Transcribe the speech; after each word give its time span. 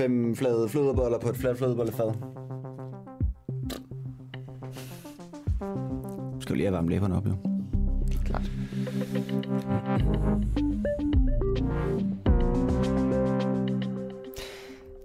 Fem 0.00 0.36
flade 0.36 0.68
flødeboller 0.68 1.18
på 1.18 1.28
et 1.28 1.36
fladt 1.36 1.58
flødebollefad. 1.58 2.12
Skal 6.40 6.52
vi 6.52 6.58
lige 6.58 6.66
have 6.66 6.72
varmet 6.72 6.90
læberne 6.90 7.16
op, 7.16 7.26
jo? 7.26 7.36
Klart. 8.24 8.50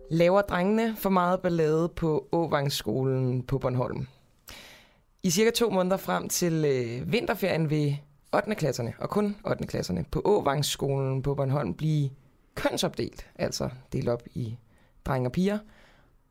Laver 0.10 0.42
drengene 0.42 0.96
for 0.96 1.10
meget 1.10 1.42
ballade 1.42 1.90
på 1.90 2.28
Åvangsskolen 2.32 3.44
på 3.44 3.58
Bornholm? 3.58 4.08
I 5.24 5.30
cirka 5.30 5.52
to 5.52 5.70
måneder 5.70 5.98
frem 5.98 6.30
til 6.30 6.66
øh, 6.66 7.12
vinterferien 7.12 7.70
vil 7.70 7.98
8. 8.36 8.56
klasserne, 8.56 8.94
og 9.00 9.10
kun 9.10 9.36
8. 9.46 9.68
klasserne, 9.68 10.06
på 10.12 10.22
Åvangsskolen 10.26 11.22
på 11.22 11.36
Bornholm 11.36 11.74
blive 11.74 12.10
kønsopdelt, 12.56 13.28
altså 13.36 13.70
delt 13.94 14.10
op 14.10 14.24
i 14.34 14.58
drenge 15.06 15.28
og 15.28 15.32
piger. 15.32 15.60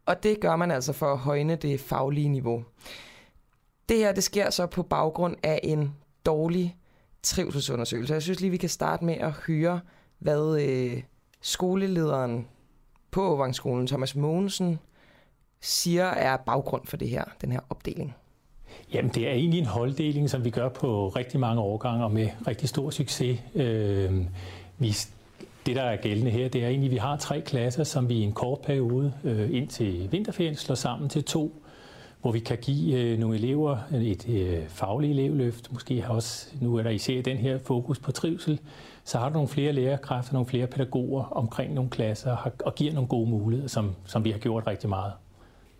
Og 0.06 0.22
det 0.22 0.40
gør 0.40 0.56
man 0.56 0.70
altså 0.70 0.92
for 0.92 1.12
at 1.12 1.18
højne 1.18 1.56
det 1.56 1.80
faglige 1.80 2.28
niveau. 2.28 2.64
Det 3.88 3.96
her 3.96 4.12
det 4.12 4.24
sker 4.24 4.50
så 4.50 4.66
på 4.66 4.82
baggrund 4.82 5.36
af 5.42 5.60
en 5.62 5.94
dårlig 6.26 6.76
trivselsundersøgelse. 7.22 8.14
Jeg 8.14 8.22
synes 8.22 8.40
lige, 8.40 8.50
vi 8.50 8.56
kan 8.56 8.68
starte 8.68 9.04
med 9.04 9.14
at 9.14 9.30
høre, 9.30 9.80
hvad 10.18 10.62
øh, 10.62 11.02
skolelederen 11.40 12.48
på 13.10 13.22
Åvangsskolen, 13.22 13.86
Thomas 13.86 14.16
Mogensen, 14.16 14.78
siger 15.60 16.04
er 16.04 16.36
baggrund 16.36 16.86
for 16.86 16.96
det 16.96 17.08
her, 17.08 17.24
den 17.40 17.52
her 17.52 17.60
opdeling. 17.70 18.14
Jamen, 18.92 19.10
det 19.14 19.28
er 19.28 19.32
egentlig 19.32 19.60
en 19.60 19.66
holddeling, 19.66 20.30
som 20.30 20.44
vi 20.44 20.50
gør 20.50 20.68
på 20.68 21.08
rigtig 21.08 21.40
mange 21.40 21.62
årgange 21.62 22.04
og 22.04 22.12
med 22.12 22.28
rigtig 22.46 22.68
stor 22.68 22.90
succes. 22.90 23.40
Øh, 23.54 24.12
vi, 24.78 24.94
det, 25.66 25.76
der 25.76 25.82
er 25.82 25.96
gældende 25.96 26.30
her, 26.30 26.48
det 26.48 26.64
er 26.64 26.68
egentlig, 26.68 26.88
at 26.88 26.92
vi 26.92 26.96
har 26.96 27.16
tre 27.16 27.40
klasser, 27.40 27.84
som 27.84 28.08
vi 28.08 28.14
i 28.14 28.22
en 28.22 28.32
kort 28.32 28.58
periode 28.60 29.12
øh, 29.24 29.48
indtil 29.52 30.12
vinterferien 30.12 30.56
slår 30.56 30.74
sammen 30.74 31.08
til 31.08 31.24
to, 31.24 31.62
hvor 32.22 32.32
vi 32.32 32.38
kan 32.38 32.58
give 32.58 33.00
øh, 33.00 33.18
nogle 33.18 33.36
elever 33.36 33.78
et 33.92 34.28
øh, 34.28 34.68
fagligt 34.68 35.10
elevløft. 35.10 35.72
Måske 35.72 36.02
har 36.02 36.14
også, 36.14 36.48
nu 36.60 36.76
er 36.76 36.82
der 36.82 36.90
især 36.90 37.22
den 37.22 37.36
her 37.36 37.58
fokus 37.58 37.98
på 37.98 38.12
trivsel, 38.12 38.60
så 39.04 39.18
har 39.18 39.28
du 39.28 39.32
nogle 39.32 39.48
flere 39.48 39.72
lærerkræfter, 39.72 40.32
nogle 40.32 40.46
flere 40.46 40.66
pædagoger 40.66 41.24
omkring 41.24 41.74
nogle 41.74 41.90
klasser 41.90 42.52
og 42.64 42.74
giver 42.74 42.92
nogle 42.92 43.08
gode 43.08 43.30
muligheder, 43.30 43.68
som, 43.68 43.94
som 44.06 44.24
vi 44.24 44.30
har 44.30 44.38
gjort 44.38 44.66
rigtig 44.66 44.88
meget. 44.88 45.12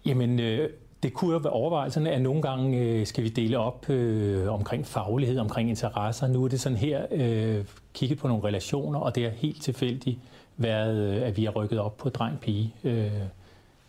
Jamen, 0.07 0.41
øh, 0.41 0.71
det 1.05 1.15
kunne 1.15 1.33
jo 1.33 1.39
være 1.39 1.53
overvejelserne, 1.53 2.11
at 2.11 2.23
nogle 2.23 2.43
gange 2.43 2.79
øh, 2.79 3.07
skal 3.07 3.25
vi 3.25 3.29
dele 3.29 3.59
op 3.59 3.91
øh, 3.91 4.53
omkring 4.53 4.87
faglighed, 4.87 5.39
omkring 5.39 5.71
interesser. 5.71 6.27
Nu 6.27 6.45
er 6.45 6.49
det 6.49 6.61
sådan 6.61 6.79
her 6.79 7.07
øh, 7.11 7.65
kigget 7.95 8.19
på 8.19 8.29
nogle 8.29 8.45
relationer, 8.45 8.99
og 8.99 9.15
det 9.15 9.25
er 9.25 9.31
helt 9.31 9.63
tilfældigt 9.63 10.19
været, 10.57 10.97
øh, 10.97 11.27
at 11.27 11.37
vi 11.37 11.45
har 11.45 11.51
rykket 11.53 11.79
op 11.79 11.97
på 11.97 12.09
dreng-pige. 12.09 12.75
Øh, 12.85 13.11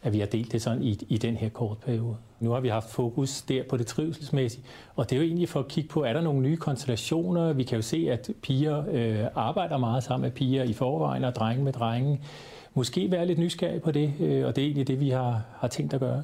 at 0.04 0.14
vi 0.14 0.20
har 0.20 0.26
delt 0.26 0.52
det 0.52 0.62
sådan 0.62 0.84
i, 0.84 1.00
i 1.10 1.18
den 1.18 1.36
her 1.36 1.50
kort 1.50 1.78
periode. 1.78 2.16
Nu 2.40 2.50
har 2.52 2.60
vi 2.60 2.68
haft 2.68 2.90
fokus 2.90 3.42
der 3.42 3.64
på 3.70 3.78
det 3.78 3.88
trivselsmæssige, 3.88 4.64
og 4.96 5.10
det 5.10 5.16
er 5.16 5.20
jo 5.20 5.28
egentlig 5.28 5.50
for 5.50 5.60
at 5.60 5.68
kigge 5.68 5.90
på, 5.90 6.04
er 6.04 6.14
der 6.14 6.22
nogle 6.22 6.42
nye 6.42 6.58
konstellationer? 6.58 7.54
Vi 7.54 7.64
kan 7.64 7.76
jo 7.76 7.82
se, 7.82 8.08
at 8.12 8.30
piger 8.42 8.84
øh, 8.92 9.28
arbejder 9.36 9.78
meget 9.78 10.04
sammen 10.04 10.22
med 10.22 10.32
piger 10.32 10.64
i 10.64 10.74
forvejen, 10.74 11.24
og 11.24 11.36
drenge 11.36 11.64
med 11.64 11.74
drenge. 11.74 12.22
Måske 12.74 13.12
være 13.12 13.26
lidt 13.26 13.40
nysgerrig 13.40 13.82
på 13.82 13.92
det, 13.92 14.14
øh, 14.20 14.46
og 14.46 14.56
det 14.56 14.62
er 14.62 14.66
egentlig 14.66 14.88
det, 14.88 15.00
vi 15.00 15.10
har, 15.10 15.42
har 15.60 15.68
tænkt 15.68 15.94
at 15.94 16.00
gøre. 16.00 16.24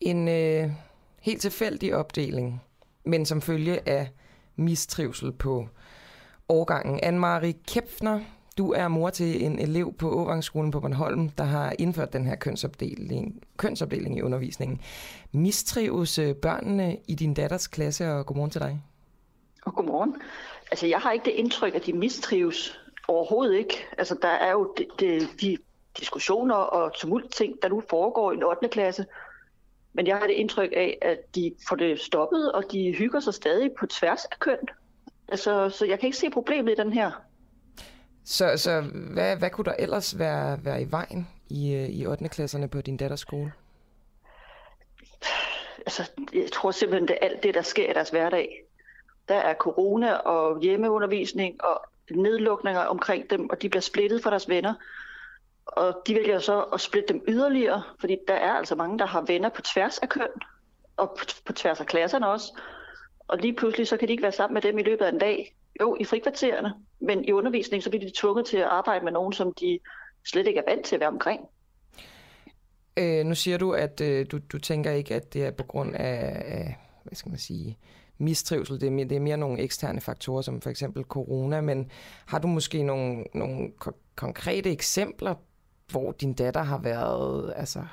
En 0.00 0.28
øh, 0.28 0.70
helt 1.20 1.40
tilfældig 1.40 1.94
opdeling, 1.94 2.62
men 3.04 3.26
som 3.26 3.42
følge 3.42 3.88
af 3.88 4.08
mistrivsel 4.56 5.32
på 5.32 5.68
årgangen. 6.48 7.00
Anne-Marie 7.04 7.62
Kæpfner, 7.66 8.20
du 8.58 8.72
er 8.72 8.88
mor 8.88 9.10
til 9.10 9.44
en 9.44 9.58
elev 9.58 9.94
på 9.94 10.10
Åvangsskolen 10.10 10.70
på 10.70 10.80
Bornholm, 10.80 11.28
der 11.28 11.44
har 11.44 11.74
indført 11.78 12.12
den 12.12 12.26
her 12.26 12.36
kønsopdeling, 12.36 13.42
kønsopdeling 13.56 14.18
i 14.18 14.22
undervisningen. 14.22 14.80
Mistrives 15.32 16.18
øh, 16.18 16.34
børnene 16.34 16.96
i 17.08 17.14
din 17.14 17.34
datters 17.34 17.66
klasse, 17.66 18.12
og 18.12 18.26
godmorgen 18.26 18.50
til 18.50 18.60
dig. 18.60 18.82
Og 19.62 19.74
godmorgen. 19.74 20.14
Altså, 20.70 20.86
jeg 20.86 20.98
har 20.98 21.12
ikke 21.12 21.24
det 21.24 21.30
indtryk, 21.30 21.74
at 21.74 21.86
de 21.86 21.92
mistrives 21.92 22.80
overhovedet 23.08 23.58
ikke. 23.58 23.74
Altså, 23.98 24.16
der 24.22 24.28
er 24.28 24.50
jo 24.50 24.74
de, 24.78 24.86
de, 25.00 25.28
de 25.40 25.56
diskussioner 25.98 26.54
og 26.54 26.92
tumult 26.94 27.32
ting, 27.32 27.62
der 27.62 27.68
nu 27.68 27.82
foregår 27.90 28.32
i 28.32 28.34
en 28.34 28.42
8. 28.42 28.68
klasse, 28.68 29.06
men 29.92 30.06
jeg 30.06 30.16
har 30.16 30.26
det 30.26 30.34
indtryk 30.34 30.72
af, 30.76 30.98
at 31.02 31.34
de 31.34 31.54
får 31.68 31.76
det 31.76 32.00
stoppet, 32.00 32.52
og 32.52 32.64
de 32.72 32.94
hygger 32.94 33.20
sig 33.20 33.34
stadig 33.34 33.70
på 33.78 33.86
tværs 33.86 34.24
af 34.24 34.38
køn. 34.40 34.58
Altså, 35.28 35.68
så 35.68 35.86
jeg 35.86 35.98
kan 35.98 36.06
ikke 36.06 36.18
se 36.18 36.30
problemet 36.30 36.72
i 36.72 36.74
den 36.74 36.92
her. 36.92 37.10
Så, 38.24 38.56
så 38.56 38.80
hvad, 39.12 39.36
hvad 39.36 39.50
kunne 39.50 39.64
der 39.64 39.74
ellers 39.78 40.18
være, 40.18 40.64
være 40.64 40.82
i 40.82 40.90
vejen 40.90 41.28
i, 41.48 41.74
øh, 41.74 41.88
i 41.88 42.06
8. 42.06 42.28
klasserne 42.28 42.68
på 42.68 42.80
din 42.80 42.96
datters 42.96 43.20
skole? 43.20 43.52
Altså, 45.78 46.10
jeg 46.32 46.52
tror 46.52 46.70
simpelthen, 46.70 47.08
det 47.08 47.18
er 47.20 47.26
alt 47.26 47.42
det, 47.42 47.54
der 47.54 47.62
sker 47.62 47.90
i 47.90 47.94
deres 47.94 48.10
hverdag. 48.10 48.64
Der 49.28 49.34
er 49.34 49.54
corona 49.54 50.12
og 50.12 50.60
hjemmeundervisning 50.60 51.64
og 51.64 51.80
nedlukninger 52.10 52.80
omkring 52.80 53.30
dem, 53.30 53.50
og 53.50 53.62
de 53.62 53.68
bliver 53.68 53.80
splittet 53.80 54.22
fra 54.22 54.30
deres 54.30 54.48
venner. 54.48 54.74
Og 55.66 56.02
de 56.06 56.14
vælger 56.14 56.38
så 56.38 56.62
at 56.62 56.80
splitte 56.80 57.12
dem 57.12 57.24
yderligere, 57.28 57.82
fordi 58.00 58.16
der 58.28 58.34
er 58.34 58.52
altså 58.52 58.74
mange, 58.74 58.98
der 58.98 59.06
har 59.06 59.20
venner 59.20 59.48
på 59.48 59.62
tværs 59.62 59.98
af 59.98 60.08
køn, 60.08 60.28
og 60.96 61.18
på 61.46 61.52
tværs 61.52 61.80
af 61.80 61.86
klasserne 61.86 62.28
også. 62.28 62.60
Og 63.28 63.38
lige 63.38 63.54
pludselig, 63.54 63.88
så 63.88 63.96
kan 63.96 64.08
de 64.08 64.12
ikke 64.12 64.22
være 64.22 64.32
sammen 64.32 64.54
med 64.54 64.62
dem 64.62 64.78
i 64.78 64.82
løbet 64.82 65.04
af 65.04 65.08
en 65.08 65.18
dag. 65.18 65.54
Jo, 65.80 65.96
i 66.00 66.04
frikvartererne, 66.04 66.74
men 67.00 67.24
i 67.24 67.32
undervisning, 67.32 67.82
så 67.82 67.90
bliver 67.90 68.04
de 68.04 68.12
tvunget 68.16 68.46
til 68.46 68.56
at 68.56 68.64
arbejde 68.64 69.04
med 69.04 69.12
nogen, 69.12 69.32
som 69.32 69.54
de 69.54 69.78
slet 70.26 70.46
ikke 70.46 70.60
er 70.60 70.70
vant 70.70 70.86
til 70.86 70.96
at 70.96 71.00
være 71.00 71.08
omkring. 71.08 71.40
Øh, 72.96 73.24
nu 73.26 73.34
siger 73.34 73.58
du, 73.58 73.72
at 73.72 74.00
øh, 74.00 74.26
du, 74.30 74.38
du 74.52 74.58
tænker 74.58 74.90
ikke, 74.90 75.14
at 75.14 75.34
det 75.34 75.44
er 75.44 75.50
på 75.50 75.62
grund 75.62 75.96
af, 75.96 76.42
af 76.44 76.76
hvad 77.04 77.14
skal 77.14 77.30
man 77.30 77.38
sige, 77.38 77.78
mistrivsel. 78.18 78.80
Det 78.80 78.86
er, 78.86 78.90
mere, 78.90 79.08
det 79.08 79.16
er 79.16 79.20
mere 79.20 79.36
nogle 79.36 79.60
eksterne 79.60 80.00
faktorer, 80.00 80.42
som 80.42 80.60
for 80.60 80.70
eksempel 80.70 81.04
corona, 81.04 81.60
men 81.60 81.90
har 82.26 82.38
du 82.38 82.48
måske 82.48 82.82
nogle, 82.82 83.24
nogle 83.34 83.72
konkrete 84.16 84.70
eksempler 84.70 85.34
hvor 85.90 86.12
din 86.12 86.34
datter 86.34 86.62
har 86.62 86.78
været 86.78 87.52
altså, 87.56 87.84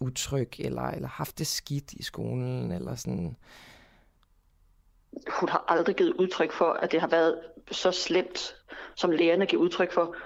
utryg, 0.00 0.50
eller, 0.58 0.82
eller 0.82 1.08
haft 1.08 1.38
det 1.38 1.46
skidt 1.46 1.92
i 1.92 2.02
skolen, 2.02 2.72
eller 2.72 2.94
sådan? 2.94 3.36
Hun 5.40 5.48
har 5.48 5.64
aldrig 5.68 5.96
givet 5.96 6.12
udtryk 6.12 6.52
for, 6.52 6.72
at 6.72 6.92
det 6.92 7.00
har 7.00 7.08
været 7.08 7.40
så 7.70 7.92
slemt, 7.92 8.54
som 8.94 9.10
lærerne 9.10 9.46
giver 9.46 9.62
udtryk 9.62 9.92
for. 9.92 10.16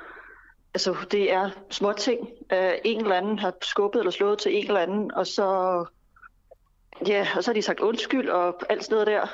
Altså, 0.75 0.97
det 1.11 1.33
er 1.33 1.51
små 1.71 1.93
ting. 1.93 2.29
Øh, 2.53 2.73
en 2.85 3.01
eller 3.01 3.17
anden 3.17 3.39
har 3.39 3.55
skubbet 3.63 3.99
eller 3.99 4.11
slået 4.11 4.39
til 4.39 4.57
en 4.57 4.67
eller 4.67 4.81
anden, 4.81 5.15
og 5.15 5.27
så 5.27 5.85
Ja, 7.07 7.27
og 7.37 7.45
så 7.45 7.51
har 7.51 7.55
de 7.55 7.63
sagt 7.63 7.81
undskyld 7.81 8.29
og 8.29 8.73
alt 8.73 8.85
sådan 8.85 8.95
noget 8.95 9.07
der, 9.07 9.27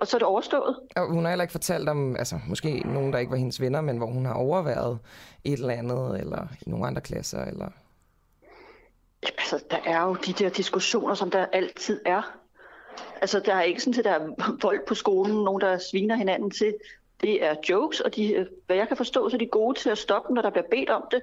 og 0.00 0.06
så 0.06 0.16
er 0.16 0.18
det 0.18 0.26
overstået. 0.26 0.76
Og 0.96 1.06
hun 1.06 1.24
har 1.24 1.30
heller 1.30 1.42
ikke 1.42 1.52
fortalt 1.52 1.88
om, 1.88 2.16
altså 2.16 2.40
måske 2.48 2.80
nogen, 2.80 3.12
der 3.12 3.18
ikke 3.18 3.30
var 3.30 3.36
hendes 3.36 3.60
venner, 3.60 3.80
men 3.80 3.96
hvor 3.98 4.06
hun 4.06 4.26
har 4.26 4.34
overværet 4.34 4.98
et 5.44 5.52
eller 5.52 5.74
andet, 5.74 6.20
eller 6.20 6.46
i 6.66 6.70
nogle 6.70 6.86
andre 6.86 7.00
klasser, 7.00 7.44
eller... 7.44 7.68
Altså, 9.22 9.64
der 9.70 9.78
er 9.84 10.02
jo 10.02 10.14
de 10.14 10.32
der 10.32 10.48
diskussioner, 10.48 11.14
som 11.14 11.30
der 11.30 11.46
altid 11.52 12.00
er. 12.06 12.22
Altså, 13.20 13.40
der 13.40 13.54
er 13.54 13.62
ikke 13.62 13.80
sådan, 13.80 13.98
at 13.98 14.04
der 14.04 14.10
er 14.10 14.28
vold 14.66 14.86
på 14.86 14.94
skolen, 14.94 15.44
nogen, 15.44 15.60
der 15.60 15.78
sviner 15.90 16.16
hinanden 16.16 16.50
til. 16.50 16.74
Det 17.20 17.44
er 17.44 17.54
jokes, 17.68 18.00
og 18.00 18.16
de, 18.16 18.46
hvad 18.66 18.76
jeg 18.76 18.88
kan 18.88 18.96
forstå, 18.96 19.28
så 19.28 19.36
er 19.36 19.38
de 19.38 19.46
gode 19.46 19.78
til 19.78 19.90
at 19.90 19.98
stoppe, 19.98 20.34
når 20.34 20.42
der 20.42 20.50
bliver 20.50 20.66
bedt 20.70 20.90
om 20.90 21.04
det. 21.10 21.22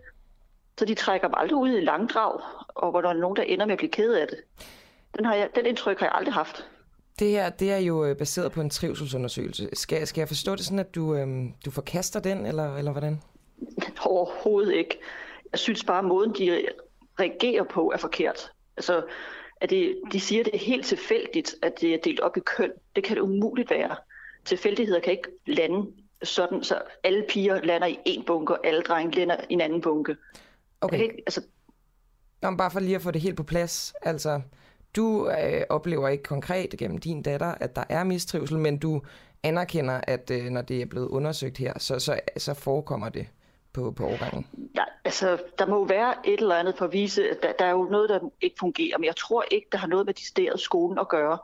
Så 0.79 0.85
de 0.85 0.95
trækker 0.95 1.27
dem 1.27 1.35
aldrig 1.37 1.57
ud 1.57 1.69
i 1.69 1.81
langdrag, 1.81 2.39
og 2.67 2.91
hvor 2.91 3.01
der 3.01 3.09
er 3.09 3.13
nogen, 3.13 3.35
der 3.35 3.43
ender 3.43 3.65
med 3.65 3.73
at 3.73 3.77
blive 3.77 3.91
ked 3.91 4.13
af 4.13 4.27
det. 4.27 4.37
Den, 5.17 5.25
har 5.25 5.35
jeg, 5.35 5.49
den 5.55 5.65
indtryk 5.65 5.99
har 5.99 6.05
jeg 6.05 6.15
aldrig 6.15 6.33
haft. 6.33 6.65
Det 7.19 7.29
her 7.29 7.49
det 7.49 7.71
er 7.71 7.77
jo 7.77 8.05
øh, 8.05 8.17
baseret 8.17 8.51
på 8.51 8.61
en 8.61 8.69
trivselsundersøgelse. 8.69 9.69
Skal, 9.73 10.07
skal 10.07 10.21
jeg 10.21 10.27
forstå 10.27 10.55
det 10.55 10.65
sådan, 10.65 10.79
at 10.79 10.95
du, 10.95 11.15
øhm, 11.15 11.53
du 11.65 11.71
forkaster 11.71 12.19
den, 12.19 12.45
eller, 12.45 12.75
eller 12.75 12.91
hvordan? 12.91 13.21
Overhovedet 14.05 14.73
ikke. 14.73 14.99
Jeg 15.51 15.59
synes 15.59 15.83
bare, 15.83 15.99
at 15.99 16.05
måden, 16.05 16.33
de 16.37 16.65
reagerer 17.19 17.63
på, 17.63 17.91
er 17.91 17.97
forkert. 17.97 18.51
Altså, 18.77 19.03
at 19.61 19.69
det, 19.69 19.95
de 20.11 20.19
siger, 20.19 20.39
at 20.39 20.45
det 20.45 20.55
er 20.55 20.59
helt 20.59 20.85
tilfældigt, 20.85 21.55
at 21.61 21.81
det 21.81 21.93
er 21.93 21.97
delt 22.03 22.19
op 22.19 22.37
i 22.37 22.39
køn. 22.39 22.71
Det 22.95 23.03
kan 23.03 23.15
det 23.15 23.21
umuligt 23.21 23.69
være. 23.69 23.95
Tilfældigheder 24.45 24.99
kan 24.99 25.11
ikke 25.11 25.29
lande 25.45 25.91
sådan, 26.23 26.63
så 26.63 26.81
alle 27.03 27.25
piger 27.29 27.61
lander 27.61 27.87
i 27.87 27.99
en 28.05 28.23
bunke, 28.25 28.53
og 28.53 28.67
alle 28.67 28.81
drenge 28.81 29.15
lander 29.15 29.35
i 29.49 29.53
en 29.53 29.61
anden 29.61 29.81
bunke. 29.81 30.15
Okay. 30.81 31.01
Ikke, 31.01 31.15
altså... 31.27 31.41
Nå, 32.41 32.55
bare 32.55 32.71
for 32.71 32.79
lige 32.79 32.95
at 32.95 33.01
få 33.01 33.11
det 33.11 33.21
helt 33.21 33.37
på 33.37 33.43
plads. 33.43 33.93
Altså, 34.01 34.41
du 34.95 35.29
øh, 35.29 35.61
oplever 35.69 36.07
ikke 36.07 36.23
konkret 36.23 36.75
gennem 36.77 36.97
din 36.97 37.21
datter, 37.21 37.55
at 37.59 37.75
der 37.75 37.83
er 37.89 38.03
mistrivsel, 38.03 38.59
men 38.59 38.77
du 38.77 39.01
anerkender, 39.43 40.01
at 40.03 40.31
øh, 40.31 40.45
når 40.45 40.61
det 40.61 40.81
er 40.81 40.85
blevet 40.85 41.07
undersøgt 41.07 41.57
her, 41.57 41.73
så, 41.79 41.99
så, 41.99 42.19
så 42.37 42.53
forekommer 42.53 43.09
det 43.09 43.27
på, 43.73 43.91
på 43.91 44.05
årgangen? 44.05 44.47
Ja, 44.75 44.83
altså, 45.05 45.37
der 45.59 45.65
må 45.65 45.75
jo 45.75 45.81
være 45.81 46.15
et 46.23 46.39
eller 46.39 46.55
andet 46.55 46.77
for 46.77 46.85
at 46.85 46.93
vise, 46.93 47.29
at 47.29 47.37
der, 47.43 47.51
der 47.59 47.65
er 47.65 47.71
jo 47.71 47.83
noget, 47.83 48.09
der 48.09 48.19
ikke 48.41 48.55
fungerer, 48.59 48.97
men 48.97 49.05
jeg 49.05 49.15
tror 49.15 49.45
ikke, 49.51 49.67
der 49.71 49.77
har 49.77 49.87
noget 49.87 50.05
med 50.05 50.13
de 50.13 50.59
skolen 50.59 50.99
at 50.99 51.09
gøre. 51.09 51.37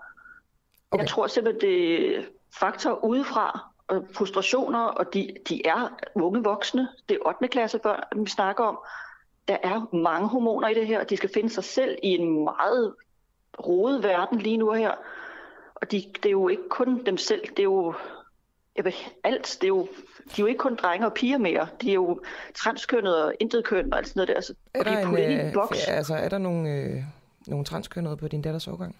Okay. 0.92 1.04
Jeg 1.04 1.09
tror 1.09 1.27
simpelthen, 1.27 1.62
det 1.62 2.18
er 2.18 2.24
faktor 2.59 3.06
udefra, 3.06 3.71
og 3.92 4.07
frustrationer, 4.12 4.80
og 4.80 5.13
de, 5.13 5.36
de 5.50 5.68
er 5.68 5.89
unge 6.15 6.44
voksne. 6.44 6.88
Det 7.09 7.18
er 7.18 7.27
8. 7.27 7.47
klasse 7.47 7.80
børn, 7.80 8.24
vi 8.24 8.30
snakker 8.30 8.63
om. 8.63 8.80
Der 9.47 9.57
er 9.63 9.95
mange 9.95 10.27
hormoner 10.27 10.68
i 10.68 10.74
det 10.74 10.88
her, 10.88 11.00
og 11.00 11.09
de 11.09 11.18
skal 11.18 11.30
finde 11.33 11.50
sig 11.50 11.63
selv 11.63 11.97
i 12.04 12.07
en 12.07 12.44
meget 12.44 12.95
rodet 13.59 14.03
verden 14.03 14.39
lige 14.39 14.57
nu 14.57 14.71
her. 14.71 14.92
Og 15.75 15.92
de, 15.92 16.03
det 16.15 16.25
er 16.25 16.31
jo 16.31 16.48
ikke 16.48 16.69
kun 16.69 17.06
dem 17.06 17.18
selv, 17.18 17.42
det 17.42 17.59
er 17.59 17.63
jo 17.63 17.94
jeg 18.75 18.86
ved, 18.86 18.92
alt. 19.24 19.57
Det 19.62 19.63
er 19.63 19.68
jo, 19.68 19.88
de 20.25 20.31
er 20.31 20.39
jo 20.39 20.45
ikke 20.45 20.57
kun 20.57 20.75
drenge 20.75 21.06
og 21.06 21.13
piger 21.13 21.38
mere. 21.38 21.68
De 21.81 21.89
er 21.89 21.94
jo 21.94 22.21
transkønnede 22.56 23.25
og 23.25 23.33
intetkønnede 23.39 23.94
og 23.94 23.98
alt 23.98 24.07
sådan 24.07 24.19
noget 24.19 24.27
der. 24.27 24.36
Altså, 24.36 24.53
Er 24.74 24.80
og 24.80 24.86
de 24.86 24.92
der, 24.92 24.98
er 24.98 25.01
en, 25.01 25.07
puttet 25.07 25.24
ind 25.24 25.31
i 25.31 25.39
en 25.39 25.48
øh, 25.48 25.53
boks. 25.53 25.88
altså, 25.88 26.15
er 26.15 26.30
der 26.30 26.38
nogle, 26.38 26.69
øh, 26.69 27.03
nogle 27.48 27.65
transkønnede 27.65 28.18
på 28.18 28.27
din 28.27 28.42
datters 28.42 28.68
årgang? 28.68 28.95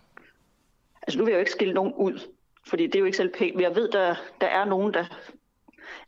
Altså 1.02 1.20
nu 1.20 1.26
vil 1.26 1.32
jeg 1.32 1.38
jo 1.38 1.40
ikke 1.40 1.52
skille 1.52 1.74
nogen 1.74 1.94
ud, 1.94 2.20
fordi 2.68 2.88
det 2.88 2.96
er 2.96 3.00
jo 3.00 3.06
ikke 3.06 3.18
selv 3.18 3.34
pænt. 3.38 3.56
Men 3.56 3.64
jeg 3.64 3.76
ved, 3.76 3.90
der, 3.90 4.16
der 4.42 4.48
er 4.48 4.66
nogen, 4.66 4.94
der 4.94 5.06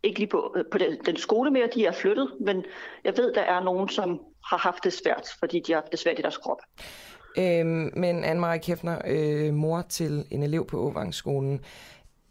ikke 0.03 0.19
lige 0.19 0.29
på, 0.29 0.55
på 0.71 0.77
den, 0.77 0.97
den 1.05 1.17
skole 1.17 1.51
mere, 1.51 1.69
de 1.75 1.85
er 1.85 1.91
flyttet, 1.91 2.33
men 2.39 2.65
jeg 3.03 3.17
ved, 3.17 3.33
der 3.33 3.41
er 3.41 3.63
nogen, 3.63 3.89
som 3.89 4.21
har 4.45 4.57
haft 4.57 4.83
det 4.83 4.93
svært, 4.93 5.27
fordi 5.39 5.59
de 5.59 5.71
har 5.71 5.81
haft 5.81 5.91
det 5.91 5.99
svært 5.99 6.19
i 6.19 6.21
deres 6.21 6.37
krop. 6.37 6.61
Øhm, 7.37 7.91
men 7.95 8.23
Anne-Marie 8.23 8.57
Kæfner, 8.57 8.97
øh, 9.07 9.53
mor 9.53 9.81
til 9.81 10.25
en 10.31 10.43
elev 10.43 10.67
på 10.67 10.77
Åvangsskolen. 10.77 11.59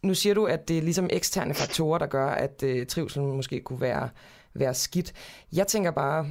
Nu 0.03 0.15
siger 0.15 0.35
du, 0.35 0.47
at 0.47 0.69
det 0.69 0.79
er 0.79 0.83
ligesom 0.83 1.09
eksterne 1.13 1.55
faktorer, 1.55 1.99
der 1.99 2.07
gør, 2.07 2.27
at 2.27 2.63
øh, 2.63 2.87
trivselen 2.87 3.37
måske 3.37 3.61
kunne 3.61 3.81
være, 3.81 4.09
være 4.55 4.75
skidt. 4.75 5.13
Jeg 5.53 5.67
tænker 5.67 5.91
bare, 5.91 6.27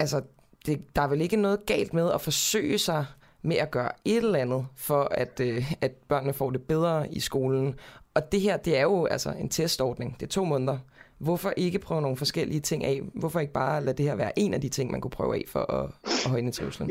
altså, 0.00 0.22
det, 0.66 0.96
der 0.96 1.02
er 1.02 1.08
vel 1.08 1.20
ikke 1.20 1.36
noget 1.36 1.66
galt 1.66 1.94
med 1.94 2.10
at 2.12 2.20
forsøge 2.20 2.78
sig 2.78 3.06
med 3.42 3.56
at 3.56 3.70
gøre 3.70 3.90
et 4.04 4.16
eller 4.16 4.38
andet, 4.38 4.66
for 4.76 5.02
at, 5.10 5.40
øh, 5.40 5.72
at 5.80 5.92
børnene 6.08 6.32
får 6.32 6.50
det 6.50 6.62
bedre 6.62 7.14
i 7.14 7.20
skolen. 7.20 7.74
Og 8.14 8.32
det 8.32 8.40
her, 8.40 8.56
det 8.56 8.78
er 8.78 8.82
jo 8.82 9.06
altså 9.06 9.30
en 9.30 9.48
testordning. 9.48 10.16
Det 10.20 10.26
er 10.26 10.30
to 10.30 10.44
måneder. 10.44 10.78
Hvorfor 11.18 11.52
ikke 11.56 11.78
prøve 11.78 12.02
nogle 12.02 12.16
forskellige 12.16 12.60
ting 12.60 12.84
af? 12.84 13.00
Hvorfor 13.14 13.40
ikke 13.40 13.52
bare 13.52 13.84
lade 13.84 13.96
det 13.96 14.04
her 14.04 14.14
være 14.14 14.38
en 14.38 14.54
af 14.54 14.60
de 14.60 14.68
ting, 14.68 14.90
man 14.90 15.00
kunne 15.00 15.10
prøve 15.10 15.36
af 15.36 15.44
for 15.48 15.72
at, 15.72 15.90
at 16.04 16.30
højne 16.30 16.50
trivselen? 16.50 16.90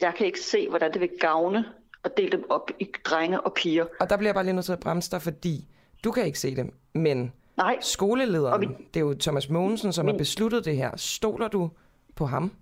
Jeg 0.00 0.14
kan 0.16 0.26
ikke 0.26 0.40
se, 0.40 0.68
hvordan 0.68 0.92
det 0.92 1.00
vil 1.00 1.10
gavne 1.20 1.64
at 2.04 2.16
dele 2.16 2.30
dem 2.32 2.44
op 2.50 2.70
i 2.78 2.88
drenge 3.04 3.40
og 3.40 3.52
piger. 3.54 3.86
Og 4.00 4.10
der 4.10 4.16
bliver 4.16 4.28
jeg 4.28 4.34
bare 4.34 4.44
lige 4.44 4.54
nødt 4.54 4.64
til 4.66 4.72
at 4.72 4.80
bremse 4.80 5.10
dig, 5.10 5.22
fordi 5.22 5.68
du 6.04 6.10
kan 6.12 6.24
ikke 6.26 6.38
se 6.38 6.56
dem, 6.56 6.74
men 6.94 7.32
Nej, 7.56 7.76
skolelederen, 7.80 8.54
Og 8.54 8.60
vi- 8.60 8.84
det 8.94 9.00
er 9.00 9.04
jo 9.04 9.14
Thomas 9.20 9.48
Mogensen, 9.50 9.92
som 9.92 10.06
har 10.06 10.12
Min- 10.12 10.18
besluttet 10.18 10.64
det 10.64 10.76
her. 10.76 10.96
Stoler 10.96 11.48
du 11.48 11.70
på 12.16 12.26
ham? 12.26 12.52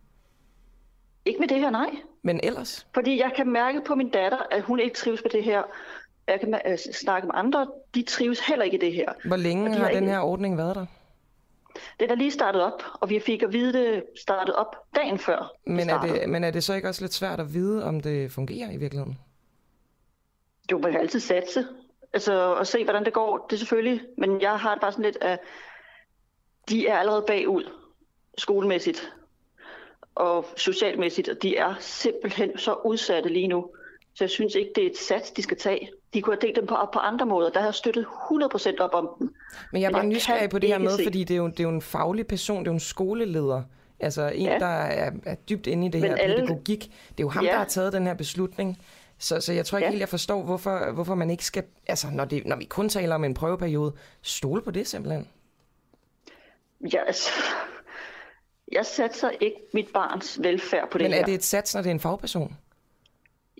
ikke 1.24 1.40
med 1.40 1.48
det 1.48 1.60
her, 1.60 1.70
nej. 1.70 1.90
Men 2.22 2.40
ellers? 2.42 2.86
Fordi 2.94 3.18
jeg 3.20 3.32
kan 3.36 3.52
mærke 3.52 3.80
på 3.86 3.94
min 3.94 4.10
datter, 4.10 4.38
at 4.50 4.62
hun 4.62 4.80
ikke 4.80 4.94
trives 4.96 5.22
med 5.24 5.30
det 5.30 5.44
her. 5.44 5.62
Jeg 6.28 6.40
kan 6.40 6.54
øh, 6.66 6.78
snakke 6.78 7.26
med 7.26 7.34
andre, 7.36 7.66
de 7.94 8.02
trives 8.02 8.40
heller 8.40 8.64
ikke 8.64 8.76
i 8.76 8.80
det 8.80 8.92
her. 8.92 9.12
Hvor 9.24 9.36
længe 9.36 9.66
de 9.70 9.74
har 9.74 9.78
har 9.84 9.88
den 9.92 10.02
ikke- 10.02 10.12
her 10.12 10.20
ordning 10.20 10.56
været 10.58 10.76
der? 10.76 10.86
Den 12.00 12.10
er 12.10 12.14
lige 12.14 12.30
startet 12.30 12.62
op, 12.62 12.82
og 13.00 13.10
vi 13.10 13.20
fik 13.20 13.42
at 13.42 13.52
vide 13.52 13.72
det 13.72 14.04
startet 14.20 14.54
op 14.54 14.76
dagen 14.96 15.18
før. 15.18 15.38
det 15.38 15.72
Men 15.72 15.78
er, 15.80 15.84
startede. 15.84 16.20
det, 16.20 16.28
men 16.28 16.44
er 16.44 16.50
det 16.50 16.64
så 16.64 16.74
ikke 16.74 16.88
også 16.88 17.02
lidt 17.02 17.14
svært 17.14 17.40
at 17.40 17.54
vide, 17.54 17.84
om 17.84 18.00
det 18.00 18.32
fungerer 18.32 18.70
i 18.72 18.76
virkeligheden? 18.76 19.18
Jo, 20.72 20.78
man 20.78 20.92
kan 20.92 21.00
altid 21.00 21.20
satse. 21.20 21.66
Altså, 22.12 22.32
og 22.32 22.66
se, 22.66 22.84
hvordan 22.84 23.04
det 23.04 23.12
går, 23.12 23.46
det 23.50 23.56
er 23.56 23.58
selvfølgelig. 23.58 24.00
Men 24.18 24.40
jeg 24.40 24.58
har 24.58 24.74
det 24.74 24.80
bare 24.80 24.92
sådan 24.92 25.04
lidt, 25.04 25.18
at 25.20 25.38
de 26.68 26.86
er 26.88 26.98
allerede 26.98 27.24
bagud 27.26 27.64
skolemæssigt 28.38 29.12
og 30.14 30.46
socialmæssigt, 30.56 31.28
og 31.28 31.42
de 31.42 31.56
er 31.56 31.74
simpelthen 31.80 32.58
så 32.58 32.74
udsatte 32.84 33.28
lige 33.28 33.48
nu. 33.48 33.70
Så 34.14 34.24
jeg 34.24 34.30
synes 34.30 34.54
ikke, 34.54 34.72
det 34.74 34.86
er 34.86 34.90
et 34.90 34.96
sats, 34.98 35.30
de 35.30 35.42
skal 35.42 35.56
tage. 35.56 35.90
De 36.14 36.22
kunne 36.22 36.34
have 36.36 36.40
delt 36.46 36.56
dem 36.56 36.66
på, 36.66 36.76
på 36.92 36.98
andre 36.98 37.26
måder. 37.26 37.50
Der 37.50 37.60
har 37.60 37.66
jeg 37.66 37.74
støttet 37.74 38.04
100% 38.04 38.76
op 38.80 38.94
om 38.94 39.08
dem. 39.18 39.34
Men 39.72 39.82
jeg 39.82 39.88
er 39.88 39.92
bare 39.92 40.06
nysgerrig 40.06 40.50
på 40.50 40.58
det 40.58 40.68
her 40.68 40.78
med, 40.78 40.96
se- 40.96 41.02
fordi 41.04 41.24
det 41.24 41.34
er, 41.34 41.38
jo, 41.38 41.46
det 41.48 41.60
er 41.60 41.64
jo 41.64 41.70
en 41.70 41.82
faglig 41.82 42.26
person, 42.26 42.58
det 42.58 42.66
er 42.66 42.70
jo 42.70 42.74
en 42.74 42.80
skoleleder. 42.80 43.62
Altså 44.00 44.22
en, 44.28 44.42
Ja. 44.46 44.58
der 44.58 44.66
er, 44.66 45.10
er 45.26 45.34
dybt 45.34 45.66
inde 45.66 45.86
i 45.86 45.90
det 45.90 46.00
Men 46.00 46.10
her 46.10 46.16
alle- 46.16 46.36
pædagogik. 46.36 46.80
Det 46.80 46.90
er 46.90 47.24
jo 47.24 47.28
ham, 47.28 47.44
Ja. 47.44 47.50
der 47.50 47.56
har 47.58 47.64
taget 47.64 47.92
den 47.92 48.06
her 48.06 48.14
beslutning. 48.14 48.78
Så, 49.18 49.40
så 49.40 49.52
jeg 49.52 49.66
tror 49.66 49.78
ikke 49.78 49.86
Ja. 49.86 49.90
helt, 49.90 50.00
jeg 50.00 50.08
forstår, 50.08 50.42
hvorfor, 50.42 50.92
hvorfor 50.92 51.14
man 51.14 51.30
ikke 51.30 51.44
skal, 51.44 51.62
altså 51.86 52.06
når, 52.12 52.24
det, 52.24 52.46
når 52.46 52.56
vi 52.56 52.64
kun 52.64 52.88
taler 52.88 53.14
om 53.14 53.24
en 53.24 53.34
prøveperiode, 53.34 53.92
stole 54.22 54.62
på 54.62 54.70
det 54.70 54.86
simpelthen. 54.86 55.28
Jeg, 56.92 57.04
altså, 57.06 57.30
jeg 58.72 58.86
satser 58.86 59.30
ikke 59.30 59.56
mit 59.74 59.88
barns 59.94 60.38
velfærd 60.42 60.90
på 60.90 60.98
det 60.98 61.04
Men 61.04 61.12
her. 61.12 61.20
er 61.20 61.24
det 61.24 61.34
et 61.34 61.44
sats, 61.44 61.74
når 61.74 61.82
det 61.82 61.90
er 61.90 61.94
en 61.94 62.00
fagperson? 62.00 62.56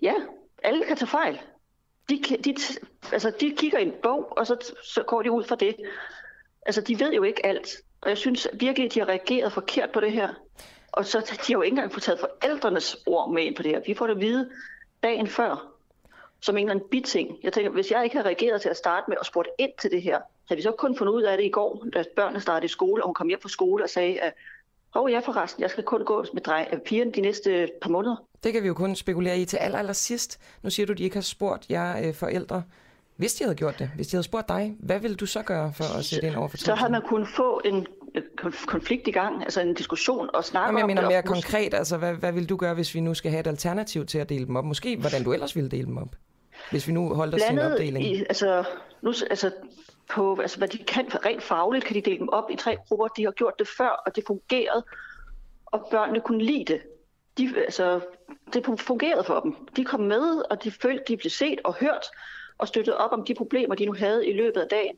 Ja, 0.01 0.13
alle 0.63 0.85
kan 0.85 0.97
tage 0.97 1.07
fejl. 1.09 1.39
De, 2.11 2.37
de, 2.37 2.55
altså, 3.11 3.31
de 3.39 3.55
kigger 3.57 3.79
i 3.79 3.81
en 3.81 3.93
bog, 4.03 4.37
og 4.37 4.47
så, 4.47 4.73
så 4.83 5.03
går 5.03 5.21
de 5.21 5.31
ud 5.31 5.43
fra 5.43 5.55
det. 5.55 5.75
Altså, 6.65 6.81
de 6.81 6.99
ved 6.99 7.13
jo 7.13 7.23
ikke 7.23 7.45
alt. 7.45 7.77
Og 8.01 8.09
jeg 8.09 8.17
synes 8.17 8.47
virkelig, 8.53 8.93
de 8.93 8.99
har 8.99 9.07
reageret 9.07 9.53
forkert 9.53 9.91
på 9.91 9.99
det 9.99 10.11
her. 10.11 10.29
Og 10.91 11.05
så 11.05 11.19
de 11.19 11.53
har 11.53 11.53
jo 11.53 11.61
ikke 11.61 11.75
engang 11.75 11.91
fået 11.91 12.03
taget 12.03 12.19
forældrenes 12.19 12.97
ord 13.05 13.33
med 13.33 13.43
ind 13.43 13.55
på 13.55 13.63
det 13.63 13.71
her. 13.71 13.81
Vi 13.85 13.93
får 13.93 14.07
det 14.07 14.15
at 14.15 14.21
vide 14.21 14.49
dagen 15.03 15.27
før, 15.27 15.71
som 16.41 16.57
en 16.57 16.63
eller 16.63 16.75
anden 16.75 16.89
biting. 16.89 17.39
Jeg 17.43 17.53
tænker, 17.53 17.71
hvis 17.71 17.91
jeg 17.91 18.03
ikke 18.03 18.15
havde 18.15 18.27
reageret 18.27 18.61
til 18.61 18.69
at 18.69 18.77
starte 18.77 19.05
med 19.07 19.17
og 19.17 19.25
spurgt 19.25 19.47
ind 19.57 19.71
til 19.81 19.91
det 19.91 20.01
her, 20.01 20.19
havde 20.47 20.57
vi 20.57 20.61
så 20.61 20.71
kun 20.71 20.97
fundet 20.97 21.13
ud 21.13 21.21
af 21.21 21.37
det 21.37 21.43
i 21.43 21.49
går, 21.49 21.85
da 21.93 22.03
børnene 22.15 22.41
startede 22.41 22.65
i 22.65 22.67
skole, 22.67 23.03
og 23.03 23.07
hun 23.07 23.13
kom 23.13 23.27
hjem 23.27 23.41
fra 23.41 23.49
skole 23.49 23.83
og 23.83 23.89
sagde, 23.89 24.19
at 24.19 24.33
Åh 24.95 25.03
oh, 25.03 25.11
ja, 25.11 25.19
forresten, 25.19 25.61
jeg 25.61 25.69
skal 25.69 25.83
kun 25.83 26.05
gå 26.05 26.25
med 26.33 26.41
dreng, 26.41 26.67
øh, 26.73 26.79
pigerne 26.79 27.11
de 27.11 27.21
næste 27.21 27.67
par 27.81 27.89
måneder. 27.89 28.15
Det 28.43 28.53
kan 28.53 28.63
vi 28.63 28.67
jo 28.67 28.73
kun 28.73 28.95
spekulere 28.95 29.39
i 29.39 29.45
til 29.45 29.57
aller, 29.57 29.79
aller 29.79 29.93
sidst. 29.93 30.39
Nu 30.63 30.69
siger 30.69 30.85
du, 30.85 30.91
at 30.91 30.97
de 30.97 31.03
ikke 31.03 31.15
har 31.15 31.21
spurgt 31.21 31.69
jer 31.69 32.07
øh, 32.07 32.13
forældre. 32.13 32.63
Hvis 33.15 33.33
de 33.33 33.43
havde 33.43 33.55
gjort 33.55 33.79
det, 33.79 33.91
hvis 33.95 34.07
de 34.07 34.15
havde 34.15 34.23
spurgt 34.23 34.49
dig, 34.49 34.75
hvad 34.79 34.99
ville 34.99 35.15
du 35.17 35.25
så 35.25 35.41
gøre 35.41 35.73
for 35.73 35.97
at 35.97 36.05
sætte 36.05 36.27
ind 36.27 36.35
over 36.35 36.47
for 36.47 36.57
så 36.57 36.75
havde 36.75 36.91
man 36.91 37.01
kunnet 37.01 37.27
få 37.35 37.61
en 37.65 37.87
øh, 38.15 38.23
konf- 38.41 38.65
konflikt 38.65 39.07
i 39.07 39.11
gang, 39.11 39.41
altså 39.43 39.61
en 39.61 39.73
diskussion 39.73 40.29
og 40.33 40.45
snakke 40.45 40.65
Jamen, 40.67 40.77
jeg 40.77 40.83
om 40.83 40.87
mener 40.87 41.01
det. 41.01 41.09
mere 41.09 41.21
konkret, 41.23 41.73
altså 41.73 41.97
hvad, 41.97 42.13
hvad 42.13 42.31
vil 42.31 42.49
du 42.49 42.55
gøre, 42.55 42.73
hvis 42.73 42.95
vi 42.95 42.99
nu 42.99 43.13
skal 43.13 43.31
have 43.31 43.39
et 43.39 43.47
alternativ 43.47 44.05
til 44.05 44.17
at 44.17 44.29
dele 44.29 44.45
dem 44.45 44.55
op? 44.55 44.65
Måske 44.65 44.97
hvordan 44.97 45.23
du 45.23 45.33
ellers 45.33 45.55
ville 45.55 45.69
dele 45.69 45.85
dem 45.85 45.97
op, 45.97 46.15
hvis 46.71 46.87
vi 46.87 46.93
nu 46.93 47.13
holdt 47.13 47.35
os 47.35 47.41
til 47.41 47.51
en 47.53 47.59
opdeling. 47.59 48.05
i, 48.05 48.19
altså, 48.29 48.63
nu, 49.01 49.13
altså, 49.29 49.51
på, 50.11 50.37
altså, 50.41 50.57
hvad 50.57 50.67
de 50.67 50.77
kan 50.77 51.25
rent 51.25 51.43
fagligt, 51.43 51.85
kan 51.85 51.95
de 51.95 52.01
dele 52.01 52.19
dem 52.19 52.29
op 52.29 52.49
i 52.51 52.55
tre 52.55 52.77
grupper. 52.87 53.07
De 53.07 53.23
har 53.23 53.31
gjort 53.31 53.59
det 53.59 53.67
før, 53.67 53.89
og 54.05 54.15
det 54.15 54.23
fungerede, 54.27 54.83
og 55.65 55.87
børnene 55.91 56.21
kunne 56.21 56.43
lide 56.43 56.65
det. 56.73 56.81
De, 57.37 57.53
altså, 57.57 57.99
det 58.53 58.65
fungerede 58.79 59.23
for 59.23 59.39
dem. 59.39 59.55
De 59.75 59.85
kom 59.85 59.99
med, 59.99 60.51
og 60.51 60.63
de 60.63 60.71
følte, 60.71 61.03
de 61.07 61.17
blev 61.17 61.29
set 61.29 61.59
og 61.63 61.73
hørt, 61.73 62.05
og 62.57 62.67
støttet 62.67 62.95
op 62.95 63.11
om 63.11 63.25
de 63.25 63.35
problemer, 63.35 63.75
de 63.75 63.85
nu 63.85 63.93
havde 63.93 64.27
i 64.27 64.33
løbet 64.33 64.61
af 64.61 64.67
dagen. 64.67 64.95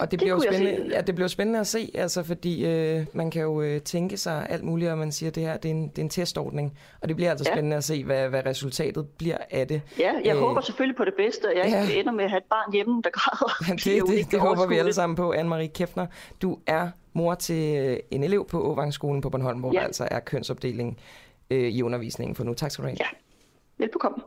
Og 0.00 0.10
det 0.10 0.10
Det 0.10 0.18
bliver 0.18 0.34
jo 0.34 0.40
spændende, 0.40 0.94
ja, 0.96 1.00
det 1.00 1.14
bliver 1.14 1.28
spændende 1.28 1.60
at 1.60 1.66
se, 1.66 1.90
altså, 1.94 2.22
fordi 2.22 2.66
øh, 2.66 3.06
man 3.12 3.30
kan 3.30 3.42
jo 3.42 3.62
øh, 3.62 3.80
tænke 3.80 4.16
sig 4.16 4.46
alt 4.50 4.64
muligt, 4.64 4.90
og 4.90 4.98
man 4.98 5.12
siger, 5.12 5.30
at 5.30 5.34
det 5.34 5.42
her 5.42 5.56
det 5.56 5.70
er, 5.70 5.74
en, 5.74 5.88
det 5.88 5.98
er 5.98 6.02
en 6.02 6.08
testordning. 6.08 6.78
Og 7.00 7.08
det 7.08 7.16
bliver 7.16 7.30
altså 7.30 7.44
Ja. 7.48 7.54
spændende 7.54 7.76
at 7.76 7.84
se, 7.84 8.04
hvad, 8.04 8.28
hvad 8.28 8.46
resultatet 8.46 9.08
bliver 9.18 9.36
af 9.50 9.68
det. 9.68 9.82
Ja, 9.98 10.12
jeg 10.24 10.34
Øh, 10.36 10.42
øh, 10.42 10.48
håber 10.48 10.60
selvfølgelig 10.60 10.96
på 10.96 11.04
det 11.04 11.14
bedste, 11.16 11.44
og 11.44 11.52
jeg 11.56 11.66
ja. 11.68 11.82
ikke 11.82 11.94
ender 12.00 12.12
med 12.12 12.24
at 12.24 12.30
have 12.30 12.38
et 12.38 12.44
barn 12.50 12.72
hjemme, 12.72 13.02
der 13.04 13.10
græder. 13.10 13.52
Det, 13.84 14.08
det, 14.08 14.14
ikke 14.14 14.30
det 14.30 14.40
håber 14.40 14.66
vi 14.66 14.78
alle 14.78 14.92
sammen 14.92 15.16
på, 15.16 15.32
Anne-Marie 15.34 15.66
Kæfner. 15.72 16.06
Du 16.42 16.58
er 16.66 16.88
mor 17.12 17.34
til 17.34 17.76
øh, 17.78 17.96
en 18.10 18.24
elev 18.24 18.46
på 18.48 18.62
Åvangsskolen 18.62 19.20
på 19.20 19.30
Bornholm, 19.30 19.60
hvor 19.60 19.72
Ja. 19.72 19.78
der 19.78 19.84
altså 19.84 20.08
er 20.10 20.20
kønsopdeling 20.20 20.98
øh, 21.50 21.68
i 21.70 21.82
undervisningen 21.82 22.34
for 22.36 22.44
nu. 22.44 22.54
Tak 22.54 22.70
skal 22.70 22.82
du 22.82 22.88
have. 22.88 22.96
Ja, 23.00 23.06
velbekomme. 23.78 24.18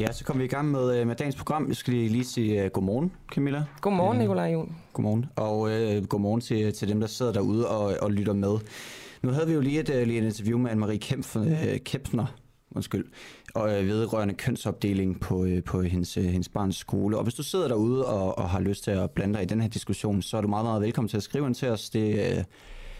Ja, 0.00 0.12
så 0.12 0.24
kommer 0.24 0.38
vi 0.38 0.44
i 0.44 0.48
gang 0.48 0.70
med, 0.70 1.00
øh, 1.00 1.06
med 1.06 1.16
dagens 1.16 1.36
program. 1.36 1.68
Jeg 1.68 1.76
skal 1.76 1.94
lige, 1.94 2.08
lige 2.08 2.24
sige 2.24 2.64
uh, 2.64 2.70
godmorgen, 2.70 3.12
Camilla. 3.34 3.64
Godmorgen, 3.80 4.18
Nikolaj 4.18 4.52
Jon. 4.52 4.76
Godmorgen. 4.92 5.26
Og 5.36 5.60
uh, 5.60 6.06
godmorgen 6.06 6.40
til, 6.40 6.72
til 6.72 6.88
dem, 6.88 7.00
der 7.00 7.06
sidder 7.06 7.32
derude 7.32 7.68
og, 7.68 7.96
og 8.02 8.12
lytter 8.12 8.32
med. 8.32 8.58
Nu 9.22 9.30
havde 9.30 9.46
vi 9.46 9.52
jo 9.52 9.60
lige 9.60 9.80
et, 9.80 9.88
uh, 9.88 10.02
lige 10.02 10.18
et 10.18 10.24
interview 10.24 10.58
med 10.58 10.70
Anne-Marie 10.70 10.98
Kempf, 10.98 11.36
uh, 11.36 11.44
Kempfner, 11.84 12.26
undskyld, 12.70 13.06
og 13.54 13.62
uh, 13.62 13.86
vedrørende 13.86 14.34
kønsopdeling 14.34 15.20
på, 15.20 15.36
uh, 15.36 15.58
på 15.66 15.82
hendes, 15.82 16.18
uh, 16.18 16.24
hendes 16.24 16.48
barns 16.48 16.76
skole. 16.76 17.16
Og 17.16 17.22
hvis 17.22 17.34
du 17.34 17.42
sidder 17.42 17.68
derude 17.68 18.06
og, 18.06 18.38
og 18.38 18.50
har 18.50 18.60
lyst 18.60 18.84
til 18.84 18.90
at 18.90 19.10
blande 19.10 19.34
dig 19.34 19.42
i 19.42 19.46
den 19.46 19.60
her 19.60 19.68
diskussion, 19.68 20.22
så 20.22 20.36
er 20.36 20.40
du 20.40 20.48
meget, 20.48 20.64
meget 20.64 20.82
velkommen 20.82 21.08
til 21.08 21.16
at 21.16 21.22
skrive 21.22 21.46
ind 21.46 21.54
til 21.54 21.68
os. 21.68 21.90
Det 21.90 22.36
uh, 22.36 22.44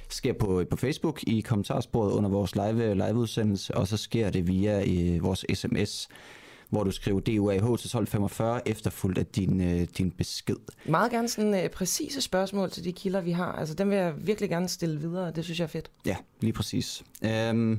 sker 0.09 0.33
på, 0.33 0.65
på 0.71 0.77
Facebook 0.77 1.23
i 1.23 1.41
kommentarsporet 1.41 2.13
under 2.13 2.31
vores 2.31 2.55
live 2.55 2.95
liveudsendelse, 2.95 3.75
og 3.75 3.89
så 3.89 3.97
sker 3.97 4.31
det 4.31 4.49
via 4.49 4.83
uh, 4.83 5.25
vores 5.25 5.45
sms 5.55 6.09
hvor 6.71 6.85
du 6.85 6.91
skriver 6.91 7.21
DUAH 7.21 7.59
til 7.59 7.73
1245 7.73 8.69
efterfulgt 8.69 9.19
af 9.19 9.27
din, 9.27 9.61
øh, 9.61 9.87
din 9.99 10.11
besked. 10.11 10.57
Meget 10.87 11.11
gerne 11.11 11.29
sådan 11.29 11.65
øh, 11.65 11.71
præcise 11.71 12.21
spørgsmål 12.21 12.71
til 12.71 12.85
de 12.85 12.93
kilder, 12.93 13.21
vi 13.21 13.31
har. 13.31 13.53
Altså, 13.53 13.75
dem 13.75 13.91
vil 13.91 13.99
jeg 13.99 14.15
virkelig 14.17 14.51
gerne 14.51 14.69
stille 14.69 15.01
videre. 15.01 15.31
Det 15.31 15.45
synes 15.45 15.59
jeg 15.59 15.65
er 15.65 15.69
fedt. 15.69 15.91
Ja, 16.07 16.17
lige 16.41 16.53
præcis. 16.53 17.03
Øhm, 17.25 17.79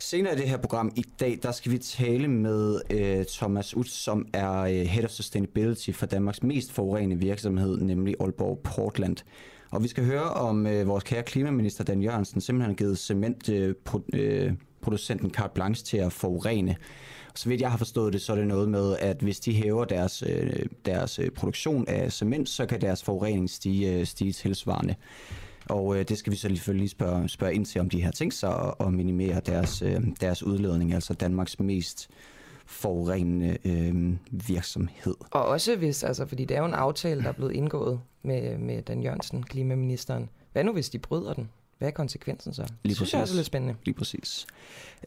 senere 0.00 0.34
i 0.34 0.36
det 0.36 0.48
her 0.48 0.56
program 0.56 0.92
i 0.96 1.04
dag, 1.20 1.38
der 1.42 1.52
skal 1.52 1.72
vi 1.72 1.78
tale 1.78 2.28
med 2.28 2.80
øh, 2.90 3.24
Thomas 3.24 3.76
Utz, 3.76 3.90
som 3.90 4.26
er 4.32 4.60
øh, 4.60 4.70
Head 4.72 5.04
of 5.04 5.10
Sustainability 5.10 5.90
for 5.90 6.06
Danmarks 6.06 6.42
mest 6.42 6.72
forurenende 6.72 7.16
virksomhed, 7.16 7.80
nemlig 7.80 8.14
Aalborg 8.20 8.60
Portland. 8.64 9.16
Og 9.70 9.82
vi 9.82 9.88
skal 9.88 10.04
høre 10.04 10.30
om 10.30 10.66
øh, 10.66 10.88
vores 10.88 11.04
kære 11.04 11.22
klimaminister 11.22 11.84
Dan 11.84 12.02
Jørgensen 12.02 12.40
simpelthen 12.40 12.70
har 12.70 12.76
givet 12.76 12.98
cementproducenten 12.98 13.54
øh, 13.54 13.74
pro- 13.88 14.18
øh, 14.18 14.52
producenten 14.80 15.30
carte 15.30 15.54
blanche 15.54 15.84
til 15.84 15.96
at 15.96 16.12
forurene 16.12 16.76
så 17.38 17.48
vidt 17.48 17.60
jeg 17.60 17.70
har 17.70 17.78
forstået 17.78 18.12
det, 18.12 18.22
så 18.22 18.32
er 18.32 18.36
det 18.36 18.46
noget 18.46 18.68
med, 18.68 18.96
at 18.98 19.16
hvis 19.16 19.40
de 19.40 19.54
hæver 19.54 19.84
deres, 19.84 20.22
øh, 20.26 20.66
deres 20.84 21.18
øh, 21.18 21.30
produktion 21.30 21.88
af 21.88 22.12
cement, 22.12 22.48
så 22.48 22.66
kan 22.66 22.80
deres 22.80 23.02
forurening 23.02 23.50
stige, 23.50 23.92
øh, 23.92 24.06
stige 24.06 24.32
tilsvarende. 24.32 24.94
Og 25.68 25.98
øh, 25.98 26.08
det 26.08 26.18
skal 26.18 26.30
vi 26.30 26.36
så 26.36 26.48
selvfølgelig 26.48 26.90
spørge, 26.90 27.28
spørge 27.28 27.54
ind 27.54 27.66
til, 27.66 27.80
om 27.80 27.90
de 27.90 28.02
har 28.02 28.10
tænkt 28.10 28.34
sig 28.34 28.50
at, 28.50 28.86
at 28.86 28.92
minimere 28.92 29.40
deres, 29.40 29.82
øh, 29.82 30.00
deres 30.20 30.42
udledning, 30.42 30.94
altså 30.94 31.14
Danmarks 31.14 31.60
mest 31.60 32.10
forurenende 32.66 33.58
øh, 33.64 34.16
virksomhed. 34.48 35.14
Og 35.30 35.44
også 35.44 35.76
hvis, 35.76 36.04
altså, 36.04 36.26
fordi 36.26 36.44
det 36.44 36.56
er 36.56 36.60
jo 36.60 36.66
en 36.66 36.74
aftale, 36.74 37.22
der 37.22 37.28
er 37.28 37.32
blevet 37.32 37.52
indgået 37.52 38.00
med, 38.22 38.58
med 38.58 38.82
Dan 38.82 39.02
Jørgensen, 39.02 39.42
klimaministeren. 39.42 40.28
Hvad 40.52 40.64
nu, 40.64 40.72
hvis 40.72 40.90
de 40.90 40.98
bryder 40.98 41.32
den? 41.32 41.50
Hvad 41.78 41.88
er 41.88 41.92
konsekvensen 41.92 42.54
så? 42.54 42.62
Lige 42.62 42.72
det 42.84 42.96
synes 42.96 43.12
jeg 43.12 43.20
præcis. 43.20 43.34
er 43.34 43.36
lidt 43.36 43.46
spændende. 43.46 43.74
Lige 43.84 43.94
præcis. 43.94 44.46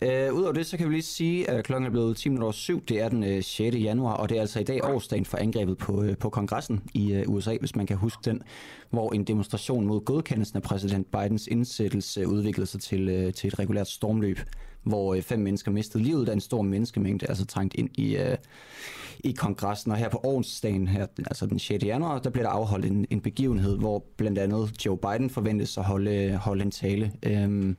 Øh, 0.02 0.34
Udover 0.34 0.52
det, 0.52 0.66
så 0.66 0.78
kan 0.78 0.88
vi 0.90 0.94
lige 0.94 1.04
sige, 1.04 1.50
at 1.50 1.64
klokken 1.66 1.86
er 1.86 1.92
blevet 1.92 2.18
10 2.18 2.30
minutter 2.30 2.46
over 2.46 2.52
syv. 2.52 2.86
Det 2.86 3.02
er 3.02 3.10
den 3.10 3.24
øh, 3.24 3.44
6. 3.44 3.76
januar, 3.76 4.14
og 4.14 4.30
det 4.30 4.38
er 4.38 4.42
altså 4.42 4.60
i 4.60 4.64
dag 4.64 4.80
årsdagen 4.84 5.26
for 5.26 5.38
angrebet 5.38 5.78
på, 5.78 6.04
øh, 6.04 6.18
på 6.18 6.30
kongressen 6.30 6.82
i 6.94 7.14
øh, 7.14 7.24
USA, 7.28 7.58
hvis 7.60 7.76
man 7.76 7.86
kan 7.86 7.98
huske 7.98 8.22
den, 8.26 8.42
hvor 8.90 9.14
en 9.14 9.24
demonstration 9.24 9.86
mod 9.86 10.06
godkendelsen 10.06 10.58
af 10.58 10.64
præsident 10.64 11.12
Bidens 11.12 11.48
indsættelse 11.48 12.28
udviklede 12.28 12.68
sig 12.68 12.82
til, 12.82 13.10
øh, 13.10 13.34
til 13.34 13.48
et 13.48 13.60
regulært 13.60 13.88
stormløb, 13.88 14.40
hvor 14.84 15.14
øh, 15.14 15.22
fem 15.22 15.40
mennesker 15.40 15.72
mistede 15.72 16.04
livet, 16.04 16.28
da 16.28 16.34
en 16.34 16.42
stor 16.42 16.62
menneskemængde 16.62 17.30
altså 17.30 17.46
trængt 17.46 17.76
ind 17.76 17.90
i, 17.98 18.16
øh, 18.18 18.38
i 19.20 19.32
kongressen. 19.32 19.92
Og 19.92 19.98
her 19.98 20.10
på 20.10 20.20
årsdagen, 20.24 20.88
her, 20.88 21.08
altså 21.18 21.46
den 21.46 21.60
6. 21.60 21.84
januar, 21.84 22.20
der 22.20 22.30
bliver 22.30 22.46
der 22.46 22.52
afholdt 22.52 22.86
en, 22.86 23.06
en 23.10 23.22
begivenhed, 23.22 23.78
hvor 23.78 24.04
blandt 24.18 24.40
andet 24.40 24.86
Joe 24.86 24.98
Biden 24.98 25.30
forventes 25.30 25.78
at 25.78 25.84
holde, 25.84 26.36
holde 26.36 26.62
en 26.62 26.72
tale. 26.72 27.12
Øhm, 27.24 27.78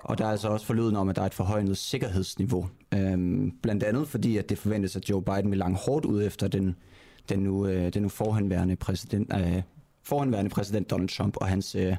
og 0.00 0.18
der 0.18 0.26
er 0.26 0.30
altså 0.30 0.48
også 0.48 0.66
forlyden 0.66 0.96
om, 0.96 1.08
at 1.08 1.16
der 1.16 1.22
er 1.22 1.26
et 1.26 1.34
forhøjet 1.34 1.76
sikkerhedsniveau. 1.76 2.68
Øhm, 2.94 3.52
blandt 3.62 3.82
andet 3.82 4.08
fordi, 4.08 4.36
at 4.36 4.48
det 4.48 4.58
forventes, 4.58 4.96
at 4.96 5.10
Joe 5.10 5.22
Biden 5.22 5.50
vil 5.50 5.58
langt 5.58 5.78
hårdt 5.86 6.04
ud 6.04 6.22
efter 6.22 6.48
den, 6.48 6.76
den, 7.28 7.38
nu, 7.38 7.66
øh, 7.66 7.92
den 7.92 8.02
nu 8.02 8.08
forhenværende 8.08 8.76
præsident, 8.76 9.32
øh, 9.34 9.62
forhenværende 10.02 10.50
præsident 10.50 10.90
Donald 10.90 11.08
Trump 11.08 11.36
og 11.36 11.46
hans, 11.46 11.74
øh, 11.74 11.96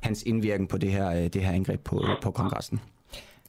hans 0.00 0.22
indvirken 0.22 0.66
på 0.66 0.78
det 0.78 0.92
her, 0.92 1.10
øh, 1.10 1.26
det 1.26 1.42
her 1.42 1.52
angreb 1.52 1.80
på, 1.80 2.04
på 2.22 2.30
kongressen. 2.30 2.80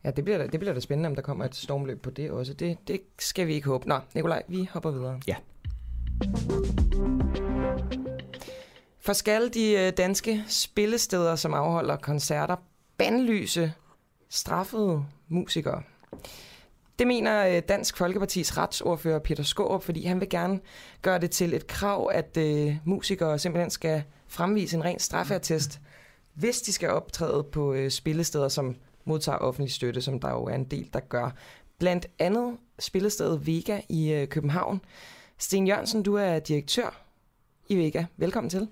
Ja, 0.06 0.12
det 0.12 0.24
bliver, 0.24 0.38
da, 0.38 0.48
det 0.48 0.60
bliver 0.60 0.74
da 0.74 0.80
spændende, 0.80 1.08
om 1.08 1.16
der 1.16 1.22
kommer 1.22 1.46
et 1.46 1.56
stormløb 1.56 2.02
på 2.02 2.10
det 2.10 2.32
også. 2.32 2.54
Det, 2.54 2.78
det 2.88 3.02
skal 3.20 3.48
vi 3.48 3.54
ikke 3.54 3.68
håbe. 3.68 3.88
Nå, 3.88 4.00
Nikolaj, 4.16 4.44
vi 4.48 4.70
hopper 4.72 4.92
videre. 4.92 5.20
Ja. 5.28 5.36
For 9.00 9.14
skal 9.14 9.54
de 9.54 9.72
øh, 9.72 9.94
danske 9.98 10.44
spillesteder, 10.48 11.36
som 11.36 11.54
afholder 11.54 11.96
koncerter, 11.96 12.56
bandlyse 12.98 13.74
straffede 14.30 15.06
musikere? 15.28 15.84
Det 17.00 17.08
mener 17.08 17.48
øh, 17.48 17.62
Dansk 17.70 17.98
Folkepartis 17.98 18.58
retsordfører 18.58 19.20
Peter 19.20 19.44
Skårup, 19.44 19.84
fordi 19.84 20.06
han 20.06 20.20
vil 20.20 20.30
gerne 20.30 20.60
gøre 21.02 21.20
det 21.20 21.32
til 21.32 21.54
et 21.54 21.68
krav, 21.68 22.10
at 22.14 22.38
øh, 22.38 22.76
musikere 22.86 23.40
simpelthen 23.40 23.70
skal 23.70 24.04
fremvise 24.28 24.78
en 24.78 24.86
ren 24.86 25.00
straffeattest, 25.00 25.80
hvis 26.34 26.62
de 26.62 26.74
skal 26.74 26.90
optræde 26.90 27.44
på 27.44 27.74
øh, 27.74 27.92
spillesteder, 27.92 28.48
som 28.48 28.76
modtager 29.06 29.38
offentlig 29.38 29.72
støtte, 29.72 30.02
som 30.02 30.20
der 30.20 30.32
jo 30.32 30.44
er 30.44 30.56
en 30.56 30.64
del, 30.64 30.90
der 30.94 31.00
gør. 31.00 31.30
Blandt 31.80 32.08
andet 32.20 32.58
spillestedet 32.80 33.48
Vega 33.48 33.80
i 33.90 34.14
øh, 34.14 34.28
København. 34.28 34.82
Sten 35.38 35.68
Jørgensen, 35.68 36.04
du 36.04 36.16
er 36.16 36.40
direktør 36.40 37.02
i 37.70 37.78
Vega. 37.78 38.06
Velkommen 38.18 38.50
til. 38.50 38.68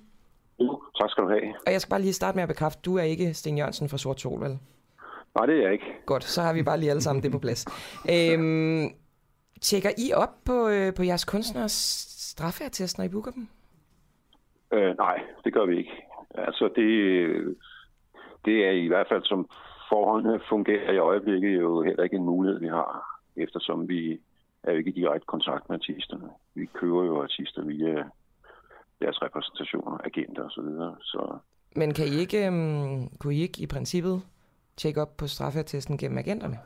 Jo, 0.59 0.81
tak 0.99 1.09
skal 1.09 1.23
du 1.23 1.29
have. 1.29 1.53
Og 1.67 1.71
jeg 1.71 1.81
skal 1.81 1.89
bare 1.89 2.01
lige 2.01 2.13
starte 2.13 2.35
med 2.35 2.43
at 2.43 2.49
bekræfte, 2.49 2.81
du 2.85 2.97
er 2.97 3.03
ikke 3.03 3.33
Sten 3.33 3.57
Jørgensen 3.57 3.89
fra 3.89 3.97
Sort 3.97 4.21
Sol, 4.21 4.41
vel? 4.41 4.59
Nej, 5.35 5.45
det 5.45 5.57
er 5.57 5.61
jeg 5.61 5.73
ikke. 5.73 5.85
Godt, 6.05 6.23
så 6.23 6.41
har 6.41 6.53
vi 6.53 6.63
bare 6.63 6.79
lige 6.79 6.89
alle 6.89 7.01
sammen 7.01 7.23
det 7.23 7.31
på 7.31 7.39
plads. 7.39 7.65
Øhm, 8.09 8.89
tjekker 9.61 9.89
I 9.97 10.13
op 10.13 10.33
på, 10.45 10.67
øh, 10.67 10.93
på 10.93 11.03
jeres 11.03 11.25
kunstners 11.25 11.71
straffeattest, 12.31 12.97
når 12.97 13.05
I 13.05 13.09
booker 13.09 13.31
dem? 13.31 13.47
Øh, 14.73 14.97
nej, 14.97 15.21
det 15.43 15.53
gør 15.53 15.65
vi 15.65 15.77
ikke. 15.77 15.91
Altså, 16.35 16.65
det, 16.75 16.87
det 18.45 18.65
er 18.65 18.71
i 18.71 18.87
hvert 18.87 19.07
fald 19.09 19.23
som 19.23 19.49
forholdene 19.93 20.39
fungerer 20.49 20.91
i 20.91 20.97
øjeblikket 20.97 21.61
jo 21.61 21.81
heller 21.81 22.03
ikke 22.03 22.15
en 22.15 22.25
mulighed, 22.25 22.59
vi 22.59 22.67
har, 22.67 23.19
eftersom 23.35 23.89
vi 23.89 24.19
er 24.63 24.71
jo 24.71 24.77
ikke 24.77 24.89
i 24.89 24.99
direkte 25.01 25.25
kontakt 25.25 25.69
med 25.69 25.77
artisterne. 25.77 26.29
Vi 26.55 26.65
køber 26.65 27.03
jo 27.03 27.23
artister 27.23 27.61
via 27.63 28.03
deres 29.01 29.21
repræsentationer, 29.21 29.97
agenter 30.03 30.43
osv. 30.43 30.63
Så, 30.63 30.95
så 31.01 31.37
Men 31.75 31.93
kan 31.93 32.05
I 32.05 32.15
ikke, 32.23 32.47
øhm, 32.47 33.09
kunne 33.19 33.35
I 33.35 33.41
ikke 33.41 33.61
i 33.61 33.67
princippet 33.67 34.21
tjekke 34.77 35.01
op 35.01 35.17
på 35.17 35.27
straffeattesten 35.27 35.97
gennem 35.97 36.17
agenterne? 36.17 36.57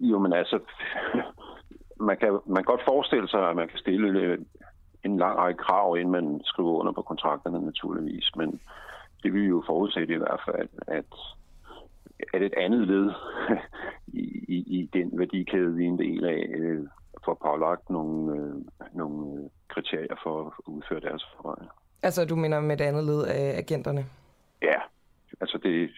jo, 0.00 0.18
men 0.18 0.32
altså, 0.32 0.58
man 2.08 2.16
kan, 2.16 2.38
man 2.46 2.56
kan 2.56 2.70
godt 2.72 2.84
forestille 2.84 3.28
sig, 3.28 3.48
at 3.48 3.56
man 3.56 3.68
kan 3.68 3.78
stille 3.78 4.20
øh, 4.20 4.38
en 5.04 5.16
lang 5.16 5.38
række 5.38 5.58
krav, 5.58 5.96
inden 5.96 6.12
man 6.12 6.40
skriver 6.44 6.70
under 6.80 6.92
på 6.92 7.02
kontrakterne 7.02 7.60
naturligvis, 7.60 8.30
men 8.36 8.60
det 9.22 9.32
vil 9.32 9.48
jo 9.48 9.62
forudsætte 9.66 10.14
i 10.14 10.16
hvert 10.16 10.40
fald, 10.46 10.68
at, 10.86 11.12
at 12.34 12.42
et 12.42 12.54
andet 12.56 12.86
led 12.88 13.10
i, 14.22 14.44
i, 14.48 14.58
i 14.80 14.90
den 14.92 15.18
værdikæde, 15.18 15.74
vi 15.74 15.84
er 15.84 15.88
en 15.88 15.98
del 15.98 16.24
af, 16.24 16.46
øh, 16.58 16.86
får 17.24 17.38
pålagt 17.42 17.90
nogle, 17.90 18.36
øh, 18.36 18.54
nogle 18.92 19.42
øh, 19.42 19.48
kriterier 19.68 20.16
for 20.22 20.46
at 20.46 20.52
udføre 20.66 21.00
deres 21.00 21.26
arbejde. 21.38 21.68
Altså, 22.02 22.24
du 22.24 22.36
mener 22.36 22.60
med 22.60 22.76
det 22.76 22.84
andet 22.84 23.04
led 23.04 23.22
af 23.24 23.58
agenterne? 23.58 24.04
Ja, 24.62 24.78
altså 25.40 25.58
det, 25.62 25.90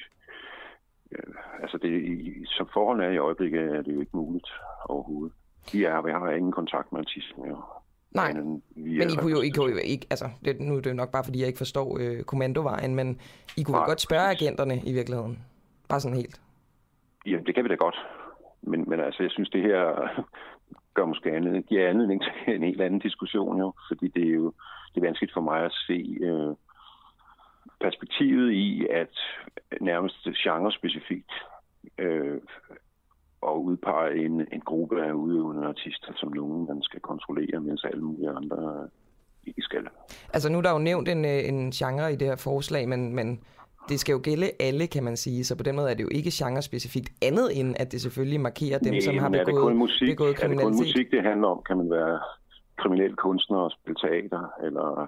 øh, 1.13 1.35
altså 1.63 1.79
det, 1.79 1.93
som 2.47 2.69
forholdene 2.73 3.07
er 3.07 3.11
i 3.11 3.19
øjeblikket, 3.19 3.61
er 3.61 3.83
det 3.83 3.95
jo 3.95 4.01
ikke 4.01 4.17
muligt 4.17 4.49
overhovedet. 4.85 5.33
Vi, 5.73 5.85
er, 5.85 6.03
vi 6.03 6.11
har 6.11 6.31
ingen 6.31 6.53
kontakt 6.53 6.93
med 6.93 7.01
artisten. 7.01 7.49
Jo. 7.49 7.57
Nej, 8.11 8.29
Andet 8.29 8.45
end 8.45 8.63
via 8.77 8.99
Men 8.99 9.11
I 9.11 9.17
kunne 9.17 9.31
jo, 9.31 9.41
I 9.41 9.49
kunne 9.49 9.71
jo 9.71 9.79
ikke, 9.85 10.07
altså 10.11 10.29
det, 10.45 10.61
nu 10.61 10.77
er 10.77 10.81
det 10.81 10.91
jo 10.91 10.95
nok 10.95 11.11
bare 11.11 11.25
fordi, 11.25 11.39
jeg 11.39 11.47
ikke 11.47 11.59
forstår 11.59 11.99
øh, 12.01 12.23
kommandovejen, 12.23 12.95
men 12.95 13.21
I 13.57 13.63
kunne 13.63 13.77
Nej, 13.77 13.87
godt 13.87 14.01
spørge 14.01 14.31
agenterne 14.31 14.81
i 14.85 14.93
virkeligheden. 14.93 15.39
Bare 15.93 16.01
sådan 16.01 16.17
helt. 16.17 16.41
Jamen, 17.27 17.47
det 17.47 17.55
kan 17.55 17.65
vi 17.65 17.69
da 17.69 17.75
godt. 17.75 17.99
Men, 18.63 18.85
men 18.91 19.01
altså, 19.01 19.23
jeg 19.23 19.31
synes, 19.31 19.51
det 19.51 19.63
her 19.63 19.85
gør 20.97 21.05
måske 21.05 21.31
anledning, 21.31 21.67
giver 21.67 21.89
anledning 21.89 22.23
til 22.23 22.33
en 22.57 22.63
helt 22.63 22.81
anden 22.81 23.01
diskussion 23.01 23.59
jo, 23.59 23.73
fordi 23.89 24.09
det 24.09 24.25
er 24.29 24.35
jo 24.35 24.53
det 24.95 25.01
er 25.01 25.07
vanskeligt 25.07 25.33
for 25.33 25.41
mig 25.41 25.65
at 25.65 25.73
se 25.87 25.99
øh, 26.21 26.55
perspektivet 27.81 28.53
i, 28.53 28.87
at 28.91 29.15
nærmest 29.81 30.17
genrespecifikt 30.45 31.33
øh, 31.99 32.41
og 33.41 33.65
udpege 33.65 34.25
en, 34.25 34.47
en 34.53 34.61
gruppe 34.61 35.05
af 35.05 35.13
udøvende 35.13 35.69
artister, 35.69 36.13
som 36.17 36.33
nogen 36.33 36.67
man 36.69 36.83
skal 36.83 37.01
kontrollere, 37.01 37.61
mens 37.61 37.85
alle 37.85 38.03
mulige 38.03 38.31
andre 38.31 38.89
ikke 39.47 39.63
skal. 39.63 39.87
Altså 40.35 40.49
nu 40.49 40.59
er 40.59 40.63
der 40.63 40.73
jo 40.73 40.79
nævnt 40.79 41.09
en, 41.09 41.25
øh, 41.25 41.49
en 41.49 41.71
genre 41.71 42.13
i 42.13 42.17
det 42.17 42.29
her 42.29 42.37
forslag, 42.37 42.89
men, 42.89 43.15
men 43.15 43.45
det 43.89 44.01
skal 44.01 44.13
jo 44.13 44.21
gælde 44.23 44.51
alle, 44.61 44.87
kan 44.87 45.05
man 45.05 45.17
sige. 45.17 45.45
Så 45.45 45.57
på 45.57 45.63
den 45.63 45.77
måde 45.77 45.91
er 45.91 45.95
det 45.95 46.03
jo 46.03 46.09
ikke 46.13 46.31
genre-specifikt 46.33 47.11
andet 47.23 47.61
end, 47.61 47.75
at 47.79 47.93
det 47.93 48.01
selvfølgelig 48.01 48.41
markerer 48.41 48.79
dem, 48.79 48.93
Nej, 48.93 49.01
som 49.01 49.19
har 49.19 49.29
men 49.29 49.41
er 49.41 49.45
det 49.45 49.55
kun 49.55 49.61
begået, 49.61 49.77
musik, 49.77 50.09
begået 50.09 50.29
er 50.29 50.33
det 50.33 50.41
kun 50.41 50.49
kriminalitet. 50.49 50.81
musik, 50.81 51.11
det 51.11 51.23
handler 51.23 51.49
om? 51.49 51.63
Kan 51.69 51.77
man 51.77 51.91
være 51.91 52.21
kriminel 52.77 53.17
kunstner 53.17 53.59
og 53.59 53.71
spille 53.71 53.97
teater, 54.05 54.53
eller 54.63 55.07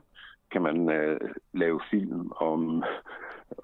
kan 0.53 0.63
man 0.63 0.91
øh, 0.91 1.21
lave 1.53 1.81
film 1.91 2.33
om, 2.37 2.85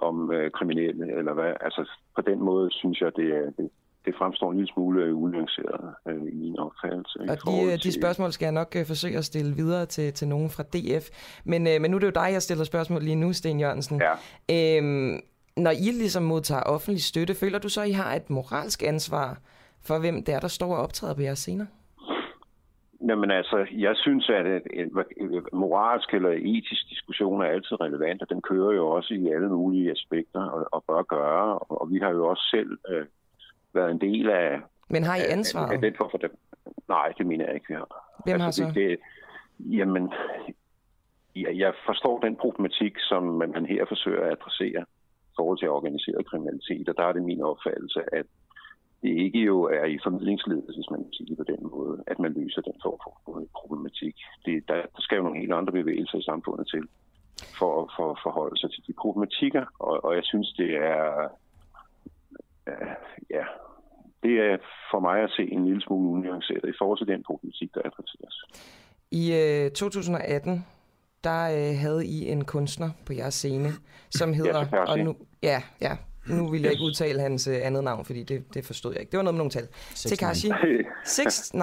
om 0.00 0.32
øh, 0.32 0.50
kriminelle, 0.50 1.18
eller 1.18 1.32
hvad? 1.32 1.52
Altså, 1.60 1.90
på 2.16 2.22
den 2.22 2.38
måde 2.42 2.70
synes 2.70 3.00
jeg, 3.00 3.10
det, 3.16 3.28
er, 3.36 3.50
det, 3.58 3.70
det 4.04 4.14
fremstår 4.18 4.50
en 4.50 4.56
lille 4.56 4.72
smule 4.72 5.14
unuanceret 5.14 5.94
øh, 6.08 6.22
i 6.32 6.34
min 6.34 6.58
opfattelse. 6.58 7.18
Og 7.32 7.36
de, 7.46 7.72
øh, 7.72 7.78
de 7.82 7.92
spørgsmål 8.00 8.32
skal 8.32 8.46
jeg 8.46 8.52
nok 8.52 8.76
øh, 8.76 8.86
forsøge 8.86 9.18
at 9.18 9.24
stille 9.24 9.54
videre 9.54 9.86
til, 9.86 10.12
til 10.12 10.28
nogen 10.28 10.50
fra 10.50 10.62
DF. 10.62 11.04
Men, 11.44 11.66
øh, 11.66 11.80
men 11.80 11.90
nu 11.90 11.96
er 11.96 12.00
det 12.00 12.06
jo 12.06 12.20
dig, 12.22 12.28
jeg 12.32 12.42
stiller 12.42 12.64
spørgsmål 12.64 13.02
lige 13.02 13.16
nu, 13.16 13.32
Sten 13.32 13.60
Jørgensen. 13.60 14.02
Ja. 14.06 14.14
Øhm, 14.78 15.20
når 15.56 15.70
I 15.70 15.90
ligesom 16.02 16.22
modtager 16.22 16.62
offentlig 16.62 17.02
støtte, 17.02 17.34
føler 17.34 17.58
du 17.58 17.68
så, 17.68 17.80
at 17.82 17.88
I 17.88 17.92
har 17.92 18.14
et 18.14 18.30
moralsk 18.30 18.82
ansvar 18.82 19.38
for, 19.86 19.98
hvem 19.98 20.24
det 20.24 20.34
er, 20.34 20.40
der 20.40 20.48
står 20.48 20.76
og 20.76 20.82
optræder 20.82 21.14
på 21.14 21.22
jeres 21.22 21.38
scener? 21.38 21.66
Jamen 23.08 23.30
altså, 23.30 23.66
jeg 23.72 23.96
synes, 23.96 24.30
at 24.30 24.46
en, 24.72 24.88
en 25.16 25.42
moralsk 25.52 26.14
eller 26.14 26.30
etisk 26.30 26.88
diskussion 26.88 27.42
er 27.42 27.46
altid 27.46 27.80
relevant, 27.80 28.22
og 28.22 28.30
den 28.30 28.42
kører 28.42 28.72
jo 28.72 28.88
også 28.88 29.14
i 29.14 29.28
alle 29.28 29.48
mulige 29.48 29.90
aspekter 29.90 30.42
og, 30.42 30.68
og 30.72 30.84
bør 30.88 31.02
gøre. 31.02 31.58
Og, 31.58 31.80
og 31.80 31.90
vi 31.90 31.98
har 31.98 32.10
jo 32.10 32.26
også 32.26 32.42
selv 32.50 32.78
øh, 32.88 33.06
været 33.74 33.90
en 33.90 34.00
del 34.00 34.30
af, 34.30 34.60
Men 34.88 35.02
har 35.04 35.16
I 35.16 35.20
af, 35.20 35.24
af 35.28 35.32
ansvaret? 35.32 35.82
den 35.82 35.94
form 35.98 36.10
for 36.10 36.18
dem. 36.18 36.36
Nej, 36.88 37.12
det 37.18 37.26
mener 37.26 37.44
jeg 37.44 37.54
ikke, 37.54 37.68
vi 37.68 37.74
har. 37.74 38.22
Hvem 38.24 38.40
har 38.40 38.50
så? 38.50 38.64
Det, 38.64 38.74
det, 38.74 38.98
jamen, 39.58 40.12
jeg, 41.36 41.58
jeg 41.58 41.72
forstår 41.86 42.20
den 42.20 42.36
problematik, 42.36 42.94
som 42.98 43.22
man 43.22 43.66
her 43.66 43.84
forsøger 43.88 44.22
at 44.24 44.32
adressere 44.32 44.82
i 45.30 45.32
forhold 45.36 45.58
til 45.58 45.68
organiseret 45.68 46.26
kriminalitet, 46.26 46.88
og 46.88 46.94
der 46.96 47.04
er 47.04 47.12
det 47.12 47.22
min 47.22 47.42
opfattelse, 47.42 48.00
at 48.12 48.26
det 49.02 49.12
ikke 49.24 49.38
jo 49.38 49.62
er 49.62 49.84
i 49.84 49.98
formidlingsledet, 50.02 50.74
hvis 50.76 50.90
man 50.90 51.02
kan 51.04 51.12
sige 51.12 51.28
det 51.30 51.36
på 51.38 51.44
den 51.52 51.62
måde, 51.74 52.04
at 52.06 52.18
man 52.18 52.32
løser 52.32 52.62
den 52.62 52.76
form 52.82 52.98
for 53.04 53.42
problematik. 53.60 54.16
Det, 54.44 54.68
der, 54.68 54.74
der 54.96 55.00
skal 55.00 55.16
jo 55.16 55.22
nogle 55.22 55.40
helt 55.40 55.52
andre 55.52 55.72
bevægelser 55.72 56.18
i 56.18 56.22
samfundet 56.22 56.66
til 56.68 56.84
for, 57.58 57.92
for 57.96 58.10
at 58.10 58.20
forholde 58.22 58.60
sig 58.60 58.70
til 58.70 58.82
de 58.86 58.92
problematikker, 59.02 59.64
og, 59.78 60.04
og 60.04 60.14
jeg 60.14 60.24
synes, 60.24 60.48
det 60.60 60.70
er, 60.76 61.28
ja, 63.30 63.44
det 64.22 64.34
er 64.40 64.56
for 64.90 65.00
mig 65.00 65.22
at 65.22 65.30
se 65.30 65.42
en 65.42 65.64
lille 65.66 65.82
smule 65.82 66.08
unuanceret 66.08 66.68
i 66.68 66.76
forhold 66.78 66.98
til 66.98 67.06
den 67.06 67.22
problematik, 67.22 67.74
der 67.74 67.80
adresseres. 67.84 68.36
I 69.10 69.34
øh, 69.34 69.70
2018, 69.70 70.66
der 71.24 71.42
øh, 71.42 71.78
havde 71.78 72.06
I 72.06 72.28
en 72.28 72.44
kunstner 72.44 72.90
på 73.06 73.12
jeres 73.12 73.34
scene, 73.34 73.68
som 74.10 74.32
hedder... 74.32 74.66
Ja, 74.72 74.84
og 74.84 74.98
nu, 74.98 75.16
ja, 75.42 75.62
ja. 75.80 75.96
Nu 76.26 76.50
vil 76.50 76.62
jeg 76.62 76.72
ikke 76.72 76.84
udtale 76.84 77.20
hans 77.20 77.48
øh, 77.48 77.56
andet 77.62 77.84
navn, 77.84 78.04
fordi 78.04 78.22
det, 78.22 78.54
det 78.54 78.64
forstod 78.64 78.92
jeg 78.92 79.00
ikke. 79.00 79.10
Det 79.10 79.16
var 79.16 79.22
noget 79.22 79.34
med 79.34 79.38
nogle 79.38 79.50
tal. 79.50 79.68
Tekashi 79.94 80.48
69. 81.04 81.52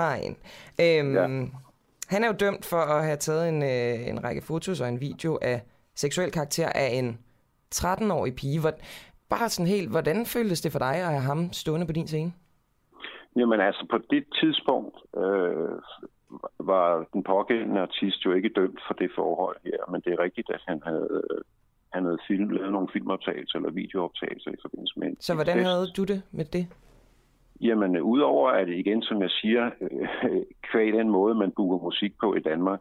Øhm, 0.81 1.15
ja. 1.15 1.27
Han 2.07 2.23
er 2.23 2.27
jo 2.27 2.33
dømt 2.39 2.65
for 2.65 2.77
at 2.77 3.05
have 3.05 3.17
taget 3.17 3.49
en, 3.49 3.63
øh, 3.63 4.07
en 4.07 4.23
række 4.23 4.41
fotos 4.41 4.81
og 4.81 4.89
en 4.89 5.01
video 5.01 5.39
af 5.41 5.61
seksuel 5.95 6.31
karakter 6.31 6.69
af 6.69 6.89
en 6.93 7.19
13-årig 7.75 8.35
pige. 8.35 8.59
Hvor, 8.59 8.71
bare 9.29 9.49
sådan 9.49 9.71
helt, 9.75 9.89
hvordan 9.89 10.25
føltes 10.25 10.61
det 10.61 10.71
for 10.71 10.79
dig 10.79 10.95
at 10.95 11.11
have 11.11 11.21
ham 11.31 11.53
stående 11.53 11.85
på 11.85 11.91
din 11.91 12.07
scene? 12.07 12.33
Jamen 13.35 13.59
altså, 13.59 13.85
på 13.89 13.97
det 14.09 14.23
tidspunkt 14.41 14.95
øh, 15.17 15.77
var 16.59 17.05
den 17.13 17.23
pågældende 17.23 17.81
artist 17.81 18.25
jo 18.25 18.31
ikke 18.33 18.49
dømt 18.55 18.79
for 18.87 18.93
det 18.93 19.11
forhold 19.15 19.57
her, 19.63 19.91
men 19.91 20.01
det 20.01 20.13
er 20.13 20.19
rigtigt, 20.19 20.49
at 20.49 20.61
han 20.67 20.81
havde, 20.85 21.23
han 21.93 22.03
havde 22.03 22.17
film, 22.27 22.49
lavet 22.49 22.71
nogle 22.71 22.87
filmoptagelser 22.93 23.55
eller 23.59 23.71
videooptagelser 23.71 24.51
i 24.51 24.61
forbindelse 24.61 24.99
med 24.99 25.15
Så 25.19 25.33
hvordan 25.33 25.57
test. 25.57 25.67
havde 25.67 25.87
du 25.97 26.03
det 26.03 26.21
med 26.31 26.45
det? 26.45 26.67
Jamen, 27.61 27.95
øh, 27.95 28.03
udover 28.03 28.49
at 28.49 28.67
det 28.67 28.77
igen, 28.77 29.01
som 29.01 29.21
jeg 29.21 29.29
siger, 29.29 29.69
øh, 29.81 30.41
kvæg 30.71 30.93
den 30.93 31.09
måde, 31.09 31.35
man 31.35 31.51
booker 31.51 31.85
musik 31.85 32.13
på 32.19 32.35
i 32.35 32.39
Danmark, 32.39 32.79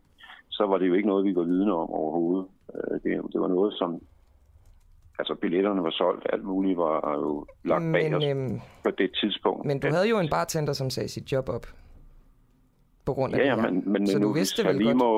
så 0.50 0.66
var 0.66 0.78
det 0.78 0.88
jo 0.88 0.94
ikke 0.94 1.08
noget, 1.08 1.24
vi 1.24 1.34
var 1.36 1.42
vidne 1.42 1.72
om 1.72 1.90
overhovedet. 1.90 2.46
Øh, 2.74 2.94
det, 3.02 3.32
det 3.32 3.40
var 3.40 3.48
noget, 3.48 3.74
som... 3.74 4.00
Altså, 5.18 5.34
billetterne 5.34 5.82
var 5.82 5.90
solgt, 5.90 6.26
alt 6.32 6.44
muligt 6.44 6.78
var 6.78 7.12
jo 7.14 7.46
lagt 7.64 7.84
bag 7.92 8.10
Men, 8.10 8.14
os 8.14 8.24
øhm, 8.24 8.60
på 8.84 8.90
det 8.90 9.10
tidspunkt. 9.20 9.64
Men 9.66 9.80
du 9.80 9.88
havde 9.90 10.08
jo 10.08 10.18
en 10.18 10.28
bartender, 10.30 10.72
som 10.72 10.90
sagde 10.90 11.08
sit 11.08 11.32
job 11.32 11.48
op. 11.48 11.66
På 13.06 13.14
grund 13.14 13.34
af 13.34 13.38
Ja, 13.38 13.42
det 13.42 13.48
ja, 13.50 13.56
her. 13.60 13.70
men, 13.70 13.92
men 13.92 14.06
Så 14.06 14.18
nu, 14.18 14.28
du 14.28 14.32
vidste 14.32 14.62
jeg 14.62 14.68
vel 14.68 14.76
lige 14.76 14.86
godt? 14.88 14.96
må 14.96 15.12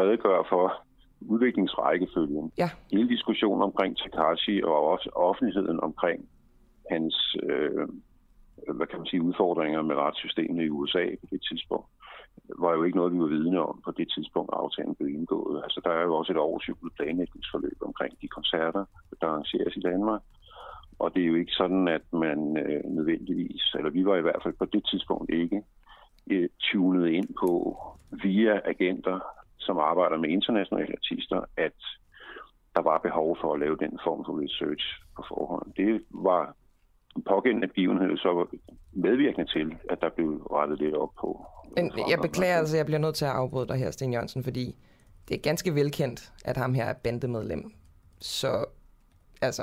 redegøre 0.00 0.44
for 0.48 0.72
udviklingsrækkefølgen. 1.20 2.52
Ja. 2.58 2.70
Hele 2.92 3.08
diskussionen 3.08 3.62
omkring 3.62 3.96
Takashi 3.96 4.62
og 4.62 4.76
også 4.92 5.10
offentligheden 5.14 5.80
omkring 5.80 6.28
hans 6.90 7.36
øh, 7.42 7.88
hvad 8.76 8.86
kan 8.86 8.98
man 8.98 9.06
sige, 9.06 9.22
udfordringer 9.22 9.82
med 9.82 9.96
retssystemet 9.96 10.64
i 10.64 10.70
USA 10.70 11.04
på 11.20 11.26
det 11.30 11.40
tidspunkt, 11.48 11.86
var 12.58 12.72
jo 12.72 12.82
ikke 12.82 12.96
noget, 12.96 13.12
vi 13.12 13.20
var 13.20 13.26
vidne 13.26 13.60
om 13.60 13.80
på 13.84 13.90
det 13.90 14.08
tidspunkt, 14.14 14.50
aftalen 14.52 14.94
blev 14.94 15.08
indgået. 15.08 15.62
Altså, 15.64 15.80
der 15.84 15.90
er 15.90 16.02
jo 16.02 16.14
også 16.14 16.32
et 16.32 16.38
årsjublet 16.38 16.92
planlægningsforløb 16.94 17.78
omkring 17.80 18.20
de 18.20 18.28
koncerter, 18.28 18.84
der 19.20 19.26
arrangeres 19.26 19.76
i 19.76 19.80
Danmark. 19.80 20.22
Og 20.98 21.14
det 21.14 21.22
er 21.22 21.26
jo 21.26 21.34
ikke 21.34 21.52
sådan, 21.52 21.88
at 21.88 22.12
man 22.12 22.56
øh, 22.56 22.84
nødvendigvis, 22.84 23.74
eller 23.78 23.90
vi 23.90 24.04
var 24.04 24.16
i 24.16 24.20
hvert 24.20 24.42
fald 24.42 24.54
på 24.58 24.64
det 24.64 24.86
tidspunkt 24.90 25.30
ikke, 25.30 25.62
øh, 26.30 26.48
tunet 26.60 27.08
ind 27.08 27.28
på 27.40 27.76
via 28.22 28.60
agenter, 28.64 29.20
som 29.58 29.78
arbejder 29.78 30.16
med 30.18 30.28
internationale 30.28 30.94
artister, 30.98 31.40
at 31.56 31.78
der 32.74 32.82
var 32.82 32.98
behov 32.98 33.36
for 33.40 33.54
at 33.54 33.60
lave 33.60 33.76
den 33.76 33.98
form 34.04 34.24
for 34.24 34.42
research 34.42 34.84
på 35.16 35.24
forhånd. 35.28 35.72
Det 35.76 36.04
var 36.10 36.54
pågældende 37.22 37.68
begivenhed 37.68 38.16
så 38.16 38.28
var 38.28 38.46
medvirkende 38.92 39.50
til, 39.52 39.74
at 39.90 39.98
der 40.00 40.08
blev 40.16 40.30
rettet 40.52 40.78
lidt 40.78 40.94
op 40.94 41.10
på. 41.20 41.46
Men 41.76 41.92
jeg 42.10 42.18
beklager, 42.22 42.56
altså, 42.56 42.76
jeg 42.76 42.86
bliver 42.86 42.98
nødt 42.98 43.14
til 43.14 43.24
at 43.24 43.30
afbryde 43.30 43.68
dig 43.68 43.76
her, 43.76 43.90
Sten 43.90 44.12
Jørgensen, 44.12 44.44
fordi 44.44 44.76
det 45.28 45.34
er 45.34 45.40
ganske 45.42 45.74
velkendt, 45.74 46.32
at 46.44 46.56
ham 46.56 46.74
her 46.74 46.84
er 46.84 46.94
bandemedlem. 47.04 47.72
Så, 48.20 48.64
altså, 49.42 49.62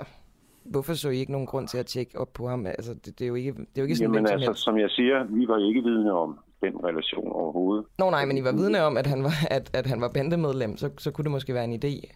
hvorfor 0.64 0.94
så 0.94 1.10
I 1.10 1.18
ikke 1.18 1.32
nogen 1.32 1.48
grund 1.48 1.68
til 1.68 1.78
at 1.78 1.86
tjekke 1.86 2.20
op 2.20 2.34
på 2.34 2.48
ham? 2.48 2.66
Altså, 2.66 2.94
det, 2.94 3.20
det 3.20 3.22
er 3.22 3.28
jo 3.28 3.36
ikke, 3.36 3.52
det 3.52 3.78
er 3.78 3.82
jo 3.82 3.84
ikke 3.84 3.96
sådan, 3.96 4.14
Jamen 4.14 4.28
altså, 4.28 4.54
som 4.54 4.78
jeg 4.78 4.90
siger, 4.90 5.24
vi 5.24 5.48
var 5.48 5.68
ikke 5.68 5.82
vidne 5.82 6.12
om 6.14 6.40
den 6.62 6.84
relation 6.84 7.32
overhovedet. 7.32 7.86
Nå 8.00 8.10
nej, 8.10 8.26
men 8.26 8.38
I 8.38 8.44
var 8.44 8.52
vidne 8.52 8.82
om, 8.82 8.98
at 8.98 9.08
han 9.08 9.24
var, 9.24 9.36
at, 9.50 9.72
at 9.74 9.86
han 9.86 10.02
var 10.02 10.10
bandemedlem, 10.14 10.78
så, 10.78 10.90
så 10.98 11.12
kunne 11.12 11.24
det 11.24 11.32
måske 11.32 11.54
være 11.54 11.66
en 11.66 11.80
idé 11.84 12.16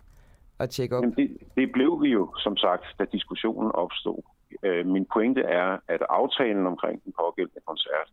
at 0.59 0.69
tjekke 0.69 0.97
op. 0.97 1.03
Jamen 1.03 1.15
det, 1.15 1.37
det 1.55 1.71
blev 1.71 2.01
vi 2.01 2.09
jo, 2.09 2.35
som 2.37 2.57
sagt, 2.57 2.85
da 2.99 3.05
diskussionen 3.11 3.71
opstod. 3.71 4.21
Øh, 4.63 4.85
min 4.85 5.05
pointe 5.13 5.41
er, 5.41 5.77
at 5.87 6.01
aftalen 6.09 6.67
omkring 6.67 7.03
den 7.03 7.13
pågældende 7.19 7.61
koncert 7.67 8.09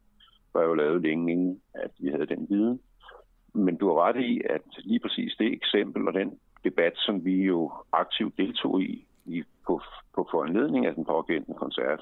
var 0.55 0.63
jo 0.63 0.75
lavet 0.75 1.03
længe 1.03 1.33
inden, 1.33 1.61
at 1.75 1.91
vi 1.99 2.09
havde 2.11 2.27
den 2.27 2.47
viden. 2.51 2.81
Men 3.55 3.77
du 3.77 3.89
har 3.89 4.03
ret 4.07 4.21
i, 4.21 4.41
at 4.51 4.63
lige 4.79 5.01
præcis 5.01 5.35
det 5.39 5.53
eksempel 5.53 6.09
og 6.09 6.15
den 6.15 6.39
debat, 6.65 6.93
som 6.97 7.25
vi 7.25 7.43
jo 7.43 7.73
aktivt 7.93 8.37
deltog 8.37 8.83
i, 8.83 9.07
i 9.25 9.43
på, 9.67 9.81
på 10.15 10.29
foranledning 10.31 10.87
af 10.87 10.95
den 10.95 11.05
pågældende 11.05 11.59
koncert, 11.59 12.01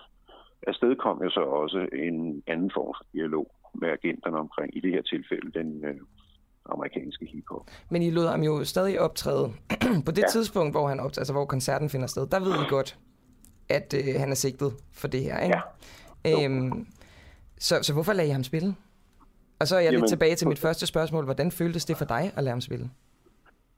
afsted 0.67 0.97
kom 0.97 1.23
jo 1.23 1.31
så 1.31 1.41
også 1.41 1.89
en 1.93 2.43
anden 2.47 2.71
form 2.75 2.95
for 2.99 3.05
dialog 3.13 3.55
med 3.75 3.89
agenterne 3.89 4.37
omkring, 4.39 4.77
i 4.77 4.81
det 4.81 4.93
her 4.93 5.03
tilfælde, 5.03 5.59
den 5.59 5.85
øh, 5.85 5.97
amerikanske 6.65 7.27
hiphop. 7.27 7.67
Men 7.91 8.03
I 8.03 8.11
lod 8.11 8.27
ham 8.27 8.43
jo 8.43 8.65
stadig 8.65 9.01
optræde. 9.01 9.47
på 10.07 10.11
det 10.11 10.19
ja. 10.19 10.23
Ja. 10.23 10.29
tidspunkt, 10.29 10.75
hvor, 10.75 10.89
han 10.89 11.01
optræder, 11.01 11.21
altså, 11.21 11.33
hvor 11.33 11.45
koncerten 11.45 11.89
finder 11.89 12.07
sted, 12.07 12.27
der 12.27 12.41
ved 12.41 12.55
I 12.65 12.67
godt, 12.69 12.99
at 13.71 13.95
øh, 13.95 14.21
han 14.21 14.31
er 14.31 14.35
sigtet 14.35 14.73
for 14.93 15.09
det 15.09 15.23
her, 15.23 15.39
ikke? 15.39 15.61
Ja. 16.25 16.45
Øhm, 16.45 16.87
så, 17.59 17.83
så 17.83 17.93
hvorfor 17.93 18.13
lagde 18.13 18.31
I 18.31 18.33
ham 18.33 18.45
spille? 18.45 18.75
Og 19.61 19.67
så 19.67 19.77
er 19.77 19.81
jeg 19.81 19.93
Jamen, 19.93 20.01
lidt 20.01 20.09
tilbage 20.09 20.35
til 20.37 20.49
mit 20.49 20.59
første 20.59 20.87
spørgsmål. 20.87 21.25
Hvordan 21.25 21.51
føltes 21.51 21.85
det 21.85 21.97
for 21.97 22.05
dig 22.05 22.33
at 22.37 22.45
lade 22.45 22.51
ham 22.53 22.61
spille? 22.61 22.91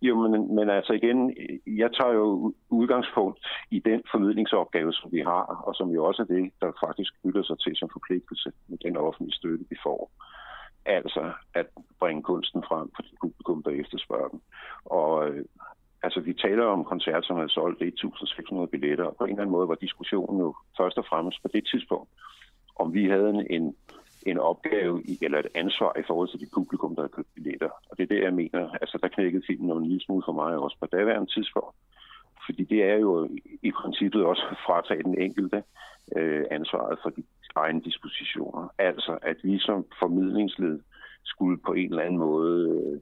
Jo, 0.02 0.28
men, 0.28 0.55
men 0.55 0.70
altså 0.70 0.92
igen, 0.92 1.37
jeg 1.66 1.90
tager 1.92 2.12
jo 2.12 2.55
udgangspunkt 2.70 3.46
i 3.70 3.78
den 3.78 4.02
formidlingsopgave, 4.11 4.92
som 4.92 5.12
vi 5.12 5.20
har, 5.20 5.44
og 5.66 5.74
som 5.74 5.90
jo 5.90 6.05
også 6.05 6.22
er 6.22 6.26
det, 6.26 6.50
der 6.61 6.72
faktisk 6.87 7.12
knytter 7.22 7.42
sig 7.42 7.59
til 7.59 7.76
som 7.76 7.88
forpligtelse 7.92 8.52
med 8.68 8.78
den 8.78 8.96
offentlige 8.96 9.35
støtte, 9.35 9.64
vi 9.70 9.76
får. 9.83 10.11
Altså 10.87 11.33
at 11.55 11.66
bringe 12.00 12.22
kunsten 12.22 12.62
frem 12.68 12.90
for 12.96 13.02
det 13.02 13.12
publikum, 13.20 13.62
der 13.62 13.70
efterspørger 13.70 14.28
den. 14.28 14.40
Og 14.85 15.28
øh, 15.28 15.44
altså, 16.03 16.21
vi 16.21 16.35
taler 16.35 16.65
om 16.65 16.85
koncerter, 16.85 17.23
som 17.23 17.37
har 17.37 17.49
solgt 17.49 17.83
1.600 17.83 18.67
billetter, 18.67 19.05
og 19.05 19.17
på 19.17 19.25
en 19.25 19.31
eller 19.31 19.43
anden 19.43 19.53
måde 19.53 19.69
var 19.69 19.75
diskussionen 19.75 20.41
jo 20.41 20.57
først 20.79 20.99
og 20.99 21.05
fremmest 21.09 21.43
på 21.43 21.49
det 21.53 21.65
tidspunkt, 21.73 22.11
om 22.77 22.95
vi 22.95 23.05
havde 23.05 23.31
en, 23.31 23.47
en 23.51 23.75
en 24.27 24.38
opgave 24.38 25.03
i, 25.03 25.19
eller 25.23 25.38
et 25.38 25.47
ansvar 25.55 25.99
i 25.99 26.03
forhold 26.07 26.29
til 26.29 26.41
det 26.41 26.49
publikum, 26.55 26.95
der 26.95 27.03
havde 27.03 27.12
købt 27.17 27.35
billetter. 27.35 27.71
Og 27.91 27.99
det 27.99 28.03
er 28.03 28.15
det, 28.15 28.23
jeg 28.23 28.35
mener. 28.35 28.71
Altså, 28.71 28.99
der 29.03 29.09
knækkede 29.09 29.43
filmen 29.47 29.69
jo 29.69 29.77
en 29.77 29.87
lille 29.87 30.05
smule 30.05 30.23
for 30.27 30.33
mig 30.33 30.57
også 30.57 30.77
på 30.81 30.87
daværende 30.87 31.31
tidspunkt. 31.31 31.77
Fordi 32.47 32.65
det 32.65 32.83
er 32.83 32.95
jo 32.95 33.29
i, 33.62 33.71
princippet 33.71 34.25
også 34.25 34.43
frataget 34.43 34.67
fratage 34.67 35.03
den 35.03 35.19
enkelte 35.19 35.62
øh, 36.17 36.45
ansvaret 36.51 36.99
for 37.03 37.11
de 37.11 37.23
egne 37.55 37.81
dispositioner. 37.81 38.75
Altså, 38.79 39.19
at 39.23 39.37
vi 39.43 39.59
som 39.59 39.87
formidlingsled 39.99 40.81
skulle 41.25 41.59
på 41.67 41.73
en 41.73 41.91
eller 41.91 42.03
anden 42.03 42.19
måde 42.19 42.55
øh, 42.71 43.01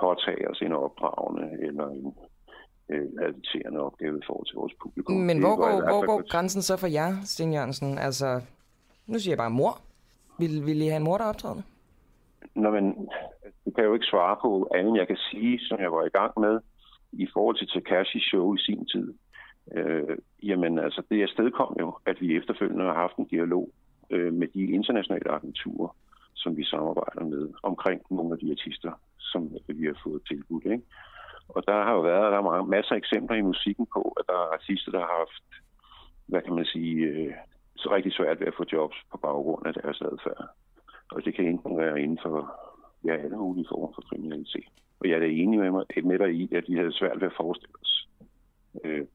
påtage 0.00 0.50
os 0.50 0.60
en 0.60 0.72
opdragende 0.72 1.66
eller 1.66 1.88
en 1.88 2.14
øh, 2.88 3.08
adviserende 3.22 3.80
opgave 3.80 4.18
i 4.18 4.22
forhold 4.26 4.46
til 4.46 4.56
vores 4.56 4.74
publikum. 4.82 5.16
Men 5.16 5.36
Det 5.36 5.44
hvor 5.44 5.56
går, 5.56 5.70
hvor 5.70 6.00
fald 6.00 6.06
går 6.06 6.30
grænsen 6.30 6.62
så 6.62 6.76
for 6.76 6.86
jer, 6.86 7.10
Sten 7.24 7.52
Jørgensen? 7.52 7.98
Altså, 7.98 8.40
nu 9.06 9.18
siger 9.18 9.32
jeg 9.32 9.38
bare 9.38 9.50
mor. 9.50 9.80
Vil, 10.38 10.66
vil 10.66 10.82
I 10.82 10.86
have 10.86 10.96
en 10.96 11.02
mor, 11.04 11.18
der 11.18 11.24
er 11.24 11.28
optrædende? 11.28 11.62
Nå, 12.54 12.70
men 12.70 13.08
du 13.64 13.70
kan 13.70 13.84
jo 13.84 13.94
ikke 13.94 14.06
svare 14.06 14.36
på 14.42 14.70
andet, 14.74 14.96
jeg 14.96 15.06
kan 15.06 15.16
sige, 15.16 15.58
som 15.58 15.80
jeg 15.80 15.92
var 15.92 16.04
i 16.04 16.08
gang 16.18 16.32
med 16.40 16.60
i 17.12 17.26
forhold 17.32 17.56
til 17.56 17.68
Takashi 17.68 18.20
show 18.20 18.54
i 18.54 18.58
sin 18.58 18.86
tid. 18.86 19.14
Øh, 19.76 20.16
jamen, 20.42 20.78
altså, 20.78 21.02
det 21.10 21.22
afstedkom 21.22 21.76
jo, 21.80 21.98
at 22.06 22.20
vi 22.20 22.36
efterfølgende 22.36 22.84
har 22.84 22.94
haft 22.94 23.16
en 23.16 23.24
dialog 23.24 23.70
øh, 24.10 24.32
med 24.32 24.48
de 24.48 24.64
internationale 24.64 25.30
agenturer, 25.30 25.96
som 26.42 26.56
vi 26.56 26.64
samarbejder 26.64 27.24
med, 27.24 27.52
omkring 27.62 28.00
nogle 28.10 28.32
af 28.32 28.38
de 28.38 28.50
artister, 28.50 28.92
som 29.18 29.42
vi 29.68 29.84
har 29.86 29.98
fået 30.04 30.22
tilbudt. 30.28 30.64
Ikke? 30.64 30.84
Og 31.48 31.60
der 31.66 31.84
har 31.86 31.92
jo 31.92 32.00
været 32.00 32.32
der 32.32 32.38
er 32.38 32.50
mange, 32.50 32.70
masser 32.70 32.92
af 32.94 32.98
eksempler 32.98 33.36
i 33.36 33.48
musikken 33.52 33.86
på, 33.94 34.02
at 34.18 34.24
der 34.28 34.34
er 34.34 34.54
artister, 34.58 34.90
der 34.92 34.98
har 34.98 35.14
haft, 35.18 35.44
hvad 36.26 36.42
kan 36.42 36.54
man 36.54 36.64
sige, 36.64 36.96
øh, 37.06 37.34
så 37.76 37.94
rigtig 37.94 38.12
svært 38.12 38.40
ved 38.40 38.46
at 38.46 38.54
få 38.56 38.64
jobs 38.72 38.96
på 39.10 39.16
baggrund 39.16 39.66
af 39.66 39.74
deres 39.74 40.00
adfærd. 40.00 40.48
Og 41.12 41.24
det 41.24 41.34
kan 41.34 41.44
enten 41.46 41.76
være 41.78 42.02
inden 42.02 42.18
for 42.22 42.36
ja, 43.04 43.14
alle 43.16 43.36
mulige 43.36 43.66
former 43.70 43.92
for 43.94 44.02
kriminalitet. 44.08 44.72
Og 45.00 45.08
jeg 45.08 45.14
er 45.14 45.20
da 45.20 45.26
enig 45.26 45.58
med, 45.58 45.70
mig, 45.70 45.84
med 46.04 46.18
dig 46.18 46.30
i, 46.34 46.54
at 46.54 46.64
vi 46.68 46.74
havde 46.76 46.92
svært 46.92 47.20
ved 47.20 47.26
at 47.26 47.36
forestille 47.36 47.74
os 47.82 48.08
øh, 48.84 49.06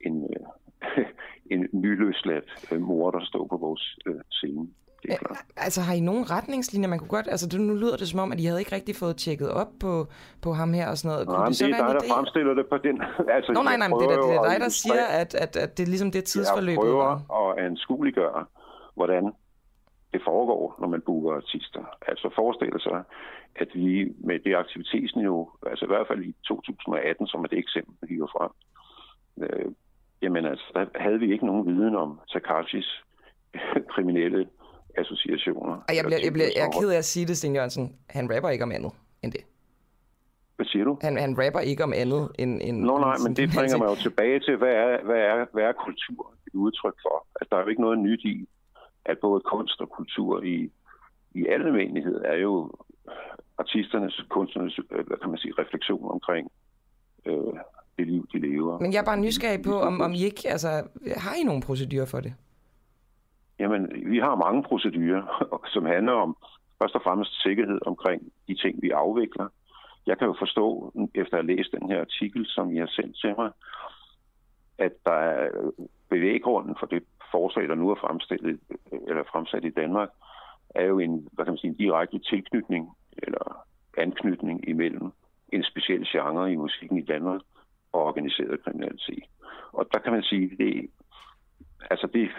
en, 0.00 0.16
øh, 0.24 0.46
en 1.54 1.68
nyløsladt 1.72 2.50
øh, 2.72 2.80
mor, 2.80 3.10
der 3.10 3.24
står 3.24 3.46
på 3.46 3.56
vores 3.56 3.98
øh, 4.06 4.20
scene. 4.30 4.68
Det 5.04 5.12
er 5.12 5.16
klart. 5.16 5.44
Altså, 5.56 5.80
har 5.80 5.94
I 5.94 6.00
nogen 6.00 6.24
retningslinjer? 6.30 6.88
Man 6.88 6.98
kunne 6.98 7.08
godt, 7.16 7.28
altså, 7.34 7.46
det, 7.48 7.60
nu 7.60 7.74
lyder 7.74 7.96
det 7.96 8.08
som 8.08 8.20
om, 8.20 8.32
at 8.32 8.40
I 8.40 8.44
havde 8.44 8.60
ikke 8.62 8.74
rigtig 8.78 8.96
fået 8.96 9.16
tjekket 9.16 9.50
op 9.50 9.70
på, 9.80 9.92
på 10.42 10.52
ham 10.52 10.72
her 10.72 10.86
og 10.90 10.96
sådan 10.98 11.08
noget. 11.12 11.26
Kunne 11.26 11.38
Nej, 11.38 11.48
det 11.48 11.58
det 11.58 11.70
er 11.70 11.86
dig, 11.86 11.94
der 11.94 12.00
idé? 12.02 12.12
fremstiller 12.14 12.54
det 12.54 12.66
på 12.72 12.76
den. 12.86 12.96
altså, 13.36 13.52
Nå, 13.52 13.62
nej, 13.62 13.70
jeg 13.70 13.78
nej, 13.78 13.88
men 13.88 13.98
det 14.00 14.06
er, 14.06 14.16
prøver 14.18 14.32
det 14.32 14.36
er 14.46 14.50
dig, 14.52 14.60
der 14.60 14.68
siger, 14.68 15.04
at, 15.20 15.34
at, 15.44 15.56
at 15.64 15.70
det 15.76 15.82
er 15.82 15.90
ligesom 15.94 16.10
det 16.10 16.18
Jeg 16.18 16.24
tidsforløb. 16.24 16.76
prøver 16.76 17.10
at 17.40 17.64
anskueliggøre, 17.66 18.44
hvordan 18.94 19.24
det 20.12 20.22
foregår, 20.24 20.76
når 20.80 20.88
man 20.88 21.00
booker 21.06 21.32
artister. 21.42 21.84
Altså 22.08 22.30
forestille 22.34 22.80
sig, 22.80 23.02
at 23.56 23.68
vi 23.74 24.12
med 24.28 24.38
det 24.44 24.54
aktivitetsniveau, 24.56 25.50
altså 25.66 25.84
i 25.84 25.88
hvert 25.92 26.06
fald 26.10 26.22
i 26.24 26.34
2018, 26.48 27.26
som 27.26 27.44
er 27.44 27.48
det 27.48 27.58
eksempel, 27.58 27.94
vi 28.02 28.06
hiver 28.14 28.26
frem, 28.36 28.52
øh, 29.42 29.72
jamen 30.22 30.44
altså, 30.44 30.64
der 30.74 30.86
havde 31.04 31.18
vi 31.18 31.32
ikke 31.32 31.46
nogen 31.46 31.66
viden 31.66 31.96
om 31.96 32.20
Takashis 32.32 32.90
kriminelle 33.94 34.46
associationer. 34.96 35.74
Ej, 35.88 35.96
jeg, 35.96 36.04
bliver, 36.04 36.20
jeg, 36.24 36.32
bliver, 36.32 36.48
jeg 36.56 36.66
er 36.66 36.80
ked 36.80 36.90
af 36.90 36.98
at 36.98 37.04
sige 37.04 37.26
det, 37.26 37.36
Sten 37.36 37.54
Jørgensen. 37.54 37.96
Han 38.08 38.34
rapper 38.34 38.50
ikke 38.50 38.64
om 38.64 38.72
andet 38.72 38.92
end 39.22 39.32
det. 39.32 39.40
Hvad 40.56 40.66
siger 40.66 40.84
du? 40.84 40.98
Han, 41.00 41.18
han 41.18 41.32
rapper 41.44 41.60
ikke 41.60 41.84
om 41.84 41.92
andet 41.92 42.30
end... 42.38 42.60
end 42.62 42.80
Nå 42.80 42.98
nej, 42.98 43.16
men 43.24 43.36
det 43.36 43.50
bringer 43.56 43.78
mig 43.78 43.86
jo 43.86 43.94
tilbage 43.94 44.40
til, 44.40 44.56
hvad 44.56 44.74
er, 44.74 45.04
hvad 45.04 45.20
er, 45.30 45.46
hvad 45.52 45.64
er 45.64 45.72
kultur 45.72 46.34
et 46.46 46.54
udtryk 46.54 46.96
for? 47.02 47.26
Altså, 47.40 47.48
der 47.50 47.56
er 47.56 47.62
jo 47.62 47.68
ikke 47.68 47.82
noget 47.82 47.98
nyt 47.98 48.20
i, 48.24 48.48
at 49.04 49.16
både 49.22 49.40
kunst 49.40 49.80
og 49.80 49.88
kultur 49.90 50.42
i, 50.42 50.70
i 51.34 51.46
al 51.46 51.62
almindelighed 51.66 52.20
er 52.24 52.36
jo 52.36 52.70
artisternes, 53.58 54.24
kunstnernes, 54.30 54.78
øh, 54.78 55.06
hvad 55.06 55.16
kan 55.22 55.30
man 55.30 55.38
sige, 55.38 55.54
refleksion 55.58 56.10
omkring 56.10 56.50
øh, 57.26 57.54
det 57.98 58.06
liv, 58.06 58.26
de 58.32 58.38
lever. 58.38 58.78
Men 58.78 58.92
jeg 58.92 59.00
er 59.00 59.04
bare 59.04 59.20
nysgerrig 59.20 59.62
på, 59.62 59.80
om, 59.80 60.00
om 60.00 60.12
I 60.12 60.24
ikke... 60.24 60.42
Altså, 60.48 60.68
har 61.16 61.34
I 61.40 61.42
nogle 61.42 61.62
procedurer 61.62 62.06
for 62.06 62.20
det? 62.20 62.34
Jamen, 63.58 64.10
vi 64.10 64.18
har 64.18 64.34
mange 64.34 64.62
procedurer, 64.62 65.22
som 65.74 65.84
handler 65.84 66.12
om 66.12 66.36
først 66.82 66.94
og 66.94 67.02
fremmest 67.02 67.42
sikkerhed 67.42 67.78
omkring 67.86 68.32
de 68.48 68.54
ting, 68.54 68.82
vi 68.82 68.90
afvikler. 68.90 69.48
Jeg 70.06 70.18
kan 70.18 70.26
jo 70.26 70.34
forstå, 70.38 70.92
efter 71.14 71.36
at 71.36 71.44
have 71.44 71.56
læst 71.56 71.72
den 71.72 71.90
her 71.90 72.00
artikel, 72.00 72.46
som 72.46 72.70
I 72.72 72.78
har 72.78 72.86
sendt 72.86 73.16
til 73.16 73.34
mig, 73.38 73.50
at 74.78 74.92
der 75.04 75.12
er 75.12 75.50
bevæggrunden 76.10 76.76
for 76.80 76.86
det 76.86 77.02
forslag, 77.30 77.68
der 77.68 77.74
nu 77.74 77.90
er 77.90 77.94
fremstillet, 77.94 78.60
eller 79.08 79.22
fremsat 79.32 79.64
i 79.64 79.70
Danmark, 79.70 80.08
er 80.74 80.84
jo 80.84 80.98
en, 80.98 81.28
hvad 81.32 81.44
kan 81.44 81.52
man 81.52 81.58
sige, 81.58 81.70
en 81.70 81.76
direkte 81.76 82.18
tilknytning 82.18 82.96
eller 83.18 83.66
anknytning 83.98 84.68
imellem 84.68 85.12
en 85.52 85.64
speciel 85.64 86.06
genre 86.12 86.52
i 86.52 86.56
musikken 86.56 86.98
i 86.98 87.04
Danmark 87.04 87.40
og 87.92 88.02
organiseret 88.02 88.64
kriminalitet. 88.64 89.24
Og 89.72 89.88
der 89.92 89.98
kan 89.98 90.12
man 90.12 90.22
sige, 90.22 90.56
det, 90.56 90.90
altså 91.90 92.06
det 92.06 92.30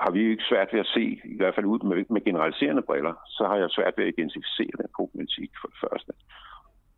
har 0.00 0.10
vi 0.10 0.20
ikke 0.30 0.48
svært 0.50 0.72
ved 0.72 0.80
at 0.80 0.92
se, 0.96 1.04
i 1.24 1.36
hvert 1.36 1.54
fald 1.54 1.66
ud 1.66 1.80
med, 1.88 2.04
med 2.10 2.24
generaliserende 2.24 2.82
briller, 2.82 3.14
så 3.26 3.46
har 3.46 3.56
jeg 3.56 3.70
svært 3.70 3.94
ved 3.96 4.04
at 4.04 4.12
identificere 4.14 4.74
den 4.82 4.88
problematik 4.96 5.50
for 5.60 5.68
det 5.68 5.78
første. 5.84 6.12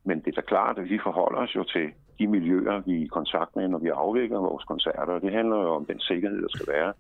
Men 0.05 0.17
det 0.21 0.29
er 0.29 0.41
da 0.41 0.51
klart, 0.53 0.79
at 0.79 0.91
vi 0.91 0.99
forholder 1.03 1.41
os 1.41 1.55
jo 1.57 1.65
til 1.65 1.87
de 2.19 2.27
miljøer, 2.27 2.83
vi 2.87 2.93
er 2.93 3.05
i 3.05 3.15
kontakt 3.19 3.57
med, 3.57 3.69
når 3.69 3.79
vi 3.79 3.89
afvikler 3.89 4.39
vores 4.39 4.65
koncerter. 4.65 5.19
Det 5.19 5.33
handler 5.33 5.57
jo 5.57 5.71
om 5.75 5.85
den 5.87 6.01
sikkerhed, 6.01 6.43
der 6.43 6.49
skal 6.49 6.73
være, 6.77 6.93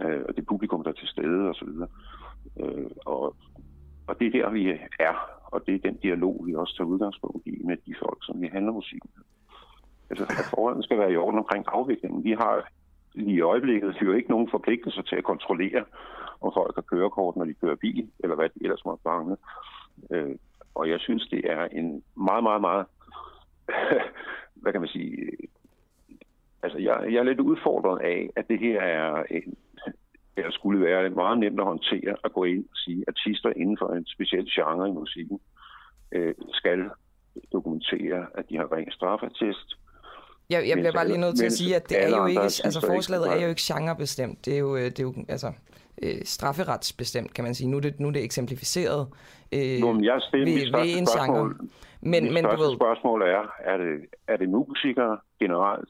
øh, 0.00 0.22
og 0.28 0.36
det 0.36 0.46
publikum, 0.46 0.82
der 0.82 0.90
er 0.90 1.00
til 1.00 1.08
stede 1.08 1.50
osv. 1.50 1.68
Øh, 2.60 2.90
og, 3.06 3.36
og 4.06 4.18
det 4.18 4.26
er 4.26 4.30
der, 4.38 4.50
vi 4.50 4.62
er, 5.08 5.14
og 5.44 5.66
det 5.66 5.74
er 5.74 5.88
den 5.88 5.96
dialog, 5.96 6.42
vi 6.46 6.54
også 6.54 6.76
tager 6.76 6.88
udgangspunkt 6.88 7.46
i 7.46 7.62
med 7.64 7.76
de 7.86 7.94
folk, 8.02 8.18
som 8.22 8.40
vi 8.40 8.48
handler 8.52 8.72
musik 8.72 9.02
med. 9.04 9.24
Altså, 10.10 10.24
at 10.24 10.46
forholdene 10.54 10.82
skal 10.82 10.98
være 10.98 11.12
i 11.12 11.16
orden 11.16 11.38
omkring 11.38 11.64
afviklingen. 11.68 12.24
Vi 12.24 12.32
har 12.32 12.70
i 13.14 13.40
øjeblikket 13.40 13.96
jo 14.02 14.12
ikke 14.12 14.30
nogen 14.30 14.48
forpligtelse 14.50 15.02
til 15.02 15.16
at 15.16 15.24
kontrollere, 15.24 15.84
om 16.40 16.52
folk 16.54 16.74
har 16.74 16.82
kørekort, 16.82 17.36
når 17.36 17.44
de 17.44 17.54
kører 17.54 17.74
bil, 17.74 18.10
eller 18.18 18.36
hvad 18.36 18.48
de 18.48 18.60
ellers 18.60 18.84
måtte 18.84 19.04
bange. 19.04 19.36
Øh, 20.10 20.36
og 20.74 20.88
jeg 20.88 21.00
synes, 21.00 21.28
det 21.28 21.50
er 21.50 21.64
en 21.72 22.02
meget, 22.16 22.42
meget, 22.42 22.60
meget, 22.60 22.86
hvad 24.62 24.72
kan 24.72 24.80
man 24.80 24.88
sige, 24.88 25.30
altså 26.62 26.78
jeg, 26.78 27.12
jeg 27.12 27.18
er 27.18 27.22
lidt 27.22 27.40
udfordret 27.40 28.00
af, 28.02 28.30
at 28.36 28.48
det 28.48 28.58
her 28.58 28.80
er 28.80 29.22
en, 29.30 29.56
eller 30.36 30.50
skulle 30.50 30.80
være 30.80 31.10
meget 31.10 31.38
nemt 31.38 31.60
at 31.60 31.66
håndtere 31.66 32.16
at 32.24 32.32
gå 32.32 32.44
ind 32.44 32.64
og 32.70 32.76
sige, 32.76 33.04
at 33.08 33.14
artister 33.16 33.52
inden 33.56 33.78
for 33.78 33.88
en 33.92 34.06
speciel 34.06 34.50
genre 34.54 34.88
i 34.88 34.92
musikken 34.92 35.40
øh, 36.12 36.34
skal 36.48 36.90
dokumentere, 37.52 38.26
at 38.34 38.48
de 38.48 38.56
har 38.56 38.72
ren 38.72 38.90
straffatest. 38.90 39.78
Jeg, 40.50 40.68
jeg 40.68 40.76
bliver 40.76 40.92
bare 40.92 41.06
lige 41.06 41.18
nødt 41.18 41.36
til 41.36 41.44
at 41.44 41.52
sige, 41.52 41.76
at 41.76 41.88
det 41.88 42.04
er 42.04 42.08
jo 42.08 42.26
ikke, 42.26 42.40
altså 42.40 42.80
forslaget 42.86 43.28
er 43.28 43.42
jo 43.42 43.48
ikke 43.48 43.62
genrebestemt. 43.64 44.44
Det 44.44 44.54
er 44.54 44.58
jo, 44.58 44.76
øh, 44.76 44.84
det 44.84 44.98
er 44.98 45.02
jo 45.02 45.14
altså, 45.28 45.52
øh, 46.02 46.14
strafferetsbestemt, 46.24 47.34
kan 47.34 47.44
man 47.44 47.54
sige. 47.54 47.70
Nu 47.70 47.76
er 47.76 47.80
det, 47.80 48.00
nu 48.00 48.08
er 48.08 48.12
det 48.12 48.24
eksemplificeret 48.24 49.06
øh, 49.52 49.80
Nu, 49.80 49.92
men 49.92 50.04
jeg 50.04 50.20
stiller 50.28 50.78
ved, 50.78 50.84
ved 50.84 50.98
en 50.98 51.06
genre. 51.06 51.54
Men, 52.00 52.32
men 52.34 52.44
du 52.44 52.56
ved, 52.56 52.76
spørgsmål 52.76 53.22
er, 53.22 53.42
er 53.64 53.76
det, 53.76 53.94
er 54.28 54.36
det 54.36 54.48
musikere 54.48 55.18
generelt, 55.40 55.88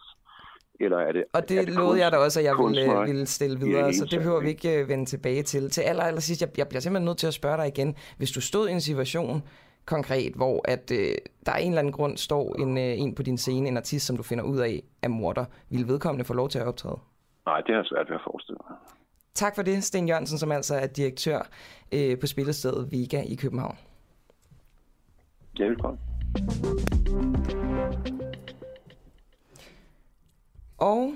eller 0.81 0.99
er 0.99 1.13
det 1.13 1.25
og 1.33 1.41
er 1.41 1.45
det 1.47 1.67
det 1.67 1.75
lovede 1.75 2.01
jeg 2.01 2.13
da 2.13 2.17
også, 2.17 2.41
at 2.41 2.45
jeg 2.45 2.55
ville, 2.59 3.01
øh, 3.01 3.07
ville 3.07 3.27
stille 3.27 3.59
videre, 3.59 3.93
så 3.93 4.05
det 4.05 4.19
behøver 4.19 4.41
vi 4.41 4.49
ikke 4.49 4.81
øh, 4.81 4.89
vende 4.89 5.05
tilbage 5.05 5.43
til. 5.43 5.71
Til 5.71 5.81
aller, 5.81 6.03
aller 6.03 6.21
sidst, 6.21 6.41
jeg, 6.41 6.49
jeg 6.59 6.69
bliver 6.69 6.81
simpelthen 6.81 7.05
nødt 7.05 7.19
til 7.19 7.27
at 7.27 7.35
spørge 7.35 7.57
dig 7.57 7.67
igen. 7.67 7.97
Hvis 8.17 8.31
du 8.31 8.41
stod 8.41 8.69
i 8.69 8.73
en 8.73 8.81
situation 8.81 9.43
konkret, 9.85 10.33
hvor 10.33 10.61
at, 10.65 10.91
øh, 10.91 11.15
der 11.47 11.53
er 11.53 11.57
en 11.57 11.69
eller 11.69 11.79
anden 11.79 11.93
grund 11.93 12.17
står 12.17 12.55
en, 12.55 12.79
øh, 12.79 12.99
en 12.99 13.15
på 13.15 13.23
din 13.23 13.39
scene, 13.39 13.69
en 13.69 13.77
artist, 13.77 14.07
som 14.07 14.17
du 14.17 14.23
finder 14.23 14.45
ud 14.45 14.59
af 14.59 14.83
er 15.03 15.09
morder, 15.09 15.45
vil 15.71 15.89
vedkommende 15.89 16.25
få 16.25 16.35
lov 16.35 16.49
til 16.49 16.59
at 16.59 16.67
optræde? 16.67 16.99
Nej, 17.47 17.61
det 17.61 17.69
har 17.69 17.77
jeg 17.77 17.87
svært 17.87 18.09
ved 18.09 18.15
at 18.15 18.23
forestille 18.25 18.59
mig. 18.71 18.79
Tak 19.35 19.55
for 19.55 19.63
det, 19.63 19.85
Sten 19.85 20.09
Jørgensen, 20.09 20.39
som 20.39 20.53
altså 20.53 20.75
er 20.75 20.87
direktør 20.87 21.49
øh, 21.93 22.19
på 22.19 22.27
spillestedet 22.27 22.93
Vega 22.93 23.23
i 23.23 23.35
København. 23.35 23.79
Ja, 25.59 25.65
velkommen. 25.65 26.01
Og 30.79 31.15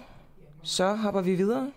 så 0.62 0.94
hopper 0.94 1.20
vi 1.20 1.34
videre. 1.34 1.72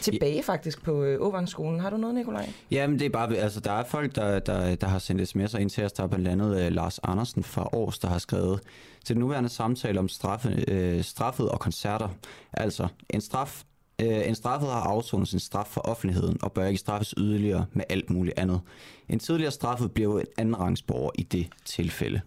Tilbage 0.00 0.42
faktisk 0.42 0.82
på 0.82 1.02
øh, 1.02 1.26
Åvangsskolen. 1.26 1.80
Har 1.80 1.90
du 1.90 1.96
noget, 1.96 2.14
Nikolaj? 2.14 2.48
Jamen 2.70 2.98
det 2.98 3.06
er 3.06 3.10
bare, 3.10 3.36
altså 3.36 3.60
der 3.60 3.72
er 3.72 3.84
folk, 3.84 4.14
der, 4.14 4.38
der, 4.38 4.74
der 4.74 4.86
har 4.86 4.98
sendt 4.98 5.36
sms'er 5.36 5.58
ind 5.58 5.70
til 5.70 5.84
os. 5.84 5.92
Der 5.92 6.02
er 6.02 6.06
blandt 6.06 6.28
andet 6.28 6.66
uh, 6.66 6.72
Lars 6.72 6.98
Andersen 7.02 7.42
fra 7.42 7.62
Aarhus, 7.72 7.98
der 7.98 8.08
har 8.08 8.18
skrevet 8.18 8.60
til 9.04 9.14
den 9.16 9.20
nuværende 9.20 9.48
samtale 9.48 9.98
om 9.98 10.08
straffe, 10.08 10.64
uh, 10.72 11.02
straffet 11.02 11.48
og 11.48 11.60
koncerter. 11.60 12.08
Altså, 12.52 12.88
en 13.10 13.20
straf 13.20 13.62
en 14.00 14.34
straffet 14.34 14.68
har 14.70 14.80
afsonet 14.80 15.28
sin 15.28 15.38
straf 15.38 15.66
for 15.66 15.80
offentligheden 15.80 16.38
og 16.42 16.52
bør 16.52 16.66
ikke 16.66 16.78
straffes 16.78 17.14
yderligere 17.16 17.66
med 17.72 17.84
alt 17.88 18.10
muligt 18.10 18.38
andet. 18.38 18.60
En 19.08 19.18
tidligere 19.18 19.50
straffet 19.50 19.92
bliver 19.92 20.12
jo 20.12 20.18
en 20.18 20.26
andenrangsborger 20.38 21.10
i 21.14 21.22
det 21.22 21.48
tilfælde. 21.64 22.20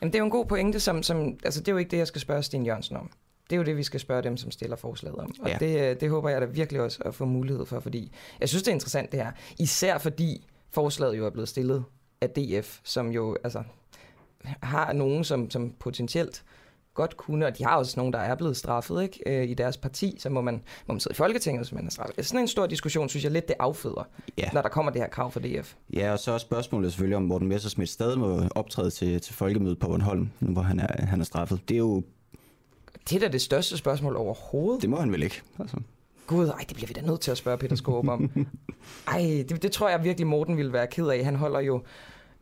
Jamen, 0.00 0.12
det 0.12 0.18
er 0.18 0.18
jo 0.18 0.24
en 0.24 0.30
god 0.30 0.46
pointe, 0.46 0.80
som, 0.80 1.02
som, 1.02 1.38
altså 1.44 1.60
det 1.60 1.68
er 1.68 1.72
jo 1.72 1.78
ikke 1.78 1.90
det, 1.90 1.98
jeg 1.98 2.06
skal 2.06 2.20
spørge 2.20 2.42
Sten 2.42 2.66
Jørgensen 2.66 2.96
om. 2.96 3.10
Det 3.50 3.52
er 3.52 3.56
jo 3.56 3.62
det, 3.62 3.76
vi 3.76 3.82
skal 3.82 4.00
spørge 4.00 4.22
dem, 4.22 4.36
som 4.36 4.50
stiller 4.50 4.76
forslaget 4.76 5.18
om. 5.18 5.32
Og 5.42 5.48
Ja. 5.48 5.56
det, 5.60 5.90
øh, 5.90 6.00
det 6.00 6.10
håber 6.10 6.28
jeg 6.28 6.40
da 6.40 6.46
virkelig 6.46 6.80
også 6.82 6.98
at 7.04 7.14
få 7.14 7.24
mulighed 7.24 7.66
for, 7.66 7.80
fordi 7.80 8.12
jeg 8.40 8.48
synes, 8.48 8.62
det 8.62 8.68
er 8.70 8.74
interessant 8.74 9.12
det 9.12 9.20
her. 9.20 9.32
Især 9.58 9.98
fordi 9.98 10.46
forslaget 10.70 11.18
jo 11.18 11.26
er 11.26 11.30
blevet 11.30 11.48
stillet 11.48 11.84
af 12.20 12.30
DF, 12.30 12.78
som 12.84 13.10
jo 13.10 13.36
altså, 13.44 13.62
har 14.62 14.92
nogen, 14.92 15.24
som, 15.24 15.50
som 15.50 15.70
potentielt 15.78 16.44
godt 16.94 17.16
kunne, 17.16 17.46
og 17.46 17.58
de 17.58 17.64
har 17.64 17.76
også 17.76 17.94
nogen, 18.00 18.12
der 18.12 18.18
er 18.18 18.34
blevet 18.34 18.56
straffet 18.56 19.02
ikke? 19.02 19.20
Øh, 19.26 19.48
i 19.50 19.54
deres 19.54 19.76
parti, 19.76 20.16
så 20.18 20.28
må 20.30 20.40
man, 20.40 20.54
må 20.86 20.94
man 20.94 21.00
sidde 21.00 21.12
i 21.12 21.16
Folketinget, 21.16 21.60
hvis 21.64 21.72
man 21.72 21.86
er 21.86 21.90
straffet. 21.90 22.26
Sådan 22.26 22.40
en 22.40 22.48
stor 22.48 22.66
diskussion, 22.66 23.08
synes 23.08 23.24
jeg 23.24 23.32
lidt, 23.32 23.48
det 23.48 23.56
afføder, 23.58 24.08
Ja. 24.38 24.48
når 24.52 24.62
der 24.62 24.68
kommer 24.68 24.92
det 24.92 25.00
her 25.00 25.08
krav 25.08 25.30
fra 25.32 25.40
DF. 25.40 25.74
Ja, 25.92 26.12
og 26.12 26.18
så 26.18 26.32
er 26.32 26.38
spørgsmålet 26.38 26.92
selvfølgelig, 26.92 27.16
om 27.16 27.22
Morten 27.22 27.48
Messersmith 27.48 27.90
stadig 27.90 28.18
må 28.18 28.42
optræde 28.54 28.90
til, 28.90 29.20
til 29.20 29.34
folkemødet 29.34 29.78
på 29.78 29.86
Bornholm, 29.88 30.30
nu 30.40 30.52
hvor 30.52 30.62
han 30.62 30.80
er, 30.80 31.06
han 31.06 31.20
er 31.20 31.24
straffet. 31.24 31.60
Det 31.68 31.74
er 31.74 31.78
jo, 31.78 32.02
Det 33.08 33.16
er 33.16 33.20
da 33.20 33.28
det 33.28 33.42
største 33.42 33.76
spørgsmål 33.76 34.16
overhovedet. 34.16 34.82
det 34.82 34.90
må 34.90 34.96
han 34.96 35.12
vel 35.12 35.22
ikke. 35.22 35.42
Altså. 35.60 35.76
Gud, 36.26 36.48
ej, 36.48 36.64
det 36.68 36.74
bliver 36.76 36.86
vi 36.86 36.92
da 36.92 37.00
nødt 37.00 37.20
til 37.20 37.30
at 37.30 37.36
spørge 37.36 37.58
Peter 37.58 37.76
Skåb 37.76 38.08
om. 38.08 38.30
Ej, 39.08 39.44
det, 39.48 39.62
det 39.62 39.72
tror 39.72 39.88
jeg 39.88 40.04
virkelig, 40.04 40.26
Morten 40.26 40.56
ville 40.56 40.72
være 40.72 40.86
ked 40.86 41.06
af. 41.08 41.24
Han 41.24 41.36
holder 41.36 41.60
jo 41.60 41.82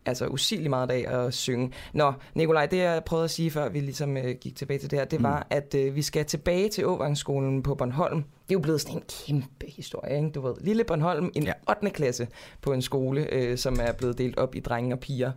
altså 0.06 0.26
usigeligt 0.26 0.70
meget 0.70 0.90
af 0.90 1.18
at 1.18 1.34
synge. 1.34 1.72
Nå, 1.92 2.12
Nikolaj, 2.34 2.66
det 2.66 2.76
jeg 2.78 3.02
prøvede 3.06 3.24
at 3.24 3.30
sige, 3.30 3.50
før 3.50 3.68
vi 3.68 3.80
ligesom 3.80 4.16
øh, 4.16 4.34
gik 4.40 4.56
tilbage 4.56 4.78
til 4.78 4.90
det 4.90 4.98
her, 4.98 5.06
det 5.06 5.22
var, 5.22 5.38
mm. 5.38 5.46
at 5.50 5.74
øh, 5.74 5.94
vi 5.94 6.02
skal 6.02 6.24
tilbage 6.24 6.68
til 6.68 6.86
Åvangsskolen 6.86 7.62
på 7.62 7.74
Bornholm. 7.74 8.16
Det 8.16 8.50
er 8.50 8.54
jo 8.54 8.58
blevet 8.58 8.80
sådan 8.80 8.96
en 8.96 9.02
kæmpe 9.26 9.66
historie, 9.76 10.16
ikke? 10.16 10.30
Du 10.30 10.40
ved, 10.40 10.54
lille 10.60 10.84
Bornholm, 10.84 11.30
en 11.34 11.42
Ja. 11.42 11.52
ja. 11.68 11.72
8. 11.72 11.90
klasse 11.90 12.28
på 12.60 12.72
en 12.72 12.82
skole, 12.82 13.26
øh, 13.32 13.58
som 13.58 13.78
er 13.82 13.92
blevet 13.92 14.18
delt 14.18 14.38
op 14.38 14.54
i 14.54 14.60
drenge 14.60 14.94
og 14.94 15.00
piger. 15.00 15.32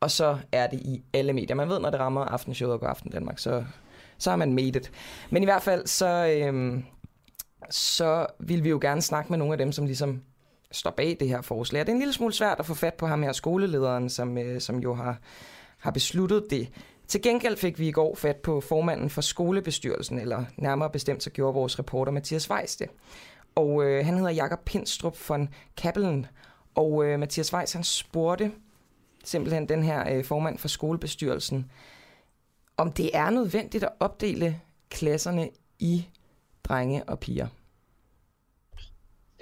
Og 0.00 0.10
så 0.10 0.38
er 0.52 0.66
det 0.66 0.80
i 0.80 1.02
alle 1.12 1.32
medier. 1.32 1.56
Man 1.56 1.68
ved, 1.68 1.80
når 1.80 1.90
det 1.90 2.00
rammer 2.00 2.24
aftenshowet 2.24 2.74
og 2.74 2.80
går 2.80 2.86
aften 2.86 3.10
Danmark, 3.10 3.38
så, 3.38 3.64
så 4.22 4.30
har 4.30 4.36
man 4.36 4.52
made 4.52 4.68
it. 4.68 4.90
Men 5.30 5.42
i 5.42 5.46
hvert 5.46 5.62
fald, 5.62 5.86
så... 5.86 6.26
øhm, 6.26 6.84
så 7.70 8.26
vil 8.38 8.64
vi 8.64 8.68
jo 8.68 8.78
gerne 8.82 9.02
snakke 9.02 9.32
med 9.32 9.38
nogle 9.38 9.54
af 9.54 9.58
dem, 9.58 9.72
som 9.72 9.86
ligesom 9.86 10.22
står 10.70 10.90
bag 10.90 11.16
det 11.20 11.28
her 11.28 11.40
forslag. 11.40 11.80
Og 11.80 11.86
Det 11.86 11.92
er 11.92 11.94
en 11.94 12.00
lille 12.00 12.14
smule 12.14 12.32
svært 12.32 12.58
at 12.58 12.66
få 12.66 12.74
fat 12.74 12.94
på 12.94 13.06
ham 13.06 13.22
her 13.22 13.32
skolelederen, 13.32 14.10
som, 14.10 14.38
øh, 14.38 14.60
som 14.60 14.78
jo 14.78 14.94
har, 14.94 15.18
har 15.78 15.90
besluttet 15.90 16.46
det. 16.50 16.68
Til 17.08 17.22
gengæld 17.22 17.56
fik 17.56 17.78
vi 17.78 17.88
i 17.88 17.92
går 17.92 18.14
fat 18.14 18.36
på 18.36 18.60
formanden 18.60 19.10
for 19.10 19.20
skolebestyrelsen, 19.20 20.18
eller 20.18 20.44
nærmere 20.56 20.90
bestemt 20.90 21.22
så 21.22 21.30
gjorde 21.30 21.54
vores 21.54 21.78
reporter 21.78 22.12
Mathias 22.12 22.50
Weiss 22.50 22.76
det. 22.76 22.88
Og 23.54 23.84
øh, 23.84 24.04
han 24.04 24.16
hedder 24.16 24.30
Jakob 24.30 24.64
Pindstrup 24.64 25.28
von 25.28 25.48
Kappelen. 25.76 26.26
Og 26.74 27.04
øh, 27.04 27.18
Mathias 27.18 27.54
Weiss 27.54 27.72
han 27.72 27.84
spurgte 27.84 28.50
simpelthen 29.24 29.68
den 29.68 29.82
her 29.82 30.16
øh, 30.16 30.24
formand 30.24 30.58
for 30.58 30.68
skolebestyrelsen, 30.68 31.70
om 32.76 32.92
det 32.92 33.16
er 33.16 33.30
nødvendigt 33.30 33.84
at 33.84 33.92
opdele 34.00 34.60
klasserne 34.90 35.50
i 35.78 36.06
drenge 36.64 37.04
og 37.04 37.20
piger. 37.20 37.48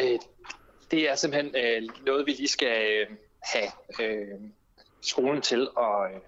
Øh, 0.01 0.19
det 0.91 1.11
er 1.11 1.15
simpelthen 1.15 1.55
øh, 1.57 1.89
noget, 2.07 2.27
vi 2.27 2.33
lige 2.33 2.49
skal 2.49 2.87
øh, 2.91 3.17
have 3.43 3.71
øh, 4.01 4.41
skolen 5.01 5.43
til 5.43 5.69
at, 5.79 6.15
øh, 6.15 6.21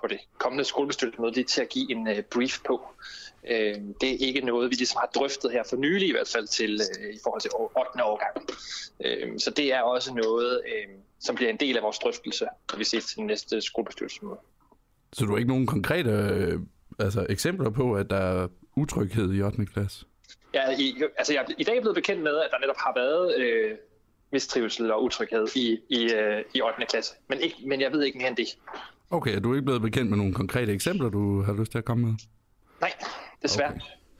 på 0.00 0.06
det 0.06 0.18
kommende 0.38 0.64
skolebestyrelsesmøde, 0.64 1.32
lige 1.32 1.44
til 1.44 1.62
at 1.62 1.68
give 1.68 1.90
en 1.90 2.08
uh, 2.08 2.20
brief 2.20 2.58
på. 2.66 2.80
Øh, 3.44 3.74
det 4.00 4.12
er 4.12 4.16
ikke 4.26 4.40
noget, 4.40 4.70
vi 4.70 4.74
ligesom 4.74 4.98
har 5.00 5.10
drøftet 5.14 5.52
her 5.52 5.62
for 5.62 5.76
nylig 5.76 6.08
i 6.08 6.12
hvert 6.12 6.28
fald 6.28 6.46
til, 6.46 6.80
øh, 7.00 7.14
i 7.14 7.18
forhold 7.22 7.40
til 7.40 7.50
8. 7.54 8.04
årgang. 8.04 8.36
Øh, 9.00 9.38
så 9.38 9.50
det 9.50 9.72
er 9.72 9.80
også 9.80 10.14
noget, 10.14 10.62
øh, 10.66 10.94
som 11.20 11.34
bliver 11.34 11.50
en 11.50 11.56
del 11.56 11.76
af 11.76 11.82
vores 11.82 11.98
drøftelse, 11.98 12.46
når 12.70 12.78
vi 12.78 12.84
ses 12.84 13.06
til 13.06 13.16
den 13.16 13.26
næste 13.26 13.60
skolebestyrelsesmøde. 13.60 14.38
Så 15.12 15.24
du 15.24 15.30
har 15.30 15.38
ikke 15.38 15.48
nogen 15.48 15.66
konkrete 15.66 16.10
øh, 16.10 16.60
altså, 16.98 17.26
eksempler 17.28 17.70
på, 17.70 17.94
at 17.94 18.10
der 18.10 18.16
er 18.16 18.48
utryghed 18.76 19.34
i 19.34 19.42
8. 19.42 19.66
klasse? 19.66 20.06
Ja, 20.54 20.70
i, 20.78 21.02
altså 21.18 21.32
jeg, 21.32 21.46
i 21.58 21.64
dag 21.64 21.76
er 21.76 21.80
blevet 21.80 21.94
bekendt 21.94 22.22
med, 22.22 22.36
at 22.38 22.48
der 22.50 22.58
netop 22.60 22.76
har 22.78 22.92
været 22.96 23.40
øh, 23.40 23.76
mistrivsel 24.32 24.92
og 24.92 25.02
utryghed 25.04 25.46
i, 25.56 25.78
i, 25.88 26.12
øh, 26.12 26.44
i 26.54 26.62
8. 26.62 26.86
klasse. 26.88 27.14
Men, 27.28 27.38
ikke, 27.40 27.56
men 27.66 27.80
jeg 27.80 27.92
ved 27.92 28.02
ikke 28.02 28.18
mere 28.18 28.28
end 28.28 28.36
det. 28.36 28.46
Okay, 29.10 29.36
er 29.36 29.40
du 29.40 29.54
ikke 29.54 29.64
blevet 29.64 29.82
bekendt 29.82 30.10
med 30.10 30.18
nogle 30.18 30.34
konkrete 30.34 30.72
eksempler, 30.72 31.08
du 31.08 31.42
har 31.42 31.52
lyst 31.52 31.70
til 31.70 31.78
at 31.78 31.84
komme 31.84 32.06
med? 32.06 32.14
Nej, 32.80 32.92
desværre. 33.42 33.72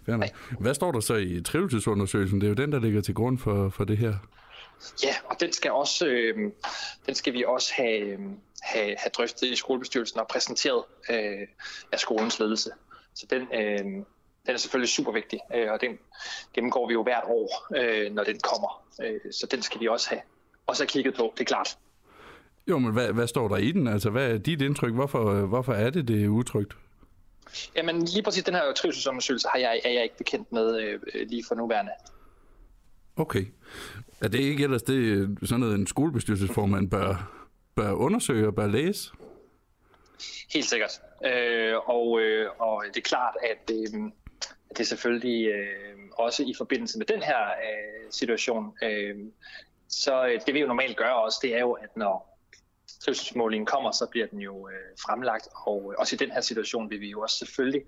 Okay. 0.09 0.29
Hvad 0.61 0.75
står 0.75 0.93
der 0.93 1.01
så 1.01 1.15
i 1.15 1.41
trivselsundersøgelsen? 1.41 2.41
Det 2.41 2.47
er 2.47 2.49
jo 2.49 2.55
den, 2.55 2.73
der 2.73 2.81
ligger 2.81 3.01
til 3.01 3.15
grund 3.15 3.39
for, 3.39 3.69
for 3.69 3.85
det 3.85 3.99
her. 3.99 4.15
Ja, 5.05 5.15
og 5.25 5.41
den 5.41 5.53
skal, 5.53 5.71
også, 5.71 6.07
øh, 6.07 6.53
den 7.07 7.15
skal 7.15 7.33
vi 7.33 7.45
også 7.47 7.73
have, 7.77 8.19
have, 8.63 8.97
have 8.99 9.11
drøftet 9.17 9.47
i 9.47 9.57
skolebestyrelsen 9.57 10.21
og 10.21 10.29
præsenteret 10.29 10.85
øh, 11.11 11.49
af 11.93 11.99
skolens 11.99 12.39
ledelse. 12.39 12.71
Så 13.15 13.27
den, 13.31 13.43
øh, 13.43 14.05
den 14.47 14.55
er 14.55 14.57
selvfølgelig 14.57 14.89
super 14.89 15.13
vigtig, 15.13 15.41
øh, 15.55 15.73
og 15.73 15.81
den 15.81 15.99
gennemgår 16.55 16.89
vi 16.89 16.93
jo 16.93 17.03
hvert 17.03 17.25
år, 17.27 17.67
øh, 17.77 18.13
når 18.13 18.25
den 18.25 18.41
kommer. 18.41 18.85
Øh, 19.03 19.33
så 19.33 19.47
den 19.47 19.63
skal 19.63 19.81
vi 19.81 19.89
også 19.89 20.09
have, 20.09 20.21
også 20.67 20.83
have 20.83 20.89
kigget 20.89 21.15
på, 21.15 21.33
det 21.35 21.41
er 21.41 21.45
klart. 21.45 21.79
Jo, 22.69 22.79
men 22.79 22.93
hvad, 22.93 23.13
hvad 23.13 23.27
står 23.27 23.49
der 23.49 23.57
i 23.57 23.73
den? 23.73 23.89
Altså, 23.89 24.11
hvad 24.11 24.31
er 24.31 24.39
dit 24.39 24.63
indtryk? 24.63 24.93
Hvorfor, 24.93 25.47
hvorfor 25.47 25.73
er 25.73 25.91
det 25.91 26.09
det 26.09 26.29
utrygt? 26.29 26.77
Jamen 27.77 28.05
lige 28.05 28.23
præcis 28.23 28.45
den 28.45 28.55
her 28.55 28.73
trivselsundersøgelse 28.73 29.49
har 29.49 29.59
jeg, 29.59 29.81
er 29.85 29.91
jeg 29.91 30.03
ikke 30.03 30.17
bekendt 30.17 30.53
med 30.53 30.81
øh, 30.81 31.01
lige 31.29 31.45
for 31.49 31.55
nuværende. 31.55 31.93
Okay. 33.17 33.47
Er 34.23 34.29
det 34.29 34.39
ikke 34.41 34.65
ellers 34.65 34.83
det, 34.83 35.39
sådan 35.43 35.61
noget, 35.61 35.75
en 35.75 35.87
skolebestyrelsesformand 35.87 36.91
bør, 36.91 37.33
bør 37.75 37.93
undersøge 37.93 38.47
og 38.47 38.55
bør 38.55 38.67
læse? 38.67 39.13
Helt 40.55 40.67
sikkert. 40.67 41.01
Øh, 41.25 41.75
og, 41.85 42.21
øh, 42.21 42.51
og 42.59 42.85
det 42.89 42.97
er 42.97 43.01
klart, 43.01 43.35
at, 43.51 43.71
øh, 43.71 43.77
det 43.77 44.13
det 44.79 44.87
selvfølgelig 44.87 45.47
øh, 45.47 45.97
også 46.13 46.43
i 46.43 46.55
forbindelse 46.59 46.99
med 46.99 47.07
den 47.07 47.23
her 47.23 47.47
øh, 47.47 48.11
situation, 48.11 48.73
øh, 48.83 49.17
så 49.89 50.27
øh, 50.27 50.41
det 50.47 50.55
vi 50.55 50.61
jo 50.61 50.67
normalt 50.67 50.97
gør 50.97 51.11
også, 51.11 51.39
det 51.43 51.55
er 51.55 51.61
jo, 51.61 51.73
at 51.73 51.97
når 51.97 52.39
trivselsmålingen 53.05 53.67
kommer, 53.67 53.91
så 53.91 54.07
bliver 54.11 54.27
den 54.27 54.39
jo 54.41 54.69
øh, 54.69 54.99
fremlagt, 55.07 55.49
og 55.67 55.93
øh, 55.93 55.99
også 55.99 56.17
i 56.17 56.19
den 56.19 56.31
her 56.31 56.41
situation 56.41 56.91
vil 56.91 57.01
vi 57.01 57.11
jo 57.11 57.21
også 57.21 57.37
selvfølgelig 57.37 57.83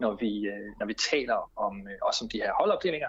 når 0.00 0.16
vi, 0.20 0.46
øh, 0.46 0.70
når 0.78 0.86
vi 0.86 0.94
taler 0.94 1.50
om, 1.56 1.88
øh, 1.88 1.98
også 2.02 2.24
om 2.24 2.28
de 2.28 2.38
her 2.38 2.52
holdopdelinger, 2.52 3.08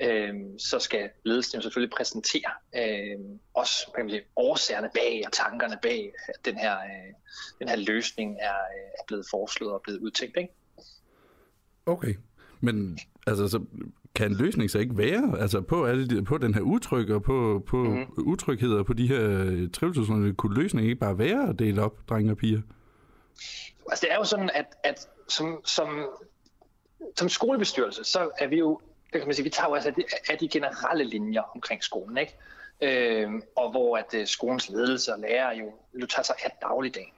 øh, 0.00 0.34
så 0.58 0.78
skal 0.78 1.10
ledelsen 1.24 1.56
jo 1.56 1.62
selvfølgelig 1.62 1.96
præsentere 1.96 2.50
øh, 2.76 3.18
også 3.54 3.92
kan 3.94 4.04
man 4.04 4.10
sige, 4.10 4.22
årsagerne 4.36 4.90
bag 4.94 5.22
og 5.26 5.32
tankerne 5.32 5.78
bag, 5.82 6.12
at 6.28 6.44
den 6.44 6.56
her, 6.56 6.78
øh, 6.78 7.12
den 7.58 7.68
her 7.68 7.76
løsning 7.76 8.36
er, 8.40 8.60
øh, 8.76 8.90
er 8.98 9.04
blevet 9.06 9.26
foreslået 9.30 9.72
og 9.72 9.80
blevet 9.82 9.98
udtænkt. 9.98 10.36
Ikke? 10.36 10.52
Okay, 11.86 12.14
men 12.60 12.98
altså, 13.26 13.48
så 13.48 13.60
kan 14.14 14.30
en 14.30 14.36
løsning 14.36 14.70
så 14.70 14.78
ikke 14.78 14.98
være 14.98 15.38
altså 15.40 15.60
på, 15.60 15.84
alle, 15.84 16.24
på 16.24 16.38
den 16.38 16.54
her 16.54 16.60
utryg 16.60 17.10
og 17.10 17.22
på, 17.22 17.62
på 17.66 17.76
mm. 17.76 18.06
utryghed 18.18 18.72
og 18.72 18.86
på 18.86 18.92
de 18.92 19.08
her 19.08 19.22
trivselsordninger? 19.72 20.34
Kunne 20.34 20.62
løsningen 20.62 20.90
ikke 20.90 21.00
bare 21.00 21.18
være 21.18 21.48
at 21.48 21.58
dele 21.58 21.82
op, 21.82 22.08
drenge 22.08 22.32
og 22.32 22.36
piger? 22.36 22.60
Altså 23.90 24.06
det 24.06 24.12
er 24.12 24.16
jo 24.16 24.24
sådan, 24.24 24.50
at, 24.54 24.66
at 24.84 25.08
som, 25.28 25.60
som 25.64 25.88
som 27.16 27.28
skolebestyrelse, 27.28 28.04
så 28.04 28.30
er 28.38 28.46
vi 28.46 28.58
jo, 28.58 28.80
det 29.12 29.20
kan 29.20 29.28
man 29.28 29.34
sige, 29.34 29.44
vi 29.44 29.50
tager 29.50 29.68
jo 29.68 29.74
altså 29.74 29.92
af 30.30 30.38
de 30.38 30.48
generelle 30.48 31.04
linjer 31.04 31.42
omkring 31.54 31.84
skolen, 31.84 32.18
ikke? 32.18 32.36
Øh, 32.82 33.30
og 33.56 33.70
hvor 33.70 33.96
at 33.96 34.14
øh, 34.14 34.26
skolens 34.26 34.68
ledelse 34.68 35.12
og 35.12 35.20
lærere 35.20 35.56
jo, 35.56 35.72
jo 35.94 36.06
tager 36.06 36.22
sig 36.22 36.34
af 36.44 36.50
dagligdagen. 36.62 37.12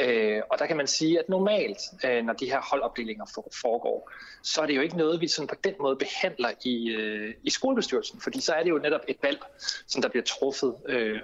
Øh, 0.00 0.42
og 0.50 0.58
der 0.58 0.66
kan 0.66 0.76
man 0.76 0.86
sige, 0.86 1.18
at 1.18 1.28
normalt, 1.28 1.78
øh, 2.04 2.24
når 2.24 2.32
de 2.32 2.46
her 2.46 2.60
holdopdelinger 2.70 3.24
foregår, 3.62 4.10
så 4.42 4.60
er 4.60 4.66
det 4.66 4.76
jo 4.76 4.80
ikke 4.80 4.96
noget, 4.96 5.20
vi 5.20 5.28
sådan 5.28 5.48
på 5.48 5.54
den 5.64 5.74
måde 5.80 5.96
behandler 5.96 6.50
i, 6.64 6.90
øh, 6.90 7.34
i 7.42 7.50
skolebestyrelsen, 7.50 8.20
fordi 8.20 8.40
så 8.40 8.52
er 8.52 8.62
det 8.62 8.70
jo 8.70 8.78
netop 8.78 9.00
et 9.08 9.16
valg, 9.22 9.38
som 9.86 10.02
der 10.02 10.08
bliver 10.08 10.24
truffet 10.24 10.74
øh, 10.88 11.20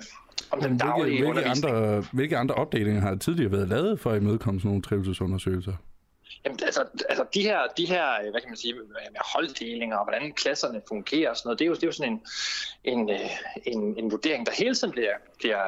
om 0.51 0.61
den 0.61 0.69
hvilke, 0.69 0.85
daglige 0.85 1.23
hvilke 1.23 1.45
andre, 1.45 2.05
hvilke 2.13 2.37
andre 2.37 2.55
opdelinger 2.55 3.01
har 3.01 3.15
tidligere 3.15 3.53
været 3.53 3.69
lavet 3.69 4.01
for 4.01 4.11
at 4.11 4.23
imødekomme 4.23 4.61
sådan 4.61 4.69
nogle 4.69 4.83
trivselsundersøgelser? 4.83 5.73
Jamen, 6.45 6.59
altså, 6.63 6.85
altså 7.09 7.25
de, 7.35 7.43
her, 7.43 7.67
de 7.77 7.87
her, 7.87 8.21
øh, 8.25 8.31
hvad 8.31 8.41
kan 8.41 8.51
man 8.51 8.57
sige, 8.57 8.75
øh, 8.75 8.89
med 8.89 9.21
holddelinger 9.35 9.97
og 9.97 10.05
hvordan 10.05 10.33
klasserne 10.33 10.83
fungerer 10.89 11.31
og 11.31 11.37
sådan 11.37 11.49
noget, 11.49 11.59
det 11.59 11.65
er 11.65 11.69
jo, 11.69 11.75
det 11.75 11.83
er 11.83 11.87
jo 11.87 11.93
sådan 11.93 12.13
en, 12.13 12.23
en, 12.85 13.11
øh, 13.11 13.31
en, 13.65 13.99
en 13.99 14.11
vurdering, 14.11 14.47
der 14.47 14.53
hele 14.53 14.75
tiden 14.75 14.93
bliver, 14.93 15.15
bliver, 15.39 15.59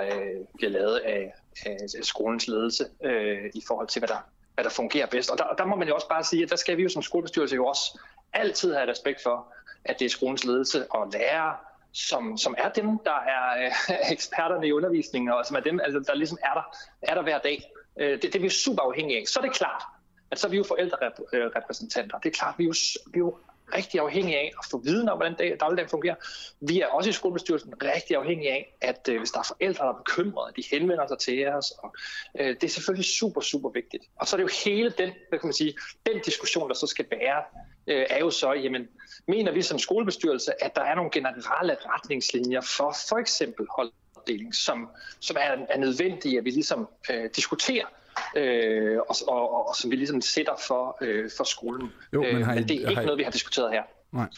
bliver 0.55 0.71
lavet 0.71 0.97
af, 0.97 1.35
af 1.67 1.77
skolens 2.03 2.49
ledelse 2.49 2.85
øh, 3.05 3.51
i 3.55 3.62
forhold 3.67 3.89
til, 3.89 4.01
hvad 4.01 4.09
der, 4.09 4.29
hvad 4.55 4.65
der 4.65 4.71
fungerer 4.71 5.07
bedst. 5.07 5.31
Og 5.31 5.39
der, 5.39 5.45
der 5.59 5.65
må 5.65 5.77
man 5.77 5.89
jo 5.89 5.95
også 5.95 6.09
bare 6.09 6.25
sige, 6.25 6.43
at 6.43 6.51
der 6.51 6.57
skal 6.57 6.77
vi 6.77 6.83
jo 6.83 6.89
som 6.89 7.03
skolebestyrelse 7.03 7.55
jo 7.55 7.67
også 7.67 7.99
altid 8.33 8.75
have 8.75 8.91
respekt 8.91 9.23
for, 9.23 9.53
at 9.85 9.99
det 9.99 10.05
er 10.05 10.09
skolens 10.09 10.45
ledelse 10.45 10.93
og 10.93 11.11
lærere, 11.12 11.57
som, 11.93 12.37
som 12.37 12.55
er 12.59 12.69
dem, 12.69 12.99
der 12.99 13.21
er 13.27 13.67
øh, 13.67 13.97
eksperterne 14.12 14.67
i 14.67 14.73
undervisningen, 14.73 15.33
og 15.33 15.47
som 15.47 15.57
er 15.57 15.61
dem, 15.61 15.81
altså, 15.81 16.01
der 16.07 16.15
ligesom 16.15 16.39
er 16.43 16.55
der, 16.55 16.77
er 17.03 17.15
der 17.15 17.23
hver 17.23 17.39
dag. 17.39 17.71
Øh, 18.01 18.12
det, 18.12 18.23
det 18.23 18.35
er 18.35 18.41
vi 18.41 18.49
super 18.49 18.83
afhængige 18.83 19.21
af. 19.21 19.27
Så 19.27 19.41
er 19.41 19.45
det 19.45 19.53
klart, 19.53 19.83
at 20.31 20.39
så 20.39 20.47
er 20.47 20.51
vi 20.51 20.57
jo 20.57 20.65
forældrerepræsentanter. 20.65 22.19
Det 22.19 22.29
er 22.29 22.35
klart, 22.35 22.55
vi 22.59 22.65
er 22.65 22.69
jo, 22.69 22.75
vi 23.12 23.19
er 23.19 23.25
jo 23.25 23.37
rigtig 23.75 24.01
afhængige 24.01 24.39
af 24.39 24.53
at 24.59 24.65
få 24.71 24.79
viden 24.79 25.09
om, 25.09 25.19
hvordan 25.19 25.59
dagligdagen 25.61 25.89
fungerer. 25.89 26.15
Vi 26.61 26.81
er 26.81 26.87
også 26.87 27.11
i 27.11 27.12
skolebestyrelsen 27.12 27.75
rigtig 27.83 28.17
afhængige 28.17 28.51
af, 28.51 28.77
at 28.81 29.09
øh, 29.09 29.19
hvis 29.19 29.31
der 29.31 29.39
er 29.39 29.45
forældre, 29.45 29.85
der 29.85 29.93
er 29.93 29.97
bekymrede, 29.97 30.53
de 30.57 30.65
henvender 30.71 31.07
sig 31.07 31.19
til 31.19 31.49
os. 31.49 31.71
Og, 31.71 31.95
øh, 32.41 32.49
det 32.49 32.65
er 32.65 32.69
selvfølgelig 32.69 33.05
super, 33.05 33.41
super 33.41 33.71
vigtigt. 33.71 34.05
Og 34.17 34.27
så 34.29 34.37
er 34.37 34.39
det 34.39 34.43
jo 34.43 34.71
hele 34.71 34.91
den, 34.91 35.11
hvad 35.29 35.39
kan 35.39 35.47
man 35.47 35.55
sige, 35.55 35.75
den 36.07 36.21
diskussion, 36.25 36.69
der 36.69 36.75
så 36.75 36.87
skal 36.87 37.07
være, 37.11 37.43
øh, 37.87 38.07
er 38.11 38.19
jo 38.19 38.31
så, 38.31 38.53
jamen, 38.53 38.89
mener 39.29 39.53
vi 39.53 39.62
som 39.62 39.79
skolebestyrelse, 39.79 40.65
at 40.65 40.77
der 40.77 40.83
er 40.83 40.95
nogle 40.95 41.11
generelle 41.11 41.77
retningslinjer 41.87 42.61
for 42.61 42.97
for 43.09 43.17
eksempel 43.17 43.67
holddeling, 43.77 44.55
som, 44.55 44.89
som 45.21 45.37
er, 45.41 45.67
er 45.69 45.79
nødvendige, 45.79 46.39
at 46.39 46.45
vi 46.45 46.51
ligesom 46.51 46.89
øh, 47.11 47.31
diskuterer, 47.37 47.87
øh, 48.37 48.98
og, 49.09 49.16
og, 49.29 49.55
og, 49.55 49.68
og 49.68 49.76
som 49.76 49.90
vi 49.90 49.96
ligesom 49.96 50.20
sætter 50.20 50.52
for, 50.66 50.98
øh, 51.00 51.31
for 51.37 51.44
skolen. 51.44 51.92
Jo, 52.12 52.22
men, 52.22 52.42
har 52.42 52.52
I, 52.52 52.55
men 52.55 52.68
det 52.68 52.85
er 52.85 52.88
ikke 52.90 53.02
I... 53.02 53.05
noget, 53.05 53.18
vi 53.18 53.22
har 53.22 53.31
diskuteret 53.31 53.72
her. 53.72 53.83
Nej. 54.12 54.29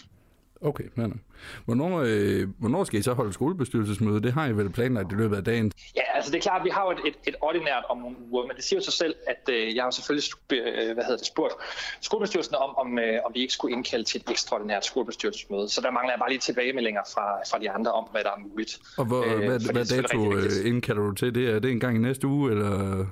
Okay, 0.61 0.85
men 0.95 1.21
hvornår, 1.65 2.03
øh, 2.07 2.49
hvornår 2.59 2.85
skal 2.85 3.01
I 3.01 3.03
så 3.03 3.13
holde 3.13 3.33
skolebestyrelsesmøde? 3.33 4.23
Det 4.23 4.33
har 4.33 4.47
I 4.47 4.53
vel 4.53 4.71
planlagt 4.71 5.13
i 5.13 5.15
løbet 5.15 5.37
af 5.37 5.45
dagen? 5.45 5.73
Ja, 5.97 6.03
altså 6.15 6.31
det 6.31 6.39
er 6.39 6.43
klart, 6.43 6.61
at 6.61 6.65
vi 6.65 6.71
har 6.71 6.85
jo 6.85 6.91
et, 6.91 6.99
et, 7.07 7.15
et 7.27 7.35
ordinært 7.41 7.85
om 7.89 7.99
nogle 7.99 8.17
uger, 8.31 8.47
men 8.47 8.57
det 8.57 8.65
siger 8.65 8.81
jo 8.81 8.85
sig 8.85 8.93
selv, 8.93 9.15
at 9.27 9.55
øh, 9.55 9.77
jeg 9.77 9.85
har 9.85 9.91
selvfølgelig 9.91 10.25
øh, 10.53 10.95
hvad 10.95 11.05
hedder 11.05 11.17
det, 11.17 11.27
spurgt 11.27 11.55
skolebestyrelsen 12.01 12.55
om, 12.55 12.77
om, 12.77 12.99
øh, 12.99 13.19
om 13.27 13.35
vi 13.35 13.41
ikke 13.41 13.53
skulle 13.53 13.77
indkalde 13.77 14.05
til 14.05 14.21
et 14.21 14.31
ekstraordinært 14.31 14.85
skolebestyrelsesmøde. 14.85 15.69
Så 15.69 15.81
der 15.81 15.91
mangler 15.91 16.13
jeg 16.13 16.19
bare 16.19 16.31
lige 16.31 16.41
tilbagemeldinger 16.41 17.03
fra, 17.15 17.39
fra 17.51 17.59
de 17.59 17.71
andre 17.71 17.93
om, 17.93 18.05
hvad 18.11 18.25
der 18.25 18.31
er 18.31 18.41
muligt. 18.51 18.79
Og 18.97 19.05
hvor, 19.05 19.23
øh, 19.25 19.39
hvad, 19.39 19.73
hvad 19.73 19.85
dato 19.85 20.33
øh, 20.33 20.51
indkalder 20.65 21.03
du 21.03 21.13
til 21.13 21.35
det? 21.35 21.51
Er 21.51 21.59
det 21.59 21.71
en 21.71 21.81
gang 21.81 21.97
i 21.97 22.01
næste 22.01 22.27
uge, 22.27 22.51
eller... 22.51 23.07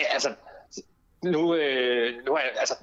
Ja, 0.00 0.04
altså, 0.12 0.30
nu, 1.24 1.54
øh, 1.54 2.12
nu 2.26 2.32
er 2.32 2.40
jeg, 2.40 2.50
altså, 2.58 2.74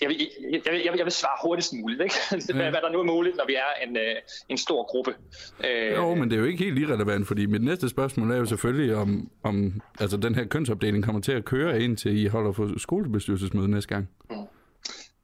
jeg 0.00 0.08
vil, 0.08 0.16
jeg, 0.52 0.62
jeg, 0.66 0.92
jeg 0.96 1.04
vil 1.04 1.12
svare 1.12 1.38
hurtigst 1.42 1.72
muligt, 1.72 2.00
ikke? 2.02 2.14
Ja. 2.32 2.54
hvad, 2.54 2.70
hvad 2.70 2.80
der 2.80 2.92
nu 2.92 2.98
er 2.98 3.04
muligt, 3.04 3.36
når 3.36 3.44
vi 3.46 3.54
er 3.54 3.86
en, 3.88 3.96
øh, 3.96 4.16
en 4.48 4.58
stor 4.58 4.86
gruppe. 4.90 5.14
Øh, 5.64 5.92
jo, 5.92 6.14
men 6.14 6.30
det 6.30 6.36
er 6.36 6.40
jo 6.40 6.46
ikke 6.46 6.64
helt 6.64 6.78
irrelevant, 6.78 7.26
fordi 7.26 7.46
mit 7.46 7.64
næste 7.64 7.88
spørgsmål 7.88 8.30
er 8.30 8.36
jo 8.36 8.44
selvfølgelig, 8.44 8.94
om, 8.94 9.30
om 9.42 9.80
altså, 10.00 10.16
den 10.16 10.34
her 10.34 10.44
kønsopdeling 10.44 11.04
kommer 11.04 11.20
til 11.20 11.32
at 11.32 11.44
køre 11.44 11.82
ind 11.82 11.96
til 11.96 12.18
I 12.24 12.26
holder 12.26 12.52
for 12.52 12.78
skolebestyrelsesmøde 12.78 13.70
næste 13.70 13.88
gang. 13.88 14.08
Mm. 14.30 14.36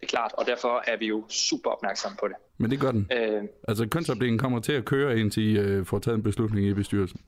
Det 0.00 0.02
er 0.02 0.06
klart, 0.06 0.32
og 0.38 0.46
derfor 0.46 0.82
er 0.87 0.96
vi 0.96 1.06
jo 1.06 1.24
super 1.28 1.70
opmærksomme 1.70 2.16
på 2.20 2.28
det. 2.28 2.37
Men 2.59 2.70
det 2.70 2.80
gør 2.80 2.90
den? 2.90 3.11
Øh, 3.12 3.42
altså 3.68 3.88
kønsopdelingen 3.88 4.38
kommer 4.38 4.61
til 4.61 4.72
at 4.72 4.85
køre 4.85 5.18
ind 5.18 5.30
til 5.30 5.42
I 5.42 5.59
øh, 5.59 5.87
får 5.87 5.98
taget 5.98 6.16
en 6.16 6.22
beslutning 6.22 6.66
i 6.66 6.74
bestyrelsen? 6.74 7.20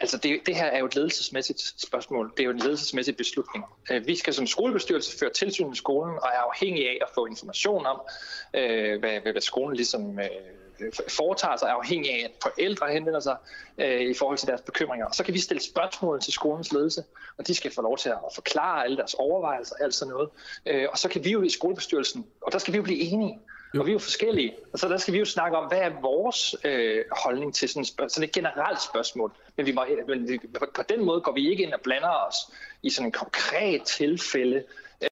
Altså 0.00 0.16
det, 0.16 0.40
det 0.46 0.56
her 0.56 0.64
er 0.64 0.78
jo 0.78 0.86
et 0.86 0.94
ledelsesmæssigt 0.94 1.74
spørgsmål. 1.76 2.32
Det 2.36 2.40
er 2.40 2.44
jo 2.44 2.50
en 2.50 2.58
ledelsesmæssig 2.58 3.16
beslutning. 3.16 3.64
Øh, 3.90 4.06
vi 4.06 4.16
skal 4.16 4.34
som 4.34 4.46
skolebestyrelse 4.46 5.18
føre 5.18 5.30
tilsyn 5.30 5.66
med 5.66 5.76
skolen 5.76 6.14
og 6.14 6.28
er 6.34 6.38
afhængige 6.38 6.88
af 6.88 6.98
at 7.02 7.08
få 7.14 7.26
information 7.26 7.86
om, 7.86 8.00
øh, 8.54 9.00
hvad, 9.00 9.20
hvad 9.32 9.40
skolen 9.40 9.76
ligesom 9.76 10.18
øh, 10.18 10.26
foretager 11.08 11.56
sig, 11.56 11.66
er 11.66 11.72
afhængige 11.72 12.14
af, 12.14 12.24
at 12.24 12.30
forældre 12.42 12.92
henvender 12.92 13.20
sig 13.20 13.36
i 14.10 14.14
forhold 14.14 14.38
til 14.38 14.48
deres 14.48 14.60
bekymringer. 14.60 15.06
Og 15.06 15.14
så 15.14 15.24
kan 15.24 15.34
vi 15.34 15.38
stille 15.38 15.62
spørgsmål 15.62 16.20
til 16.20 16.32
skolens 16.32 16.72
ledelse, 16.72 17.04
og 17.38 17.46
de 17.46 17.54
skal 17.54 17.74
få 17.74 17.82
lov 17.82 17.98
til 17.98 18.08
at 18.08 18.18
forklare 18.34 18.84
alle 18.84 18.96
deres 18.96 19.14
overvejelser 19.14 19.74
og 19.74 19.84
alt 19.84 19.94
sådan 19.94 20.12
noget. 20.12 20.28
og 20.90 20.98
så 20.98 21.08
kan 21.08 21.24
vi 21.24 21.30
jo 21.30 21.42
i 21.42 21.48
skolebestyrelsen, 21.48 22.26
og 22.40 22.52
der 22.52 22.58
skal 22.58 22.72
vi 22.72 22.76
jo 22.76 22.82
blive 22.82 23.00
enige, 23.00 23.38
Jo. 23.74 23.80
Og 23.80 23.86
vi 23.86 23.90
er 23.90 23.92
jo 23.92 23.98
forskellige, 23.98 24.54
og 24.72 24.78
så 24.78 24.88
der 24.88 24.96
skal 24.96 25.14
vi 25.14 25.18
jo 25.18 25.24
snakke 25.24 25.56
om, 25.56 25.68
hvad 25.68 25.78
er 25.78 26.00
vores 26.00 26.56
øh, 26.64 27.04
holdning 27.10 27.54
til 27.54 27.68
sådan, 27.68 27.84
sådan 27.84 28.28
et 28.28 28.32
generelt 28.32 28.82
spørgsmål. 28.82 29.32
Men, 29.60 29.66
vi 29.66 29.72
må, 29.72 29.84
men 30.08 30.28
vi, 30.28 30.38
på, 30.58 30.66
på 30.74 30.82
den 30.88 31.04
måde 31.04 31.20
går 31.20 31.32
vi 31.32 31.50
ikke 31.50 31.62
ind 31.62 31.72
og 31.72 31.80
blander 31.80 32.28
os 32.28 32.36
i 32.82 32.90
sådan 32.90 33.08
en 33.08 33.12
konkret 33.12 33.82
tilfælde 33.82 34.64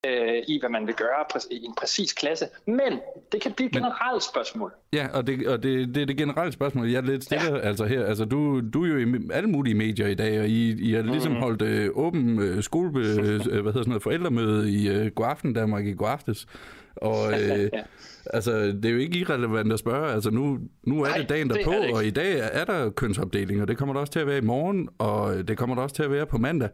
øh, 0.05 0.43
i, 0.47 0.59
hvad 0.59 0.69
man 0.69 0.87
vil 0.87 0.95
gøre 0.95 1.25
i 1.51 1.65
en 1.65 1.75
præcis 1.77 2.13
klasse. 2.13 2.45
Men 2.65 2.99
det 3.31 3.41
kan 3.41 3.51
blive 3.53 3.67
et 3.67 3.73
generelt 3.73 4.23
spørgsmål. 4.23 4.73
Ja, 4.93 5.07
og 5.13 5.27
det, 5.27 5.47
og 5.47 5.63
det, 5.63 5.95
det 5.95 6.01
er 6.01 6.05
det 6.05 6.17
generelle 6.17 6.51
spørgsmål. 6.51 6.89
Jeg 6.89 6.97
er 6.97 7.01
lidt 7.01 7.23
stille 7.23 7.55
ja. 7.55 7.59
altså 7.59 7.85
her. 7.85 8.05
Altså, 8.05 8.25
du, 8.25 8.61
du 8.73 8.83
er 8.83 8.87
jo 8.87 8.97
i 8.97 9.29
alle 9.33 9.49
mulige 9.49 9.75
medier 9.75 10.07
i 10.07 10.13
dag, 10.13 10.39
og 10.39 10.47
I, 10.47 10.89
I 10.89 10.93
har 10.93 11.01
ligesom 11.01 11.31
mm. 11.31 11.37
holdt 11.37 11.61
øh, 11.61 11.89
åben 11.93 12.41
øh, 12.41 12.63
skole, 12.63 12.89
øh, 12.89 12.95
hvad 12.95 13.39
hedder 13.39 13.71
sådan 13.71 13.83
noget, 13.87 14.03
forældremøde 14.03 14.71
i 14.71 14.89
øh, 14.89 15.11
god 15.11 15.25
aften 15.25 15.53
Danmark 15.53 15.85
i 15.85 15.93
god 15.93 16.09
aftes. 16.09 16.47
Og 16.95 17.33
øh, 17.41 17.69
ja. 17.73 17.81
altså, 18.25 18.51
det 18.51 18.85
er 18.85 18.89
jo 18.89 18.97
ikke 18.97 19.19
irrelevant 19.19 19.73
at 19.73 19.79
spørge. 19.79 20.13
Altså, 20.13 20.29
nu, 20.29 20.59
nu 20.83 21.01
er 21.01 21.07
Nej, 21.07 21.17
det 21.17 21.29
dagen 21.29 21.49
derpå, 21.49 21.71
det 21.71 21.93
og 21.93 22.05
i 22.05 22.09
dag 22.09 22.49
er 22.53 22.65
der 22.65 22.89
kønsopdeling, 22.89 23.61
og 23.61 23.67
det 23.67 23.77
kommer 23.77 23.93
der 23.93 24.01
også 24.01 24.13
til 24.13 24.19
at 24.19 24.27
være 24.27 24.37
i 24.37 24.41
morgen, 24.41 24.89
og 24.97 25.47
det 25.47 25.57
kommer 25.57 25.75
der 25.75 25.83
også 25.83 25.95
til 25.95 26.03
at 26.03 26.11
være 26.11 26.25
på 26.25 26.37
mandag. 26.37 26.69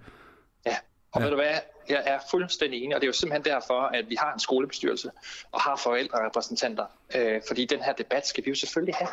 Ja, 0.65 0.75
og 1.15 1.21
ja. 1.21 1.25
ved 1.25 1.29
du 1.31 1.35
hvad, 1.35 1.55
jeg 1.89 2.03
er 2.05 2.19
fuldstændig 2.31 2.83
enig, 2.83 2.95
og 2.95 3.01
det 3.01 3.05
er 3.05 3.09
jo 3.09 3.13
simpelthen 3.13 3.53
derfor, 3.53 3.81
at 3.81 4.09
vi 4.09 4.15
har 4.15 4.33
en 4.33 4.39
skolebestyrelse 4.39 5.11
og 5.51 5.61
har 5.61 5.75
forældrerepræsentanter. 5.75 6.85
Øh, 7.15 7.41
fordi 7.47 7.65
den 7.65 7.81
her 7.81 7.93
debat 7.93 8.27
skal 8.27 8.45
vi 8.45 8.49
jo 8.49 8.55
selvfølgelig 8.55 8.95
have. 8.95 9.09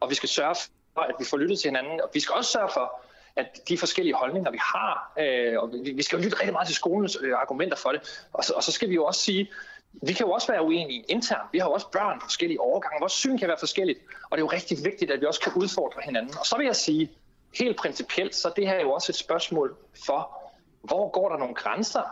Og 0.00 0.10
vi 0.10 0.14
skal 0.14 0.28
sørge 0.28 0.54
for, 0.94 1.00
at 1.00 1.14
vi 1.18 1.24
får 1.24 1.36
lyttet 1.36 1.58
til 1.58 1.68
hinanden, 1.68 2.00
og 2.00 2.10
vi 2.14 2.20
skal 2.20 2.34
også 2.34 2.52
sørge 2.52 2.70
for, 2.74 3.00
at 3.36 3.68
de 3.68 3.78
forskellige 3.78 4.14
holdninger, 4.14 4.50
vi 4.50 4.58
har, 4.60 5.12
øh, 5.18 5.58
og 5.58 5.72
vi, 5.72 5.90
vi 5.90 6.02
skal 6.02 6.18
jo 6.18 6.24
lytte 6.24 6.36
rigtig 6.36 6.52
meget 6.52 6.66
til 6.66 6.76
skolens 6.76 7.18
øh, 7.20 7.34
argumenter 7.38 7.76
for 7.76 7.92
det, 7.92 8.26
og 8.32 8.44
så, 8.44 8.52
og 8.52 8.62
så 8.62 8.72
skal 8.72 8.88
vi 8.88 8.94
jo 8.94 9.04
også 9.04 9.20
sige, 9.20 9.50
vi 9.92 10.12
kan 10.12 10.26
jo 10.26 10.32
også 10.32 10.52
være 10.52 10.62
uenige 10.62 11.04
internt. 11.08 11.52
Vi 11.52 11.58
har 11.58 11.66
jo 11.66 11.72
også 11.72 11.90
børn 11.90 12.20
på 12.20 12.26
forskellige 12.26 12.60
overgange. 12.60 13.00
Vores 13.00 13.12
syn 13.12 13.38
kan 13.38 13.48
være 13.48 13.56
forskelligt, 13.58 13.98
og 14.30 14.38
det 14.38 14.42
er 14.42 14.46
jo 14.46 14.52
rigtig 14.52 14.84
vigtigt, 14.84 15.10
at 15.10 15.20
vi 15.20 15.26
også 15.26 15.40
kan 15.40 15.52
udfordre 15.52 16.00
hinanden. 16.04 16.34
Og 16.40 16.46
så 16.46 16.56
vil 16.56 16.66
jeg 16.66 16.76
sige, 16.76 17.10
helt 17.54 17.76
principielt, 17.76 18.34
så 18.34 18.52
det 18.56 18.66
her 18.66 18.74
er 18.74 18.82
jo 18.82 18.92
også 18.92 19.12
et 19.12 19.16
spørgsmål 19.16 19.76
for, 20.06 20.45
hvor 20.86 21.10
går 21.10 21.28
der 21.28 21.38
nogle 21.38 21.54
grænser, 21.54 22.02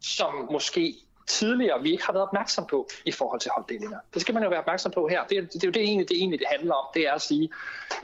som 0.00 0.48
måske 0.50 0.94
tidligere 1.30 1.82
vi 1.82 1.90
ikke 1.92 2.04
har 2.04 2.12
været 2.12 2.26
opmærksom 2.26 2.66
på 2.70 2.88
i 3.06 3.12
forhold 3.12 3.40
til 3.40 3.50
holddelinger. 3.56 3.98
Det 4.14 4.22
skal 4.22 4.34
man 4.34 4.42
jo 4.42 4.48
være 4.48 4.58
opmærksom 4.60 4.92
på 4.92 5.08
her. 5.08 5.24
Det, 5.24 5.38
er, 5.38 5.42
det 5.42 5.64
er 5.64 5.68
jo 5.68 5.72
det 5.72 5.82
egentlig, 5.82 6.08
det 6.08 6.16
egentlig, 6.16 6.38
det 6.38 6.46
handler 6.50 6.74
om. 6.74 6.86
Det 6.94 7.08
er 7.08 7.12
at 7.12 7.22
sige, 7.22 7.50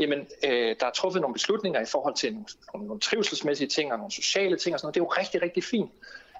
jamen, 0.00 0.18
øh, 0.44 0.76
der 0.80 0.86
er 0.86 0.90
truffet 0.90 1.20
nogle 1.22 1.34
beslutninger 1.34 1.80
i 1.80 1.84
forhold 1.92 2.14
til 2.14 2.32
nogle, 2.32 2.86
nogle 2.86 3.00
trivselsmæssige 3.00 3.68
ting 3.68 3.92
og 3.92 3.98
nogle 3.98 4.12
sociale 4.12 4.56
ting 4.56 4.74
og 4.74 4.80
sådan 4.80 4.86
noget. 4.86 4.94
Det 4.94 5.00
er 5.00 5.04
jo 5.04 5.12
rigtig, 5.20 5.42
rigtig 5.42 5.64
fint. 5.64 5.90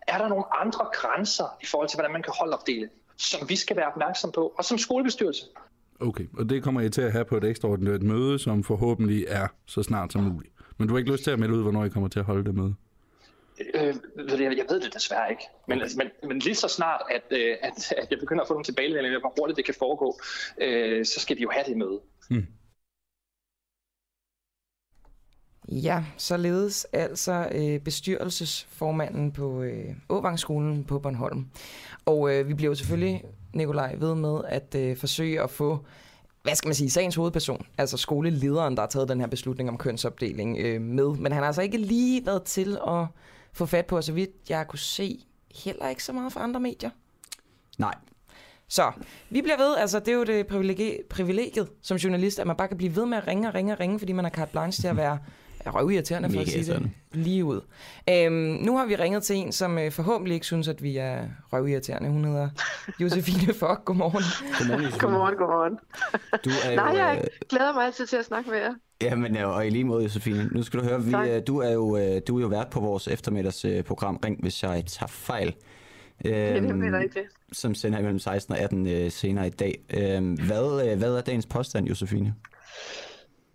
Er 0.06 0.18
der 0.18 0.28
nogle 0.28 0.44
andre 0.60 0.84
grænser 0.92 1.56
i 1.62 1.66
forhold 1.66 1.88
til, 1.88 1.96
hvordan 1.96 2.12
man 2.12 2.22
kan 2.22 2.32
holdopdele, 2.38 2.88
som 3.16 3.48
vi 3.48 3.56
skal 3.56 3.76
være 3.76 3.86
opmærksom 3.86 4.32
på, 4.32 4.54
og 4.58 4.64
som 4.64 4.78
skolebestyrelse? 4.78 5.44
Okay, 6.00 6.24
og 6.38 6.48
det 6.50 6.62
kommer 6.62 6.80
I 6.80 6.90
til 6.90 7.02
at 7.02 7.12
have 7.12 7.24
på 7.24 7.36
et 7.36 7.44
ekstraordinært 7.44 8.02
møde, 8.02 8.38
som 8.38 8.64
forhåbentlig 8.64 9.24
er 9.28 9.46
så 9.66 9.82
snart 9.82 10.12
som 10.12 10.22
muligt. 10.22 10.52
Men 10.78 10.88
du 10.88 10.94
har 10.94 10.98
ikke 10.98 11.12
lyst 11.12 11.24
til 11.24 11.30
at 11.30 11.38
melde 11.38 11.54
ud, 11.54 11.62
hvornår 11.62 11.84
I 11.84 11.88
kommer 11.88 12.08
til 12.08 12.18
at 12.18 12.24
holde 12.24 12.44
det 12.44 12.54
møde? 12.54 12.74
Øh, 13.75 13.95
jeg 14.40 14.66
ved 14.69 14.81
det 14.81 14.95
desværre 14.95 15.31
ikke. 15.31 15.42
Men, 15.69 15.83
okay. 15.83 15.90
men, 15.97 16.29
men 16.29 16.38
lige 16.38 16.55
så 16.55 16.69
snart, 16.69 17.03
at, 17.11 17.23
øh, 17.31 17.57
at, 17.62 17.92
at 17.97 18.11
jeg 18.11 18.19
begynder 18.19 18.42
at 18.42 18.49
få 18.49 18.55
nogle 18.55 18.64
tilbagemeldinger, 18.64 19.21
hvor 19.21 19.35
hurtigt 19.38 19.57
det 19.57 19.64
kan 19.64 19.75
foregå, 19.79 20.19
øh, 20.61 21.05
så 21.05 21.21
skal 21.21 21.37
vi 21.37 21.42
jo 21.42 21.51
have 21.51 21.64
det 21.66 21.77
møde. 21.77 22.01
Hmm. 22.31 22.47
Ja, 25.69 26.05
således 26.16 26.85
altså 26.92 27.49
øh, 27.53 27.81
bestyrelsesformanden 27.81 29.33
på 29.33 29.62
øh, 29.62 29.95
Åvangsskolen 30.09 30.85
på 30.85 30.99
Bornholm. 30.99 31.47
Og 32.05 32.35
øh, 32.35 32.49
vi 32.49 32.55
bliver 32.55 32.71
jo 32.71 32.75
selvfølgelig, 32.75 33.25
Nikolaj, 33.55 33.95
ved 33.99 34.14
med 34.14 34.40
at 34.49 34.75
øh, 34.75 34.97
forsøge 34.97 35.42
at 35.42 35.51
få 35.51 35.85
hvad 36.42 36.55
skal 36.55 36.69
man 36.69 36.75
sige, 36.75 36.90
sagens 36.90 37.14
hovedperson, 37.14 37.66
altså 37.79 37.97
skolelederen, 37.97 38.75
der 38.75 38.83
har 38.83 38.87
taget 38.87 39.09
den 39.09 39.21
her 39.21 39.27
beslutning 39.27 39.69
om 39.69 39.79
kønsopdeling 39.79 40.59
øh, 40.59 40.81
med. 40.81 41.09
Men 41.16 41.33
han 41.33 41.42
har 41.42 41.47
altså 41.47 41.62
ikke 41.62 41.79
lige 41.79 42.27
været 42.27 42.42
til 42.42 42.79
at 42.88 43.07
få 43.57 43.66
fat 43.66 43.87
på, 43.87 44.03
så 44.03 44.12
vidt 44.12 44.31
jeg 44.49 44.69
kunne 44.69 44.79
se, 44.79 45.27
heller 45.64 45.88
ikke 45.88 46.05
så 46.05 46.12
meget 46.12 46.33
fra 46.33 46.42
andre 46.42 46.61
medier. 46.61 46.90
Nej. 47.79 47.95
Så 48.69 48.92
vi 49.31 49.42
bliver 49.42 49.57
ved, 49.57 49.77
altså 49.77 49.99
det 49.99 50.09
er 50.09 50.12
jo 50.12 50.25
det 50.25 50.47
privilegiet 51.09 51.69
som 51.83 51.97
journalist, 51.97 52.38
at 52.38 52.47
man 52.47 52.57
bare 52.57 52.69
kan 52.69 52.77
blive 52.77 52.97
ved 52.97 53.07
med 53.07 53.19
at 53.19 53.27
ringe 53.27 53.49
og 53.49 53.55
ringe 53.55 53.73
og 53.73 53.81
ringe, 53.81 53.99
fordi 53.99 54.12
man 54.12 54.25
har 54.25 54.31
carte 54.31 54.51
blanche 54.51 54.83
til 54.83 54.88
at 54.88 54.97
være 54.97 55.19
røvirriterende 55.70 56.31
for 56.31 56.40
at 56.40 56.48
sige 56.48 56.74
det 56.74 56.90
lige 57.12 57.44
ud. 57.44 57.61
Øhm, 58.11 58.33
nu 58.37 58.76
har 58.76 58.87
vi 58.87 58.96
ringet 58.96 59.22
til 59.22 59.37
en, 59.37 59.52
som 59.52 59.79
øh, 59.79 59.92
forhåbentlig 59.92 60.35
ikke 60.35 60.46
synes, 60.46 60.68
at 60.68 60.83
vi 60.83 60.96
er 60.96 61.24
røvirriterende. 61.52 62.09
Hun 62.09 62.24
hedder 62.24 62.48
Josefine 63.00 63.55
Fock. 63.61 63.85
Godmorgen. 63.85 64.22
Godmorgen, 64.59 64.98
godmorgen. 65.00 65.37
godmorgen. 65.37 65.79
Du 66.44 66.50
er 66.64 66.70
jo, 66.70 66.76
Nej, 66.76 66.96
jeg 66.96 67.20
øh, 67.22 67.29
glæder 67.48 67.72
mig 67.74 67.85
altid 67.85 68.07
til 68.07 68.16
at 68.16 68.24
snakke 68.24 68.50
med 68.50 68.59
jer. 68.59 68.74
Ja, 69.02 69.14
men 69.14 69.37
og 69.37 69.66
i 69.66 69.70
lige 69.70 69.85
måde, 69.85 70.02
Josefine. 70.02 70.48
Nu 70.52 70.62
skal 70.62 70.81
du 70.81 70.85
høre, 70.85 71.05
vi, 71.05 71.31
øh, 71.31 71.42
du, 71.46 71.59
er 71.59 71.72
jo, 71.72 71.96
øh, 71.96 72.20
du 72.29 72.37
er 72.37 72.40
jo 72.40 72.48
vært 72.48 72.70
på 72.70 72.81
vores 72.81 73.09
eftermiddagsprogram 73.09 74.16
Ring, 74.24 74.40
hvis 74.42 74.62
jeg 74.62 74.85
tager 74.87 75.09
fejl. 75.09 75.55
Øhm, 76.24 76.81
det 76.81 76.94
er 76.94 76.98
rigtigt. 76.98 77.26
Som 77.52 77.74
sender 77.74 78.00
mellem 78.00 78.18
16 78.18 78.55
og 78.55 78.61
18 78.61 78.87
øh, 78.87 79.11
senere 79.11 79.46
i 79.46 79.50
dag. 79.50 79.79
Øhm, 79.90 80.35
hvad, 80.35 80.88
øh, 80.88 80.98
hvad 80.98 81.16
er 81.16 81.20
dagens 81.20 81.46
påstand, 81.46 81.87
Josefine? 81.87 82.35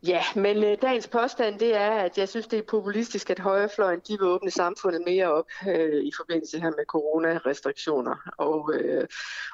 Ja, 0.08 0.24
men 0.36 0.64
øh, 0.64 0.78
dagens 0.82 1.08
påstand 1.08 1.60
det 1.60 1.76
er, 1.76 1.92
at 1.92 2.18
jeg 2.18 2.30
synes, 2.30 2.48
det 2.48 2.60
er 2.60 2.64
populistisk, 2.64 3.30
at 3.30 3.40
højrefløjen 3.40 4.00
de 4.08 4.18
vil 4.20 4.28
åbne 4.28 4.52
samfundet 4.52 5.02
mere 5.06 5.34
op 5.34 5.46
øh, 5.68 6.04
i 6.04 6.12
forbindelse 6.18 6.60
her 6.60 6.70
med 6.70 6.86
coronarestriktioner. 6.88 8.16
Og, 8.38 8.74
øh, 8.74 9.08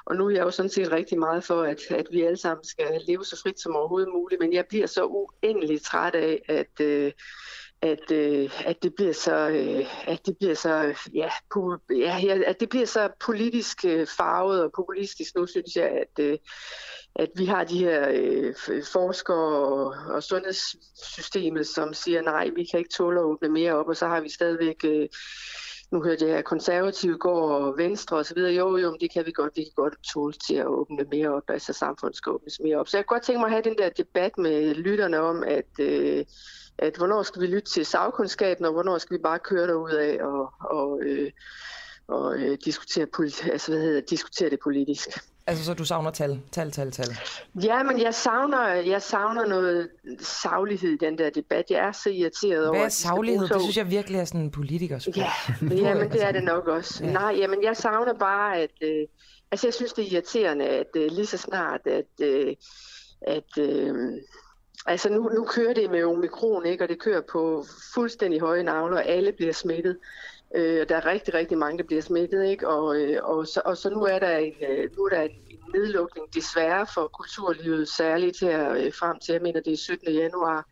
og 0.06 0.16
nu 0.16 0.26
er 0.26 0.30
jeg 0.30 0.42
jo 0.42 0.50
sådan 0.50 0.70
set 0.70 0.92
rigtig 0.92 1.18
meget 1.18 1.44
for, 1.44 1.62
at, 1.62 1.78
at 1.90 2.06
vi 2.10 2.22
alle 2.22 2.36
sammen 2.36 2.64
skal 2.64 3.00
leve 3.06 3.24
så 3.24 3.40
frit 3.42 3.60
som 3.60 3.76
overhovedet 3.76 4.12
muligt, 4.12 4.40
men 4.40 4.52
jeg 4.52 4.66
bliver 4.66 4.86
så 4.86 5.04
uendelig 5.04 5.82
træt 5.82 6.14
af, 6.14 6.42
at... 6.48 6.80
Øh, 6.80 7.12
at, 7.82 8.10
øh, 8.12 8.50
at 8.66 8.82
det 8.82 8.94
bliver 8.94 9.12
så 9.12 9.48
øh, 9.48 10.08
at 10.08 10.26
det 10.26 10.36
bliver 10.38 10.54
så 10.54 10.94
ja, 11.14 11.28
po- 11.54 11.96
ja, 11.96 12.38
at 12.46 12.60
det 12.60 12.68
bliver 12.68 12.86
så 12.86 13.08
politisk 13.20 13.84
øh, 13.84 14.06
farvet 14.16 14.62
og 14.62 14.72
populistisk 14.76 15.34
nu 15.36 15.46
synes 15.46 15.76
jeg 15.76 15.88
at 15.88 16.24
øh, 16.24 16.38
at 17.18 17.30
vi 17.34 17.44
har 17.44 17.64
de 17.64 17.78
her 17.78 18.08
øh, 18.10 18.54
forskere 18.92 19.36
og, 19.36 19.94
og 20.14 20.22
sundhedssystemet, 20.22 21.66
som 21.66 21.94
siger, 21.94 22.22
nej, 22.22 22.50
vi 22.56 22.64
kan 22.64 22.78
ikke 22.78 22.90
tåle 22.90 23.20
at 23.20 23.24
åbne 23.24 23.48
mere 23.48 23.72
op, 23.72 23.88
og 23.88 23.96
så 23.96 24.06
har 24.06 24.20
vi 24.20 24.28
stadigvæk... 24.28 24.84
Øh, 24.84 25.08
nu 25.90 26.02
hørte 26.02 26.26
jeg, 26.26 26.34
her 26.34 26.42
konservative 26.42 27.18
går 27.18 27.50
og 27.50 27.76
venstre 27.76 28.16
og 28.16 28.26
så 28.26 28.34
videre. 28.34 28.52
Jo, 28.52 28.76
jo, 28.76 28.96
det 29.00 29.12
kan 29.12 29.26
vi 29.26 29.32
godt. 29.32 29.52
Vi 29.56 29.62
kan 29.62 29.72
godt 29.76 29.94
tåle 30.14 30.32
til 30.32 30.54
at 30.54 30.66
åbne 30.66 31.04
mere 31.10 31.28
op, 31.28 31.42
altså 31.48 31.72
samfundet 31.72 32.16
skal 32.16 32.32
åbnes 32.32 32.60
mere 32.60 32.76
op. 32.76 32.88
Så 32.88 32.96
jeg 32.96 33.06
kunne 33.06 33.16
godt 33.16 33.22
tænke 33.22 33.38
mig 33.38 33.46
at 33.46 33.52
have 33.52 33.62
den 33.62 33.78
der 33.78 33.88
debat 33.88 34.38
med 34.38 34.74
lytterne 34.74 35.20
om, 35.20 35.42
at, 35.42 35.80
øh, 35.80 36.24
at 36.78 36.96
hvornår 36.96 37.22
skal 37.22 37.42
vi 37.42 37.46
lytte 37.46 37.70
til 37.70 37.86
sagkundskaben, 37.86 38.64
og 38.64 38.72
hvornår 38.72 38.98
skal 38.98 39.16
vi 39.16 39.22
bare 39.22 39.38
køre 39.38 39.66
derud 39.66 39.90
af 39.90 40.18
og, 40.22 40.52
og, 40.60 41.00
øh, 41.02 41.30
og 42.08 42.38
øh, 42.38 42.58
diskutere, 42.64 43.06
politi- 43.16 43.50
altså, 43.50 43.72
hvad 43.72 43.80
hedder, 43.82 44.00
diskutere 44.00 44.50
det 44.50 44.58
politisk. 44.60 45.08
Altså, 45.46 45.64
så 45.64 45.74
du 45.74 45.84
savner 45.84 46.10
tal, 46.10 46.40
tal, 46.52 46.70
tal, 46.70 46.90
tal? 46.90 47.08
Ja, 47.62 47.82
men 47.82 48.00
jeg 48.00 48.14
savner, 48.14 48.68
jeg 48.68 49.02
savner 49.02 49.46
noget 49.46 49.88
saglighed 50.20 50.90
i 50.90 50.96
den 50.96 51.18
der 51.18 51.30
debat. 51.30 51.64
Jeg 51.70 51.78
er 51.78 51.92
så 51.92 52.10
irriteret 52.10 52.68
over... 52.68 52.76
Hvad 52.78 52.86
er 52.86 52.88
saglighed? 52.88 53.48
Det 53.48 53.62
synes 53.62 53.76
jeg 53.76 53.90
virkelig 53.90 54.20
er 54.20 54.24
sådan 54.24 54.40
en 54.40 54.50
politiker. 54.50 55.08
Ja, 55.16 55.30
ja, 55.76 55.94
men 55.94 56.10
det 56.12 56.24
er 56.24 56.32
det 56.32 56.44
nok 56.44 56.66
også. 56.68 57.04
Ja. 57.04 57.12
Nej, 57.12 57.34
jamen 57.38 57.62
jeg 57.62 57.76
savner 57.76 58.14
bare, 58.14 58.56
at... 58.58 58.70
Øh, 58.82 59.06
altså, 59.50 59.66
jeg 59.66 59.74
synes, 59.74 59.92
det 59.92 60.04
er 60.06 60.12
irriterende, 60.12 60.64
at 60.64 60.86
øh, 60.96 61.10
lige 61.10 61.26
så 61.26 61.38
snart, 61.38 61.80
at... 61.86 62.06
Øh, 62.22 62.54
at 63.20 63.58
øh, 63.58 63.94
Altså 64.86 65.08
nu, 65.08 65.28
nu 65.28 65.44
kører 65.44 65.74
det 65.74 65.90
med 65.90 66.04
omikron, 66.04 66.66
ikke? 66.66 66.84
og 66.84 66.88
det 66.88 67.00
kører 67.00 67.22
på 67.32 67.64
fuldstændig 67.94 68.40
høje 68.40 68.62
navler, 68.62 68.96
og 68.96 69.06
alle 69.06 69.32
bliver 69.32 69.52
smittet. 69.52 69.98
Øh, 70.54 70.88
der 70.88 70.96
er 70.96 71.06
rigtig, 71.06 71.34
rigtig 71.34 71.58
mange, 71.58 71.78
der 71.78 71.84
bliver 71.84 72.02
smittet, 72.02 72.44
ikke? 72.44 72.68
Og, 72.68 72.96
øh, 72.96 73.20
og, 73.22 73.46
så, 73.46 73.62
og 73.64 73.76
så 73.76 73.90
nu 73.90 74.02
er 74.02 74.18
der 74.18 74.36
en, 74.36 74.54
øh, 74.70 74.90
nu 74.96 75.04
er 75.04 75.08
der 75.08 75.22
en 75.22 75.30
nedlukning 75.74 76.34
desværre 76.34 76.86
for 76.94 77.08
kulturlivet, 77.08 77.88
særligt 77.88 78.40
her 78.40 78.70
øh, 78.70 78.92
frem 78.92 79.18
til, 79.18 79.32
jeg 79.32 79.42
mener 79.42 79.60
det 79.60 79.72
er 79.72 79.76
17. 79.76 80.14
januar. 80.14 80.66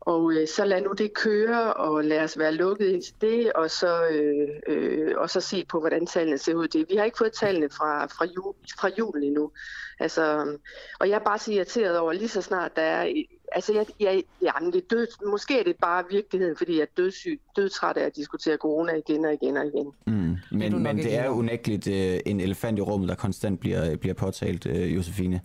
Og 0.00 0.32
øh, 0.32 0.48
så 0.48 0.64
lad 0.64 0.80
nu 0.80 0.92
det 0.92 1.14
køre, 1.14 1.74
og 1.74 2.04
lad 2.04 2.24
os 2.24 2.38
være 2.38 2.54
lukket 2.54 2.88
ind 2.88 3.02
til 3.02 3.14
det, 3.20 3.52
og 3.52 3.70
så, 3.70 4.06
øh, 4.06 4.48
øh, 4.66 5.14
og 5.16 5.30
så 5.30 5.40
se 5.40 5.64
på, 5.64 5.80
hvordan 5.80 6.06
tallene 6.06 6.38
ser 6.38 6.54
ud. 6.54 6.68
Det. 6.68 6.86
Vi 6.90 6.96
har 6.96 7.04
ikke 7.04 7.18
fået 7.18 7.32
tallene 7.32 7.68
fra, 7.70 8.06
fra, 8.06 8.24
jul, 8.24 8.54
fra 8.80 8.90
julen 8.98 9.22
endnu. 9.22 9.50
Altså, 9.98 10.56
og 11.00 11.08
jeg 11.08 11.14
er 11.14 11.24
bare 11.24 11.38
så 11.38 11.52
irriteret 11.52 11.98
over, 11.98 12.12
lige 12.12 12.28
så 12.28 12.42
snart 12.42 12.76
der 12.76 12.82
er 12.82 13.12
altså, 13.52 13.72
jeg, 13.74 13.86
jeg, 14.00 14.22
ja, 14.42 14.50
men 14.60 14.72
det 14.72 14.78
er 14.78 14.86
død, 14.90 15.30
måske 15.30 15.60
er 15.60 15.64
det 15.64 15.76
bare 15.76 16.04
virkeligheden, 16.10 16.56
fordi 16.56 16.74
jeg 16.74 16.82
er 16.82 16.86
dødssyg, 16.96 17.40
dødtræt 17.56 17.96
af 17.96 18.06
at 18.06 18.16
diskutere 18.16 18.56
corona 18.56 18.92
igen 18.92 19.24
og 19.24 19.32
igen 19.32 19.56
og 19.56 19.66
igen. 19.66 19.86
Mm, 20.06 20.36
men, 20.50 20.72
det 20.72 20.80
men 20.80 20.96
det 20.96 21.18
er 21.18 21.28
unægteligt 21.28 21.86
uh, 21.86 22.30
en 22.32 22.40
elefant 22.40 22.78
i 22.78 22.82
rummet, 22.82 23.08
der 23.08 23.14
konstant 23.14 23.60
bliver, 23.60 23.96
bliver 23.96 24.14
påtalt, 24.14 24.66
uh, 24.66 24.94
Josefine. 24.94 25.40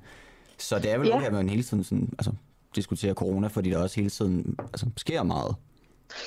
Så 0.58 0.80
det 0.80 0.92
er 0.92 0.98
vel 0.98 1.08
ja. 1.08 1.16
okay, 1.16 1.26
at 1.26 1.34
man 1.34 1.50
hele 1.50 1.64
tiden 1.64 1.84
sådan, 1.84 2.10
altså, 2.20 2.32
diskutere 2.76 3.14
corona, 3.14 3.48
fordi 3.48 3.70
der 3.70 3.78
også 3.78 3.96
hele 3.96 4.10
tiden 4.10 4.58
altså, 4.60 4.86
sker 4.98 5.24
meget. 5.24 5.56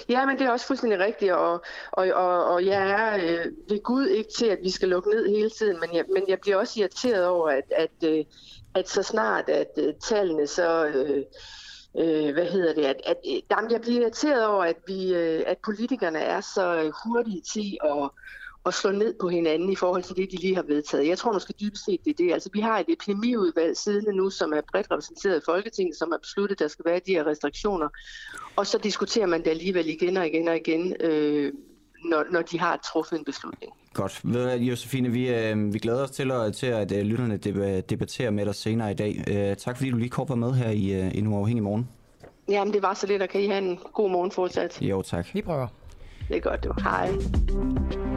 Ja, 0.09 0.27
men 0.27 0.39
det 0.39 0.47
er 0.47 0.51
også 0.51 0.67
fuldstændig 0.67 0.99
rigtigt, 0.99 1.33
og, 1.33 1.63
og, 1.93 2.07
og, 2.15 2.45
og 2.45 2.67
jeg 2.67 2.91
er 2.91 3.15
øh, 3.15 3.53
ved 3.69 3.83
Gud 3.83 4.07
ikke 4.07 4.31
til, 4.39 4.47
at 4.47 4.59
vi 4.63 4.71
skal 4.71 4.89
lukke 4.89 5.11
ned 5.11 5.29
hele 5.29 5.51
tiden, 5.51 5.81
men 5.81 5.95
jeg, 5.95 6.05
men 6.15 6.23
jeg 6.29 6.39
bliver 6.41 6.57
også 6.57 6.81
irriteret 6.81 7.27
over, 7.27 7.49
at, 7.49 7.73
at, 7.77 8.09
øh, 8.11 8.25
at 8.75 8.89
så 8.89 9.03
snart 9.03 9.49
at 9.49 9.71
øh, 9.79 9.95
tallene 9.95 10.47
så... 10.47 10.87
Øh, 10.87 11.25
øh, 11.99 12.33
hvad 12.33 12.47
hedder 12.47 12.75
det, 12.75 12.85
at, 12.85 12.97
at 13.07 13.17
øh, 13.29 13.41
jamen, 13.51 13.71
jeg 13.71 13.81
bliver 13.81 14.01
irriteret 14.01 14.47
over, 14.47 14.65
at, 14.65 14.77
vi, 14.87 15.15
øh, 15.15 15.43
at 15.47 15.59
politikerne 15.65 16.19
er 16.19 16.41
så 16.41 16.83
øh, 16.85 16.93
hurtige 17.05 17.43
til 17.53 17.79
at, 17.85 18.11
at 18.69 18.75
slå 18.75 18.91
ned 18.91 19.15
på 19.21 19.29
hinanden 19.29 19.73
i 19.73 19.77
forhold 19.77 20.03
til 20.03 20.17
det, 20.17 20.31
de 20.31 20.37
lige 20.37 20.55
har 20.55 20.63
vedtaget. 20.63 21.09
Jeg 21.09 21.19
tror 21.19 21.33
måske 21.33 21.55
dybest 21.61 21.85
set, 21.85 22.01
det 22.05 22.11
er 22.11 22.15
det. 22.25 22.33
Altså, 22.33 22.51
vi 22.53 22.61
har 22.61 22.79
et 22.79 22.87
epidemiudvalg 22.89 23.77
siden 23.77 24.17
nu, 24.17 24.31
som 24.31 24.53
er 24.53 24.61
bredt 24.73 24.87
repræsenteret 24.91 25.37
i 25.37 25.45
Folketinget, 25.45 25.97
som 25.97 26.11
har 26.11 26.19
besluttet, 26.19 26.55
at 26.57 26.59
der 26.59 26.69
skal 26.69 26.85
være 26.85 27.01
de 27.07 27.13
her 27.13 27.27
restriktioner. 27.27 27.89
Og 28.57 28.67
så 28.67 28.79
diskuterer 28.79 29.27
man 29.27 29.45
det 29.45 29.51
alligevel 29.51 29.89
igen 29.89 30.17
og 30.17 30.27
igen 30.27 30.49
og 30.49 30.57
igen, 30.57 30.97
øh, 31.01 31.53
når, 32.05 32.25
når 32.31 32.43
de 32.43 32.59
har 32.59 32.81
truffet 32.93 33.19
en 33.19 33.25
beslutning. 33.25 33.73
Godt. 33.95 34.21
Ved 34.25 34.59
du, 34.59 34.65
Josefine, 34.65 35.09
vi, 35.09 35.29
øh, 35.29 35.75
vi 35.75 35.79
glæder 35.79 36.03
os 36.03 36.11
til 36.11 36.31
at, 36.31 36.55
til 36.55 36.67
at 36.67 36.93
uh, 36.93 36.99
lytterne 36.99 37.37
debatterer 37.81 38.31
med 38.31 38.47
dig 38.47 38.55
senere 38.55 38.91
i 38.91 38.95
dag. 38.95 39.25
Uh, 39.29 39.57
tak 39.57 39.77
fordi 39.77 39.91
du 39.91 39.97
lige 39.97 40.09
kort 40.09 40.29
var 40.29 40.35
med 40.35 40.53
her 40.53 40.71
i, 40.71 41.07
uh, 41.07 41.19
i 41.19 41.21
Nu 41.21 41.37
Afhængig 41.37 41.63
Morgen. 41.63 41.89
Jamen, 42.49 42.75
det 42.75 42.83
var 42.83 42.95
så 42.95 43.07
lidt, 43.07 43.23
og 43.23 43.29
kan 43.29 43.41
I 43.41 43.47
have 43.47 43.59
en 43.59 43.79
god 43.93 44.11
morgen 44.11 44.31
fortsat? 44.31 44.83
Jo, 44.83 45.03
tak. 45.03 45.35
Vi 45.35 45.43
prøver. 45.43 45.67
Det 46.29 46.37
er 46.37 46.41
godt, 46.41 46.65
du. 46.65 46.73
Hej. 46.83 48.08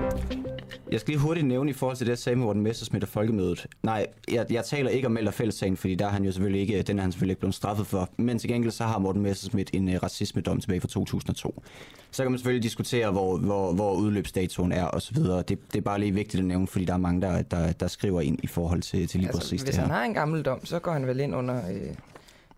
Jeg 0.91 0.99
skal 0.99 1.11
lige 1.11 1.21
hurtigt 1.21 1.47
nævne 1.47 1.69
i 1.69 1.73
forhold 1.73 1.97
til 1.97 2.05
det, 2.05 2.11
jeg 2.11 2.17
sagde 2.17 2.35
med 2.35 2.45
Morten 2.45 2.61
Messersmith 2.61 3.03
og 3.03 3.07
Folkemødet. 3.07 3.67
Nej, 3.83 4.07
jeg, 4.31 4.45
jeg 4.49 4.65
taler 4.65 4.89
ikke 4.89 5.07
om 5.07 5.11
Melder 5.11 5.31
Fællessagen, 5.31 5.77
fordi 5.77 5.95
der 5.95 6.05
er 6.05 6.09
han 6.09 6.23
jo 6.23 6.31
selvfølgelig 6.31 6.61
ikke, 6.61 6.81
den 6.81 6.97
er 6.97 7.01
han 7.01 7.11
selvfølgelig 7.11 7.31
ikke 7.31 7.39
blevet 7.39 7.55
straffet 7.55 7.87
for. 7.87 8.09
Men 8.17 8.39
til 8.39 8.49
gengæld 8.49 8.71
så 8.71 8.83
har 8.83 8.99
Morten 8.99 9.21
Messersmith 9.21 9.71
en 9.73 9.87
uh, 9.87 10.03
racismedom 10.03 10.59
tilbage 10.59 10.81
fra 10.81 10.87
2002. 10.87 11.63
Så 12.11 12.23
kan 12.23 12.31
man 12.31 12.37
selvfølgelig 12.37 12.63
diskutere, 12.63 13.11
hvor, 13.11 13.37
hvor, 13.37 13.73
hvor 13.73 13.93
udløbsdatoen 13.95 14.71
er 14.71 14.87
osv. 14.87 15.17
Det, 15.17 15.47
det 15.47 15.75
er 15.75 15.81
bare 15.81 15.99
lige 15.99 16.13
vigtigt 16.13 16.41
at 16.41 16.45
nævne, 16.45 16.67
fordi 16.67 16.85
der 16.85 16.93
er 16.93 16.97
mange, 16.97 17.21
der, 17.21 17.41
der, 17.41 17.71
der 17.71 17.87
skriver 17.87 18.21
ind 18.21 18.39
i 18.43 18.47
forhold 18.47 18.81
til, 18.81 19.07
til 19.07 19.19
lige 19.19 19.27
altså, 19.27 19.41
præcis 19.41 19.61
hvis 19.61 19.69
det 19.69 19.75
her. 19.75 19.81
han 19.81 19.91
har 19.91 20.03
en 20.03 20.13
gammel 20.13 20.41
dom, 20.41 20.65
så 20.65 20.79
går 20.79 20.91
han 20.91 21.07
vel 21.07 21.19
ind 21.19 21.35
under 21.35 21.71
øh, 21.71 21.95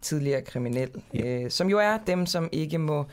tidligere 0.01 0.41
kriminel, 0.41 0.89
ja. 1.13 1.43
øh, 1.43 1.51
som 1.51 1.69
jo 1.69 1.79
er 1.79 1.97
dem, 2.07 2.25
som 2.25 2.49
ikke 2.51 2.77
må 2.77 3.05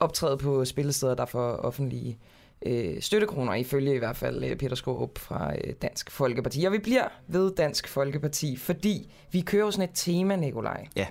optræde 0.00 0.36
på 0.36 0.64
spillesteder, 0.64 1.14
der 1.14 1.24
får 1.24 1.50
offentlige 1.50 2.18
øh, 2.64 3.00
støttekroner, 3.00 3.54
ifølge 3.54 3.94
i 3.94 3.98
hvert 3.98 4.16
fald 4.16 4.44
øh, 4.44 4.56
Peter 4.56 4.76
Skårup 4.76 5.18
fra 5.18 5.52
øh, 5.64 5.74
Dansk 5.82 6.10
Folkeparti. 6.10 6.64
Og 6.64 6.72
vi 6.72 6.78
bliver 6.78 7.08
ved 7.28 7.52
Dansk 7.56 7.88
Folkeparti, 7.88 8.56
fordi 8.56 9.12
vi 9.32 9.40
kører 9.40 9.70
sådan 9.70 9.88
et 9.88 9.94
tema, 9.94 10.36
Nikolaj. 10.36 10.86
Ja, 10.96 11.06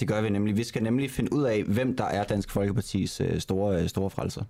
det 0.00 0.08
gør 0.08 0.20
vi 0.20 0.28
nemlig. 0.28 0.56
Vi 0.56 0.64
skal 0.64 0.82
nemlig 0.82 1.10
finde 1.10 1.32
ud 1.32 1.42
af, 1.42 1.62
hvem 1.62 1.96
der 1.96 2.04
er 2.04 2.24
Dansk 2.24 2.50
Folkepartis 2.50 3.20
øh, 3.20 3.40
store, 3.40 3.82
øh, 3.82 3.88
store 3.88 4.10
frelser. 4.10 4.42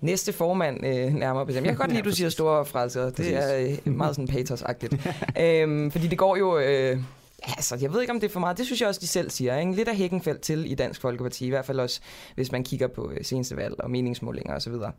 Næste 0.00 0.32
formand 0.32 0.86
øh, 0.86 1.14
nærmere 1.14 1.46
bestemt. 1.46 1.66
Jeg 1.66 1.72
kan 1.72 1.78
godt 1.78 1.90
lide, 1.90 1.98
at 1.98 2.04
du 2.10 2.12
siger 2.12 2.28
store 2.28 2.64
frelser. 2.64 3.10
Det 3.10 3.36
er 3.36 3.76
øh, 3.86 3.94
meget 3.94 4.14
sådan 4.14 4.28
patosagtigt. 4.36 5.06
øhm, 5.40 5.90
fordi 5.90 6.08
det 6.08 6.18
går 6.18 6.36
jo... 6.36 6.58
Øh, 6.58 6.98
Altså, 7.46 7.78
jeg 7.80 7.92
ved 7.92 8.00
ikke, 8.00 8.12
om 8.12 8.20
det 8.20 8.28
er 8.28 8.32
for 8.32 8.40
meget. 8.40 8.58
Det 8.58 8.66
synes 8.66 8.80
jeg 8.80 8.88
også, 8.88 9.00
de 9.00 9.06
selv 9.06 9.30
siger. 9.30 9.58
Ikke? 9.58 9.72
Lidt 9.72 9.88
af 9.88 9.96
Hækkenfeldt 9.96 10.40
til 10.40 10.72
i 10.72 10.74
Dansk 10.74 11.00
Folkeparti, 11.00 11.46
i 11.46 11.48
hvert 11.48 11.64
fald 11.64 11.80
også, 11.80 12.00
hvis 12.34 12.52
man 12.52 12.64
kigger 12.64 12.86
på 12.86 13.10
øh, 13.10 13.24
seneste 13.24 13.56
valg 13.56 13.74
og 13.78 13.90
meningsmålinger 13.90 14.54
osv. 14.54 14.72
Og, 14.72 14.92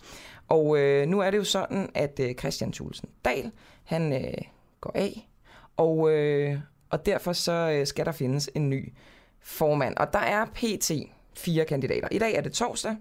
og 0.47 0.77
øh, 0.79 1.07
nu 1.07 1.19
er 1.19 1.31
det 1.31 1.37
jo 1.37 1.43
sådan, 1.43 1.89
at 1.93 2.19
øh, 2.19 2.35
Christian 2.35 2.71
Thulsen 2.71 3.09
Dahl, 3.25 3.51
han 3.83 4.13
øh, 4.13 4.41
går 4.81 4.91
af, 4.95 5.29
og, 5.77 6.11
øh, 6.11 6.59
og 6.89 7.05
derfor 7.05 7.33
så 7.33 7.51
øh, 7.51 7.87
skal 7.87 8.05
der 8.05 8.11
findes 8.11 8.49
en 8.55 8.69
ny 8.69 8.93
formand. 9.41 9.95
Og 9.97 10.13
der 10.13 10.19
er 10.19 10.45
pt. 10.45 10.91
fire 11.35 11.65
kandidater. 11.65 12.07
I 12.11 12.19
dag 12.19 12.35
er 12.35 12.41
det 12.41 12.53
torsdag, 12.53 12.95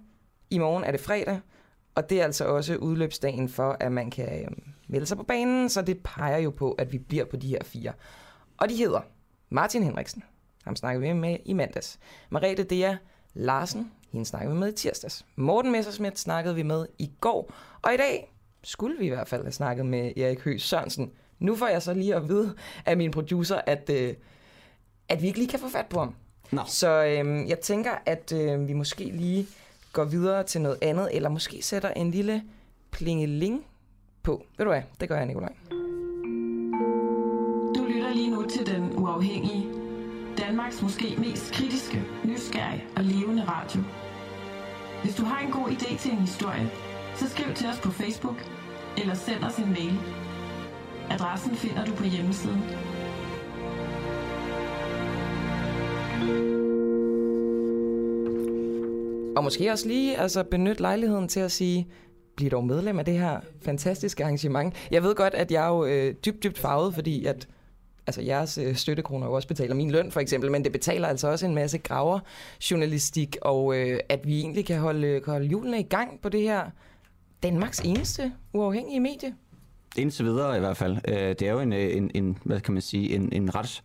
i 0.51 0.59
morgen 0.59 0.85
er 0.85 0.91
det 0.91 1.01
fredag, 1.01 1.41
og 1.95 2.11
det 2.11 2.21
er 2.21 2.25
altså 2.25 2.45
også 2.45 2.77
udløbsdagen 2.77 3.49
for, 3.49 3.77
at 3.81 3.93
man 3.93 4.11
kan 4.11 4.43
øh, 4.43 4.49
melde 4.89 5.07
sig 5.07 5.17
på 5.17 5.23
banen, 5.23 5.69
så 5.69 5.83
det 5.83 5.99
peger 6.05 6.39
jo 6.39 6.51
på, 6.51 6.73
at 6.73 6.93
vi 6.93 6.99
bliver 6.99 7.25
på 7.25 7.37
de 7.37 7.49
her 7.49 7.65
fire. 7.65 7.93
Og 8.57 8.69
de 8.69 8.77
hedder 8.77 9.01
Martin 9.55 9.83
Henriksen, 9.83 10.23
ham 10.65 10.77
snakkede 10.77 11.03
vi 11.07 11.13
med 11.13 11.37
i 11.45 11.53
mandags. 11.53 11.99
Marete 12.31 12.65
Dea 12.65 12.97
Larsen, 13.35 13.93
hende 14.13 14.27
snakkede 14.27 14.55
vi 14.55 14.61
med 14.61 14.69
i 14.69 14.73
tirsdags. 14.73 15.27
Morten 15.37 15.73
Messersmith 15.73 16.17
snakkede 16.17 16.55
vi 16.55 16.63
med 16.63 16.87
i 16.99 17.11
går. 17.21 17.53
Og 17.83 17.95
i 17.95 17.97
dag 17.97 18.35
skulle 18.65 18.99
vi 18.99 19.07
i 19.07 19.09
hvert 19.09 19.29
fald 19.29 19.43
have 19.43 19.53
snakket 19.53 19.87
med 19.87 20.17
Erik 20.17 20.41
Høgh 20.41 20.61
Sørensen. 20.61 21.13
Nu 21.39 21.57
får 21.57 21.67
jeg 21.67 21.83
så 21.83 21.95
lige 21.95 22.15
at 22.15 22.29
vide 22.29 22.55
af 22.87 22.97
min 22.97 23.11
producer, 23.11 23.61
at, 23.67 23.91
øh, 23.91 24.15
at 25.09 25.23
vi 25.23 25.27
ikke 25.27 25.39
lige 25.39 25.51
kan 25.51 25.61
få 25.61 25.69
fat 25.69 25.87
på 25.87 25.99
ham. 25.99 26.15
No. 26.53 26.63
Så 26.67 27.05
øh, 27.05 27.49
jeg 27.49 27.61
tænker, 27.61 27.93
at 28.07 28.33
øh, 28.33 28.69
vi 28.69 28.73
måske 28.73 29.05
lige 29.05 29.47
går 29.93 30.05
videre 30.05 30.43
til 30.43 30.61
noget 30.61 30.79
andet, 30.83 31.09
eller 31.13 31.29
måske 31.29 31.63
sætter 31.63 31.91
en 31.91 32.11
lille 32.11 32.43
plingeling 32.91 33.67
på. 34.23 34.47
Ved 34.59 34.65
du 34.65 34.71
hvad? 34.71 34.83
Det 35.01 35.09
gør 35.09 35.17
jeg, 35.17 35.27
Nikolaj 35.27 35.53
nu 38.45 38.51
til 38.51 38.67
den 38.67 38.99
uafhængige, 38.99 39.67
Danmarks 40.39 40.83
måske 40.83 41.17
mest 41.19 41.53
kritiske, 41.53 42.03
nysgerrige 42.25 42.85
og 42.97 43.05
levende 43.05 43.45
radio. 43.45 43.83
Hvis 45.03 45.15
du 45.15 45.25
har 45.25 45.47
en 45.47 45.53
god 45.53 45.69
idé 45.69 45.99
til 45.99 46.13
en 46.13 46.19
historie, 46.19 46.71
så 47.15 47.29
skriv 47.29 47.55
til 47.55 47.67
os 47.69 47.81
på 47.81 47.91
Facebook 47.91 48.37
eller 48.97 49.15
send 49.15 49.45
os 49.45 49.57
en 49.59 49.69
mail. 49.69 49.99
Adressen 51.11 51.55
finder 51.55 51.85
du 51.85 51.95
på 51.95 52.05
hjemmesiden. 52.05 52.63
Og 59.37 59.45
måske 59.45 59.73
også 59.73 59.89
lige 59.89 60.17
altså, 60.17 60.45
benytte 60.45 60.83
lejligheden 60.83 61.29
til 61.29 61.41
at 61.41 61.53
sige, 61.53 61.89
bliv 62.37 62.51
dog 62.51 62.65
medlem 62.65 62.99
af 62.99 63.05
det 63.05 63.19
her 63.19 63.41
fantastiske 63.63 64.25
arrangement. 64.25 64.75
Jeg 64.91 65.03
ved 65.03 65.15
godt, 65.15 65.35
at 65.35 65.51
jeg 65.51 65.65
er 65.65 65.69
jo 65.69 65.85
øh, 65.85 66.15
dybt, 66.25 66.43
dybt 66.43 66.59
farvet, 66.59 66.95
fordi 66.95 67.25
at 67.25 67.49
altså 68.07 68.23
jeres 68.23 68.59
øh, 68.59 68.77
støttekroner 68.77 69.27
jo 69.27 69.33
også 69.33 69.49
betaler 69.49 69.75
min 69.75 69.91
løn 69.91 70.11
for 70.11 70.21
eksempel, 70.21 70.51
men 70.51 70.65
det 70.65 70.73
betaler 70.73 71.09
altså 71.09 71.29
også 71.29 71.47
en 71.47 71.55
masse 71.55 71.79
graver 71.79 72.21
journalistik, 72.71 73.37
og 73.43 73.77
øh, 73.77 74.01
at 74.09 74.27
vi 74.27 74.41
egentlig 74.41 74.67
kan 74.67 74.81
holde, 74.81 75.07
øh, 75.07 75.23
kan 75.23 75.33
holde 75.33 75.47
julene 75.47 75.81
i 75.81 75.83
gang 75.83 76.21
på 76.23 76.29
det 76.29 76.41
her 76.41 76.71
Danmarks 77.43 77.81
eneste 77.81 78.33
uafhængige 78.53 79.01
medie. 79.01 79.35
Indtil 79.97 80.25
videre 80.25 80.57
i 80.57 80.61
hvert 80.61 80.77
fald. 80.77 80.97
Øh, 81.09 81.15
det 81.15 81.43
er 81.43 81.53
jo 81.53 81.61
en, 81.61 81.73
øh, 81.73 81.97
en, 81.97 82.11
en 82.15 82.39
hvad 82.45 82.61
kan 82.61 82.73
man 82.73 82.83
sige, 82.83 83.15
en, 83.15 83.33
en 83.33 83.55
ret 83.55 83.83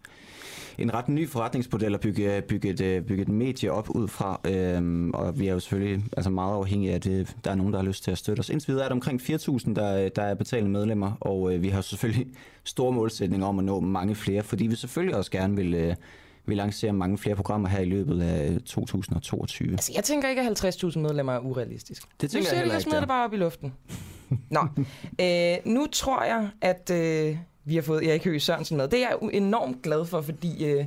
en 0.79 0.93
ret 0.93 1.09
ny 1.09 1.29
forretningsmodel 1.29 1.93
at 1.93 1.99
bygge, 1.99 2.41
bygge, 2.41 2.69
et, 2.69 2.81
øh, 2.81 3.01
bygge 3.01 3.21
et 3.21 3.29
medie 3.29 3.71
op 3.71 3.89
ud 3.89 4.07
fra, 4.07 4.41
øhm, 4.45 5.11
og 5.11 5.39
vi 5.39 5.47
er 5.47 5.53
jo 5.53 5.59
selvfølgelig 5.59 6.05
altså 6.17 6.29
meget 6.29 6.55
afhængige 6.55 6.93
af 6.93 7.01
det. 7.01 7.35
Der 7.43 7.51
er 7.51 7.55
nogen, 7.55 7.73
der 7.73 7.79
har 7.79 7.85
lyst 7.85 8.03
til 8.03 8.11
at 8.11 8.17
støtte 8.17 8.39
os. 8.39 8.49
Indtil 8.49 8.67
videre 8.67 8.83
er 8.83 8.89
der 8.89 8.95
omkring 8.95 9.21
4.000, 9.21 9.73
der, 9.73 10.09
der 10.09 10.21
er 10.21 10.33
betalende 10.33 10.71
medlemmer, 10.71 11.11
og 11.21 11.53
øh, 11.53 11.61
vi 11.61 11.69
har 11.69 11.81
selvfølgelig 11.81 12.27
store 12.63 12.91
målsætninger 12.91 13.47
om 13.47 13.59
at 13.59 13.65
nå 13.65 13.79
mange 13.79 14.15
flere, 14.15 14.43
fordi 14.43 14.67
vi 14.67 14.75
selvfølgelig 14.75 15.15
også 15.15 15.31
gerne 15.31 15.55
vil... 15.55 15.73
Øh, 15.73 15.95
vi 16.45 16.55
lancerer 16.55 16.91
mange 16.91 17.17
flere 17.17 17.35
programmer 17.35 17.69
her 17.69 17.79
i 17.79 17.85
løbet 17.85 18.21
af 18.21 18.57
2022. 18.65 19.71
Altså, 19.71 19.91
jeg 19.95 20.03
tænker 20.03 20.29
ikke, 20.29 20.41
at 20.41 20.65
50.000 20.65 20.99
medlemmer 20.99 21.33
er 21.33 21.39
urealistisk. 21.39 22.03
Det 22.21 22.31
tænker 22.31 22.49
nu 22.51 22.55
jeg, 22.57 22.65
jeg, 22.65 22.73
jeg 22.73 22.81
smider 22.81 22.99
det 22.99 23.07
bare 23.07 23.25
op 23.25 23.33
i 23.33 23.37
luften. 23.37 23.73
Nå, 24.49 24.59
øh, 25.23 25.57
nu 25.65 25.87
tror 25.91 26.23
jeg, 26.23 26.49
at 26.61 26.91
øh, 26.93 27.37
vi 27.69 27.75
har 27.75 27.81
fået 27.81 28.09
Erik 28.09 28.23
Høgh 28.23 28.41
Sørensen 28.41 28.77
med. 28.77 28.87
Det 28.87 29.03
er 29.03 29.09
jeg 29.09 29.17
enormt 29.33 29.81
glad 29.83 30.05
for, 30.05 30.21
fordi 30.21 30.65
øh, 30.65 30.85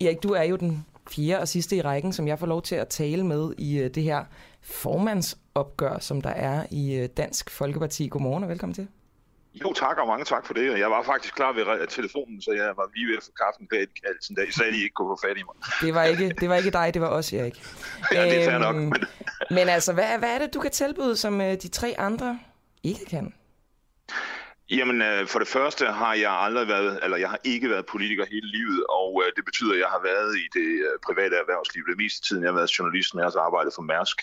Erik, 0.00 0.22
du 0.22 0.32
er 0.32 0.42
jo 0.42 0.56
den 0.56 0.86
fjerde 1.10 1.40
og 1.40 1.48
sidste 1.48 1.76
i 1.76 1.82
rækken, 1.82 2.12
som 2.12 2.28
jeg 2.28 2.38
får 2.38 2.46
lov 2.46 2.62
til 2.62 2.74
at 2.74 2.88
tale 2.88 3.26
med 3.26 3.52
i 3.58 3.78
øh, 3.78 3.90
det 3.94 4.02
her 4.02 4.24
formandsopgør, 4.62 5.98
som 5.98 6.20
der 6.22 6.30
er 6.30 6.66
i 6.70 6.94
øh, 6.94 7.08
Dansk 7.16 7.50
Folkeparti. 7.50 8.08
Godmorgen 8.08 8.42
og 8.44 8.50
velkommen 8.50 8.74
til. 8.74 8.88
Jo, 9.54 9.72
tak 9.72 9.96
og 9.98 10.06
mange 10.06 10.24
tak 10.24 10.46
for 10.46 10.54
det. 10.54 10.78
Jeg 10.78 10.90
var 10.90 11.02
faktisk 11.02 11.34
klar 11.34 11.52
ved 11.52 11.86
telefonen, 11.88 12.42
så 12.42 12.52
jeg 12.52 12.72
var 12.76 12.90
lige 12.94 13.06
ved 13.08 13.16
at 13.16 13.22
få 13.22 13.30
kaffen 13.44 13.66
bag 13.66 13.86
kaldelsen, 14.04 14.36
da 14.36 14.42
I 14.42 14.52
sagde, 14.52 14.70
at 14.70 14.76
I 14.76 14.82
ikke 14.82 14.94
kunne 14.94 15.16
få 15.16 15.28
fat 15.28 15.36
i 15.38 15.42
mig. 15.42 15.54
Det 15.80 15.94
var 15.94 16.04
ikke, 16.04 16.28
det 16.40 16.48
var 16.48 16.56
ikke 16.56 16.70
dig, 16.70 16.94
det 16.94 17.02
var 17.02 17.08
os, 17.08 17.32
Erik. 17.32 17.62
ja, 18.14 18.24
det 18.24 18.44
er 18.44 18.58
nok. 18.58 18.76
Men, 18.76 19.04
men 19.50 19.68
altså, 19.68 19.92
hvad, 19.92 20.18
hvad 20.18 20.34
er 20.34 20.38
det, 20.38 20.54
du 20.54 20.60
kan 20.60 20.70
tilbyde, 20.70 21.16
som 21.16 21.40
øh, 21.40 21.52
de 21.62 21.68
tre 21.68 21.94
andre 21.98 22.38
ikke 22.82 23.04
kan? 23.04 23.34
Jamen, 24.70 25.02
øh, 25.02 25.26
for 25.26 25.38
det 25.38 25.48
første 25.48 25.86
har 25.86 26.14
jeg 26.14 26.32
aldrig 26.32 26.68
været, 26.68 26.98
eller 27.02 27.16
jeg 27.16 27.30
har 27.30 27.40
ikke 27.44 27.70
været 27.70 27.86
politiker 27.86 28.24
hele 28.30 28.48
livet, 28.50 28.86
og 28.88 29.22
øh, 29.24 29.32
det 29.36 29.44
betyder, 29.44 29.72
at 29.72 29.78
jeg 29.78 29.88
har 29.88 30.02
været 30.02 30.36
i 30.36 30.46
det 30.58 30.70
øh, 30.86 30.98
private 31.06 31.36
erhvervsliv 31.36 31.82
det 31.88 31.98
meste 31.98 32.28
tiden. 32.28 32.42
Jeg 32.42 32.50
har 32.50 32.56
været 32.56 32.78
journalist, 32.78 33.14
men 33.14 33.20
jeg 33.24 33.30
har 33.34 33.40
arbejdet 33.40 33.72
for 33.74 33.82
Mærsk. 33.82 34.16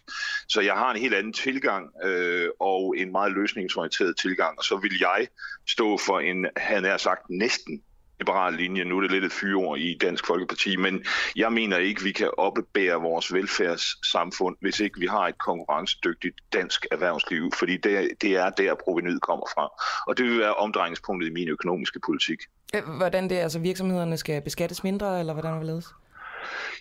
Så 0.48 0.62
jeg 0.62 0.74
har 0.74 0.92
en 0.92 1.00
helt 1.00 1.14
anden 1.14 1.34
tilgang, 1.34 1.90
øh, 2.04 2.50
og 2.60 2.98
en 2.98 3.12
meget 3.12 3.32
løsningsorienteret 3.32 4.18
tilgang, 4.18 4.58
og 4.58 4.64
så 4.64 4.76
vil 4.78 4.98
jeg 5.00 5.28
stå 5.68 5.98
for 5.98 6.20
en, 6.20 6.48
han 6.58 6.86
er 6.86 6.98
sagt, 6.98 7.30
næsten 7.30 7.84
liberal 8.24 8.54
linje. 8.54 8.84
Nu 8.84 8.98
er 8.98 9.02
det 9.02 9.12
lidt 9.12 9.26
et 9.26 9.32
fyreord 9.32 9.80
i 9.80 9.98
Dansk 10.02 10.28
Folkeparti, 10.28 10.76
men 10.76 11.06
jeg 11.36 11.54
mener 11.54 11.78
ikke, 11.78 12.04
vi 12.04 12.12
kan 12.12 12.30
opbære 12.38 13.02
vores 13.02 13.34
velfærdssamfund, 13.34 14.56
hvis 14.62 14.80
ikke 14.80 15.00
vi 15.00 15.06
har 15.06 15.28
et 15.28 15.38
konkurrencedygtigt 15.38 16.36
dansk 16.54 16.86
erhvervsliv, 16.92 17.52
fordi 17.60 17.78
det, 17.78 18.10
det 18.22 18.32
er 18.36 18.50
der, 18.50 18.76
provenyet 18.84 19.22
kommer 19.22 19.46
fra. 19.56 19.66
Og 20.08 20.18
det 20.18 20.26
vil 20.26 20.40
være 20.40 20.54
omdrejningspunktet 20.54 21.28
i 21.30 21.34
min 21.34 21.50
økonomiske 21.50 22.00
politik. 22.06 22.40
Øh, 22.76 22.84
hvordan 22.98 23.30
det, 23.30 23.36
altså 23.36 23.60
virksomhederne 23.60 24.18
skal 24.18 24.42
beskattes 24.42 24.84
mindre, 24.84 25.20
eller 25.20 25.34
hvordan 25.34 25.60
vil 25.60 25.68
ledes? 25.68 25.88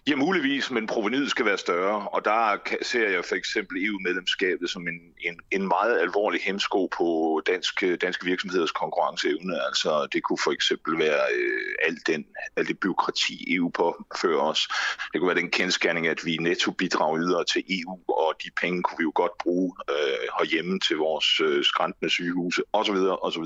Ja, 0.09 0.17
muligvis, 0.17 0.71
men 0.71 0.87
provenyet 0.87 1.31
skal 1.31 1.45
være 1.45 1.59
større, 1.59 2.09
og 2.09 2.25
der 2.25 2.57
ser 2.83 3.09
jeg 3.09 3.25
for 3.25 3.35
eksempel 3.35 3.85
EU-medlemskabet 3.85 4.71
som 4.71 4.89
en, 4.89 5.01
en, 5.21 5.41
en 5.51 5.69
meget 5.69 6.01
alvorlig 6.01 6.41
hemsko 6.41 6.89
på 6.97 7.41
dansk, 7.47 7.85
danske 8.03 8.25
virksomheders 8.25 8.71
konkurrenceevne. 8.71 9.67
Altså, 9.67 10.09
det 10.13 10.23
kunne 10.23 10.39
for 10.45 10.53
eksempel 10.53 10.99
være 10.99 11.21
øh, 11.39 11.89
alt, 11.89 12.07
den, 12.07 12.25
alt 12.57 12.69
det 12.69 12.79
byråkrati, 12.79 13.55
EU 13.55 13.69
påfører 13.69 14.41
os. 14.41 14.69
Det 15.13 15.21
kunne 15.21 15.29
være 15.29 15.43
den 15.43 15.51
kendskærning, 15.51 16.07
at 16.07 16.21
vi 16.25 16.37
netto 16.37 16.71
bidrager 16.71 17.19
yder 17.19 17.43
til 17.43 17.63
EU, 17.69 17.99
og 18.09 18.35
de 18.45 18.51
penge 18.61 18.83
kunne 18.83 18.99
vi 18.99 19.03
jo 19.03 19.13
godt 19.15 19.39
bruge 19.39 19.73
øh, 19.91 20.27
herhjemme 20.39 20.81
til 20.81 20.97
vores 20.97 21.41
øh, 21.41 21.65
skræntende 21.65 22.11
sygehuse, 22.11 22.63
osv. 22.73 22.97
osv. 23.23 23.45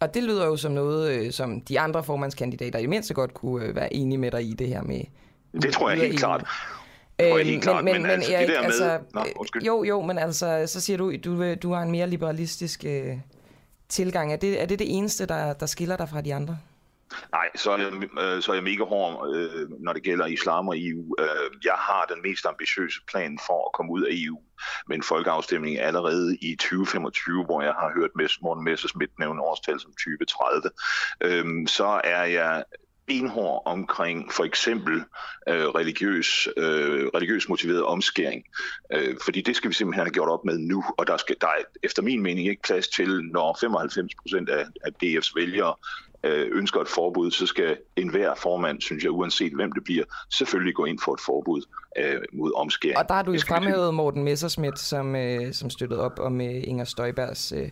Og 0.00 0.14
det 0.14 0.22
lyder 0.22 0.46
jo 0.46 0.56
som 0.56 0.72
noget, 0.72 1.12
øh, 1.12 1.32
som 1.32 1.60
de 1.60 1.80
andre 1.80 2.04
formandskandidater 2.04 2.78
i 2.78 2.86
mindste 2.86 3.14
godt 3.14 3.34
kunne 3.34 3.66
øh, 3.66 3.76
være 3.76 3.94
enige 3.94 4.18
med 4.18 4.30
dig 4.30 4.42
i 4.42 4.52
det 4.52 4.68
her 4.68 4.82
med 4.82 5.00
det 5.52 5.72
tror 5.72 5.90
jeg 5.90 5.98
helt 5.98 6.18
klart. 6.18 6.44
Jeg 7.18 7.44
helt 7.44 7.62
klart, 7.62 7.84
men, 7.84 7.92
men, 7.92 8.02
men 8.02 8.10
altså, 8.10 8.32
det 8.40 8.48
der 8.48 8.60
altså. 8.60 8.98
Nå, 9.14 9.24
jo, 9.66 9.84
jo, 9.84 10.02
men 10.02 10.18
altså, 10.18 10.64
så 10.66 10.80
siger 10.80 10.96
du, 10.96 11.16
du, 11.24 11.54
du 11.54 11.72
har 11.72 11.82
en 11.82 11.90
mere 11.90 12.06
liberalistisk 12.06 12.84
øh, 12.84 13.16
tilgang. 13.88 14.32
Er 14.32 14.36
det, 14.36 14.62
er 14.62 14.66
det 14.66 14.78
det 14.78 14.96
eneste, 14.96 15.26
der, 15.26 15.52
der 15.52 15.66
skiller 15.66 15.96
dig 15.96 16.08
fra 16.08 16.20
de 16.20 16.34
andre? 16.34 16.58
Nej, 17.32 17.48
så 17.54 17.70
er 17.70 17.78
jeg, 17.78 17.92
øh, 18.20 18.42
så 18.42 18.52
er 18.52 18.56
jeg 18.56 18.64
mega 18.64 18.84
hård, 18.84 19.34
øh, 19.34 19.70
når 19.80 19.92
det 19.92 20.02
gælder 20.02 20.26
islam 20.26 20.68
og 20.68 20.74
EU. 20.78 21.14
Øh, 21.18 21.50
jeg 21.64 21.74
har 21.74 22.04
den 22.14 22.22
mest 22.22 22.46
ambitiøse 22.46 23.00
plan 23.10 23.38
for 23.46 23.68
at 23.68 23.72
komme 23.72 23.92
ud 23.92 24.02
af 24.02 24.08
EU 24.10 24.38
med 24.88 24.96
en 24.96 25.02
folkeafstemning 25.02 25.78
allerede 25.78 26.36
i 26.36 26.56
2025, 26.56 27.44
hvor 27.44 27.62
jeg 27.62 27.72
har 27.72 27.92
hørt 27.94 28.10
Morten 28.42 28.64
Messersmith 28.64 29.12
nævne 29.18 29.42
årstal 29.42 29.80
som 29.80 29.90
2030. 29.90 30.70
Øh, 31.20 31.68
så 31.68 32.00
er 32.04 32.24
jeg 32.24 32.64
benhård 33.08 33.62
omkring 33.66 34.32
for 34.32 34.44
eksempel 34.44 34.94
øh, 35.48 35.64
religiøs, 35.64 36.48
øh, 36.56 37.06
religiøs 37.14 37.48
motiveret 37.48 37.84
omskæring. 37.84 38.44
Øh, 38.92 39.16
fordi 39.24 39.40
det 39.40 39.56
skal 39.56 39.68
vi 39.68 39.74
simpelthen 39.74 40.04
have 40.04 40.12
gjort 40.12 40.28
op 40.28 40.44
med 40.44 40.58
nu, 40.58 40.84
og 40.98 41.06
der, 41.06 41.16
skal, 41.16 41.36
der 41.40 41.46
er 41.46 41.62
efter 41.82 42.02
min 42.02 42.22
mening 42.22 42.48
ikke 42.48 42.62
plads 42.62 42.88
til, 42.88 43.24
når 43.24 43.56
95 43.60 44.14
procent 44.22 44.48
af, 44.48 44.64
af 44.84 44.90
DF's 45.02 45.32
vælgere 45.36 45.74
øh, 46.24 46.48
ønsker 46.52 46.80
et 46.80 46.88
forbud, 46.88 47.30
så 47.30 47.46
skal 47.46 47.76
enhver 47.96 48.34
formand, 48.34 48.80
synes 48.80 49.04
jeg, 49.04 49.12
uanset 49.12 49.52
hvem 49.52 49.72
det 49.72 49.84
bliver, 49.84 50.04
selvfølgelig 50.38 50.74
gå 50.74 50.84
ind 50.84 50.98
for 51.04 51.14
et 51.14 51.20
forbud 51.20 51.62
øh, 51.98 52.20
mod 52.32 52.52
omskæring. 52.56 52.98
Og 52.98 53.08
der 53.08 53.14
har 53.14 53.22
du 53.22 53.32
jo 53.32 53.40
fremhævet 53.48 53.94
Morten 53.94 54.24
Messerschmidt, 54.24 54.78
som, 54.78 55.16
øh, 55.16 55.52
som 55.52 55.70
støttede 55.70 56.00
op 56.00 56.18
om 56.18 56.40
øh, 56.40 56.62
Inger 56.64 56.84
Støjbergs 56.84 57.52
øh, 57.52 57.68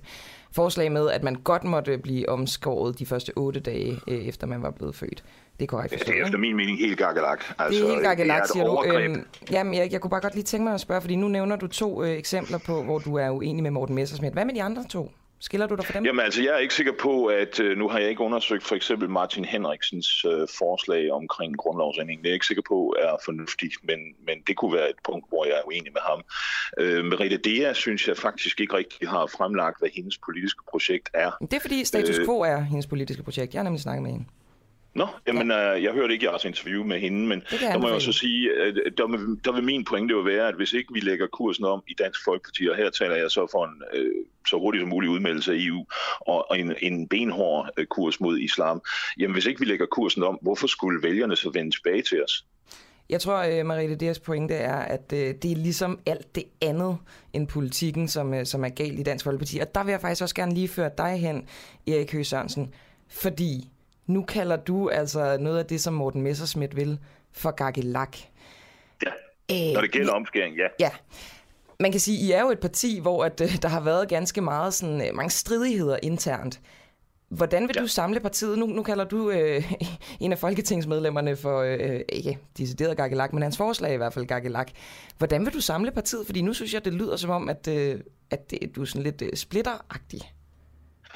forslag 0.56 0.92
med, 0.92 1.10
at 1.10 1.22
man 1.22 1.34
godt 1.34 1.64
måtte 1.64 1.98
blive 1.98 2.28
omskåret 2.28 2.98
de 2.98 3.06
første 3.06 3.32
otte 3.36 3.60
dage, 3.60 4.00
øh, 4.08 4.18
efter 4.18 4.46
man 4.46 4.62
var 4.62 4.70
blevet 4.70 4.94
født. 4.94 5.24
Det 5.58 5.62
er 5.64 5.66
korrekt 5.66 5.92
forstået, 5.92 6.14
Det 6.14 6.20
er 6.22 6.26
efter 6.26 6.38
min 6.38 6.56
mening 6.56 6.78
helt 6.78 6.98
gakkelak. 6.98 7.44
Altså, 7.58 7.80
det 7.80 7.88
er 7.88 7.92
helt 7.92 8.02
gakkelak, 8.04 8.46
siger 8.46 8.64
du. 8.64 8.84
Øhm, 8.86 9.26
jamen, 9.50 9.74
jeg, 9.74 9.92
jeg 9.92 10.00
kunne 10.00 10.10
bare 10.10 10.20
godt 10.20 10.34
lige 10.34 10.44
tænke 10.44 10.64
mig 10.64 10.74
at 10.74 10.80
spørge, 10.80 11.00
fordi 11.00 11.16
nu 11.16 11.28
nævner 11.28 11.56
du 11.56 11.66
to 11.66 12.02
øh, 12.04 12.10
eksempler 12.10 12.58
på, 12.58 12.82
hvor 12.82 12.98
du 12.98 13.14
er 13.14 13.30
uenig 13.30 13.62
med 13.62 13.70
Morten 13.70 13.94
Messersmith. 13.94 14.32
Hvad 14.32 14.44
med 14.44 14.54
de 14.54 14.62
andre 14.62 14.84
to? 14.90 15.10
Skiller 15.40 15.66
du 15.66 15.74
dig 15.74 15.84
for 15.84 15.92
dem? 15.92 16.04
Jamen 16.04 16.24
altså, 16.24 16.42
jeg 16.42 16.54
er 16.54 16.58
ikke 16.58 16.74
sikker 16.74 16.92
på, 17.00 17.26
at 17.26 17.60
øh, 17.60 17.78
nu 17.78 17.88
har 17.88 17.98
jeg 17.98 18.08
ikke 18.08 18.20
undersøgt 18.20 18.64
for 18.64 18.74
eksempel 18.74 19.10
Martin 19.10 19.44
Henriksens 19.44 20.24
øh, 20.24 20.48
forslag 20.58 21.12
omkring 21.12 21.56
grundlovsændring. 21.56 22.20
Det 22.20 22.26
er 22.26 22.30
jeg 22.30 22.34
ikke 22.34 22.46
sikker 22.46 22.62
på 22.68 22.94
er 22.98 23.16
fornuftigt, 23.24 23.74
men, 23.82 23.98
men 24.26 24.36
det 24.46 24.56
kunne 24.56 24.74
være 24.74 24.90
et 24.90 24.96
punkt, 25.04 25.28
hvor 25.28 25.44
jeg 25.44 25.54
er 25.54 25.66
uenig 25.66 25.92
med 25.92 26.00
ham. 26.10 26.24
Øh, 26.78 27.04
Merete 27.04 27.36
Dea 27.36 27.72
synes 27.72 28.08
jeg 28.08 28.16
faktisk 28.16 28.60
ikke 28.60 28.76
rigtig 28.76 29.08
har 29.08 29.26
fremlagt, 29.26 29.78
hvad 29.78 29.88
hendes 29.94 30.18
politiske 30.18 30.62
projekt 30.70 31.10
er. 31.14 31.30
Det 31.40 31.52
er 31.52 31.60
fordi 31.60 31.84
status 31.84 32.18
quo 32.24 32.40
er 32.40 32.60
hendes 32.60 32.86
politiske 32.86 33.22
projekt. 33.22 33.54
Jeg 33.54 33.58
har 33.58 33.64
nemlig 33.64 33.80
snakket 33.80 34.02
med 34.02 34.10
hende. 34.10 34.24
Nå, 34.96 35.06
jamen, 35.26 35.50
ja. 35.50 35.74
øh, 35.74 35.82
jeg 35.82 35.92
hørte 35.92 36.12
ikke 36.14 36.26
jeres 36.26 36.44
interview 36.44 36.84
med 36.84 37.00
hende, 37.00 37.26
men 37.26 37.42
der 37.50 37.78
må 37.78 37.86
jeg 37.86 37.94
også 37.94 38.12
sige, 38.12 38.62
at 38.62 38.74
der, 38.98 39.06
vil, 39.06 39.44
der 39.44 39.52
vil 39.52 39.64
min 39.64 39.84
pointe 39.84 40.12
jo 40.12 40.20
være, 40.20 40.48
at 40.48 40.54
hvis 40.54 40.72
ikke 40.72 40.92
vi 40.92 41.00
lægger 41.00 41.26
kursen 41.26 41.64
om 41.64 41.82
i 41.88 41.94
Dansk 41.98 42.24
Folkeparti, 42.24 42.66
og 42.68 42.76
her 42.76 42.90
taler 42.90 43.16
jeg 43.16 43.30
så 43.30 43.46
for 43.50 43.64
en 43.64 43.82
øh, 43.94 44.12
så 44.48 44.58
hurtigt 44.58 44.82
som 44.82 44.88
muligt 44.88 45.10
udmeldelse 45.10 45.52
af 45.52 45.56
EU, 45.58 45.84
og, 46.20 46.50
og 46.50 46.58
en, 46.58 46.74
en 46.82 47.08
benhård 47.08 47.70
øh, 47.76 47.86
kurs 47.86 48.20
mod 48.20 48.38
islam, 48.38 48.82
jamen 49.18 49.32
hvis 49.32 49.46
ikke 49.46 49.60
vi 49.60 49.66
lægger 49.66 49.86
kursen 49.86 50.22
om, 50.22 50.38
hvorfor 50.42 50.66
skulle 50.66 51.02
vælgerne 51.02 51.36
så 51.36 51.50
vende 51.50 51.70
tilbage 51.70 52.02
til 52.02 52.24
os? 52.24 52.44
Jeg 53.10 53.20
tror, 53.20 53.60
uh, 53.60 53.66
Marie 53.66 53.94
Deres 53.94 54.18
pointe 54.18 54.54
er, 54.54 54.76
at 54.76 55.10
det 55.10 55.44
er 55.44 55.56
ligesom 55.56 55.98
alt 56.06 56.34
det 56.34 56.44
andet 56.60 56.98
end 57.32 57.48
politikken, 57.48 58.08
som, 58.08 58.44
som 58.44 58.64
er 58.64 58.68
galt 58.68 59.00
i 59.00 59.02
Dansk 59.02 59.24
Folkeparti. 59.24 59.58
Og 59.58 59.74
der 59.74 59.84
vil 59.84 59.90
jeg 59.90 60.00
faktisk 60.00 60.22
også 60.22 60.34
gerne 60.34 60.54
lige 60.54 60.68
føre 60.68 60.90
dig 60.98 61.20
hen, 61.20 61.48
Erik 61.86 62.12
Høgh 62.12 62.24
Sørensen, 62.24 62.74
fordi 63.08 63.70
nu 64.06 64.22
kalder 64.22 64.56
du 64.56 64.88
altså 64.88 65.36
noget 65.40 65.58
af 65.58 65.66
det, 65.66 65.80
som 65.80 65.94
Morten 65.94 66.22
Messerschmidt 66.22 66.76
vil, 66.76 66.98
for 67.32 67.50
gakkelak. 67.50 68.16
Ja, 69.04 69.10
Æh, 69.48 69.74
når 69.74 69.80
det 69.80 69.92
gælder 69.92 70.12
ja, 70.12 70.16
omskæring, 70.16 70.56
ja. 70.56 70.66
Ja. 70.80 70.90
Man 71.80 71.90
kan 71.90 72.00
sige, 72.00 72.26
I 72.26 72.32
er 72.32 72.40
jo 72.40 72.50
et 72.50 72.60
parti, 72.60 72.98
hvor 73.02 73.24
at, 73.24 73.40
uh, 73.40 73.54
der 73.62 73.68
har 73.68 73.80
været 73.80 74.08
ganske 74.08 74.40
meget 74.40 74.74
sådan, 74.74 75.00
uh, 75.00 75.16
mange 75.16 75.30
stridigheder 75.30 75.98
internt. 76.02 76.60
Hvordan 77.28 77.68
vil 77.68 77.72
ja. 77.76 77.82
du 77.82 77.86
samle 77.86 78.20
partiet? 78.20 78.58
Nu, 78.58 78.66
nu 78.66 78.82
kalder 78.82 79.04
du 79.04 79.30
øh, 79.30 79.72
en 80.20 80.32
af 80.32 80.38
folketingsmedlemmerne 80.38 81.36
for, 81.36 81.60
øh, 81.60 82.00
ikke 82.08 82.38
decideret 82.58 82.96
gakkelak, 82.96 83.32
men 83.32 83.42
hans 83.42 83.56
forslag 83.56 83.94
i 83.94 83.96
hvert 83.96 84.12
fald 84.14 84.26
gakkelak. 84.26 84.70
Hvordan 85.18 85.46
vil 85.46 85.54
du 85.54 85.60
samle 85.60 85.90
partiet? 85.90 86.26
Fordi 86.26 86.42
nu 86.42 86.52
synes 86.52 86.74
jeg, 86.74 86.84
det 86.84 86.92
lyder 86.94 87.16
som 87.16 87.30
om, 87.30 87.48
at, 87.48 87.68
øh, 87.68 88.00
at 88.30 88.50
det, 88.50 88.76
du 88.76 88.82
er 88.82 88.84
sådan 88.84 89.02
lidt 89.02 89.22
øh, 89.22 89.32
splitteragtig. 89.34 90.20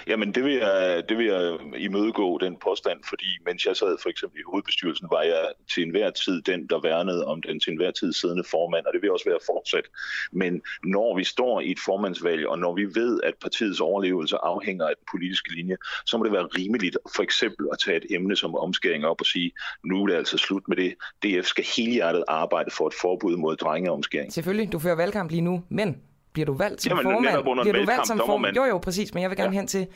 Jamen, 0.07 0.35
det 0.35 0.45
vil, 0.45 0.53
jeg, 0.53 1.05
det 1.09 1.19
vil 1.19 1.27
jeg 1.27 1.59
imødegå, 1.77 2.39
den 2.39 2.57
påstand, 2.57 3.01
fordi 3.09 3.27
mens 3.47 3.67
jeg 3.67 3.77
sad 3.77 3.97
for 4.03 4.09
eksempel 4.09 4.41
i 4.41 4.43
hovedbestyrelsen, 4.47 5.09
var 5.11 5.23
jeg 5.23 5.49
til 5.75 5.83
enhver 5.83 6.11
tid 6.11 6.43
den, 6.43 6.67
der 6.67 6.81
værnede 6.81 7.27
om 7.27 7.43
den 7.43 7.61
til 7.61 7.71
enhver 7.71 7.91
tid 7.91 8.13
siddende 8.13 8.45
formand, 8.51 8.87
og 8.87 8.93
det 8.93 9.03
vil 9.03 9.11
også 9.13 9.29
være 9.29 9.39
fortsat. 9.47 9.85
Men 10.33 10.63
når 10.85 11.17
vi 11.17 11.25
står 11.25 11.61
i 11.61 11.71
et 11.71 11.79
formandsvalg, 11.85 12.49
og 12.49 12.59
når 12.59 12.75
vi 12.75 12.85
ved, 12.85 13.21
at 13.23 13.35
partiets 13.43 13.81
overlevelse 13.81 14.37
afhænger 14.37 14.87
af 14.87 14.95
den 14.97 15.07
politiske 15.13 15.55
linje, 15.55 15.77
så 16.07 16.19
må 16.19 16.25
det 16.25 16.33
være 16.33 16.47
rimeligt 16.59 16.97
for 17.17 17.23
eksempel 17.23 17.69
at 17.73 17.79
tage 17.79 17.97
et 17.97 18.07
emne 18.11 18.37
som 18.37 18.55
omskæring 18.55 19.07
op 19.07 19.21
og 19.21 19.27
sige, 19.27 19.53
nu 19.85 20.03
er 20.03 20.07
det 20.07 20.15
altså 20.15 20.39
slut 20.39 20.69
med 20.69 20.77
det. 20.77 20.95
DF 21.23 21.47
skal 21.47 21.65
helhjertet 21.77 22.25
arbejde 22.29 22.71
for 22.71 22.87
et 22.87 22.95
forbud 23.03 23.37
mod 23.37 23.57
drengeomskæring. 23.57 24.33
Selvfølgelig, 24.33 24.73
du 24.73 24.79
fører 24.79 24.95
valgkamp 24.97 25.31
lige 25.31 25.41
nu, 25.41 25.65
men 25.69 26.03
bliver 26.33 26.47
du 26.47 26.53
valgt 26.53 26.83
som 26.83 26.91
Jamen, 26.91 27.03
formand? 27.03 27.63
Bliver 27.63 27.73
du 27.73 27.87
valgt 27.87 28.07
som 28.07 28.21
formand? 28.27 28.57
Jo, 28.57 28.65
jo, 28.65 28.79
præcis, 28.79 29.15
men 29.15 29.23
jeg 29.23 29.31
vil 29.31 29.37
gerne 29.37 29.53
ja. 29.53 29.59
hen 29.59 29.67
til, 29.67 29.87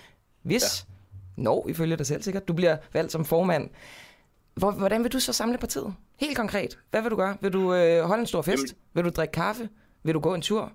hvis, 0.42 0.86
ja. 0.88 1.42
når, 1.42 1.68
ifølge 1.68 1.96
dig 1.96 2.06
selv 2.06 2.22
sikkert, 2.22 2.48
du 2.48 2.52
bliver 2.52 2.76
valgt 2.92 3.12
som 3.12 3.24
formand, 3.24 3.70
hvordan 4.54 5.02
vil 5.02 5.12
du 5.12 5.20
så 5.20 5.32
samle 5.32 5.58
partiet? 5.58 5.94
Helt 6.20 6.36
konkret. 6.36 6.78
Hvad 6.90 7.02
vil 7.02 7.10
du 7.10 7.16
gøre? 7.16 7.36
Vil 7.40 7.52
du 7.52 7.74
øh, 7.74 8.04
holde 8.04 8.20
en 8.20 8.26
stor 8.26 8.42
fest? 8.42 8.62
Jamen. 8.62 8.76
Vil 8.94 9.04
du 9.04 9.10
drikke 9.10 9.32
kaffe? 9.32 9.68
Vil 10.02 10.14
du 10.14 10.20
gå 10.20 10.34
en 10.34 10.42
tur? 10.42 10.72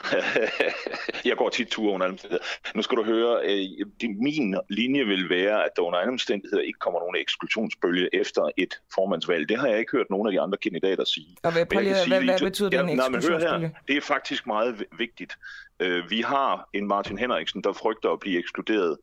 jeg 1.28 1.36
går 1.36 1.48
tit 1.48 1.68
ture 1.68 1.92
under 1.92 2.06
omstændigheder. 2.06 2.44
Nu 2.74 2.82
skal 2.82 2.96
du 2.96 3.04
høre, 3.04 3.40
øh, 3.44 3.86
min 4.02 4.56
linje 4.68 5.04
vil 5.04 5.30
være, 5.30 5.64
at 5.64 5.70
der 5.76 5.82
under 5.82 5.98
andre 5.98 6.12
omstændigheder 6.12 6.62
ikke 6.62 6.78
kommer 6.78 7.00
nogen 7.00 7.16
eksklusionsbølge 7.16 8.08
efter 8.12 8.50
et 8.56 8.80
formandsvalg. 8.94 9.48
Det 9.48 9.58
har 9.58 9.66
jeg 9.66 9.78
ikke 9.78 9.92
hørt 9.92 10.10
nogen 10.10 10.26
af 10.26 10.32
de 10.32 10.40
andre 10.40 10.58
kandidater 10.58 11.04
sige. 11.04 11.36
Og 11.42 11.52
hvad, 11.52 11.66
hvad, 11.66 12.08
hvad, 12.08 12.22
hvad 12.22 12.38
betyder 12.38 12.70
ja, 12.72 12.82
den 12.82 12.88
eksklusionsbølge? 12.88 13.68
Her, 13.68 13.70
det 13.88 13.96
er 13.96 14.00
faktisk 14.00 14.46
meget 14.46 14.84
vigtigt. 14.98 15.32
Øh, 15.80 16.10
vi 16.10 16.20
har 16.20 16.68
en 16.72 16.86
Martin 16.86 17.18
Henriksen, 17.18 17.62
der 17.64 17.72
frygter 17.72 18.10
at 18.10 18.20
blive 18.20 18.38
ekskluderet 18.38 18.96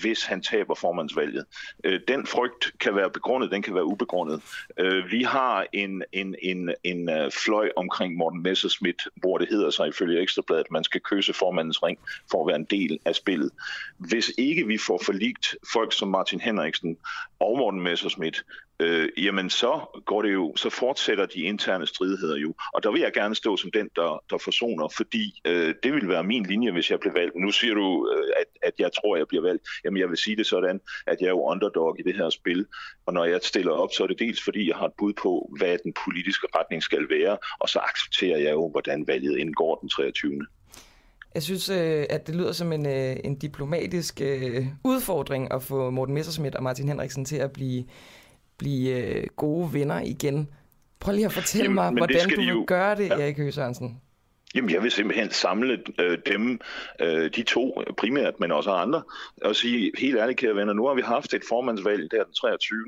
hvis 0.00 0.24
han 0.24 0.42
taber 0.42 0.74
formandsvalget. 0.74 1.44
Øh, 1.84 2.00
den 2.08 2.26
frygt 2.26 2.72
kan 2.80 2.94
være 2.96 3.10
begrundet, 3.10 3.50
den 3.50 3.62
kan 3.62 3.74
være 3.74 3.84
ubegrundet. 3.84 4.42
Øh, 4.78 5.10
vi 5.10 5.22
har 5.22 5.66
en, 5.72 6.02
en, 6.12 6.36
en, 6.42 6.74
en 6.84 7.10
øh, 7.10 7.30
fløj 7.30 7.70
omkring 7.76 8.16
Morten 8.16 8.42
Messerschmidt, 8.42 9.08
hvor 9.16 9.38
det 9.38 9.48
hedder 9.48 9.70
sig 9.70 9.88
ifølge 9.88 10.20
Ekstrabladet, 10.20 10.60
at 10.64 10.70
man 10.70 10.84
skal 10.84 11.00
kysse 11.00 11.32
formandens 11.32 11.82
ring 11.82 11.98
for 12.30 12.40
at 12.40 12.46
være 12.46 12.56
en 12.56 12.66
del 12.70 12.98
af 13.04 13.14
spillet. 13.14 13.50
Hvis 13.98 14.32
ikke 14.38 14.66
vi 14.66 14.78
får 14.78 15.02
forligt 15.04 15.56
folk 15.72 15.92
som 15.92 16.08
Martin 16.08 16.40
Henriksen 16.40 16.96
og 17.40 17.58
Morten 17.58 17.80
Messerschmidt, 17.80 18.44
øh, 18.82 19.08
jamen 19.24 19.50
så 19.50 20.02
går 20.06 20.22
det 20.22 20.32
jo, 20.32 20.56
så 20.56 20.70
fortsætter 20.70 21.26
de 21.26 21.40
interne 21.40 21.86
stridigheder 21.86 22.36
jo. 22.36 22.54
Og 22.74 22.82
der 22.82 22.90
vil 22.90 23.00
jeg 23.00 23.12
gerne 23.12 23.34
stå 23.34 23.56
som 23.56 23.70
den, 23.70 23.88
der, 23.96 24.22
der 24.30 24.38
forsoner, 24.38 24.88
fordi 24.96 25.40
øh, 25.44 25.74
det 25.82 25.92
vil 25.92 26.08
være 26.08 26.24
min 26.24 26.46
linje, 26.46 26.72
hvis 26.72 26.90
jeg 26.90 27.00
bliver 27.00 27.12
valgt. 27.12 27.34
Nu 27.36 27.50
siger 27.50 27.74
du, 27.74 28.10
øh, 28.14 28.32
at, 28.40 28.46
at 28.62 28.74
jeg 28.78 28.90
tror, 28.92 29.16
jeg 29.16 29.28
bliver 29.28 29.42
valgt. 29.42 29.62
Jamen 29.84 30.00
jeg 30.00 30.08
vil 30.08 30.16
sige 30.16 30.36
det 30.36 30.46
sådan, 30.46 30.80
at 31.06 31.16
jeg 31.20 31.26
er 31.26 31.30
jo 31.30 31.42
underdog 31.42 31.96
i 31.98 32.02
det 32.02 32.14
her 32.16 32.30
spil. 32.30 32.66
Og 33.06 33.14
når 33.14 33.24
jeg 33.24 33.40
stiller 33.42 33.72
op, 33.72 33.88
så 33.92 34.02
er 34.02 34.06
det 34.06 34.18
dels 34.18 34.44
fordi, 34.44 34.68
jeg 34.68 34.76
har 34.76 34.86
et 34.86 34.96
bud 34.98 35.12
på, 35.12 35.52
hvad 35.58 35.78
den 35.84 35.94
politiske 36.04 36.46
retning 36.56 36.82
skal 36.82 37.08
være, 37.10 37.38
og 37.60 37.68
så 37.68 37.78
accepterer 37.78 38.38
jeg 38.38 38.52
jo, 38.52 38.68
hvordan 38.68 39.06
valget 39.06 39.38
indgår 39.38 39.76
den 39.76 39.88
23. 39.88 40.46
Jeg 41.34 41.42
synes, 41.42 41.68
øh, 41.68 42.06
at 42.10 42.26
det 42.26 42.34
lyder 42.34 42.52
som 42.52 42.72
en, 42.72 42.86
øh, 42.86 43.16
en 43.24 43.34
diplomatisk 43.34 44.20
øh, 44.20 44.66
udfordring 44.84 45.52
at 45.52 45.62
få 45.62 45.90
Morten 45.90 46.14
Messerschmidt 46.14 46.54
og 46.54 46.62
Martin 46.62 46.88
Henriksen 46.88 47.24
til 47.24 47.36
at 47.36 47.52
blive 47.52 47.84
blive 48.62 48.98
øh, 48.98 49.26
gode 49.36 49.72
venner 49.72 50.00
igen. 50.00 50.48
Prøv 51.00 51.14
lige 51.14 51.26
at 51.26 51.32
fortælle 51.32 51.64
Jamen, 51.64 51.74
mig, 51.74 51.90
hvordan 51.90 52.28
du 52.28 52.36
vil 52.36 52.48
jo... 52.48 52.64
gøre 52.66 52.96
det, 52.96 53.08
ja. 53.08 53.14
Erik 53.14 53.36
Høgh 53.36 53.52
Sørensen. 53.52 54.00
Jamen, 54.54 54.70
jeg 54.70 54.82
vil 54.82 54.90
simpelthen 54.90 55.30
samle 55.30 55.82
øh, 55.98 56.18
dem, 56.26 56.60
øh, 57.00 57.30
de 57.36 57.42
to 57.42 57.82
primært, 57.96 58.40
men 58.40 58.52
også 58.52 58.70
andre, 58.70 59.02
og 59.42 59.56
sige 59.56 59.92
helt 59.98 60.18
ærligt, 60.18 60.38
kære 60.38 60.56
venner, 60.56 60.72
nu 60.72 60.86
har 60.86 60.94
vi 60.94 61.02
haft 61.02 61.34
et 61.34 61.42
formandsvalg 61.48 62.10
der 62.10 62.24
den 62.24 62.34
23. 62.34 62.84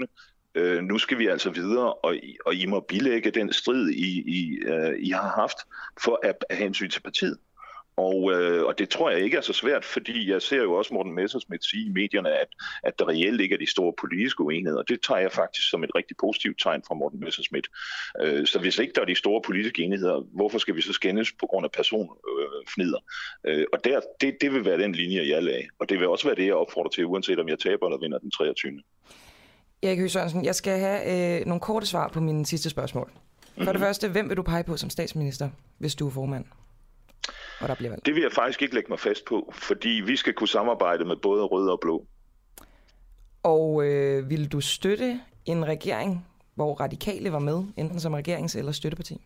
Øh, 0.54 0.82
nu 0.82 0.98
skal 0.98 1.18
vi 1.18 1.26
altså 1.26 1.50
videre, 1.50 1.92
og, 1.92 2.16
og 2.46 2.54
I 2.54 2.66
må 2.66 2.80
bilægge 2.80 3.30
den 3.30 3.52
strid, 3.52 3.88
I, 3.88 4.22
I, 4.26 4.58
uh, 4.68 4.98
I 4.98 5.10
har 5.10 5.32
haft 5.40 5.56
for 6.00 6.20
at, 6.22 6.44
at 6.50 6.56
hensyn 6.56 6.90
til 6.90 7.00
partiet. 7.00 7.38
Og, 7.96 8.32
øh, 8.32 8.64
og 8.64 8.78
det 8.78 8.88
tror 8.88 9.10
jeg 9.10 9.20
ikke 9.20 9.36
er 9.36 9.40
så 9.40 9.52
svært, 9.52 9.84
fordi 9.84 10.30
jeg 10.30 10.42
ser 10.42 10.62
jo 10.62 10.72
også 10.72 10.94
Morten 10.94 11.14
Messersmith 11.14 11.62
sige 11.62 11.86
i 11.86 11.88
medierne, 11.88 12.30
at, 12.30 12.48
at 12.82 12.98
der 12.98 13.08
reelt 13.08 13.40
ikke 13.40 13.54
er 13.54 13.58
de 13.58 13.70
store 13.70 13.92
politiske 14.00 14.42
uenigheder. 14.42 14.82
Det 14.82 15.00
tager 15.02 15.20
jeg 15.20 15.32
faktisk 15.32 15.70
som 15.70 15.84
et 15.84 15.90
rigtig 15.94 16.16
positivt 16.16 16.62
tegn 16.62 16.82
fra 16.88 16.94
Morten 16.94 17.20
Messersmith. 17.20 17.68
Øh, 18.20 18.46
så 18.46 18.58
hvis 18.58 18.78
ikke 18.78 18.92
der 18.94 19.00
er 19.00 19.04
de 19.04 19.14
store 19.14 19.42
politiske 19.42 19.82
enigheder, 19.82 20.20
hvorfor 20.32 20.58
skal 20.58 20.76
vi 20.76 20.80
så 20.80 20.92
skændes 20.92 21.32
på 21.32 21.46
grund 21.46 21.64
af 21.64 21.70
personfnider? 21.70 22.98
Øh, 23.46 23.66
og 23.72 23.84
der, 23.84 24.00
det, 24.20 24.36
det 24.40 24.52
vil 24.52 24.64
være 24.64 24.78
den 24.78 24.92
linje, 24.92 25.28
jeg 25.28 25.42
lagde. 25.42 25.68
Og 25.78 25.88
det 25.88 25.98
vil 25.98 26.08
også 26.08 26.26
være 26.26 26.36
det, 26.36 26.46
jeg 26.46 26.54
opfordrer 26.54 26.90
til, 26.90 27.06
uanset 27.06 27.38
om 27.38 27.48
jeg 27.48 27.58
taber 27.58 27.86
eller 27.86 27.98
vinder 27.98 28.18
den 28.18 28.30
23. 28.30 28.72
Erik 29.82 29.98
Høgh 29.98 30.10
Sørensen, 30.10 30.44
jeg 30.44 30.54
skal 30.54 30.78
have 30.78 31.40
øh, 31.40 31.46
nogle 31.46 31.60
korte 31.60 31.86
svar 31.86 32.08
på 32.08 32.20
mine 32.20 32.46
sidste 32.46 32.70
spørgsmål. 32.70 33.10
For 33.10 33.60
mm-hmm. 33.60 33.72
det 33.72 33.80
første, 33.80 34.08
hvem 34.08 34.28
vil 34.28 34.36
du 34.36 34.42
pege 34.42 34.64
på 34.64 34.76
som 34.76 34.90
statsminister, 34.90 35.48
hvis 35.78 35.94
du 35.94 36.06
er 36.06 36.10
formand? 36.10 36.44
Og 37.60 37.68
der 37.68 37.74
bliver 37.74 37.90
valgt. 37.90 38.06
Det 38.06 38.14
vil 38.14 38.22
jeg 38.22 38.32
faktisk 38.32 38.62
ikke 38.62 38.74
lægge 38.74 38.88
mig 38.88 38.98
fast 38.98 39.24
på, 39.24 39.52
fordi 39.54 40.02
vi 40.06 40.16
skal 40.16 40.32
kunne 40.32 40.48
samarbejde 40.48 41.04
med 41.04 41.16
både 41.16 41.44
rød 41.44 41.68
og 41.68 41.80
blå. 41.80 42.06
Og 43.42 43.84
øh, 43.84 44.30
vil 44.30 44.52
du 44.52 44.60
støtte 44.60 45.20
en 45.44 45.66
regering, 45.66 46.26
hvor 46.54 46.74
radikale 46.74 47.32
var 47.32 47.38
med, 47.38 47.64
enten 47.76 48.00
som 48.00 48.14
regerings- 48.14 48.58
eller 48.58 48.72
støtteparti? 48.72 49.20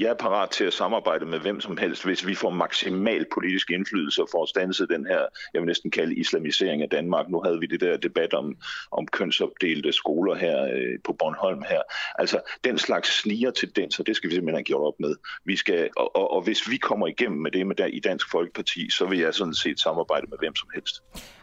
Jeg 0.00 0.10
er 0.10 0.14
parat 0.14 0.50
til 0.50 0.64
at 0.64 0.72
samarbejde 0.72 1.26
med 1.26 1.38
hvem 1.38 1.60
som 1.60 1.76
helst, 1.76 2.04
hvis 2.04 2.26
vi 2.26 2.34
får 2.34 2.50
maksimal 2.50 3.26
politisk 3.34 3.70
indflydelse 3.70 4.22
for 4.30 4.42
at 4.42 4.48
stanse 4.48 4.86
den 4.86 5.06
her, 5.06 5.18
jeg 5.54 5.60
vil 5.62 5.66
næsten 5.66 5.90
kalde 5.90 6.14
islamisering 6.14 6.82
af 6.82 6.88
Danmark. 6.88 7.28
Nu 7.28 7.42
havde 7.44 7.60
vi 7.60 7.66
det 7.66 7.80
der 7.80 7.96
debat 7.96 8.34
om, 8.34 8.56
om 8.90 9.06
kønsopdelte 9.06 9.92
skoler 9.92 10.34
her 10.34 10.64
øh, 10.64 10.98
på 11.04 11.12
Bornholm 11.12 11.62
her. 11.68 11.82
Altså, 12.18 12.40
den 12.64 12.78
slags 12.78 13.20
sniger 13.20 13.50
så 13.90 14.02
det 14.02 14.16
skal 14.16 14.30
vi 14.30 14.34
simpelthen 14.34 14.54
have 14.54 14.62
gjort 14.62 14.86
op 14.86 15.00
med. 15.00 15.14
Vi 15.44 15.56
skal, 15.56 15.90
og, 15.96 16.16
og, 16.16 16.30
og 16.32 16.42
hvis 16.42 16.70
vi 16.70 16.76
kommer 16.76 17.06
igennem 17.06 17.40
med 17.40 17.50
det 17.50 17.66
med 17.66 17.76
der, 17.76 17.86
i 17.86 18.00
Dansk 18.00 18.30
Folkeparti, 18.30 18.90
så 18.90 19.06
vil 19.06 19.18
jeg 19.18 19.34
sådan 19.34 19.54
set 19.54 19.80
samarbejde 19.80 20.26
med 20.30 20.38
hvem 20.38 20.56
som 20.56 20.68
helst. 20.74 21.02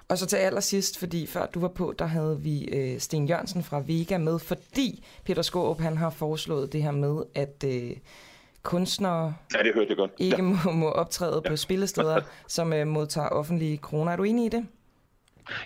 Og 0.10 0.18
så 0.18 0.26
til 0.26 0.38
allersidst, 0.38 1.00
fordi 1.00 1.28
før 1.28 1.46
du 1.46 1.60
var 1.60 1.68
på, 1.68 1.94
der 2.00 2.06
havde 2.06 2.40
vi 2.42 2.66
øh, 2.66 3.00
Sten 3.00 3.28
Jørgensen 3.28 3.64
fra 3.64 3.84
Vega 3.88 4.18
med, 4.18 4.40
fordi 4.40 5.06
Peter 5.26 5.42
Skåb, 5.42 5.80
han 5.80 5.98
har 5.98 6.10
foreslået 6.10 6.74
det 6.74 6.84
her 6.84 6.92
med, 6.92 7.24
at 7.36 7.64
øh, 7.66 7.92
kunstnere 8.68 9.36
ja, 9.56 9.64
det 9.64 9.74
hørte 9.74 9.90
jeg 9.90 9.98
godt. 9.98 10.12
ikke 10.18 10.36
ja. 10.36 10.42
må, 10.66 10.72
må 10.72 10.90
optræde 10.92 11.42
ja. 11.46 11.50
på 11.50 11.56
spillesteder, 11.56 12.22
som 12.58 12.74
øh, 12.74 12.88
modtager 12.88 13.30
offentlige 13.30 13.78
kroner. 13.78 14.12
Er 14.12 14.16
du 14.16 14.24
enig 14.24 14.46
i 14.46 14.50
det? 14.50 14.68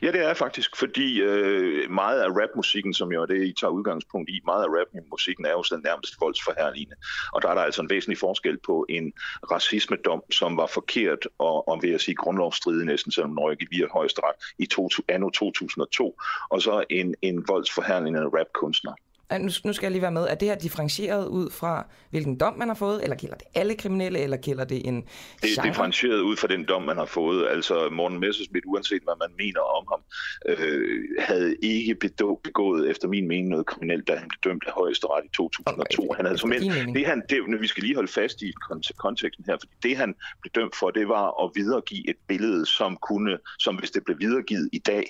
Ja, 0.02 0.12
det 0.12 0.26
er 0.26 0.34
faktisk, 0.34 0.78
fordi 0.78 1.22
øh, 1.22 1.92
meget 1.92 2.22
af 2.22 2.28
rapmusikken, 2.28 2.94
som 2.94 3.12
jo 3.12 3.22
er 3.22 3.26
det, 3.26 3.48
I 3.48 3.54
tager 3.54 3.72
udgangspunkt 3.72 4.30
i, 4.30 4.42
meget 4.46 4.64
af 4.64 4.68
rapmusikken 4.68 5.46
er 5.46 5.52
jo 5.52 5.64
sådan 5.64 5.84
nærmest 5.84 6.22
voldsforherligende. 6.22 6.96
Og 7.34 7.42
der 7.42 7.50
er 7.50 7.54
der 7.54 7.62
altså 7.62 7.82
en 7.82 7.90
væsentlig 7.90 8.18
forskel 8.18 8.58
på 8.66 8.86
en 8.90 9.14
racismedom, 9.52 10.24
som 10.32 10.58
var 10.58 10.68
forkert 10.68 11.28
og, 11.38 11.68
og 11.68 11.82
vil 11.82 11.90
jeg 11.92 12.02
sige 12.02 12.16
grundlovsstridig 12.16 12.86
næsten, 12.86 13.12
selvom 13.12 13.32
Norge 13.32 13.56
gik 13.56 13.72
via 13.72 13.88
højesteret 13.94 14.36
i 14.60 14.66
to, 14.66 14.90
anno 15.08 15.30
2002, 15.30 16.22
og 16.50 16.62
så 16.62 16.84
en, 16.90 17.16
en 17.22 17.48
voldsforherligende 17.48 18.22
rapkunstner 18.38 18.94
nu, 19.38 19.50
nu 19.66 19.74
skal 19.74 19.86
jeg 19.86 19.92
lige 19.92 20.02
være 20.02 20.12
med, 20.12 20.22
er 20.30 20.36
det 20.36 20.48
her 20.48 20.56
differentieret 20.56 21.28
ud 21.28 21.50
fra, 21.50 21.86
hvilken 22.10 22.38
dom 22.38 22.58
man 22.58 22.68
har 22.68 22.76
fået, 22.76 23.04
eller 23.04 23.16
gælder 23.16 23.36
det 23.36 23.48
alle 23.56 23.76
kriminelle, 23.76 24.20
eller 24.20 24.38
gælder 24.38 24.64
det 24.64 24.88
en 24.88 25.04
Det 25.42 25.58
er 25.58 25.62
differentieret 25.62 26.20
ud 26.20 26.38
fra 26.38 26.48
den 26.48 26.66
dom, 26.66 26.82
man 26.82 26.98
har 26.98 27.06
fået. 27.06 27.48
Altså 27.50 27.90
Morten 27.92 28.20
Messersmith, 28.20 28.68
uanset 28.68 29.02
hvad 29.04 29.14
man 29.20 29.30
mener 29.38 29.60
om 29.60 29.86
ham, 29.92 30.02
øh, 30.46 31.04
havde 31.20 31.56
ikke 31.62 31.96
begået, 32.44 32.90
efter 32.90 33.08
min 33.08 33.28
mening, 33.28 33.48
noget 33.48 33.66
kriminelt, 33.66 34.08
da 34.08 34.16
han 34.16 34.28
blev 34.30 34.52
dømt 34.52 34.64
af 34.68 34.74
højesteret 34.74 35.26
i 35.26 35.30
2002. 35.36 36.04
Okay, 36.04 36.16
han 36.16 36.26
havde 36.26 36.38
som 36.38 36.54
en, 36.54 36.96
det, 36.96 37.06
han, 37.06 37.24
det, 37.30 37.62
vi 37.62 37.68
skal 37.68 37.84
lige 37.84 37.96
holde 37.96 38.12
fast 38.12 38.42
i 38.42 38.54
konteksten 38.98 39.46
her, 39.48 39.58
fordi 39.60 39.74
det 39.84 39.98
han 39.98 40.16
blev 40.42 40.52
dømt 40.56 40.76
for, 40.76 40.90
det 40.90 41.08
var 41.08 41.44
at 41.44 41.52
videregive 41.56 42.10
et 42.10 42.16
billede, 42.28 42.66
som 42.66 42.98
kunne, 42.98 43.38
som 43.60 43.76
hvis 43.76 43.92
det 43.92 44.06
blev 44.06 44.20
videregivet 44.20 44.70
i 44.74 44.80
dag, 44.80 45.04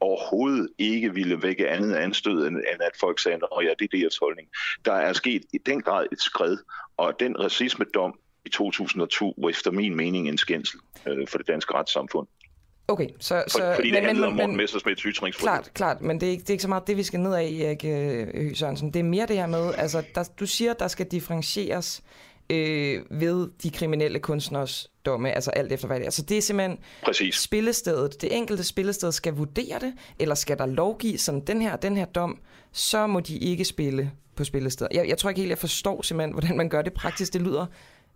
overhovedet 0.00 0.68
ikke 0.78 1.14
ville 1.14 1.42
vække 1.42 1.68
andet 1.68 1.94
anstød, 1.94 2.46
end, 2.46 2.56
end 2.56 2.80
at 2.80 2.94
folk 3.00 3.18
sagde, 3.18 3.38
ja, 3.64 3.74
det 3.78 3.88
er 3.92 4.08
DF's 4.08 4.18
holdning. 4.20 4.48
Der 4.84 4.92
er 4.92 5.12
sket 5.12 5.42
i 5.52 5.58
den 5.66 5.80
grad 5.82 6.06
et 6.12 6.20
skred, 6.20 6.56
og 6.96 7.20
den 7.20 7.40
racismedom 7.40 8.18
i 8.44 8.48
2002 8.48 9.34
var 9.38 9.48
efter 9.48 9.70
min 9.70 9.96
mening 9.96 10.28
en 10.28 10.38
skændsel 10.38 10.80
øh, 11.06 11.28
for 11.28 11.38
det 11.38 11.46
danske 11.46 11.74
retssamfund. 11.74 12.26
Okay, 12.88 13.08
så... 13.20 13.44
så 13.46 13.72
fordi 13.74 13.90
det 13.90 13.94
men, 13.94 14.04
handler 14.04 14.30
men, 14.30 14.32
om 14.32 14.36
Morten 14.36 14.56
Messersmiths 14.56 15.02
ytringsfrihed. 15.02 15.48
Klart, 15.48 15.70
klart, 15.74 16.00
men 16.00 16.20
det 16.20 16.26
er, 16.26 16.30
ikke, 16.30 16.40
det 16.40 16.50
er 16.50 16.54
ikke 16.54 16.62
så 16.62 16.68
meget 16.68 16.86
det, 16.86 16.96
vi 16.96 17.02
skal 17.02 17.20
ned 17.20 17.34
af, 17.34 17.42
Erik 17.42 17.84
øh, 17.84 18.56
Sørensen. 18.56 18.90
Det 18.90 19.00
er 19.00 19.04
mere 19.04 19.26
det 19.26 19.36
her 19.36 19.46
med, 19.46 19.74
altså, 19.74 20.02
der, 20.14 20.30
du 20.40 20.46
siger, 20.46 20.72
der 20.72 20.88
skal 20.88 21.06
differentieres 21.06 22.02
øh, 22.50 23.02
ved 23.10 23.48
de 23.62 23.70
kriminelle 23.70 24.18
kunstners 24.18 24.90
domme, 25.04 25.32
altså 25.32 25.50
alt 25.50 25.72
efter 25.72 25.86
hvad 25.86 26.00
det 26.00 26.06
er. 26.06 26.10
Så 26.10 26.22
det 26.22 26.38
er 26.38 26.42
simpelthen 26.42 26.78
Præcis. 27.04 27.34
spillestedet. 27.34 28.22
Det 28.22 28.36
enkelte 28.36 28.64
spillested 28.64 29.12
skal 29.12 29.34
vurdere 29.34 29.78
det, 29.80 29.94
eller 30.18 30.34
skal 30.34 30.58
der 30.58 30.66
lovgive 30.66 31.18
som 31.18 31.40
den 31.40 31.62
her, 31.62 31.76
den 31.76 31.96
her 31.96 32.04
dom, 32.04 32.38
så 32.72 33.06
må 33.06 33.20
de 33.20 33.38
ikke 33.38 33.64
spille 33.64 34.10
på 34.36 34.44
spillestedet. 34.44 34.92
Jeg, 34.94 35.08
jeg 35.08 35.18
tror 35.18 35.30
ikke 35.30 35.40
helt, 35.40 35.50
jeg 35.50 35.58
forstår 35.58 36.02
simpelthen, 36.02 36.32
hvordan 36.38 36.56
man 36.56 36.68
gør 36.68 36.82
det 36.82 36.92
praktisk. 36.92 37.32
Det 37.32 37.42
lyder 37.42 37.66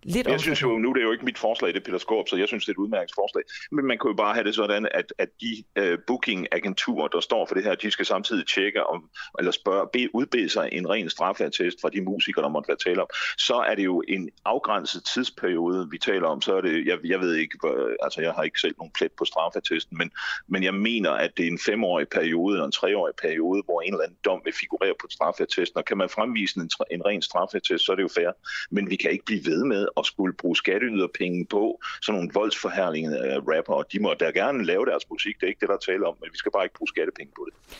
Lidt 0.03 0.27
jeg 0.27 0.39
synes 0.39 0.61
jo, 0.61 0.77
nu 0.77 0.93
det 0.93 0.99
er 0.99 1.05
jo 1.05 1.11
ikke 1.11 1.25
mit 1.25 1.37
forslag, 1.37 1.73
det 1.73 1.79
er 1.79 1.83
Peter 1.83 1.97
Skorp, 1.97 2.29
så 2.29 2.35
jeg 2.35 2.47
synes, 2.47 2.65
det 2.65 2.69
er 2.69 2.73
et 2.73 2.77
udmærket 2.77 3.11
forslag. 3.15 3.43
Men 3.71 3.85
man 3.85 3.97
kunne 3.97 4.11
jo 4.11 4.15
bare 4.15 4.33
have 4.33 4.43
det 4.43 4.55
sådan, 4.55 4.87
at, 4.91 5.13
at 5.17 5.29
de 5.41 5.63
uh, 5.79 5.99
booking-agenturer, 6.07 7.07
der 7.07 7.19
står 7.19 7.45
for 7.45 7.55
det 7.55 7.63
her, 7.63 7.75
de 7.75 7.91
skal 7.91 8.05
samtidig 8.05 8.47
tjekke 8.47 8.87
om, 8.87 9.09
eller 9.39 9.51
spørge, 9.51 9.87
be, 9.93 10.15
udbede 10.15 10.49
sig 10.49 10.69
en 10.71 10.89
ren 10.89 11.09
straffatest 11.09 11.81
fra 11.81 11.89
de 11.89 12.01
musikere, 12.01 12.43
der 12.43 12.49
måtte 12.49 12.67
være 12.67 12.77
tale 12.77 13.01
om. 13.01 13.07
Så 13.37 13.55
er 13.55 13.75
det 13.75 13.85
jo 13.85 14.03
en 14.07 14.29
afgrænset 14.45 15.05
tidsperiode, 15.13 15.87
vi 15.91 15.97
taler 15.97 16.27
om. 16.27 16.41
Så 16.41 16.55
er 16.57 16.61
det, 16.61 16.85
jeg, 16.87 16.97
jeg 17.03 17.19
ved 17.19 17.35
ikke, 17.35 17.57
altså 18.03 18.21
jeg 18.21 18.33
har 18.33 18.43
ikke 18.43 18.59
selv 18.59 18.75
nogen 18.77 18.91
plet 18.97 19.11
på 19.17 19.25
straffattesten, 19.25 19.97
men, 19.97 20.11
men 20.47 20.63
jeg 20.63 20.73
mener, 20.73 21.11
at 21.11 21.31
det 21.37 21.43
er 21.43 21.51
en 21.51 21.59
femårig 21.59 22.07
periode 22.09 22.53
eller 22.55 22.65
en 22.65 22.71
treårig 22.71 23.13
periode, 23.21 23.61
hvor 23.65 23.81
en 23.81 23.93
eller 23.93 24.03
anden 24.03 24.17
dom 24.25 24.41
vil 24.45 24.53
figurere 24.53 24.93
på 25.01 25.07
straffattesten. 25.09 25.77
Og 25.77 25.85
kan 25.85 25.97
man 25.97 26.09
fremvise 26.09 26.59
en, 26.59 26.69
en 26.91 27.05
ren 27.05 27.21
straffatest, 27.21 27.85
så 27.85 27.91
er 27.91 27.95
det 27.95 28.03
jo 28.03 28.09
fair. 28.15 28.31
Men 28.71 28.89
vi 28.89 28.95
kan 28.95 29.11
ikke 29.11 29.25
blive 29.25 29.45
ved 29.45 29.65
med 29.65 29.88
at 29.97 30.05
skulle 30.05 30.33
bruge 30.33 30.55
skatteyderpenge 30.55 31.45
på 31.45 31.79
sådan 32.01 32.17
nogle 32.17 32.31
voldsforherligende 32.33 33.37
rapper, 33.37 33.73
og 33.73 33.85
de 33.91 33.99
må 33.99 34.13
da 34.13 34.25
gerne 34.25 34.65
lave 34.65 34.85
deres 34.85 35.09
musik, 35.09 35.35
det 35.35 35.43
er 35.43 35.47
ikke 35.47 35.59
det, 35.59 35.69
der 35.69 35.75
er 35.75 35.79
tale 35.79 36.07
om, 36.07 36.15
men 36.21 36.29
vi 36.31 36.37
skal 36.37 36.51
bare 36.51 36.65
ikke 36.65 36.75
bruge 36.75 36.87
skattepenge 36.87 37.31
på 37.35 37.47
det. 37.49 37.77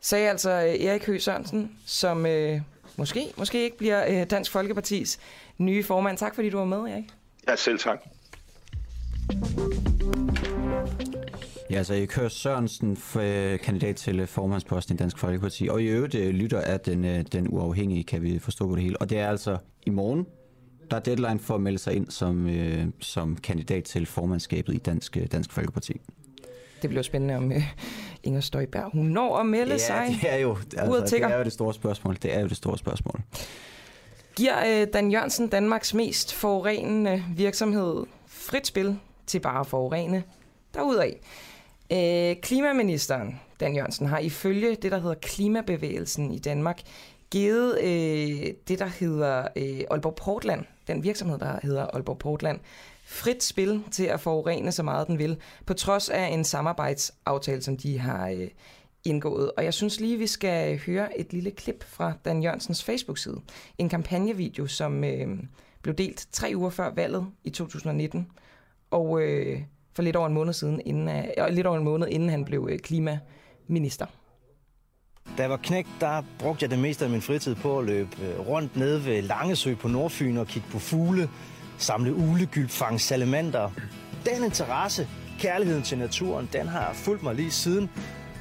Sagde 0.00 0.30
altså 0.30 0.50
øh, 0.50 0.84
Erik 0.84 1.06
Høgh 1.06 1.20
Sørensen, 1.20 1.72
som 1.86 2.26
øh, 2.26 2.60
måske, 2.96 3.32
måske 3.36 3.64
ikke 3.64 3.78
bliver 3.78 4.20
øh, 4.20 4.26
Dansk 4.30 4.52
Folkepartis 4.52 5.18
nye 5.58 5.82
formand. 5.82 6.18
Tak 6.18 6.34
fordi 6.34 6.50
du 6.50 6.58
var 6.58 6.64
med, 6.64 6.78
Erik. 6.78 7.04
Ja, 7.48 7.56
selv 7.56 7.78
tak. 7.78 7.98
Ja, 11.70 11.76
altså 11.76 11.94
Erik 11.94 12.16
Høgh 12.16 12.30
Sørensen, 12.30 12.98
øh, 13.20 13.58
kandidat 13.58 13.96
til 13.96 14.26
formandsposten 14.26 14.94
i 14.94 14.96
Dansk 14.96 15.18
Folkeparti, 15.18 15.68
og 15.68 15.82
i 15.82 15.86
øvrigt 15.86 16.14
lytter 16.14 16.60
af 16.60 16.80
den, 16.80 17.24
den 17.24 17.48
uafhængige, 17.48 18.04
kan 18.04 18.22
vi 18.22 18.38
forstå 18.38 18.68
på 18.68 18.74
det 18.74 18.82
hele. 18.82 18.96
Og 19.00 19.10
det 19.10 19.18
er 19.18 19.28
altså 19.28 19.58
i 19.86 19.90
morgen, 19.90 20.26
der 20.90 20.96
er 20.96 21.00
deadline 21.00 21.38
for 21.38 21.54
at 21.54 21.60
melde 21.60 21.78
sig 21.78 21.94
ind 21.94 22.10
som, 22.10 22.48
øh, 22.48 22.86
som 23.00 23.36
kandidat 23.36 23.84
til 23.84 24.06
formandskabet 24.06 24.74
i 24.74 24.78
Dansk, 24.78 25.16
øh, 25.16 25.26
Dansk 25.26 25.52
Folkeparti. 25.52 26.00
Det 26.82 26.90
bliver 26.90 27.02
spændende 27.02 27.36
om 27.36 27.52
øh, 27.52 27.62
Inger 28.22 28.40
Støjberg, 28.40 28.90
hun 28.92 29.06
når 29.06 29.36
at 29.36 29.46
melde 29.46 29.72
ja, 29.72 29.78
sig. 29.78 30.18
det 30.22 30.32
er, 30.32 30.36
jo, 30.36 30.56
altså, 30.76 31.16
det 31.16 31.22
er 31.22 31.38
jo 31.38 31.44
det 31.44 31.52
store 31.52 31.74
spørgsmål. 31.74 32.16
Det 32.22 32.34
er 32.34 32.40
jo 32.40 32.48
det 32.48 32.56
store 32.56 32.78
spørgsmål. 32.78 33.20
Giver 34.36 34.80
øh, 34.80 34.86
Dan 34.92 35.10
Jørgensen 35.10 35.48
Danmarks 35.48 35.94
mest 35.94 36.34
forurenende 36.34 37.24
virksomhed 37.36 38.06
frit 38.26 38.66
spil 38.66 38.98
til 39.26 39.40
bare 39.40 39.60
at 39.60 39.66
forurene 39.66 40.22
derudad? 40.74 41.12
Øh, 41.92 42.36
klimaministeren, 42.42 43.40
Dan 43.60 43.74
Jørgensen, 43.74 44.06
har 44.06 44.18
ifølge 44.18 44.74
det, 44.74 44.92
der 44.92 44.98
hedder 44.98 45.14
Klimabevægelsen 45.14 46.32
i 46.32 46.38
Danmark, 46.38 46.80
givet 47.30 47.78
øh, 47.80 48.54
det, 48.68 48.78
der 48.78 48.86
hedder 48.86 49.48
øh, 49.56 49.80
Aalborg 49.90 50.14
Portland, 50.14 50.64
den 50.86 51.02
virksomhed, 51.04 51.38
der 51.38 51.58
hedder 51.62 51.86
Aalborg 51.86 52.18
Portland, 52.18 52.60
frit 53.04 53.42
spil 53.42 53.82
til 53.90 54.04
at 54.04 54.20
forurene 54.20 54.72
så 54.72 54.82
meget 54.82 55.06
den 55.06 55.18
vil, 55.18 55.36
på 55.66 55.74
trods 55.74 56.08
af 56.08 56.26
en 56.26 56.44
samarbejdsaftale, 56.44 57.62
som 57.62 57.76
de 57.76 57.98
har 57.98 58.28
øh, 58.28 58.48
indgået. 59.04 59.52
Og 59.56 59.64
jeg 59.64 59.74
synes 59.74 60.00
lige, 60.00 60.18
vi 60.18 60.26
skal 60.26 60.78
høre 60.86 61.18
et 61.18 61.32
lille 61.32 61.50
klip 61.50 61.84
fra 61.84 62.12
Dan 62.24 62.42
Jørgensens 62.42 62.84
Facebook-side. 62.84 63.40
En 63.78 63.88
kampagnevideo, 63.88 64.66
som 64.66 65.04
øh, 65.04 65.38
blev 65.82 65.94
delt 65.94 66.26
tre 66.32 66.52
uger 66.56 66.70
før 66.70 66.94
valget 66.94 67.26
i 67.44 67.50
2019, 67.50 68.26
og 68.90 69.22
øh, 69.22 69.62
for 69.92 70.02
lidt 70.02 70.16
over 70.16 70.26
en 70.26 70.34
måned 70.34 70.52
siden, 70.52 70.80
inden, 70.84 71.08
øh, 71.08 71.48
lidt 71.50 71.66
over 71.66 71.78
en 71.78 71.84
måned 71.84 72.08
inden 72.08 72.28
han 72.28 72.44
blev 72.44 72.68
øh, 72.70 72.78
klimaminister. 72.78 74.06
Da 75.36 75.42
jeg 75.42 75.50
var 75.50 75.56
knægt, 75.56 75.88
der 76.00 76.22
brugte 76.38 76.62
jeg 76.62 76.70
det 76.70 76.78
meste 76.78 77.04
af 77.04 77.10
min 77.10 77.22
fritid 77.22 77.54
på 77.54 77.78
at 77.78 77.84
løbe 77.84 78.10
øh, 78.22 78.48
rundt 78.48 78.76
nede 78.76 79.04
ved 79.04 79.22
Langesø 79.22 79.74
på 79.74 79.88
Nordfyn 79.88 80.36
og 80.36 80.46
kigge 80.46 80.68
på 80.72 80.78
fugle, 80.78 81.28
samle 81.78 82.14
uglegyld, 82.14 82.68
fange 82.68 82.98
salamander. 82.98 83.70
Den 84.24 84.44
interesse, 84.44 85.08
kærligheden 85.38 85.82
til 85.82 85.98
naturen, 85.98 86.48
den 86.52 86.68
har 86.68 86.92
fulgt 86.94 87.22
mig 87.22 87.34
lige 87.34 87.50
siden. 87.50 87.90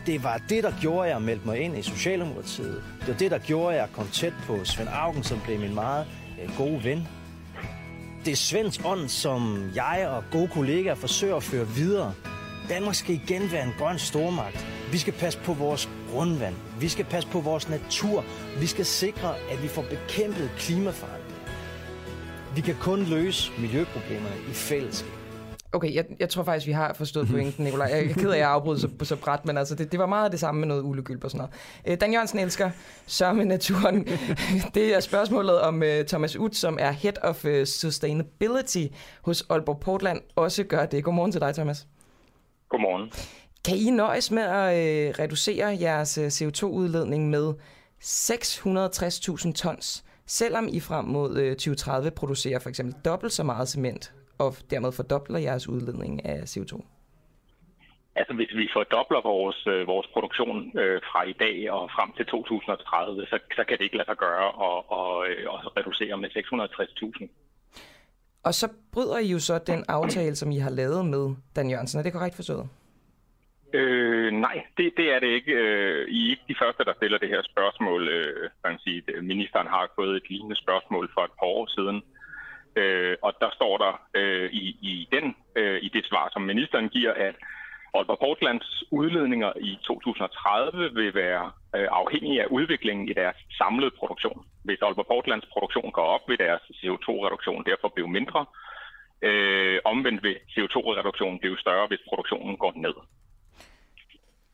Det 0.05 0.23
var 0.23 0.41
det, 0.49 0.63
der 0.63 0.71
gjorde, 0.81 1.07
at 1.07 1.13
jeg 1.13 1.21
meldte 1.21 1.45
mig 1.45 1.59
ind 1.59 1.77
i 1.77 1.81
Socialdemokratiet. 1.81 2.83
Det 2.99 3.07
var 3.07 3.13
det, 3.13 3.31
der 3.31 3.37
gjorde, 3.37 3.75
at 3.75 3.81
jeg 3.81 3.89
kom 3.93 4.07
tæt 4.07 4.33
på 4.47 4.65
Svend 4.65 4.89
Augen, 4.93 5.23
som 5.23 5.39
blev 5.45 5.59
min 5.59 5.73
meget 5.73 6.07
øh, 6.43 6.57
gode 6.57 6.83
ven. 6.83 7.07
Det 8.25 8.31
er 8.31 8.35
Svends 8.35 8.81
ånd, 8.85 9.09
som 9.09 9.71
jeg 9.75 10.07
og 10.09 10.23
gode 10.31 10.47
kollegaer 10.47 10.95
forsøger 10.95 11.35
at 11.35 11.43
føre 11.43 11.67
videre. 11.67 12.13
Danmark 12.69 12.95
skal 12.95 13.15
igen 13.15 13.51
være 13.51 13.63
en 13.63 13.73
grøn 13.77 13.99
stormagt. 13.99 14.67
Vi 14.91 14.97
skal 14.97 15.13
passe 15.13 15.39
på 15.39 15.53
vores 15.53 15.89
grundvand. 16.11 16.55
Vi 16.79 16.89
skal 16.89 17.05
passe 17.05 17.29
på 17.29 17.39
vores 17.39 17.69
natur. 17.69 18.23
Vi 18.59 18.67
skal 18.67 18.85
sikre, 18.85 19.35
at 19.51 19.63
vi 19.63 19.67
får 19.67 19.85
bekæmpet 19.89 20.51
klimaforandringer. 20.57 21.35
Vi 22.55 22.61
kan 22.61 22.75
kun 22.81 23.03
løse 23.03 23.51
miljøproblemerne 23.59 24.35
i 24.49 24.53
fællesskab. 24.53 25.11
Okay, 25.75 25.95
jeg, 25.95 26.05
jeg 26.19 26.29
tror 26.29 26.43
faktisk, 26.43 26.67
vi 26.67 26.71
har 26.71 26.93
forstået 26.93 27.27
pointen, 27.27 27.65
Nicolaj. 27.65 27.87
Jeg 27.87 28.05
er 28.05 28.13
ked 28.13 28.29
af, 28.29 28.33
at 28.33 28.39
jeg 28.39 28.49
afbryder 28.49 28.79
så, 28.79 28.89
så 29.05 29.15
bræt, 29.15 29.45
men 29.45 29.57
altså, 29.57 29.75
det, 29.75 29.91
det 29.91 29.99
var 29.99 30.05
meget 30.05 30.31
det 30.31 30.39
samme 30.39 30.59
med 30.59 30.67
noget 30.67 30.81
ulegylp 30.81 31.23
og 31.23 31.31
sådan 31.31 31.37
noget. 31.37 31.53
Øh, 31.93 32.01
Dan 32.01 32.13
Jørgensen 32.13 32.39
elsker 32.39 32.71
sørme 33.05 33.45
naturen. 33.45 34.07
det 34.75 34.95
er 34.95 34.99
spørgsmålet 34.99 35.61
om 35.61 35.75
uh, 35.81 36.05
Thomas 36.07 36.35
Ut, 36.35 36.55
som 36.55 36.77
er 36.81 36.91
Head 36.91 37.23
of 37.23 37.45
uh, 37.45 37.63
Sustainability 37.63 38.85
hos 39.21 39.45
Aalborg 39.49 39.79
Portland, 39.79 40.21
også 40.35 40.63
gør 40.63 40.85
det. 40.85 41.03
Godmorgen 41.03 41.31
til 41.31 41.41
dig, 41.41 41.53
Thomas. 41.53 41.87
Godmorgen. 42.69 43.11
Kan 43.65 43.77
I 43.77 43.89
nøjes 43.91 44.31
med 44.31 44.43
at 44.43 44.69
uh, 44.73 45.19
reducere 45.19 45.77
jeres 45.81 46.17
uh, 46.17 46.25
CO2-udledning 46.25 47.29
med 47.29 47.53
660.000 48.01 49.53
tons, 49.53 50.05
selvom 50.25 50.67
I 50.67 50.79
frem 50.79 51.05
mod 51.05 51.31
uh, 51.31 51.49
2030 51.49 52.11
producerer 52.11 52.59
for 52.59 52.69
eksempel 52.69 52.95
dobbelt 53.05 53.33
så 53.33 53.43
meget 53.43 53.67
cement 53.67 54.13
og 54.39 54.53
dermed 54.71 54.91
fordobler 54.91 55.39
jeres 55.39 55.69
udledning 55.69 56.25
af 56.25 56.39
CO2? 56.53 56.73
Altså 58.15 58.33
hvis 58.33 58.51
vi 58.55 58.69
fordobler 58.73 59.21
vores, 59.21 59.67
øh, 59.67 59.87
vores 59.87 60.07
produktion 60.13 60.57
øh, 60.79 61.01
fra 61.09 61.23
i 61.23 61.33
dag 61.33 61.71
og 61.71 61.89
frem 61.95 62.11
til 62.17 62.25
2030, 62.25 63.25
så, 63.25 63.39
så 63.55 63.63
kan 63.67 63.77
det 63.77 63.83
ikke 63.83 63.97
lade 63.97 64.07
sig 64.07 64.17
gøre 64.17 64.47
at, 64.67 64.77
og, 64.99 65.27
øh, 65.27 65.53
og 65.53 65.77
reducere 65.77 66.17
med 66.17 66.29
660.000. 66.29 67.27
Og 68.43 68.53
så 68.53 68.67
bryder 68.93 69.17
I 69.17 69.27
jo 69.27 69.39
så 69.39 69.59
den 69.67 69.83
aftale, 69.87 70.35
som 70.35 70.51
I 70.51 70.57
har 70.57 70.69
lavet 70.69 71.05
med 71.05 71.35
Dan 71.55 71.69
Jørgensen. 71.69 71.99
Er 71.99 72.03
det 72.03 72.13
korrekt 72.13 72.35
forstået? 72.35 72.69
Øh, 73.77 74.31
nej, 74.31 74.57
det, 74.77 74.93
det 74.97 75.07
er 75.13 75.19
det 75.19 75.27
ikke. 75.27 75.51
Øh, 75.51 76.07
I 76.07 76.19
er 76.25 76.29
ikke 76.29 76.49
de 76.51 76.59
første, 76.61 76.85
der 76.85 76.93
stiller 76.93 77.17
det 77.17 77.29
her 77.29 77.41
spørgsmål. 77.51 78.01
Øh, 78.07 78.49
kan 78.65 78.79
sige. 78.79 79.03
Ministeren 79.21 79.67
har 79.67 79.91
fået 79.95 80.15
et 80.15 80.29
lignende 80.29 80.55
spørgsmål 80.55 81.09
for 81.13 81.21
et 81.21 81.35
par 81.39 81.49
år 81.57 81.65
siden. 81.75 81.97
Øh, 82.75 83.15
og 83.21 83.33
der 83.41 83.49
står 83.57 83.77
der 83.77 83.93
øh, 84.13 84.49
i, 84.51 84.65
i, 84.91 85.07
den, 85.11 85.35
øh, 85.55 85.79
i 85.81 85.89
det 85.95 86.05
svar, 86.05 86.29
som 86.33 86.41
ministeren 86.41 86.89
giver, 86.89 87.13
at 87.13 87.35
Aalborg 87.95 88.19
Portlands 88.19 88.83
udledninger 88.91 89.51
i 89.61 89.77
2030 89.83 90.93
vil 90.93 91.13
være 91.13 91.51
øh, 91.75 91.87
afhængige 91.91 92.41
af 92.41 92.47
udviklingen 92.57 93.09
i 93.09 93.13
deres 93.13 93.37
samlede 93.57 93.91
produktion. 93.99 94.45
Hvis 94.63 94.81
Aalborg 94.81 95.07
Portlands 95.07 95.45
produktion 95.53 95.91
går 95.91 96.07
op, 96.15 96.23
vil 96.27 96.37
deres 96.37 96.61
CO2-reduktion 96.61 97.65
derfor 97.65 97.87
blive 97.95 98.07
mindre. 98.17 98.45
Øh, 99.21 99.79
omvendt 99.85 100.23
vil 100.23 100.37
CO2-reduktionen 100.53 101.39
blive 101.39 101.57
større, 101.57 101.87
hvis 101.87 102.03
produktionen 102.09 102.57
går 102.57 102.73
ned. 102.75 102.95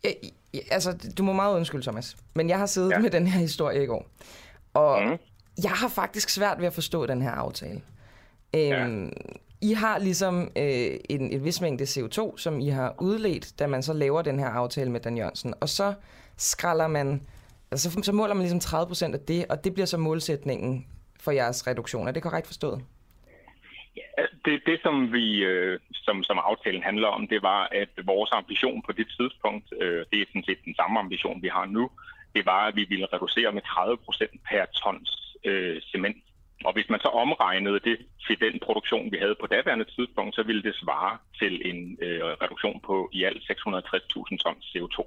Ja, 0.04 0.60
altså, 0.72 1.14
du 1.18 1.24
må 1.24 1.34
meget 1.34 1.56
undskylde, 1.56 1.84
Thomas, 1.84 2.18
men 2.34 2.50
jeg 2.50 2.60
har 2.60 2.66
siddet 2.66 2.90
ja. 2.90 3.00
med 3.00 3.10
den 3.10 3.28
her 3.28 3.40
historie 3.40 3.84
i 3.84 3.86
går, 3.86 4.08
og 4.74 5.04
mm. 5.04 5.18
jeg 5.64 5.72
har 5.72 5.88
faktisk 5.88 6.30
svært 6.30 6.60
ved 6.60 6.68
at 6.68 6.74
forstå 6.74 7.06
den 7.06 7.22
her 7.22 7.32
aftale. 7.32 7.82
Øhm, 8.56 9.06
ja. 9.06 9.10
I 9.62 9.74
har 9.74 9.98
ligesom 9.98 10.52
øh, 10.56 10.98
en, 11.10 11.32
en 11.32 11.44
vis 11.44 11.62
mængde 11.62 11.84
CO2, 11.84 12.38
som 12.38 12.60
I 12.60 12.70
har 12.70 12.96
udledt, 13.00 13.60
da 13.60 13.68
man 13.68 13.84
så 13.84 13.94
laver 13.94 14.22
den 14.22 14.40
her 14.40 14.48
aftale 14.48 14.92
med 14.92 15.00
Dan 15.00 15.18
Jørgensen. 15.18 15.54
Og 15.60 15.70
så 15.70 15.94
skralder 16.38 16.88
man, 16.88 17.22
altså 17.72 18.02
så 18.04 18.12
måler 18.12 18.34
man 18.34 18.42
ligesom 18.42 18.60
30 18.60 18.88
procent 18.88 19.16
af 19.16 19.22
det, 19.22 19.46
og 19.50 19.64
det 19.64 19.74
bliver 19.74 19.86
så 19.86 19.98
målsætningen 19.98 20.86
for 21.20 21.32
jeres 21.32 21.68
reduktion. 21.68 22.08
Er 22.08 22.12
det 22.12 22.24
korrekt 22.24 22.48
forstået? 22.48 22.82
Ja, 23.98 24.02
altså, 24.18 24.36
det, 24.46 24.62
det 24.66 24.80
som 24.84 25.14
vi 25.14 25.44
øh, 25.44 25.80
som, 25.94 26.24
som 26.24 26.40
aftalen 26.40 26.84
handler 26.84 27.08
om, 27.08 27.28
det 27.28 27.42
var, 27.42 27.68
at 27.72 27.90
vores 28.06 28.32
ambition 28.32 28.82
på 28.82 28.92
det 28.92 29.08
tidspunkt, 29.18 29.74
øh, 29.82 30.06
det 30.12 30.22
er 30.22 30.26
sådan 30.28 30.44
set 30.44 30.66
den 30.66 30.76
samme 30.76 31.00
ambition, 31.00 31.42
vi 31.42 31.48
har 31.48 31.66
nu, 31.66 31.90
det 32.36 32.46
var, 32.46 32.68
at 32.68 32.76
vi 32.76 32.86
ville 32.90 33.08
reducere 33.14 33.52
med 33.52 33.62
30 33.62 33.98
procent 33.98 34.32
per 34.50 34.66
tons 34.66 35.38
øh, 35.46 35.82
cement 35.82 36.24
og 36.66 36.74
hvis 36.74 36.90
man 36.90 37.00
så 37.00 37.08
omregnede 37.08 37.80
det 37.90 37.98
til 38.28 38.38
den 38.46 38.60
produktion, 38.66 39.12
vi 39.12 39.18
havde 39.18 39.36
på 39.42 39.48
daværende 39.48 39.86
tidspunkt, 39.96 40.36
så 40.36 40.44
ville 40.44 40.64
det 40.64 40.76
svare 40.76 41.18
til 41.40 41.54
en 41.70 41.98
øh, 42.02 42.20
reduktion 42.44 42.80
på 42.86 43.10
i 43.14 43.24
alt 43.24 43.42
660.000 43.52 44.38
tons 44.44 44.64
CO2. 44.76 44.98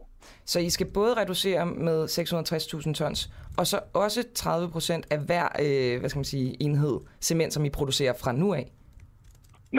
Så 0.44 0.58
I 0.60 0.70
skal 0.70 0.86
både 0.86 1.14
reducere 1.20 1.66
med 1.66 1.98
660.000 2.04 2.94
tons, 2.94 3.30
og 3.58 3.66
så 3.66 3.80
også 3.94 4.20
30 4.34 4.70
procent 4.70 5.06
af 5.10 5.18
hver 5.18 5.48
øh, 5.64 6.00
hvad 6.00 6.08
skal 6.08 6.18
man 6.18 6.24
sige, 6.24 6.62
enhed 6.62 7.00
cement, 7.20 7.52
som 7.52 7.64
I 7.64 7.70
producerer 7.70 8.12
fra 8.22 8.32
nu 8.32 8.54
af? 8.54 8.72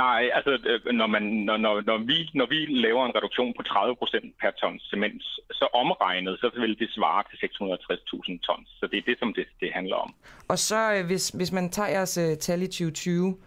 Nej, 0.03 0.21
altså 0.37 0.51
øh, 0.69 0.93
når, 0.99 1.07
man, 1.07 1.23
når, 1.47 1.57
når, 1.57 1.73
når, 1.89 1.97
vi, 1.97 2.17
når 2.33 2.47
vi 2.53 2.59
laver 2.85 3.05
en 3.05 3.15
reduktion 3.17 3.53
på 3.57 3.61
30% 3.67 4.31
per 4.41 4.51
ton 4.61 4.79
cement, 4.79 5.23
så 5.51 5.65
omregnet, 5.73 6.33
så 6.39 6.47
vil 6.61 6.79
det 6.79 6.89
svare 6.97 7.23
til 7.29 7.37
660.000 7.45 8.39
tons. 8.47 8.67
Så 8.79 8.87
det 8.91 8.97
er 8.97 9.05
det, 9.09 9.19
som 9.19 9.33
det, 9.33 9.45
det 9.59 9.69
handler 9.73 9.95
om. 9.95 10.13
Og 10.47 10.59
så 10.59 10.93
øh, 10.93 11.05
hvis, 11.05 11.29
hvis 11.29 11.51
man 11.51 11.69
tager 11.69 11.89
jeres 11.89 12.17
uh, 12.17 12.37
tal 12.37 12.61
i 12.61 12.67
2020, 12.67 13.37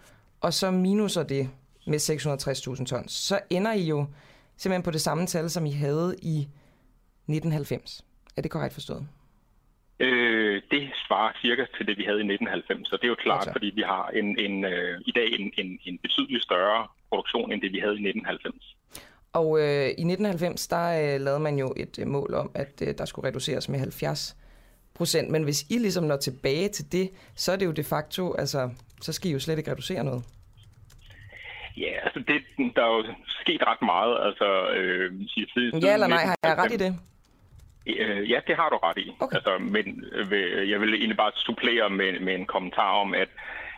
og 0.40 0.52
så 0.52 0.70
minuser 0.70 1.22
det 1.22 1.50
med 1.86 1.98
660.000 1.98 2.84
tons, 2.84 3.12
så 3.12 3.40
ender 3.50 3.72
I 3.72 3.82
jo 3.82 4.06
simpelthen 4.56 4.82
på 4.82 4.90
det 4.90 5.00
samme 5.00 5.26
tal, 5.26 5.50
som 5.50 5.66
I 5.66 5.72
havde 5.72 6.16
i 6.22 6.38
1990. 6.38 8.04
Er 8.36 8.42
det 8.42 8.50
korrekt 8.50 8.74
forstået? 8.74 9.08
Øh, 10.00 10.62
det 10.70 10.82
svarer 11.06 11.32
cirka 11.42 11.64
til 11.76 11.86
det, 11.86 11.98
vi 11.98 12.04
havde 12.08 12.20
i 12.20 12.28
1990, 12.32 12.88
så 12.88 12.96
det 12.96 13.04
er 13.04 13.08
jo 13.08 13.24
klart, 13.26 13.42
okay. 13.42 13.52
fordi 13.52 13.68
vi 13.74 13.82
har 13.82 14.04
en, 14.20 14.38
en, 14.38 14.64
øh, 14.64 15.00
i 15.06 15.12
dag 15.18 15.28
en, 15.38 15.52
en, 15.58 15.78
en 15.84 15.98
betydeligt 15.98 16.42
større 16.42 16.86
produktion, 17.08 17.52
end 17.52 17.60
det 17.62 17.72
vi 17.72 17.78
havde 17.78 17.96
i 18.00 18.08
1990. 18.08 18.76
Og 19.32 19.48
øh, 19.60 19.86
i 20.02 20.04
1990, 20.04 20.68
der 20.68 21.14
øh, 21.14 21.20
lavede 21.20 21.40
man 21.40 21.58
jo 21.58 21.74
et 21.76 21.98
øh, 21.98 22.06
mål 22.06 22.34
om, 22.34 22.50
at 22.54 22.82
øh, 22.82 22.94
der 22.98 23.04
skulle 23.04 23.28
reduceres 23.28 23.68
med 23.68 23.78
70 23.78 24.36
procent. 24.94 25.30
Men 25.30 25.42
hvis 25.44 25.62
I 25.70 25.78
ligesom 25.78 26.04
når 26.04 26.16
tilbage 26.16 26.68
til 26.68 26.92
det, 26.92 27.10
så 27.34 27.52
er 27.52 27.56
det 27.56 27.66
jo 27.66 27.72
de 27.72 27.84
facto, 27.84 28.34
altså, 28.34 28.70
så 29.02 29.12
skal 29.12 29.30
I 29.30 29.32
jo 29.32 29.40
slet 29.40 29.58
ikke 29.58 29.70
reducere 29.70 30.04
noget. 30.04 30.22
Ja, 31.76 31.92
altså 32.04 32.20
det, 32.28 32.74
der 32.76 32.82
er 32.82 32.92
jo 32.96 33.04
sket 33.42 33.62
ret 33.66 33.82
meget. 33.82 34.26
Altså, 34.26 34.48
øh, 34.70 35.12
siden, 35.54 35.82
ja 35.82 35.92
eller 35.94 36.06
nej, 36.06 36.24
har 36.24 36.36
jeg 36.42 36.58
ret 36.58 36.72
i 36.72 36.76
det? 36.76 36.98
Øh, 37.96 38.30
ja, 38.30 38.40
det 38.46 38.56
har 38.56 38.68
du 38.68 38.76
ret 38.76 38.98
i. 38.98 39.16
Okay. 39.20 39.36
Altså, 39.36 39.58
men 39.58 40.04
øh, 40.12 40.70
jeg 40.70 40.80
vil 40.80 40.94
egentlig 40.94 41.16
bare 41.16 41.32
supplere 41.34 41.90
med, 41.90 42.20
med 42.20 42.34
en 42.34 42.46
kommentar 42.46 42.90
om, 42.90 43.14
at, 43.14 43.30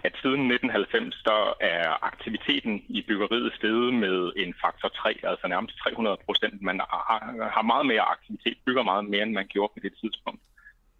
at 0.04 0.14
siden 0.22 0.50
1990, 0.50 1.22
der 1.24 1.54
er 1.60 2.04
aktiviteten 2.04 2.84
i 2.88 3.02
byggeriet 3.08 3.52
steget 3.56 3.94
med 3.94 4.32
en 4.36 4.54
faktor 4.62 4.88
3, 4.88 5.20
altså 5.22 5.48
nærmest 5.48 5.76
300 5.78 6.16
procent. 6.26 6.62
Man 6.62 6.80
har, 6.80 7.50
har 7.56 7.62
meget 7.62 7.86
mere 7.86 8.00
aktivitet, 8.00 8.58
bygger 8.66 8.82
meget 8.82 9.04
mere, 9.04 9.22
end 9.22 9.32
man 9.32 9.46
gjorde 9.46 9.72
på 9.74 9.80
det 9.82 9.92
tidspunkt. 10.00 10.42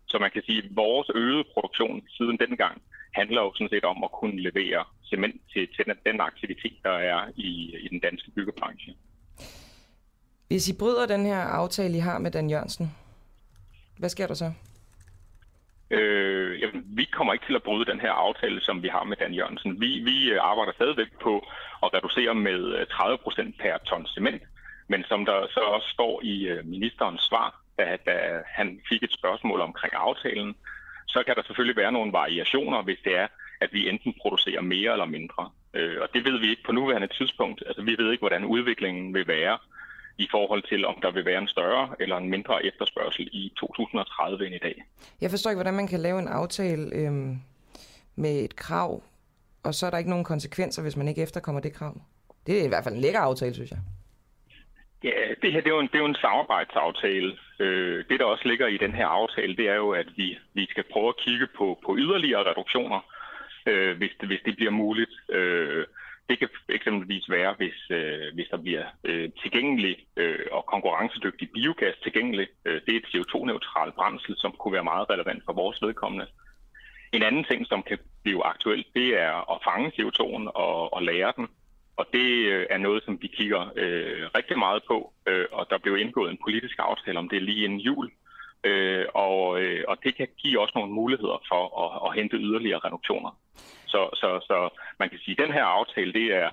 Så 0.08 0.18
man 0.18 0.30
kan 0.30 0.42
sige, 0.46 0.58
at 0.58 0.76
vores 0.76 1.10
øgede 1.14 1.44
produktion 1.54 2.02
siden 2.16 2.36
dengang 2.36 2.82
handler 3.14 3.40
jo 3.42 3.52
sådan 3.54 3.72
set 3.74 3.84
om 3.84 4.04
at 4.04 4.12
kunne 4.12 4.40
levere 4.48 4.84
cement 5.10 5.40
til, 5.52 5.68
til 5.74 5.84
den, 5.86 5.96
den 6.06 6.20
aktivitet, 6.20 6.76
der 6.84 6.96
er 7.12 7.20
i, 7.36 7.50
i 7.84 7.88
den 7.88 8.00
danske 8.00 8.30
byggebranche. 8.30 8.94
Hvis 10.50 10.68
I 10.68 10.78
bryder 10.78 11.06
den 11.06 11.26
her 11.26 11.40
aftale, 11.40 11.96
I 11.96 12.00
har 12.00 12.18
med 12.18 12.30
Dan 12.30 12.50
Jørgensen, 12.50 12.96
hvad 13.98 14.08
sker 14.08 14.26
der 14.26 14.34
så? 14.34 14.52
Øh, 15.90 16.60
jamen, 16.60 16.84
vi 16.86 17.04
kommer 17.04 17.32
ikke 17.32 17.46
til 17.46 17.54
at 17.54 17.62
bryde 17.62 17.90
den 17.92 18.00
her 18.00 18.12
aftale, 18.12 18.60
som 18.60 18.82
vi 18.82 18.88
har 18.88 19.04
med 19.04 19.16
Dan 19.16 19.34
Jørgensen. 19.34 19.80
Vi, 19.80 19.90
vi 19.98 20.30
øh, 20.30 20.38
arbejder 20.42 20.72
stadigvæk 20.72 21.12
på 21.22 21.46
at 21.82 21.94
reducere 21.94 22.34
med 22.34 22.60
øh, 22.78 22.86
30 22.86 23.18
procent 23.18 23.58
per 23.58 23.78
ton 23.78 24.06
cement. 24.06 24.42
Men 24.88 25.04
som 25.08 25.24
der 25.24 25.46
så 25.54 25.60
også 25.60 25.88
står 25.88 26.20
i 26.22 26.48
øh, 26.48 26.66
ministerens 26.66 27.22
svar, 27.22 27.62
da, 27.78 27.96
da 28.06 28.42
han 28.46 28.80
fik 28.88 29.02
et 29.02 29.14
spørgsmål 29.18 29.60
omkring 29.60 29.92
aftalen, 29.96 30.54
så 31.08 31.22
kan 31.26 31.36
der 31.36 31.42
selvfølgelig 31.42 31.76
være 31.76 31.92
nogle 31.92 32.12
variationer, 32.12 32.82
hvis 32.82 32.98
det 33.04 33.16
er, 33.16 33.26
at 33.60 33.72
vi 33.72 33.88
enten 33.88 34.14
producerer 34.22 34.60
mere 34.60 34.92
eller 34.92 35.06
mindre. 35.16 35.50
Og 36.02 36.08
det 36.14 36.24
ved 36.24 36.38
vi 36.40 36.50
ikke 36.50 36.62
på 36.62 36.72
nuværende 36.72 37.08
tidspunkt. 37.18 37.62
Altså, 37.66 37.82
vi 37.82 37.94
ved 37.98 38.10
ikke, 38.10 38.22
hvordan 38.22 38.44
udviklingen 38.44 39.14
vil 39.14 39.26
være 39.26 39.58
i 40.18 40.28
forhold 40.30 40.62
til, 40.62 40.86
om 40.86 40.94
der 41.02 41.10
vil 41.10 41.24
være 41.24 41.38
en 41.38 41.48
større 41.48 41.94
eller 42.00 42.16
en 42.16 42.30
mindre 42.30 42.66
efterspørgsel 42.66 43.28
i 43.32 43.52
2030 43.56 44.46
end 44.46 44.54
i 44.54 44.58
dag. 44.58 44.84
Jeg 45.20 45.30
forstår 45.30 45.50
ikke, 45.50 45.56
hvordan 45.56 45.74
man 45.74 45.88
kan 45.88 46.00
lave 46.00 46.18
en 46.18 46.28
aftale 46.28 46.94
øhm, 46.94 47.36
med 48.16 48.44
et 48.44 48.56
krav, 48.56 49.02
og 49.64 49.74
så 49.74 49.86
er 49.86 49.90
der 49.90 49.98
ikke 49.98 50.10
nogen 50.10 50.24
konsekvenser, 50.24 50.82
hvis 50.82 50.96
man 50.96 51.08
ikke 51.08 51.22
efterkommer 51.22 51.60
det 51.60 51.72
krav. 51.72 51.94
Det 52.46 52.60
er 52.60 52.64
i 52.64 52.68
hvert 52.68 52.84
fald 52.84 52.94
en 52.94 53.00
lækker 53.00 53.20
aftale, 53.20 53.54
synes 53.54 53.70
jeg. 53.70 53.78
Ja, 55.04 55.34
det 55.42 55.52
her 55.52 55.60
det 55.60 55.70
er, 55.70 55.74
jo 55.74 55.80
en, 55.80 55.86
det 55.86 55.94
er 55.94 55.98
jo 55.98 56.14
en 56.14 56.24
samarbejdsaftale. 56.24 57.38
Øh, 57.60 58.04
det, 58.08 58.20
der 58.20 58.24
også 58.24 58.48
ligger 58.48 58.66
i 58.66 58.76
den 58.76 58.92
her 58.92 59.06
aftale, 59.06 59.56
det 59.56 59.68
er 59.68 59.74
jo, 59.74 59.90
at 59.90 60.06
vi, 60.16 60.38
vi 60.54 60.66
skal 60.70 60.84
prøve 60.92 61.08
at 61.08 61.16
kigge 61.16 61.46
på, 61.58 61.78
på 61.86 61.96
yderligere 61.98 62.50
reduktioner, 62.50 63.00
øh, 63.66 63.96
hvis, 63.96 64.10
det, 64.20 64.28
hvis 64.28 64.40
det 64.44 64.56
bliver 64.56 64.70
muligt. 64.70 65.10
Øh, 65.28 65.84
det 66.30 66.38
kan 66.38 66.48
eksempelvis 66.68 67.30
være, 67.30 67.54
hvis, 67.60 67.78
øh, 67.90 68.34
hvis 68.34 68.48
der 68.50 68.56
bliver 68.64 68.86
øh, 69.04 69.30
tilgængelig 69.42 69.96
øh, 70.16 70.46
og 70.52 70.62
konkurrencedygtig 70.66 71.50
biogas 71.54 71.96
tilgængelig. 72.02 72.46
Øh, 72.64 72.80
det 72.84 72.92
er 72.92 73.00
et 73.00 73.10
CO2-neutralt 73.12 73.94
brændsel, 73.94 74.34
som 74.38 74.52
kunne 74.58 74.76
være 74.76 74.90
meget 74.92 75.10
relevant 75.10 75.42
for 75.44 75.52
vores 75.52 75.82
vedkommende. 75.82 76.26
En 77.12 77.22
anden 77.22 77.44
ting, 77.50 77.66
som 77.66 77.82
kan 77.82 77.98
blive 78.22 78.44
aktuelt, 78.44 78.86
det 78.94 79.08
er 79.26 79.52
at 79.52 79.62
fange 79.68 79.92
CO2'en 79.96 80.46
og, 80.54 80.94
og 80.94 81.02
lære 81.02 81.32
den. 81.36 81.46
Og 81.96 82.06
det 82.12 82.28
øh, 82.52 82.66
er 82.70 82.78
noget, 82.78 83.04
som 83.04 83.18
vi 83.22 83.26
kigger 83.26 83.62
øh, 83.76 84.22
rigtig 84.38 84.58
meget 84.58 84.82
på, 84.90 85.12
øh, 85.26 85.46
og 85.52 85.66
der 85.70 85.78
blev 85.78 85.96
indgået 85.96 86.30
en 86.30 86.42
politisk 86.44 86.76
aftale 86.78 87.18
om 87.18 87.28
det 87.28 87.42
lige 87.42 87.64
inden 87.64 87.80
jul. 87.80 88.10
Øh, 88.64 89.04
og, 89.14 89.60
øh, 89.62 89.84
og 89.88 89.96
det 90.04 90.16
kan 90.16 90.28
give 90.38 90.60
også 90.60 90.72
nogle 90.74 90.92
muligheder 90.92 91.38
for 91.48 91.62
at, 91.84 91.90
at 92.06 92.14
hente 92.18 92.36
yderligere 92.36 92.80
reduktioner. 92.84 93.30
Så, 93.92 94.00
så, 94.20 94.28
så 94.48 94.56
man 95.00 95.08
kan 95.10 95.18
sige, 95.18 95.36
at 95.38 95.42
den 95.44 95.52
her 95.56 95.64
aftale, 95.64 96.12
det 96.12 96.26
er, 96.42 96.48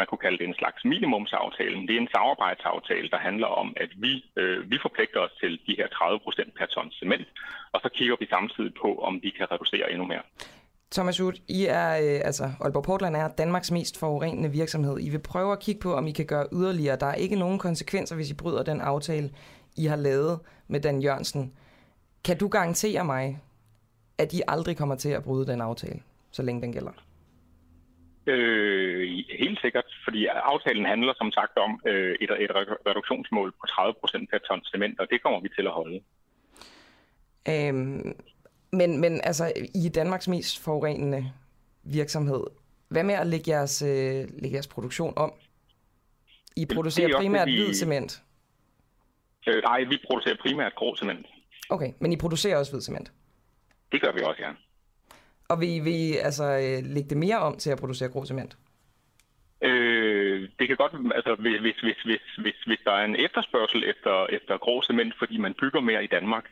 man 0.00 0.06
kunne 0.06 0.24
kalde 0.26 0.38
det 0.38 0.46
en 0.48 0.60
slags 0.62 0.80
minimumsaftale. 0.84 1.76
Det 1.86 1.94
er 1.96 2.00
en 2.00 2.14
samarbejdsaftale, 2.16 3.08
der 3.14 3.20
handler 3.28 3.50
om, 3.62 3.68
at 3.84 3.90
vi, 4.04 4.12
øh, 4.40 4.70
vi 4.70 4.76
forpligter 4.86 5.20
os 5.26 5.34
til 5.42 5.52
de 5.66 5.74
her 5.78 5.88
30 5.88 6.20
procent 6.26 6.50
per 6.58 6.66
ton 6.66 6.90
cement, 6.98 7.26
og 7.72 7.78
så 7.84 7.88
kigger 7.96 8.16
vi 8.20 8.26
samtidig 8.26 8.72
på, 8.82 8.90
om 9.08 9.14
vi 9.24 9.30
kan 9.38 9.46
reducere 9.52 9.86
endnu 9.92 10.06
mere. 10.12 10.24
Thomas 10.92 11.20
Uth, 11.20 11.40
I 11.48 11.66
er, 11.66 11.90
øh, 12.04 12.20
altså 12.28 12.44
Aalborg 12.60 12.84
Portland 12.84 13.16
er 13.16 13.28
Danmarks 13.28 13.70
mest 13.70 13.98
forurenende 13.98 14.50
virksomhed. 14.50 14.96
I 15.00 15.08
vil 15.08 15.18
prøve 15.18 15.52
at 15.52 15.60
kigge 15.60 15.80
på, 15.80 15.94
om 15.94 16.06
I 16.06 16.12
kan 16.12 16.26
gøre 16.26 16.46
yderligere. 16.52 16.96
Der 16.96 17.06
er 17.06 17.14
ikke 17.14 17.36
nogen 17.36 17.58
konsekvenser, 17.58 18.16
hvis 18.16 18.30
I 18.30 18.34
bryder 18.34 18.62
den 18.62 18.80
aftale, 18.80 19.30
I 19.76 19.86
har 19.86 19.96
lavet 19.96 20.40
med 20.68 20.80
Dan 20.80 21.00
Jørgensen. 21.00 21.52
Kan 22.24 22.38
du 22.38 22.48
garantere 22.48 23.04
mig, 23.04 23.40
at 24.18 24.32
I 24.32 24.42
aldrig 24.48 24.76
kommer 24.76 24.94
til 24.94 25.08
at 25.08 25.24
bryde 25.24 25.46
den 25.46 25.60
aftale, 25.60 26.00
så 26.30 26.42
længe 26.42 26.62
den 26.62 26.72
gælder? 26.72 26.92
Øh, 28.26 29.08
helt 29.38 29.60
sikkert, 29.60 29.84
fordi 30.04 30.26
aftalen 30.26 30.86
handler 30.86 31.14
som 31.16 31.32
sagt 31.32 31.56
om 31.56 31.80
øh, 31.86 32.16
et, 32.20 32.30
et 32.30 32.50
reduktionsmål 32.88 33.52
på 33.60 33.66
30 33.66 33.94
procent 34.00 34.30
per 34.30 34.38
ton 34.38 34.64
cement, 34.64 35.00
og 35.00 35.06
det 35.10 35.22
kommer 35.22 35.40
vi 35.40 35.48
til 35.48 35.66
at 35.66 35.72
holde. 35.72 36.00
Øhm, 37.48 38.16
men, 38.72 39.00
men 39.00 39.20
altså, 39.24 39.52
I 39.74 39.88
Danmarks 39.88 40.28
mest 40.28 40.64
forurenende 40.64 41.32
virksomhed. 41.82 42.44
Hvad 42.88 43.02
med 43.02 43.14
at 43.14 43.26
lægge 43.26 43.50
jeres, 43.50 43.82
øh, 43.82 43.88
lægge 44.42 44.54
jeres 44.54 44.66
produktion 44.66 45.12
om? 45.16 45.32
I 46.56 46.66
producerer 46.74 47.16
primært 47.16 47.46
vi... 47.46 47.56
hvid 47.56 47.74
cement. 47.74 48.22
Øh, 49.48 49.62
nej, 49.62 49.84
vi 49.84 49.98
producerer 50.06 50.36
primært 50.40 50.74
grå 50.74 50.96
cement. 50.96 51.26
Okay, 51.70 51.92
men 52.00 52.12
I 52.12 52.16
producerer 52.16 52.56
også 52.56 52.72
hvid 52.72 52.80
cement? 52.80 53.12
Det 53.92 54.00
gør 54.00 54.12
vi 54.12 54.20
også, 54.20 54.42
ja. 54.42 54.50
Og 55.48 55.60
vil 55.60 55.68
I, 55.76 55.78
vil 55.78 55.92
I 55.92 56.16
altså, 56.16 56.44
øh, 56.44 56.78
lægge 56.94 57.10
det 57.10 57.16
mere 57.16 57.38
om 57.38 57.56
til 57.56 57.70
at 57.70 57.78
producere 57.78 58.08
grå 58.08 58.24
cement? 58.24 58.56
Øh, 59.62 60.48
det 60.58 60.68
kan 60.68 60.76
godt, 60.76 60.92
altså 61.14 61.34
hvis, 61.34 61.60
hvis, 61.60 61.80
hvis, 61.86 62.00
hvis, 62.04 62.24
hvis, 62.38 62.58
hvis 62.66 62.80
der 62.84 62.92
er 62.92 63.04
en 63.04 63.16
efterspørgsel 63.16 63.84
efter, 63.92 64.26
efter 64.26 64.58
grå 64.58 64.82
cement, 64.82 65.14
fordi 65.18 65.36
man 65.38 65.54
bygger 65.60 65.80
mere 65.80 66.04
i 66.04 66.06
Danmark, 66.06 66.44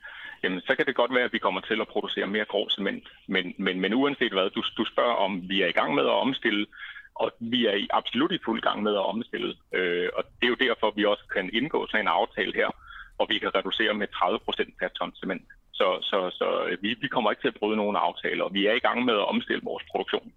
jamen 0.43 0.61
så 0.61 0.75
kan 0.77 0.87
det 0.87 0.95
godt 0.95 1.15
være, 1.15 1.25
at 1.25 1.33
vi 1.33 1.39
kommer 1.39 1.61
til 1.61 1.81
at 1.81 1.89
producere 1.89 2.27
mere 2.27 2.45
grå 2.45 2.69
cement. 2.71 3.09
Men, 3.27 3.55
men, 3.59 3.81
men 3.81 3.95
uanset 3.95 4.33
hvad, 4.33 4.51
du, 4.51 4.63
du 4.79 4.85
spørger 4.85 5.15
om, 5.15 5.49
vi 5.49 5.63
er 5.63 5.67
i 5.67 5.79
gang 5.81 5.95
med 5.95 6.05
at 6.05 6.19
omstille, 6.27 6.67
og 7.15 7.33
vi 7.41 7.67
er 7.67 7.87
absolut 7.91 8.33
i 8.33 8.45
fuld 8.45 8.61
gang 8.63 8.83
med 8.83 8.93
at 8.93 9.07
omstille. 9.07 9.57
Øh, 9.73 10.09
og 10.17 10.25
det 10.41 10.47
er 10.47 10.55
jo 10.55 10.65
derfor, 10.67 10.93
vi 10.97 11.05
også 11.05 11.25
kan 11.35 11.51
indgå 11.53 11.87
sådan 11.87 12.05
en 12.05 12.17
aftale 12.21 12.53
her, 12.55 12.71
og 13.19 13.27
vi 13.29 13.39
kan 13.39 13.55
reducere 13.55 13.95
med 13.95 14.07
30 14.07 14.39
procent 14.39 14.79
per 14.79 14.89
ton 14.89 15.15
cement. 15.15 15.43
Så, 15.79 15.99
så, 16.03 16.19
så 16.39 16.77
vi, 16.83 16.89
vi 17.01 17.09
kommer 17.09 17.31
ikke 17.31 17.43
til 17.43 17.49
at 17.49 17.59
bryde 17.61 17.77
nogen 17.77 17.97
aftaler, 17.97 18.45
og 18.45 18.55
vi 18.55 18.67
er 18.67 18.73
i 18.73 18.85
gang 18.87 19.05
med 19.05 19.15
at 19.15 19.29
omstille 19.29 19.63
vores 19.65 19.85
produktion. 19.91 20.33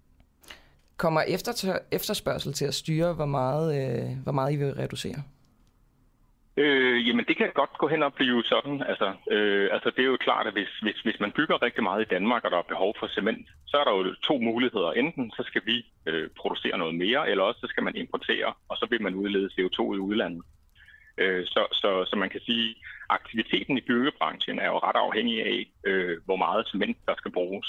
Kommer 0.96 1.22
efter, 1.28 1.52
efterspørgsel 1.92 2.52
til 2.52 2.66
at 2.66 2.74
styre, 2.74 3.14
hvor 3.14 3.26
meget, 3.26 3.66
øh, 3.80 4.22
hvor 4.24 4.32
meget 4.32 4.52
I 4.52 4.56
vil 4.56 4.74
reducere? 4.74 5.22
Øh, 6.56 7.08
jamen, 7.08 7.24
det 7.28 7.36
kan 7.36 7.50
godt 7.54 7.78
gå 7.78 7.86
hen 7.88 8.02
og 8.02 8.14
blive 8.14 8.44
sådan. 8.44 8.82
Altså, 8.90 9.08
øh, 9.30 9.68
altså 9.72 9.88
det 9.96 10.02
er 10.02 10.10
jo 10.14 10.16
klart, 10.26 10.46
at 10.46 10.52
hvis, 10.52 10.72
hvis, 10.82 10.98
hvis 11.06 11.20
man 11.20 11.32
bygger 11.32 11.62
rigtig 11.62 11.82
meget 11.82 12.02
i 12.02 12.12
Danmark, 12.14 12.44
og 12.44 12.50
der 12.50 12.58
er 12.58 12.72
behov 12.72 12.94
for 12.98 13.06
cement, 13.06 13.46
så 13.66 13.76
er 13.76 13.84
der 13.84 13.92
jo 13.96 14.14
to 14.28 14.38
muligheder. 14.38 14.92
Enten 14.92 15.30
så 15.30 15.42
skal 15.46 15.62
vi 15.64 15.76
øh, 16.06 16.28
producere 16.40 16.78
noget 16.78 16.94
mere, 16.94 17.30
eller 17.30 17.44
også 17.44 17.60
så 17.60 17.66
skal 17.70 17.82
man 17.82 17.96
importere, 17.96 18.52
og 18.68 18.76
så 18.76 18.86
vil 18.90 19.02
man 19.02 19.14
udlede 19.14 19.50
CO2 19.54 19.80
i 19.98 20.00
udlandet. 20.08 20.42
Øh, 21.20 21.46
så, 21.46 21.62
så, 21.72 22.04
så 22.10 22.16
man 22.16 22.30
kan 22.30 22.40
sige, 22.40 22.74
aktiviteten 23.08 23.78
i 23.78 23.80
byggebranchen 23.80 24.58
er 24.58 24.66
jo 24.66 24.78
ret 24.78 24.96
afhængig 25.06 25.36
af, 25.46 25.70
øh, 25.84 26.18
hvor 26.24 26.36
meget 26.36 26.68
cement 26.68 26.96
der 27.06 27.14
skal 27.18 27.32
bruges. 27.32 27.66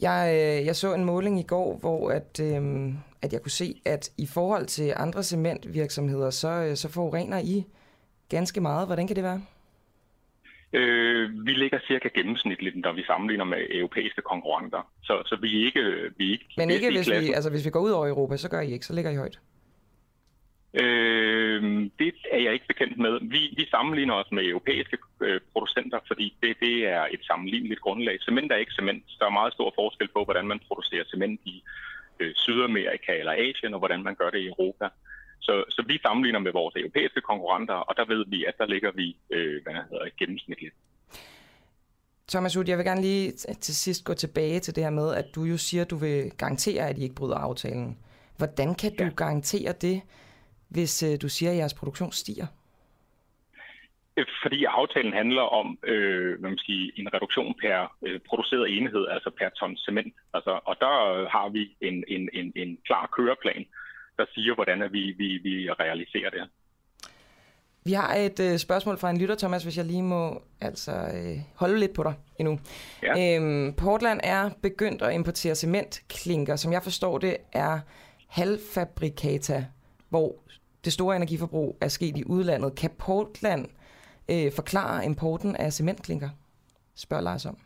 Jeg, 0.00 0.20
øh, 0.34 0.66
jeg 0.66 0.76
så 0.76 0.94
en 0.94 1.04
måling 1.04 1.40
i 1.40 1.46
går, 1.54 1.78
hvor 1.80 2.10
at, 2.10 2.40
øh, 2.40 2.62
at 3.22 3.32
jeg 3.32 3.42
kunne 3.42 3.58
se, 3.62 3.80
at 3.86 4.10
i 4.18 4.26
forhold 4.34 4.66
til 4.66 4.92
andre 4.96 5.22
cementvirksomheder, 5.22 6.30
så, 6.30 6.48
øh, 6.48 6.76
så 6.76 6.88
forurener 6.92 7.38
I 7.38 7.64
ganske 8.28 8.60
meget. 8.60 8.86
Hvordan 8.88 9.06
kan 9.06 9.16
det 9.16 9.24
være? 9.24 9.40
Øh, 10.72 11.46
vi 11.46 11.52
ligger 11.52 11.78
cirka 11.86 12.08
gennemsnitligt, 12.14 12.76
når 12.76 12.92
vi 12.92 13.02
sammenligner 13.04 13.44
med 13.44 13.58
europæiske 13.70 14.22
konkurrenter. 14.22 14.92
Så, 15.02 15.22
så 15.26 15.36
vi 15.42 15.60
er 15.60 15.66
ikke... 15.66 15.82
Vi 16.16 16.26
er 16.26 16.32
ikke 16.32 16.44
Men 16.56 16.70
ikke 16.70 16.90
hvis 16.90 17.10
vi, 17.10 17.32
altså, 17.32 17.50
hvis 17.50 17.64
vi 17.64 17.70
går 17.70 17.80
ud 17.80 17.90
over 17.90 18.08
Europa, 18.08 18.36
så 18.36 18.48
gør 18.50 18.60
I 18.60 18.72
ikke, 18.72 18.86
så 18.86 18.94
ligger 18.94 19.10
I 19.10 19.16
højt. 19.16 19.38
Øh, 20.74 21.62
det 21.98 22.14
er 22.30 22.40
jeg 22.44 22.52
ikke 22.52 22.66
bekendt 22.72 22.98
med. 22.98 23.14
Vi, 23.20 23.54
vi 23.56 23.64
sammenligner 23.70 24.14
os 24.14 24.32
med 24.32 24.44
europæiske 24.44 24.98
øh, 25.20 25.40
producenter, 25.52 25.98
fordi 26.06 26.36
det, 26.42 26.56
det 26.60 26.86
er 26.86 27.04
et 27.10 27.22
sammenligneligt 27.30 27.80
grundlag. 27.80 28.18
Cement 28.20 28.52
er 28.52 28.56
ikke 28.56 28.78
cement. 28.78 29.04
Der 29.18 29.26
er 29.26 29.38
meget 29.40 29.52
stor 29.52 29.72
forskel 29.74 30.08
på, 30.08 30.24
hvordan 30.24 30.46
man 30.46 30.60
producerer 30.68 31.04
cement 31.04 31.40
i 31.44 31.62
øh, 32.20 32.32
Sydamerika 32.34 33.12
eller 33.18 33.32
Asien, 33.32 33.74
og 33.74 33.78
hvordan 33.78 34.02
man 34.02 34.14
gør 34.14 34.30
det 34.30 34.38
i 34.38 34.48
Europa. 34.48 34.88
Så, 35.40 35.64
så 35.68 35.84
vi 35.88 35.98
sammenligner 36.02 36.38
med 36.38 36.52
vores 36.52 36.74
europæiske 36.76 37.20
konkurrenter, 37.20 37.74
og 37.74 37.96
der 37.96 38.04
ved 38.14 38.24
vi, 38.28 38.44
at 38.44 38.54
der 38.58 38.66
ligger 38.66 38.92
vi 38.92 39.16
øh, 39.30 39.62
hvad 39.62 39.74
hedder, 39.74 40.08
gennemsnitligt. 40.18 40.74
Thomas 42.28 42.56
Ud, 42.56 42.64
jeg 42.68 42.78
vil 42.78 42.86
gerne 42.86 43.00
lige 43.00 43.32
til 43.66 43.76
sidst 43.76 44.04
gå 44.04 44.14
tilbage 44.14 44.60
til 44.60 44.76
det 44.76 44.84
her 44.84 44.90
med, 44.90 45.14
at 45.14 45.24
du 45.34 45.42
jo 45.44 45.56
siger, 45.56 45.82
at 45.84 45.90
du 45.90 45.96
vil 45.96 46.30
garantere, 46.38 46.88
at 46.88 46.98
I 46.98 47.02
ikke 47.02 47.14
bryder 47.14 47.36
aftalen. 47.36 47.98
Hvordan 48.36 48.74
kan 48.74 48.96
du 48.96 49.04
ja. 49.04 49.10
garantere 49.16 49.72
det, 49.72 50.02
hvis 50.72 51.02
øh, 51.02 51.14
du 51.22 51.28
siger, 51.28 51.50
at 51.50 51.56
jeres 51.56 51.74
produktion 51.74 52.12
stiger? 52.12 52.46
Øh, 54.16 54.26
fordi 54.42 54.64
aftalen 54.64 55.12
handler 55.12 55.42
om 55.42 55.78
øh, 55.82 56.40
hvad 56.40 56.50
man 56.50 56.58
siger, 56.58 56.92
en 56.96 57.14
reduktion 57.14 57.54
per 57.62 57.96
øh, 58.06 58.20
produceret 58.28 58.76
enhed, 58.76 59.06
altså 59.08 59.30
per 59.38 59.48
ton 59.48 59.76
cement. 59.76 60.14
Altså, 60.34 60.60
og 60.64 60.76
der 60.80 61.28
har 61.28 61.48
vi 61.48 61.76
en, 61.80 62.04
en, 62.08 62.28
en, 62.32 62.52
en 62.56 62.78
klar 62.86 63.06
køreplan, 63.16 63.64
der 64.18 64.24
siger, 64.34 64.54
hvordan 64.54 64.92
vi, 64.92 65.02
vi, 65.20 65.28
vi 65.46 65.70
realiserer 65.70 66.30
det. 66.30 66.48
Vi 67.84 67.92
har 67.92 68.14
et 68.14 68.40
øh, 68.40 68.58
spørgsmål 68.58 68.98
fra 68.98 69.10
en 69.10 69.18
lytter, 69.18 69.36
Thomas, 69.36 69.62
hvis 69.62 69.76
jeg 69.76 69.84
lige 69.84 70.02
må 70.02 70.42
altså, 70.60 70.92
øh, 70.92 71.38
holde 71.56 71.80
lidt 71.80 71.94
på 71.94 72.02
dig 72.02 72.14
endnu. 72.38 72.60
Ja. 73.02 73.36
Øhm, 73.36 73.74
Portland 73.74 74.20
er 74.22 74.50
begyndt 74.62 75.02
at 75.02 75.14
importere 75.14 75.54
cementklinker, 75.54 76.56
som 76.56 76.72
jeg 76.72 76.82
forstår 76.82 77.18
det, 77.18 77.36
er 77.52 77.80
halvfabrikata, 78.28 79.64
hvor 80.08 80.36
det 80.84 80.92
store 80.92 81.16
energiforbrug 81.16 81.78
er 81.80 81.88
sket 81.88 82.16
i 82.16 82.24
udlandet. 82.26 82.74
Kan 82.74 82.90
Portland 82.98 83.68
øh, 84.30 84.52
forklare 84.52 85.04
importen 85.04 85.56
af 85.56 85.72
cementklinker? 85.72 86.30
Spørger 86.94 87.22
Lars 87.22 87.46
om. 87.46 87.56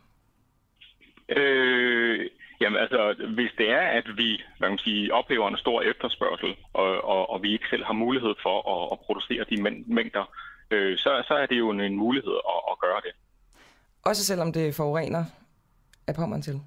Øh, 1.29 2.29
jamen 2.61 2.79
altså, 2.79 3.15
hvis 3.35 3.51
det 3.57 3.69
er, 3.69 3.87
at 3.99 4.07
vi 4.17 4.41
hvad 4.57 4.69
man 4.69 4.77
sige, 4.77 5.13
oplever 5.13 5.47
en 5.47 5.57
stor 5.57 5.81
efterspørgsel, 5.81 6.55
og, 6.73 7.03
og, 7.03 7.29
og 7.29 7.43
vi 7.43 7.51
ikke 7.53 7.65
selv 7.69 7.85
har 7.85 7.93
mulighed 7.93 8.33
for 8.41 8.57
at, 8.73 8.89
at 8.91 8.99
producere 9.05 9.45
de 9.49 9.83
mængder, 9.87 10.25
øh, 10.71 10.97
så, 10.97 11.23
så 11.27 11.33
er 11.33 11.45
det 11.45 11.57
jo 11.57 11.69
en 11.69 11.97
mulighed 11.97 12.33
at, 12.33 12.59
at 12.71 12.79
gøre 12.79 13.01
det. 13.03 13.11
Også 14.05 14.25
selvom 14.25 14.53
det 14.53 14.75
forurener 14.75 15.23
af 16.07 16.15
Pommern 16.15 16.41
til? 16.41 16.61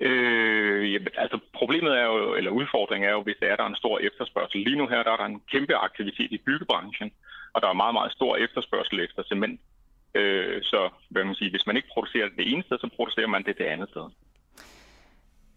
Øh, 0.00 0.92
ja, 0.92 0.98
altså 1.16 1.38
problemet 1.54 1.92
er 1.98 2.04
jo, 2.04 2.34
eller 2.34 2.50
udfordringen 2.50 3.08
er 3.08 3.12
jo, 3.12 3.22
hvis 3.22 3.36
der 3.40 3.46
er 3.46 3.56
der 3.56 3.66
en 3.66 3.76
stor 3.82 3.98
efterspørgsel. 3.98 4.60
Lige 4.60 4.78
nu 4.78 4.86
her, 4.88 5.02
der 5.02 5.12
er 5.12 5.16
der 5.16 5.24
en 5.24 5.42
kæmpe 5.52 5.74
aktivitet 5.76 6.32
i 6.32 6.38
byggebranchen, 6.46 7.10
og 7.54 7.62
der 7.62 7.68
er 7.68 7.72
meget, 7.82 7.94
meget 7.94 8.12
stor 8.12 8.36
efterspørgsel 8.36 9.00
efter 9.00 9.22
cement. 9.22 9.60
Øh, 10.14 10.62
så 10.62 10.90
hvad 11.08 11.24
man 11.24 11.34
sige, 11.34 11.50
hvis 11.50 11.66
man 11.66 11.76
ikke 11.76 11.88
producerer 11.94 12.28
det 12.36 12.52
ene 12.52 12.62
sted, 12.62 12.78
så 12.78 12.88
producerer 12.96 13.26
man 13.26 13.44
det 13.44 13.58
det 13.58 13.64
andet 13.64 13.88
sted. 13.88 14.02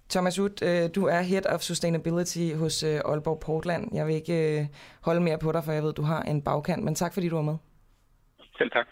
Thomas 0.09 0.39
Ud, 0.39 0.53
øh, 0.63 0.95
du 0.95 1.05
er 1.05 1.21
Head 1.21 1.45
of 1.53 1.61
Sustainability 1.61 2.55
hos 2.59 2.83
øh, 2.83 2.99
Aalborg 3.05 3.39
Portland. 3.45 3.89
Jeg 3.93 4.07
vil 4.07 4.15
ikke 4.15 4.59
øh, 4.59 4.65
holde 5.03 5.21
mere 5.21 5.39
på 5.39 5.51
dig, 5.51 5.63
for 5.65 5.71
jeg 5.71 5.83
ved, 5.83 5.93
du 5.93 6.01
har 6.01 6.21
en 6.21 6.43
bagkant, 6.43 6.83
men 6.83 6.95
tak 6.95 7.13
fordi 7.13 7.29
du 7.29 7.35
var 7.35 7.41
med. 7.41 7.57
Selv 8.57 8.71
tak. 8.71 8.87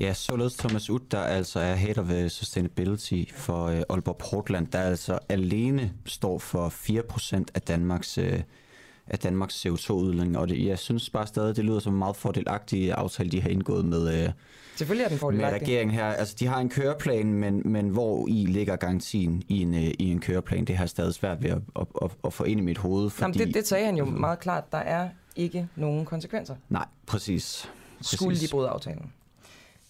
Ja, 0.00 0.14
således 0.14 0.54
Thomas 0.54 0.90
Ud, 0.90 1.00
der 1.10 1.20
altså 1.20 1.60
er 1.60 1.74
Head 1.74 1.98
of 1.98 2.10
øh, 2.10 2.28
Sustainability 2.28 3.24
for 3.34 3.64
uh, 3.66 3.80
Aalborg 3.88 4.16
Portland, 4.16 4.66
der 4.66 4.78
altså 4.78 5.18
alene 5.28 5.92
står 6.06 6.38
for 6.38 6.68
4% 6.68 7.44
af 7.54 7.60
Danmarks, 7.62 8.18
uh, 8.18 8.24
af 9.06 9.18
Danmarks 9.18 9.66
CO2-udledning. 9.66 10.38
Og 10.38 10.48
det, 10.48 10.66
jeg 10.66 10.78
synes 10.78 11.10
bare 11.10 11.26
stadig, 11.26 11.56
det 11.56 11.64
lyder 11.64 11.78
som 11.78 11.92
en 11.92 11.98
meget 11.98 12.16
fordelagtig 12.16 12.92
aftale, 12.92 13.30
de 13.30 13.42
har 13.42 13.48
indgået 13.48 13.84
med, 13.84 14.24
øh, 14.24 14.30
Selvfølgelig 14.76 15.04
er 15.04 15.08
den 15.08 15.14
med 15.14 15.18
fordelagtig. 15.18 15.62
regeringen 15.62 15.94
her. 15.94 16.04
Altså, 16.04 16.36
de 16.38 16.46
har 16.46 16.60
en 16.60 16.68
køreplan, 16.68 17.26
men, 17.34 17.62
men 17.64 17.88
hvor 17.88 18.26
i 18.28 18.46
ligger 18.48 18.76
garantien 18.76 19.42
i 19.48 19.62
en, 19.62 19.74
øh, 19.74 19.80
i 19.98 20.10
en 20.10 20.20
køreplan? 20.20 20.64
Det 20.64 20.76
har 20.76 20.84
jeg 20.84 20.90
stadig 20.90 21.14
svært 21.14 21.42
ved 21.42 21.50
at, 21.50 21.58
at, 21.80 21.86
at, 22.02 22.10
at 22.24 22.32
få 22.32 22.44
ind 22.44 22.60
i 22.60 22.62
mit 22.62 22.78
hoved. 22.78 23.10
Fordi... 23.10 23.38
Jamen, 23.38 23.46
det, 23.46 23.54
det 23.54 23.66
sagde 23.68 23.86
han 23.86 23.96
jo 23.96 24.04
meget 24.04 24.40
klart. 24.40 24.72
Der 24.72 24.78
er 24.78 25.08
ikke 25.36 25.68
nogen 25.76 26.04
konsekvenser. 26.04 26.54
Nej, 26.68 26.86
præcis. 27.06 27.68
Skulle 28.02 28.40
de 28.40 28.48
bryde 28.50 28.68
aftalen. 28.68 29.12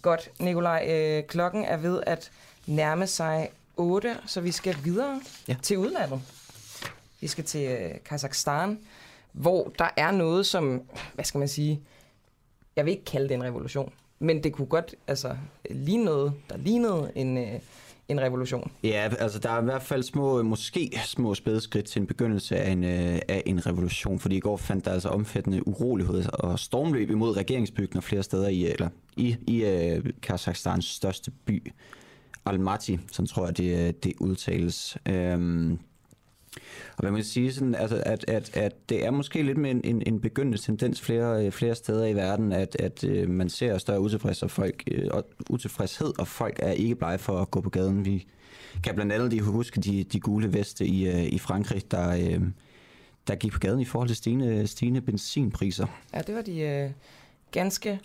Godt, 0.02 0.30
Nikolaj. 0.40 0.86
Øh, 0.90 1.24
klokken 1.24 1.64
er 1.64 1.76
ved 1.76 2.02
at 2.06 2.30
nærme 2.66 3.06
sig 3.06 3.48
8, 3.76 4.16
så 4.26 4.40
vi 4.40 4.52
skal 4.52 4.76
videre 4.84 5.20
Ja. 5.48 5.56
til 5.62 5.78
udlandet. 5.78 6.20
Vi 7.20 7.26
skal 7.26 7.44
til 7.44 7.60
øh, 7.70 7.90
Kazakhstan, 8.04 8.78
hvor 9.32 9.72
der 9.78 9.88
er 9.96 10.10
noget, 10.10 10.46
som, 10.46 10.82
hvad 11.14 11.24
skal 11.24 11.38
man 11.38 11.48
sige, 11.48 11.80
jeg 12.76 12.84
vil 12.84 12.90
ikke 12.92 13.04
kalde 13.04 13.28
det 13.28 13.34
en 13.34 13.44
revolution, 13.44 13.92
men 14.18 14.44
det 14.44 14.52
kunne 14.52 14.66
godt 14.66 14.94
altså, 15.06 15.36
ligne 15.70 16.04
noget, 16.04 16.32
der 16.50 16.56
lignede 16.56 17.12
en, 17.14 17.38
øh, 17.38 17.60
en 18.08 18.20
revolution. 18.20 18.70
Ja, 18.84 19.10
altså 19.18 19.38
der 19.38 19.50
er 19.50 19.60
i 19.60 19.64
hvert 19.64 19.82
fald 19.82 20.02
små, 20.02 20.42
måske 20.42 21.00
små 21.04 21.34
spædeskridt 21.34 21.86
til 21.86 22.00
en 22.00 22.06
begyndelse 22.06 22.56
af 22.56 22.70
en, 22.70 22.84
øh, 22.84 23.18
af 23.28 23.42
en 23.46 23.66
revolution, 23.66 24.18
fordi 24.18 24.36
i 24.36 24.40
går 24.40 24.56
fandt 24.56 24.84
der 24.84 24.92
altså 24.92 25.08
omfattende 25.08 25.68
urolighed 25.68 26.24
og 26.32 26.58
stormløb 26.58 27.10
imod 27.10 27.36
regeringsbygninger 27.36 28.00
flere 28.00 28.22
steder 28.22 28.48
i, 28.48 28.66
eller 28.66 28.88
i, 29.16 29.36
i 29.46 29.64
øh, 29.64 30.04
Kazakhstans 30.22 30.84
største 30.84 31.30
by, 31.30 31.72
Almaty, 32.46 32.96
som 33.12 33.26
tror 33.26 33.44
jeg 33.44 33.56
det, 33.56 33.86
øh, 33.86 33.94
det 34.02 34.12
udtales. 34.20 34.96
Øhm, 35.08 35.78
og 36.96 37.00
hvad 37.00 37.10
man 37.10 37.18
kan 37.18 37.24
sige, 37.24 37.52
sådan, 37.52 37.74
altså, 37.74 38.02
at, 38.06 38.24
at, 38.28 38.56
at 38.56 38.88
det 38.88 39.06
er 39.06 39.10
måske 39.10 39.42
lidt 39.42 39.58
med 39.58 39.70
en, 39.70 39.80
en, 39.84 40.02
en 40.06 40.20
begyndende 40.20 40.58
tendens 40.58 41.00
flere, 41.00 41.46
øh, 41.46 41.52
flere 41.52 41.74
steder 41.74 42.06
i 42.06 42.14
verden, 42.14 42.52
at, 42.52 42.76
at 42.78 43.04
øh, 43.04 43.28
man 43.30 43.48
ser 43.48 43.78
større 43.78 44.00
utilfredshed, 44.00 44.42
og 44.46 44.50
folk, 44.50 44.82
øh, 44.90 45.08
og 45.10 45.24
utilfredshed, 45.50 46.18
og 46.18 46.28
folk 46.28 46.58
er 46.62 46.70
ikke 46.70 46.94
blege 46.94 47.18
for 47.18 47.38
at 47.38 47.50
gå 47.50 47.60
på 47.60 47.70
gaden. 47.70 48.04
Vi 48.04 48.26
kan 48.84 48.94
blandt 48.94 49.12
andet 49.12 49.30
lige 49.30 49.42
huske 49.42 49.80
de, 49.80 50.04
de 50.04 50.20
gule 50.20 50.52
veste 50.52 50.86
i, 50.86 51.08
øh, 51.08 51.24
i 51.24 51.38
Frankrig, 51.38 51.90
der, 51.90 52.10
øh, 52.10 52.40
der 53.26 53.34
gik 53.34 53.52
på 53.52 53.58
gaden 53.58 53.80
i 53.80 53.84
forhold 53.84 54.08
til 54.08 54.16
stigende, 54.16 54.66
stigende 54.66 55.00
benzinpriser. 55.00 55.86
Ja, 56.14 56.20
det 56.20 56.34
var 56.34 56.42
de 56.42 56.60
øh, 56.60 56.90
ganske 57.50 58.00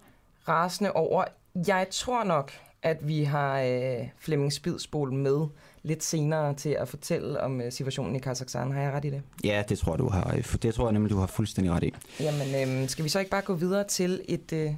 rasende 0.48 0.92
over. 0.92 1.24
Jeg 1.68 1.88
tror 1.92 2.24
nok, 2.24 2.52
at 2.82 3.08
vi 3.08 3.24
har 3.24 3.62
øh, 3.62 4.08
Flemming 4.18 4.54
Spidsbol 4.54 5.14
med 5.14 5.48
lidt 5.88 6.04
senere 6.04 6.54
til 6.54 6.70
at 6.70 6.88
fortælle 6.88 7.42
om 7.42 7.62
øh, 7.62 7.72
situationen 7.72 8.16
i 8.16 8.20
Kazakhstan. 8.20 8.72
Har 8.72 8.82
jeg 8.82 8.92
ret 8.94 9.06
i 9.06 9.10
det? 9.10 9.22
Ja, 9.44 9.64
det 9.70 9.78
tror 9.80 9.92
jeg, 9.92 10.00
du 10.00 10.10
har, 10.10 10.38
det 10.62 10.74
tror 10.74 10.86
jeg 10.88 10.94
nemlig, 10.94 11.12
du 11.12 11.18
har 11.18 11.28
fuldstændig 11.28 11.74
ret 11.74 11.84
i. 11.84 11.94
Jamen, 12.20 12.82
øh, 12.84 12.90
skal 12.90 13.04
vi 13.04 13.10
så 13.10 13.20
ikke 13.20 13.32
bare 13.32 13.42
gå 13.42 13.54
videre 13.54 13.84
til 13.84 14.22
et, 14.28 14.54
øh, 14.54 14.72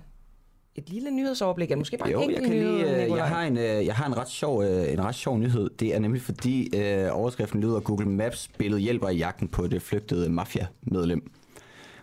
et 0.76 0.90
lille 0.90 1.12
nyhedsoverblik? 1.12 1.68
Eller 1.72 1.78
måske 1.78 1.98
bare 1.98 2.10
Jo, 2.10 2.22
en 2.22 2.32
jeg, 2.32 2.42
kan 2.42 2.50
nyhed, 2.52 2.72
lige, 2.78 2.92
øh, 2.92 2.98
Nikolaj? 3.02 3.18
jeg, 3.18 3.28
har 3.36 3.44
en, 3.44 3.58
øh, 3.58 3.86
jeg 3.86 3.96
har 3.96 4.06
en 4.06 4.18
ret, 4.18 4.30
sjov, 4.30 4.62
en 4.64 5.04
ret 5.04 5.16
sjov 5.16 5.38
nyhed. 5.38 5.70
Det 5.80 5.96
er 5.96 6.00
nemlig 6.00 6.22
fordi 6.22 6.78
øh, 6.78 7.08
overskriften 7.12 7.62
lyder, 7.62 7.80
Google 7.80 8.10
Maps 8.10 8.50
billede 8.58 8.82
hjælper 8.82 9.10
i 9.10 9.18
jagten 9.18 9.48
på 9.48 9.68
det 9.68 9.82
flygtede 9.82 10.30
mafia-medlem. 10.30 11.32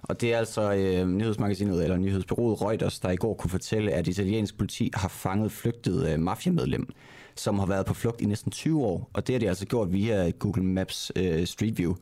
Og 0.02 0.20
det 0.20 0.34
er 0.34 0.38
altså 0.38 0.72
øh, 0.74 1.08
nyhedsmagasinet 1.08 1.82
eller 1.82 1.96
nyhedsbyrået 1.96 2.62
Reuters, 2.62 2.98
der 3.00 3.10
i 3.10 3.16
går 3.16 3.34
kunne 3.34 3.50
fortælle, 3.50 3.92
at 3.92 4.08
italiensk 4.08 4.58
politi 4.58 4.90
har 4.94 5.08
fanget 5.08 5.52
flygtet 5.52 6.08
øh, 6.08 6.20
mafiamedlem, 6.20 6.88
som 7.36 7.58
har 7.58 7.66
været 7.66 7.86
på 7.86 7.94
flugt 7.94 8.20
i 8.20 8.26
næsten 8.26 8.52
20 8.52 8.84
år. 8.84 9.10
Og 9.12 9.26
det 9.26 9.34
har 9.34 9.40
de 9.40 9.48
altså 9.48 9.66
gjort 9.66 9.92
via 9.92 10.30
Google 10.30 10.64
Maps 10.64 11.12
øh, 11.16 11.46
Street 11.46 11.78
View. 11.78 11.94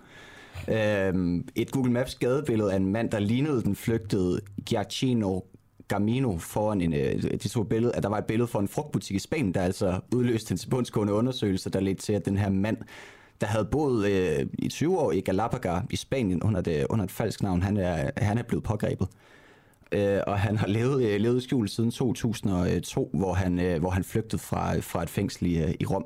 Øh, 0.69 1.41
et 1.55 1.71
Google 1.71 1.93
Maps 1.93 2.15
gadebillede 2.15 2.73
af 2.73 2.77
en 2.77 2.93
mand, 2.93 3.11
der 3.11 3.19
lignede 3.19 3.63
den 3.63 3.77
flygtede 3.77 4.41
Giacchino 4.67 5.41
Gamino 5.89 6.39
foran 6.39 6.81
en, 6.81 6.95
øh, 6.95 7.23
de 7.23 7.49
tog 7.49 7.69
billede, 7.69 7.97
at 7.97 8.03
der 8.03 8.09
var 8.09 8.19
et 8.19 8.25
billede 8.25 8.49
for 8.49 8.61
en 8.61 8.69
frugtbutik 8.69 9.17
i 9.17 9.19
Spanien, 9.19 9.55
der 9.55 9.61
altså 9.61 10.01
udløste 10.15 10.53
en 10.53 10.59
tilbundsgående 10.59 11.13
undersøgelse, 11.13 11.71
der 11.71 11.81
ledte 11.81 12.03
til, 12.03 12.13
at 12.13 12.25
den 12.25 12.37
her 12.37 12.51
mand, 12.51 12.77
der 13.41 13.47
havde 13.47 13.65
boet 13.65 14.07
øh, 14.07 14.47
i 14.59 14.69
20 14.69 14.99
år 14.99 15.13
i 15.13 15.21
Galapagar 15.21 15.87
i 15.91 15.97
Spanien 15.97 16.43
under, 16.43 16.61
det, 16.61 16.87
under 16.91 17.05
et 17.05 17.11
falsk 17.11 17.43
navn, 17.43 17.63
han 17.63 17.77
er, 17.77 18.11
han 18.17 18.39
er 18.39 18.43
blevet 18.43 18.65
pågrebet. 18.65 19.09
Øh, 19.95 20.21
og 20.27 20.39
han 20.39 20.57
har 20.57 20.67
levet, 20.67 21.05
øh, 21.05 21.21
levet 21.21 21.39
i 21.39 21.45
skjul 21.45 21.69
siden 21.69 21.91
2002, 21.91 23.11
hvor 23.13 23.35
han, 23.35 23.61
øh, 23.61 23.81
hvor 23.81 23.91
han 23.91 24.05
flygtede 24.05 24.43
fra, 24.43 24.79
fra 24.79 25.03
et 25.03 25.11
fængsel 25.11 25.47
i, 25.47 25.63
øh, 25.63 25.75
i 25.81 25.85
Rom. 25.87 26.05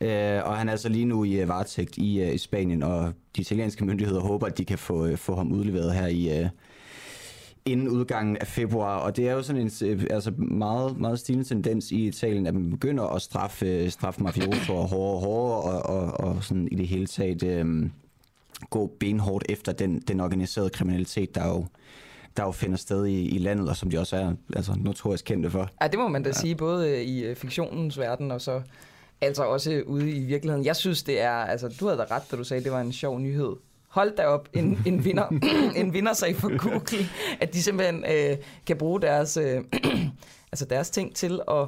Øh, 0.00 0.40
og 0.44 0.56
han 0.58 0.68
er 0.68 0.72
altså 0.72 0.88
lige 0.88 1.04
nu 1.04 1.24
i 1.24 1.40
øh, 1.40 1.48
varetægt 1.48 1.98
i, 1.98 2.20
øh, 2.20 2.34
i 2.34 2.38
Spanien, 2.38 2.82
og 2.82 3.12
de 3.36 3.40
italienske 3.40 3.84
myndigheder 3.84 4.20
håber, 4.20 4.46
at 4.46 4.58
de 4.58 4.64
kan 4.64 4.78
få, 4.78 5.06
øh, 5.06 5.16
få 5.16 5.36
ham 5.36 5.52
udleveret 5.52 5.94
her 5.94 6.06
i, 6.06 6.38
øh, 6.38 6.48
inden 7.64 7.88
udgangen 7.88 8.36
af 8.36 8.46
februar. 8.46 8.96
Og 8.96 9.16
det 9.16 9.28
er 9.28 9.32
jo 9.32 9.42
sådan 9.42 9.62
en 9.62 9.70
øh, 9.84 10.06
altså 10.10 10.30
meget, 10.38 10.98
meget 10.98 11.18
stigende 11.18 11.44
tendens 11.44 11.90
i 11.90 12.06
Italien, 12.06 12.46
at 12.46 12.54
man 12.54 12.70
begynder 12.70 13.04
at 13.04 13.22
straffe, 13.22 13.66
øh, 13.66 13.90
straffe 13.90 14.22
mafiosoer 14.22 14.86
hårdere 14.86 15.14
og 15.14 15.20
hårdere, 15.20 15.82
og, 15.82 15.96
og, 15.96 16.34
og 16.34 16.44
sådan 16.44 16.68
i 16.72 16.74
det 16.74 16.88
hele 16.88 17.06
taget 17.06 17.42
øh, 17.42 17.90
gå 18.70 18.96
benhårdt 19.00 19.44
efter 19.48 19.72
den, 19.72 20.00
den 20.08 20.20
organiserede 20.20 20.70
kriminalitet, 20.70 21.34
der 21.34 21.48
jo, 21.48 21.66
der 22.36 22.42
jo 22.42 22.50
finder 22.50 22.76
sted 22.76 23.06
i, 23.06 23.28
i 23.28 23.38
landet, 23.38 23.68
og 23.68 23.76
som 23.76 23.90
de 23.90 23.98
også 23.98 24.16
er 24.16 24.32
altså, 24.56 24.74
notorisk 24.76 25.24
kendte 25.24 25.50
for. 25.50 25.70
Ja, 25.82 25.86
det 25.86 25.98
må 25.98 26.08
man 26.08 26.22
da 26.22 26.28
ja. 26.28 26.32
sige, 26.32 26.54
både 26.54 26.90
øh, 26.90 27.02
i 27.02 27.24
øh, 27.24 27.36
fiktionens 27.36 27.98
verden 27.98 28.30
og 28.30 28.40
så 28.40 28.62
altså 29.20 29.42
også 29.42 29.82
ude 29.86 30.10
i 30.10 30.20
virkeligheden. 30.20 30.66
Jeg 30.66 30.76
synes, 30.76 31.02
det 31.02 31.20
er, 31.20 31.32
altså 31.32 31.68
du 31.80 31.86
havde 31.86 31.98
da 31.98 32.04
ret, 32.10 32.22
da 32.30 32.36
du 32.36 32.44
sagde, 32.44 32.58
at 32.58 32.64
det 32.64 32.72
var 32.72 32.80
en 32.80 32.92
sjov 32.92 33.18
nyhed. 33.18 33.56
Hold 33.88 34.16
da 34.16 34.26
op, 34.26 34.48
en, 34.52 34.78
en, 34.86 35.04
vinder, 35.04 35.26
en 35.80 35.92
vindersag 35.92 36.36
for 36.36 36.58
Google, 36.58 37.06
at 37.40 37.54
de 37.54 37.62
simpelthen 37.62 38.04
øh, 38.04 38.36
kan 38.66 38.76
bruge 38.76 39.00
deres, 39.00 39.36
øh, 39.36 39.64
altså 40.52 40.64
deres 40.64 40.90
ting 40.90 41.14
til 41.14 41.40
at 41.50 41.66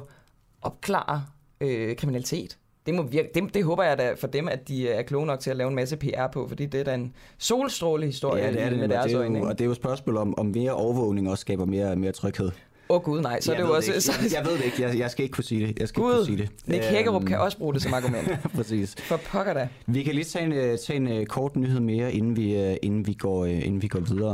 opklare 0.61 1.25
øh, 1.61 1.95
kriminalitet. 1.95 2.57
Det, 2.85 2.93
må 2.93 3.03
virke, 3.03 3.29
det, 3.35 3.53
det 3.53 3.63
håber 3.63 3.83
jeg 3.83 3.97
da 3.97 4.13
for 4.13 4.27
dem, 4.27 4.47
at 4.47 4.67
de 4.67 4.89
er 4.89 5.01
kloge 5.01 5.25
nok 5.25 5.39
til 5.39 5.49
at 5.49 5.55
lave 5.57 5.67
en 5.69 5.75
masse 5.75 5.97
PR 5.97 6.27
på, 6.33 6.47
fordi 6.47 6.65
det 6.65 6.79
er 6.79 6.83
da 6.83 6.93
en 6.93 7.13
solstråle 7.37 8.05
historie 8.05 8.43
Ja, 8.43 8.51
det 8.51 8.61
er 8.61 8.69
det, 8.69 8.79
med 8.79 8.89
deres 8.89 9.05
det 9.05 9.13
er 9.13 9.19
øjne. 9.19 9.41
og 9.43 9.51
det 9.51 9.61
er 9.61 9.65
jo 9.65 9.71
et 9.71 9.77
spørgsmål 9.77 10.17
om, 10.17 10.39
om 10.39 10.45
mere 10.45 10.71
overvågning 10.71 11.29
også 11.29 11.41
skaber 11.41 11.65
mere, 11.65 11.95
mere 11.95 12.11
tryghed. 12.11 12.51
Åh 12.89 12.95
oh, 12.95 13.03
gud, 13.03 13.21
nej, 13.21 13.41
så 13.41 13.51
er 13.51 13.55
jeg 13.55 13.61
det 13.61 13.67
jo 13.67 13.71
ved 13.71 13.77
også... 13.77 13.91
Ikke. 13.91 14.01
Så, 14.01 14.11
Jeg, 14.23 14.33
jeg 14.33 14.45
ved 14.45 14.57
det 14.57 14.65
ikke, 14.65 14.81
jeg, 14.81 14.99
jeg 14.99 15.11
skal 15.11 15.23
ikke 15.23 15.33
kunne 15.33 15.43
sige 15.43 15.67
det. 15.67 15.79
Jeg 15.79 15.87
skal 15.87 16.01
ikke 16.01 16.07
Gud, 16.09 16.15
kunne 16.15 16.25
sige 16.25 16.37
det. 16.37 16.49
Nick 16.65 16.83
Hækkerup 16.83 17.21
Øhm, 17.21 17.27
kan 17.27 17.39
også 17.39 17.57
bruge 17.57 17.73
det 17.73 17.81
som 17.81 17.93
argument. 17.93 18.27
Præcis. 18.55 18.95
For 18.99 19.17
pokker 19.17 19.53
da. 19.53 19.67
Vi 19.87 20.03
kan 20.03 20.15
lige 20.15 20.25
tage 20.25 20.45
en, 20.45 20.51
øh, 20.51 20.77
tage 20.77 20.97
en 20.97 21.19
uh, 21.19 21.25
kort 21.25 21.55
nyhed 21.55 21.79
mere, 21.79 22.13
inden 22.13 22.35
vi, 22.35 22.69
uh, 22.69 22.75
inden 22.81 23.07
vi, 23.07 23.13
går, 23.13 23.45
inden 23.45 23.81
vi 23.81 23.87
går 23.87 23.99
videre. 23.99 24.31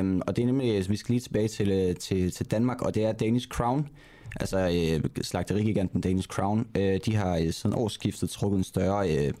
Um, 0.00 0.22
og 0.26 0.36
det 0.36 0.42
er 0.42 0.46
nemlig, 0.46 0.90
vi 0.90 0.96
skal 0.96 1.12
lige 1.12 1.20
tilbage 1.20 1.48
til, 1.48 1.96
til, 1.96 2.30
til 2.32 2.50
Danmark, 2.50 2.82
og 2.82 2.94
det 2.94 3.04
er 3.04 3.12
Danish 3.12 3.48
Crown. 3.48 3.88
Altså 4.40 4.58
øh, 4.58 5.22
slagterigiganten 5.22 6.00
Danish 6.00 6.28
Crown. 6.28 6.66
øh, 6.76 7.00
de 7.04 7.16
har 7.16 7.36
øh, 7.36 7.52
siden 7.52 7.76
årsskiftet 7.76 8.30
trukket 8.30 8.58
en 8.58 8.64
større 8.64 9.16
øh, 9.16 9.32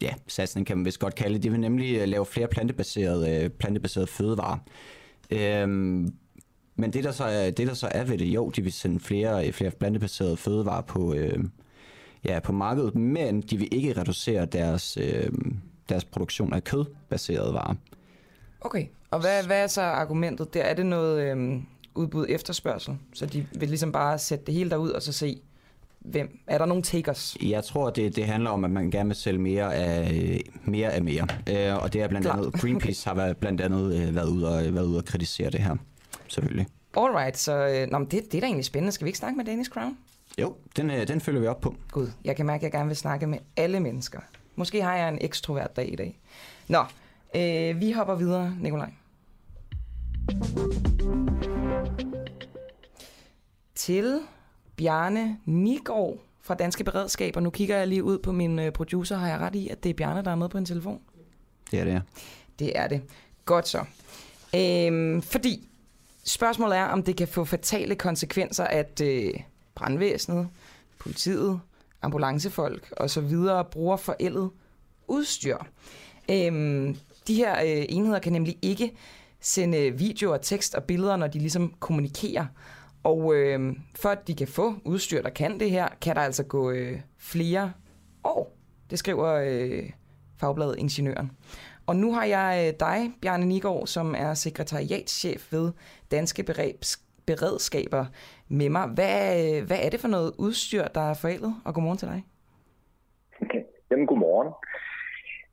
ja, 0.00 0.14
satsning, 0.26 0.66
kan 0.66 0.76
man 0.76 0.84
vist 0.84 0.98
godt 0.98 1.14
kalde 1.14 1.34
det. 1.34 1.42
De 1.42 1.50
vil 1.50 1.60
nemlig 1.60 1.96
øh, 1.96 2.08
lave 2.08 2.26
flere 2.26 2.48
plantebaserede, 2.48 3.44
øh, 3.44 3.50
plantebaserede 3.50 4.06
fødevarer. 4.06 4.58
Øh, 5.30 5.68
men 6.78 6.92
det 6.92 7.04
der, 7.04 7.12
så 7.12 7.24
er, 7.24 7.50
det, 7.50 7.68
der 7.68 7.74
så 7.74 7.88
er 7.90 8.04
ved 8.04 8.18
det, 8.18 8.24
jo, 8.26 8.50
de 8.50 8.62
vil 8.62 8.72
sende 8.72 9.00
flere, 9.00 9.46
øh, 9.46 9.52
flere 9.52 9.70
plantebaserede 9.70 10.36
fødevarer 10.36 10.82
på, 10.82 11.14
øh, 11.14 11.44
ja, 12.24 12.40
på 12.40 12.52
markedet, 12.52 12.94
men 12.94 13.40
de 13.40 13.56
vil 13.56 13.68
ikke 13.72 14.00
reducere 14.00 14.46
deres, 14.46 14.98
øh, 15.00 15.30
deres 15.88 16.04
produktion 16.04 16.52
af 16.52 16.64
kødbaserede 16.64 17.54
varer. 17.54 17.74
Okay, 18.60 18.86
og 19.10 19.20
hvad, 19.20 19.44
hvad 19.46 19.62
er 19.62 19.66
så 19.66 19.82
argumentet 19.82 20.54
der? 20.54 20.62
Er 20.62 20.74
det 20.74 20.86
noget 20.86 21.22
Øh 21.22 21.60
udbud 21.96 22.26
efterspørgsel? 22.28 22.98
Så 23.14 23.26
de 23.26 23.46
vil 23.52 23.68
ligesom 23.68 23.92
bare 23.92 24.18
sætte 24.18 24.44
det 24.44 24.54
hele 24.54 24.70
derud 24.70 24.90
og 24.90 25.02
så 25.02 25.12
se, 25.12 25.40
hvem? 25.98 26.38
Er 26.46 26.58
der 26.58 26.66
nogle 26.66 26.82
takers? 26.82 27.36
Jeg 27.42 27.64
tror, 27.64 27.90
det, 27.90 28.16
det 28.16 28.26
handler 28.26 28.50
om, 28.50 28.64
at 28.64 28.70
man 28.70 28.90
gerne 28.90 29.08
vil 29.08 29.16
sælge 29.16 29.38
mere 29.38 29.74
af 29.74 30.40
mere. 30.64 30.92
Af 30.92 31.02
mere. 31.02 31.26
Øh, 31.50 31.82
og 31.82 31.92
det 31.92 32.02
er 32.02 32.08
blandt 32.08 32.26
Klar. 32.26 32.36
andet, 32.36 32.52
Greenpeace 32.52 33.08
har 33.08 33.14
været, 33.14 33.36
blandt 33.36 33.60
andet 33.60 33.94
øh, 33.94 34.14
været 34.14 34.28
ude, 34.28 34.48
og, 34.48 34.74
været 34.74 34.86
ude 34.86 34.98
og 34.98 35.04
kritisere 35.04 35.50
det 35.50 35.60
her, 35.60 35.76
selvfølgelig. 36.28 36.66
Alright, 36.96 37.38
så 37.38 37.66
øh, 37.66 37.90
nå, 37.90 37.98
men 37.98 38.08
det, 38.10 38.32
det 38.32 38.34
er 38.34 38.40
da 38.40 38.46
egentlig 38.46 38.64
spændende. 38.64 38.92
Skal 38.92 39.04
vi 39.04 39.08
ikke 39.08 39.18
snakke 39.18 39.36
med 39.36 39.44
Danish 39.44 39.70
Crown? 39.70 39.96
Jo, 40.40 40.54
den, 40.76 40.90
øh, 40.90 41.08
den 41.08 41.20
følger 41.20 41.40
vi 41.40 41.46
op 41.46 41.60
på. 41.60 41.74
Gud, 41.90 42.08
jeg 42.24 42.36
kan 42.36 42.46
mærke, 42.46 42.60
at 42.60 42.62
jeg 42.62 42.72
gerne 42.72 42.86
vil 42.86 42.96
snakke 42.96 43.26
med 43.26 43.38
alle 43.56 43.80
mennesker. 43.80 44.20
Måske 44.56 44.82
har 44.82 44.96
jeg 44.96 45.08
en 45.08 45.18
ekstrovert 45.20 45.76
dag 45.76 45.92
i 45.92 45.96
dag. 45.96 46.20
Nå, 46.68 46.84
øh, 47.36 47.80
vi 47.80 47.92
hopper 47.92 48.14
videre, 48.14 48.56
Nikolaj. 48.60 48.90
Til 53.74 54.20
Bjarne 54.76 55.36
Nigård 55.44 56.18
fra 56.40 56.54
Danske 56.54 56.84
Beredskab, 56.84 57.36
og 57.36 57.42
nu 57.42 57.50
kigger 57.50 57.76
jeg 57.76 57.88
lige 57.88 58.04
ud 58.04 58.18
på 58.18 58.32
min 58.32 58.58
øh, 58.58 58.72
producer. 58.72 59.16
Har 59.16 59.28
jeg 59.28 59.38
ret 59.38 59.54
i, 59.54 59.68
at 59.68 59.84
det 59.84 59.90
er 59.90 59.94
Bjarne, 59.94 60.22
der 60.24 60.30
er 60.30 60.34
med 60.34 60.48
på 60.48 60.58
en 60.58 60.64
telefon? 60.64 61.00
Det 61.70 61.80
er 61.80 61.84
det. 61.84 62.02
Det 62.58 62.78
er 62.78 62.88
det. 62.88 63.02
Godt 63.44 63.68
så. 63.68 63.84
Øhm, 64.56 65.22
fordi 65.22 65.68
spørgsmålet 66.24 66.78
er, 66.78 66.84
om 66.84 67.02
det 67.02 67.16
kan 67.16 67.28
få 67.28 67.44
fatale 67.44 67.94
konsekvenser, 67.94 68.64
at 68.64 69.00
øh, 69.00 69.34
brandvæsenet, 69.74 70.48
politiet, 70.98 71.60
ambulancefolk 72.02 72.92
og 72.96 73.10
så 73.10 73.20
videre 73.20 73.64
bruger 73.64 73.96
forældet 73.96 74.50
udstyr. 75.08 75.56
Øhm, 76.30 76.96
De 77.26 77.34
her 77.34 77.60
øh, 77.62 77.84
enheder 77.88 78.18
kan 78.18 78.32
nemlig 78.32 78.58
ikke 78.62 78.92
sende 79.46 79.98
videoer, 79.98 80.36
tekst 80.36 80.74
og 80.74 80.84
billeder, 80.84 81.16
når 81.16 81.26
de 81.26 81.38
ligesom 81.38 81.74
kommunikerer. 81.80 82.46
Og 83.02 83.34
øh, 83.34 83.76
for 83.94 84.08
at 84.08 84.28
de 84.28 84.34
kan 84.34 84.48
få 84.48 84.74
udstyr, 84.84 85.22
der 85.22 85.30
kan 85.30 85.60
det 85.60 85.70
her, 85.70 85.88
kan 86.00 86.16
der 86.16 86.22
altså 86.22 86.44
gå 86.44 86.70
øh, 86.70 87.00
flere 87.18 87.72
år. 88.24 88.56
Det 88.90 88.98
skriver 88.98 89.32
øh, 89.34 89.90
Fagbladet 90.36 90.78
Ingeniøren. 90.78 91.30
Og 91.86 91.96
nu 91.96 92.12
har 92.12 92.24
jeg 92.24 92.64
øh, 92.66 92.80
dig, 92.80 93.12
Bjarne 93.22 93.46
Nigård, 93.46 93.86
som 93.86 94.14
er 94.18 94.34
sekretariatschef 94.34 95.52
ved 95.52 95.72
Danske 96.10 96.42
Beredskaber 97.26 98.06
med 98.48 98.68
mig. 98.68 98.88
Hvad, 98.88 99.44
øh, 99.44 99.66
hvad 99.66 99.78
er 99.82 99.90
det 99.90 100.00
for 100.00 100.08
noget 100.08 100.32
udstyr, 100.38 100.84
der 100.88 101.00
er 101.00 101.14
forældet? 101.14 101.54
Og 101.64 101.74
godmorgen 101.74 101.98
til 101.98 102.08
dig. 102.08 102.24
Okay. 103.42 103.62
Jamen, 103.90 104.06
godmorgen. 104.06 104.52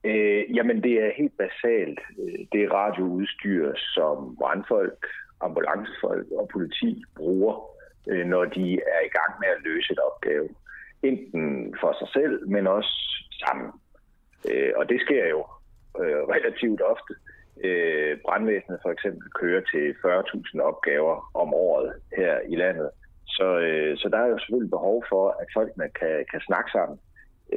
Øh, 0.04 0.56
jamen, 0.56 0.84
det 0.84 0.93
er 1.04 1.18
helt 1.18 1.38
basalt. 1.38 1.99
Øh, 2.20 2.39
det 2.51 2.64
er 2.64 2.74
radioudstyr, 2.74 3.74
som 3.76 4.36
brandfolk, 4.39 5.06
ambulancefolk 5.41 6.28
og 6.32 6.49
politi 6.54 7.04
bruger, 7.16 7.54
øh, 8.10 8.26
når 8.26 8.45
de 8.45 8.74
er 8.74 9.01
i 9.06 9.14
gang 9.18 9.32
med 9.41 9.49
at 9.56 9.64
løse 9.64 9.91
et 9.91 9.99
opgave. 9.99 10.49
Enten 11.04 11.76
for 11.82 11.95
sig 11.99 12.10
selv, 12.14 12.49
men 12.49 12.68
også 12.68 12.93
sammen. 13.45 13.72
Øh, 14.49 14.72
og 14.76 14.89
det 14.89 15.01
sker 15.01 15.26
jo 15.28 15.41
øh, 16.01 16.22
relativt 16.36 16.82
ofte. 16.82 17.14
Øh, 17.64 18.18
brandvæsenet 18.26 18.80
for 18.82 18.91
eksempel 18.91 19.28
kører 19.41 19.62
til 19.72 19.95
40.000 20.06 20.62
opgaver 20.62 21.32
om 21.34 21.54
året 21.54 21.93
her 22.18 22.39
i 22.49 22.56
landet. 22.56 22.89
Så, 23.28 23.60
øh, 23.60 23.97
så 23.97 24.10
der 24.10 24.18
er 24.18 24.28
jo 24.28 24.38
selvfølgelig 24.38 24.70
behov 24.70 25.04
for, 25.10 25.26
at 25.41 25.47
folkene 25.54 25.89
kan, 25.99 26.26
kan 26.32 26.41
snakke 26.47 26.72
sammen. 26.72 26.99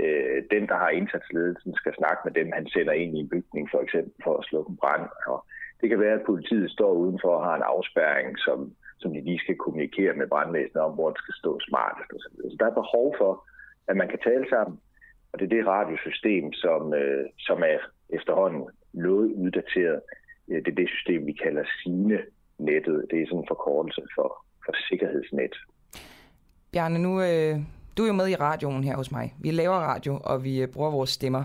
Øh, 0.01 0.43
den, 0.55 0.63
der 0.71 0.77
har 0.83 0.89
indsatsledelsen, 0.89 1.75
skal 1.75 1.95
snakke 1.99 2.21
med 2.25 2.33
dem, 2.39 2.49
han 2.59 2.67
sender 2.67 2.93
ind 2.93 3.17
i 3.17 3.21
en 3.21 3.29
bygning, 3.29 3.65
for 3.71 3.81
eksempel 3.81 4.13
for 4.25 4.37
at 4.37 4.45
slukke 4.45 4.71
en 4.71 4.81
brand. 4.83 5.07
Og 5.27 5.39
det 5.81 5.89
kan 5.89 6.01
være, 6.01 6.19
at 6.19 6.27
politiet 6.27 6.71
står 6.71 6.93
udenfor 6.93 7.33
og 7.37 7.45
har 7.45 7.57
en 7.57 7.71
afspærring, 7.75 8.39
som, 8.39 8.59
som 8.99 9.13
de 9.13 9.21
lige 9.21 9.39
skal 9.39 9.57
kommunikere 9.57 10.13
med 10.15 10.27
brandvæsenet 10.27 10.83
om, 10.85 10.93
hvor 10.95 11.11
det 11.11 11.19
skal 11.23 11.35
stå 11.35 11.61
smart. 11.69 11.97
Så 12.51 12.57
der 12.61 12.67
er 12.67 12.81
behov 12.83 13.15
for, 13.19 13.33
at 13.89 13.97
man 13.97 14.09
kan 14.09 14.19
tale 14.19 14.47
sammen. 14.51 14.79
Og 15.33 15.39
det 15.39 15.45
er 15.45 15.57
det 15.57 15.67
radiosystem, 15.67 16.53
som, 16.53 16.95
øh, 16.95 17.25
som 17.39 17.59
er 17.63 17.79
efterhånden 18.09 18.69
noget 18.93 19.33
uddateret. 19.33 20.01
Øh, 20.49 20.59
det 20.65 20.69
er 20.69 20.81
det 20.81 20.89
system, 20.89 21.27
vi 21.27 21.33
kalder 21.33 21.65
SINE-nettet. 21.83 23.07
Det 23.11 23.23
er 23.23 23.27
sådan 23.27 23.39
en 23.39 23.53
forkortelse 23.55 24.03
for, 24.15 24.45
for 24.65 24.73
sikkerhedsnet. 24.89 25.55
Bjarne, 26.73 26.99
nu, 26.99 27.13
øh, 27.21 27.57
du 27.97 28.03
er 28.03 28.07
jo 28.07 28.13
med 28.13 28.29
i 28.29 28.35
radioen 28.35 28.85
her 28.85 28.97
hos 28.97 29.13
mig. 29.13 29.35
Vi 29.39 29.51
laver 29.51 29.75
radio, 29.75 30.21
og 30.25 30.45
vi 30.45 30.63
øh, 30.63 30.69
bruger 30.69 30.91
vores 30.91 31.11
stemmer. 31.11 31.45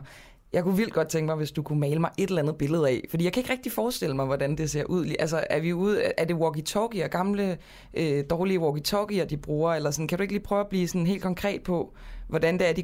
Jeg 0.53 0.63
kunne 0.63 0.77
vildt 0.77 0.93
godt 0.93 1.07
tænke 1.07 1.25
mig, 1.25 1.35
hvis 1.35 1.51
du 1.51 1.63
kunne 1.63 1.79
male 1.79 1.99
mig 1.99 2.11
et 2.19 2.29
eller 2.29 2.41
andet 2.41 2.57
billede 2.57 2.89
af. 2.89 3.01
Fordi 3.09 3.23
jeg 3.23 3.33
kan 3.33 3.41
ikke 3.41 3.53
rigtig 3.53 3.71
forestille 3.71 4.15
mig, 4.15 4.25
hvordan 4.25 4.55
det 4.55 4.69
ser 4.69 4.83
ud. 4.83 5.05
Altså, 5.19 5.43
er, 5.49 5.59
vi 5.59 5.73
ude, 5.73 6.01
er 6.17 6.25
det 6.25 6.33
walkie-talkie 6.33 7.03
og 7.03 7.09
gamle, 7.09 7.57
øh, 7.97 8.23
dårlige 8.29 8.59
walkie-talkie'er, 8.59 9.25
de 9.25 9.37
bruger? 9.37 9.73
Eller 9.73 9.91
sådan, 9.91 10.07
kan 10.07 10.17
du 10.17 10.21
ikke 10.21 10.33
lige 10.33 10.43
prøve 10.43 10.61
at 10.61 10.69
blive 10.69 10.87
sådan 10.87 11.07
helt 11.07 11.23
konkret 11.23 11.63
på, 11.63 11.95
hvordan 12.29 12.53
det 12.59 12.69
er, 12.69 12.73
de 12.73 12.83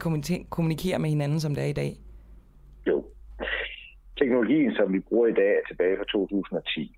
kommunikerer 0.49 0.97
med 0.97 1.09
hinanden, 1.09 1.39
som 1.39 1.55
det 1.55 1.63
er 1.63 1.67
i 1.67 1.73
dag? 1.83 1.91
Jo. 2.87 3.05
Teknologien, 4.17 4.71
som 4.73 4.93
vi 4.93 4.99
bruger 4.99 5.27
i 5.27 5.33
dag, 5.33 5.51
er 5.59 5.67
tilbage 5.67 5.97
fra 5.97 6.03
2010. 6.03 6.96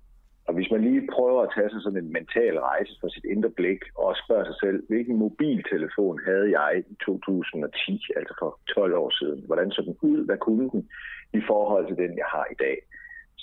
Og 0.50 0.56
hvis 0.56 0.70
man 0.70 0.82
lige 0.88 1.08
prøver 1.16 1.42
at 1.42 1.52
tage 1.56 1.70
sig 1.70 1.80
sådan 1.82 2.04
en 2.04 2.12
mental 2.12 2.58
rejse 2.58 2.92
for 3.00 3.08
sit 3.08 3.24
indre 3.24 3.50
blik 3.50 3.82
og 3.94 4.16
spørger 4.24 4.44
sig 4.44 4.58
selv, 4.64 4.78
hvilken 4.88 5.16
mobiltelefon 5.16 6.20
havde 6.28 6.48
jeg 6.58 6.82
i 6.90 6.94
2010, 7.04 8.02
altså 8.16 8.34
for 8.38 8.50
12 8.74 8.94
år 9.02 9.10
siden? 9.20 9.40
Hvordan 9.46 9.70
så 9.70 9.82
den 9.82 9.96
ud? 10.10 10.26
Hvad 10.26 10.38
kunne 10.38 10.70
den 10.70 10.88
i 11.32 11.40
forhold 11.50 11.86
til 11.86 11.96
den, 11.96 12.12
jeg 12.22 12.28
har 12.34 12.46
i 12.54 12.54
dag? 12.64 12.76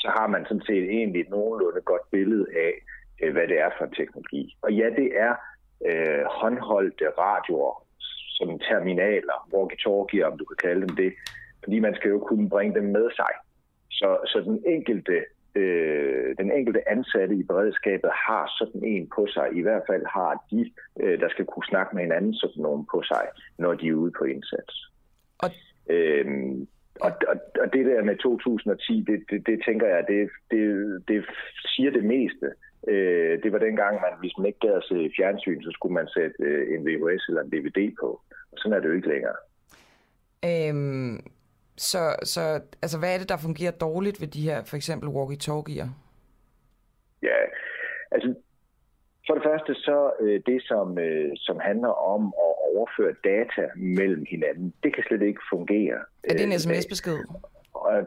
Så 0.01 0.07
har 0.17 0.27
man 0.27 0.45
sådan 0.45 0.67
set 0.69 0.85
egentlig 0.97 1.21
et 1.21 1.29
nogenlunde 1.29 1.81
godt 1.81 2.05
billede 2.11 2.45
af, 2.67 2.73
øh, 3.21 3.31
hvad 3.33 3.47
det 3.47 3.59
er 3.59 3.69
for 3.77 3.85
en 3.85 3.97
teknologi. 3.99 4.57
Og 4.61 4.73
ja, 4.73 4.87
det 4.99 5.09
er 5.25 5.33
øh, 5.87 6.23
håndholdte 6.39 7.05
radioer, 7.09 7.75
som 8.37 8.59
terminaler, 8.59 9.37
walkie-talkie, 9.53 10.21
om 10.29 10.37
du 10.37 10.45
kan 10.45 10.59
kalde 10.67 10.81
dem 10.87 10.95
det, 10.95 11.13
fordi 11.63 11.79
man 11.79 11.95
skal 11.95 12.09
jo 12.09 12.19
kunne 12.19 12.49
bringe 12.49 12.75
dem 12.75 12.87
med 12.97 13.07
sig. 13.19 13.33
Så, 13.91 14.17
så 14.25 14.37
den 14.49 14.63
enkelte 14.75 15.17
øh, 15.57 16.35
den 16.37 16.51
enkelte 16.51 16.89
ansatte 16.89 17.35
i 17.35 17.43
beredskabet 17.43 18.11
har 18.27 18.45
sådan 18.57 18.83
en 18.83 19.09
på 19.15 19.27
sig. 19.33 19.47
I 19.53 19.61
hvert 19.61 19.83
fald 19.89 20.05
har 20.05 20.45
de, 20.51 20.71
øh, 21.01 21.19
der 21.19 21.29
skal 21.29 21.45
kunne 21.45 21.65
snakke 21.71 21.95
med 21.95 22.03
hinanden, 22.03 22.33
sådan 22.33 22.63
nogen 22.63 22.85
på 22.91 23.03
sig, 23.03 23.25
når 23.57 23.73
de 23.73 23.87
er 23.87 23.93
ude 23.93 24.11
på 24.19 24.23
indsats. 24.23 24.73
Og... 25.37 25.49
Øhm, 25.89 26.67
og, 27.01 27.11
og, 27.27 27.35
og 27.61 27.73
det 27.73 27.85
der 27.85 28.03
med 28.03 28.15
2010, 28.15 29.05
det, 29.07 29.23
det, 29.29 29.47
det 29.47 29.61
tænker 29.67 29.87
jeg, 29.87 30.03
det, 30.07 30.29
det, 30.51 30.63
det 31.07 31.25
siger 31.65 31.91
det 31.91 32.03
meste. 32.03 32.47
Øh, 32.87 33.43
det 33.43 33.51
var 33.51 33.59
dengang, 33.59 33.93
man, 34.01 34.13
hvis 34.19 34.37
man 34.37 34.47
ikke 34.47 34.59
gad 34.59 34.73
at 34.73 34.83
se 34.89 35.11
fjernsyn, 35.17 35.61
så 35.61 35.71
skulle 35.71 35.93
man 35.93 36.07
sætte 36.07 36.35
øh, 36.39 36.73
en 36.73 36.85
VHS 36.85 37.27
eller 37.29 37.41
en 37.41 37.49
DVD 37.49 37.95
på. 38.01 38.21
Og 38.51 38.57
sådan 38.57 38.73
er 38.73 38.79
det 38.79 38.89
jo 38.89 38.93
ikke 38.93 39.13
længere. 39.15 39.39
Øhm, 40.49 41.19
så, 41.77 42.15
så 42.23 42.41
altså, 42.81 42.99
hvad 42.99 43.13
er 43.13 43.17
det, 43.17 43.29
der 43.29 43.37
fungerer 43.37 43.71
dårligt 43.71 44.21
ved 44.21 44.27
de 44.27 44.41
her, 44.41 44.63
for 44.63 44.75
eksempel 44.75 45.09
walkie-talkier? 45.09 45.87
Ja, 47.23 47.39
altså 48.11 48.35
for 49.27 49.33
det 49.33 49.43
første 49.43 49.73
så 49.75 50.11
øh, 50.19 50.41
det, 50.45 50.63
som, 50.63 50.97
øh, 50.97 51.31
som 51.35 51.59
handler 51.59 51.93
om 52.15 52.23
at 52.27 52.53
overføre 52.75 53.13
data 53.23 53.63
mellem 53.75 54.25
hinanden, 54.29 54.73
det 54.83 54.95
kan 54.95 55.03
slet 55.07 55.21
ikke 55.21 55.41
fungere. 55.53 55.99
Er 56.23 56.33
det 56.33 56.43
en 56.43 56.51
øh, 56.51 56.59
sms-besked? 56.59 57.17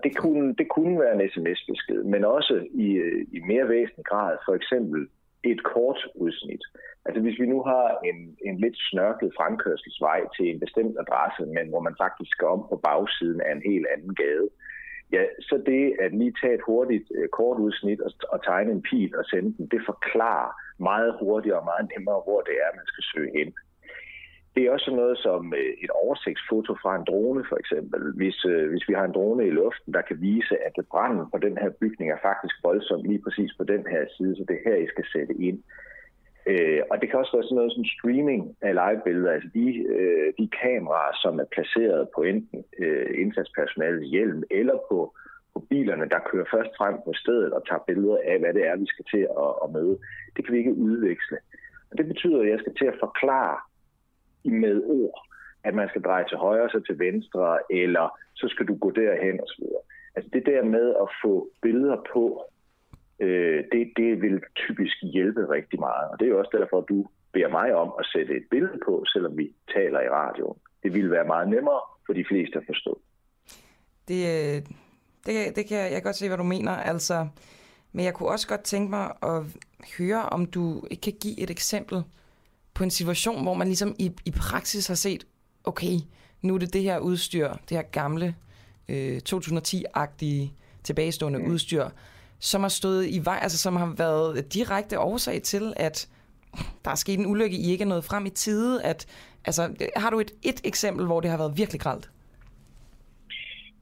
Det 0.04 0.16
kunne, 0.16 0.54
det 0.54 0.68
kunne 0.68 1.00
være 1.00 1.14
en 1.14 1.30
sms-besked, 1.30 2.02
men 2.04 2.24
også 2.24 2.66
i, 2.74 2.88
øh, 2.92 3.26
i 3.32 3.38
mere 3.40 3.68
væsentlig 3.68 4.04
grad 4.04 4.36
for 4.46 4.54
eksempel 4.54 5.08
et 5.44 5.62
kort 5.62 6.00
udsnit. 6.14 6.64
Altså 7.04 7.20
hvis 7.22 7.40
vi 7.40 7.46
nu 7.46 7.62
har 7.62 7.98
en, 8.04 8.36
en 8.48 8.56
lidt 8.60 8.76
snørklet 8.90 9.32
fremkørselsvej 9.36 10.20
til 10.36 10.46
en 10.50 10.60
bestemt 10.60 10.96
adresse, 11.02 11.42
men 11.46 11.68
hvor 11.68 11.80
man 11.80 11.96
faktisk 12.04 12.30
skal 12.30 12.46
om 12.46 12.66
på 12.68 12.76
bagsiden 12.76 13.40
af 13.40 13.52
en 13.52 13.62
helt 13.70 13.86
anden 13.94 14.14
gade, 14.14 14.48
ja, 15.12 15.22
så 15.40 15.62
det 15.66 15.96
at 16.04 16.12
lige 16.20 16.34
tage 16.40 16.54
et 16.54 16.66
hurtigt 16.66 17.06
øh, 17.14 17.28
kort 17.28 17.58
udsnit 17.58 18.00
og, 18.00 18.12
og 18.32 18.44
tegne 18.44 18.72
en 18.72 18.82
pil 18.82 19.16
og 19.16 19.24
sende 19.24 19.50
den, 19.56 19.66
det 19.66 19.82
forklarer 19.90 20.52
meget 20.90 21.16
hurtigere 21.20 21.58
og 21.58 21.64
meget 21.64 21.90
nemmere, 21.94 22.20
hvor 22.26 22.40
det 22.40 22.56
er, 22.64 22.76
man 22.78 22.86
skal 22.86 23.04
søge 23.12 23.32
hen. 23.38 23.54
Det 24.54 24.62
er 24.64 24.70
også 24.70 24.90
noget 24.90 25.18
som 25.18 25.54
øh, 25.54 25.72
et 25.84 25.90
oversigtsfoto 25.90 26.72
fra 26.82 26.96
en 26.96 27.04
drone 27.10 27.44
for 27.48 27.56
eksempel. 27.56 28.00
Hvis, 28.16 28.44
øh, 28.44 28.70
hvis 28.70 28.88
vi 28.88 28.94
har 28.94 29.04
en 29.04 29.16
drone 29.18 29.46
i 29.46 29.50
luften, 29.50 29.94
der 29.94 30.02
kan 30.02 30.20
vise, 30.20 30.54
at 30.66 30.86
branden 30.90 31.26
på 31.32 31.38
den 31.38 31.58
her 31.58 31.70
bygning 31.80 32.10
er 32.10 32.20
faktisk 32.22 32.56
voldsom 32.64 33.02
lige 33.02 33.22
præcis 33.24 33.50
på 33.58 33.64
den 33.64 33.86
her 33.92 34.04
side, 34.16 34.36
så 34.36 34.44
det 34.48 34.56
er 34.56 34.70
her, 34.70 34.76
I 34.76 34.92
skal 34.94 35.04
sætte 35.12 35.34
ind 35.34 35.62
Øh, 36.46 36.82
og 36.90 37.00
det 37.00 37.10
kan 37.10 37.18
også 37.18 37.36
være 37.36 37.42
sådan 37.42 37.56
noget 37.56 37.72
som 37.72 37.84
streaming 37.84 38.42
af 38.68 38.72
live-billeder, 38.82 39.32
altså 39.32 39.48
de, 39.54 39.66
øh, 39.96 40.32
de 40.38 40.48
kameraer, 40.62 41.14
som 41.22 41.40
er 41.40 41.48
placeret 41.54 42.08
på 42.14 42.20
enten 42.22 42.64
øh, 42.78 43.10
indsatspersonalets 43.22 44.10
hjelm 44.10 44.42
eller 44.50 44.76
på, 44.90 44.98
på 45.54 45.60
bilerne, 45.70 46.08
der 46.08 46.26
kører 46.30 46.52
først 46.54 46.72
frem 46.78 46.94
på 47.06 47.12
stedet 47.22 47.52
og 47.52 47.66
tager 47.68 47.86
billeder 47.86 48.18
af, 48.24 48.38
hvad 48.38 48.54
det 48.54 48.66
er, 48.66 48.76
vi 48.76 48.86
skal 48.86 49.04
til 49.14 49.22
at, 49.44 49.52
at 49.64 49.70
møde. 49.76 49.98
Det 50.36 50.44
kan 50.44 50.54
vi 50.54 50.58
ikke 50.58 50.74
udveksle. 50.74 51.38
Og 51.90 51.98
det 51.98 52.06
betyder, 52.06 52.40
at 52.40 52.48
jeg 52.48 52.58
skal 52.60 52.74
til 52.74 52.88
at 52.92 53.00
forklare 53.04 53.56
med 54.44 54.82
ord, 54.84 55.26
at 55.64 55.74
man 55.74 55.88
skal 55.88 56.02
dreje 56.02 56.24
til 56.28 56.36
højre, 56.36 56.70
så 56.70 56.80
til 56.80 56.98
venstre, 56.98 57.58
eller 57.70 58.18
så 58.34 58.48
skal 58.48 58.66
du 58.66 58.74
gå 58.76 58.90
derhen 58.90 59.40
osv. 59.40 59.64
Altså 60.16 60.30
det 60.32 60.46
der 60.46 60.64
med 60.64 60.94
at 61.02 61.08
få 61.24 61.48
billeder 61.62 61.96
på, 62.12 62.44
øh, 63.20 63.64
det, 63.72 63.92
det 63.96 64.22
vil 64.22 64.40
typisk 64.56 64.96
hjælpe 65.02 65.50
rigtig 65.50 65.80
meget. 65.80 66.08
Og 66.10 66.18
det 66.18 66.26
er 66.26 66.30
jo 66.30 66.38
også 66.38 66.56
derfor, 66.58 66.78
at 66.78 66.88
du 66.88 67.06
beder 67.32 67.48
mig 67.48 67.74
om 67.74 67.92
at 67.98 68.06
sætte 68.12 68.36
et 68.36 68.46
billede 68.50 68.78
på, 68.84 69.04
selvom 69.06 69.38
vi 69.38 69.54
taler 69.74 70.00
i 70.00 70.08
radioen. 70.08 70.58
Det 70.82 70.94
ville 70.94 71.10
være 71.10 71.24
meget 71.24 71.48
nemmere 71.48 71.80
for 72.06 72.12
de 72.12 72.24
fleste 72.28 72.58
at 72.58 72.64
forstå. 72.66 73.00
Det, 74.08 74.20
øh, 74.34 74.62
det, 75.26 75.56
det 75.56 75.68
kan 75.68 75.76
jeg, 75.78 75.84
jeg 75.92 75.98
kan 75.98 76.02
godt 76.02 76.16
se, 76.16 76.28
hvad 76.28 76.38
du 76.38 76.42
mener. 76.42 76.72
Altså, 76.72 77.28
men 77.92 78.04
jeg 78.04 78.14
kunne 78.14 78.28
også 78.28 78.48
godt 78.48 78.62
tænke 78.62 78.90
mig 78.90 79.06
at 79.22 79.42
høre, 79.98 80.22
om 80.22 80.46
du 80.46 80.84
ikke 80.90 81.00
kan 81.00 81.16
give 81.20 81.40
et 81.40 81.50
eksempel 81.50 82.02
på 82.80 82.84
en 82.84 82.90
situation, 82.90 83.42
hvor 83.42 83.54
man 83.54 83.66
ligesom 83.66 83.94
i, 83.98 84.10
i 84.26 84.30
praksis 84.30 84.86
har 84.86 84.94
set, 84.94 85.26
okay, 85.64 85.94
nu 86.42 86.54
er 86.54 86.58
det 86.58 86.72
det 86.72 86.82
her 86.82 86.98
udstyr, 86.98 87.48
det 87.48 87.76
her 87.76 87.82
gamle 87.82 88.34
øh, 88.88 89.20
2010-agtige 89.28 90.52
tilbagestående 90.82 91.38
mm. 91.38 91.50
udstyr, 91.52 91.84
som 92.38 92.60
har 92.60 92.68
stået 92.68 93.06
i 93.06 93.20
vej, 93.24 93.38
altså 93.42 93.58
som 93.58 93.76
har 93.76 93.94
været 93.98 94.54
direkte 94.54 94.98
årsag 95.00 95.42
til, 95.42 95.72
at 95.76 96.08
der 96.84 96.90
er 96.90 96.94
sket 96.94 97.18
en 97.18 97.26
ulykke, 97.26 97.56
I 97.56 97.70
ikke 97.72 97.84
er 97.84 97.88
nået 97.88 98.04
frem 98.04 98.26
i 98.26 98.30
tide? 98.30 98.84
At, 98.84 99.06
altså, 99.44 99.62
har 99.96 100.10
du 100.10 100.20
et, 100.20 100.32
et 100.42 100.60
eksempel, 100.64 101.06
hvor 101.06 101.20
det 101.20 101.30
har 101.30 101.38
været 101.38 101.52
virkelig 101.56 101.80
gralt? 101.80 102.10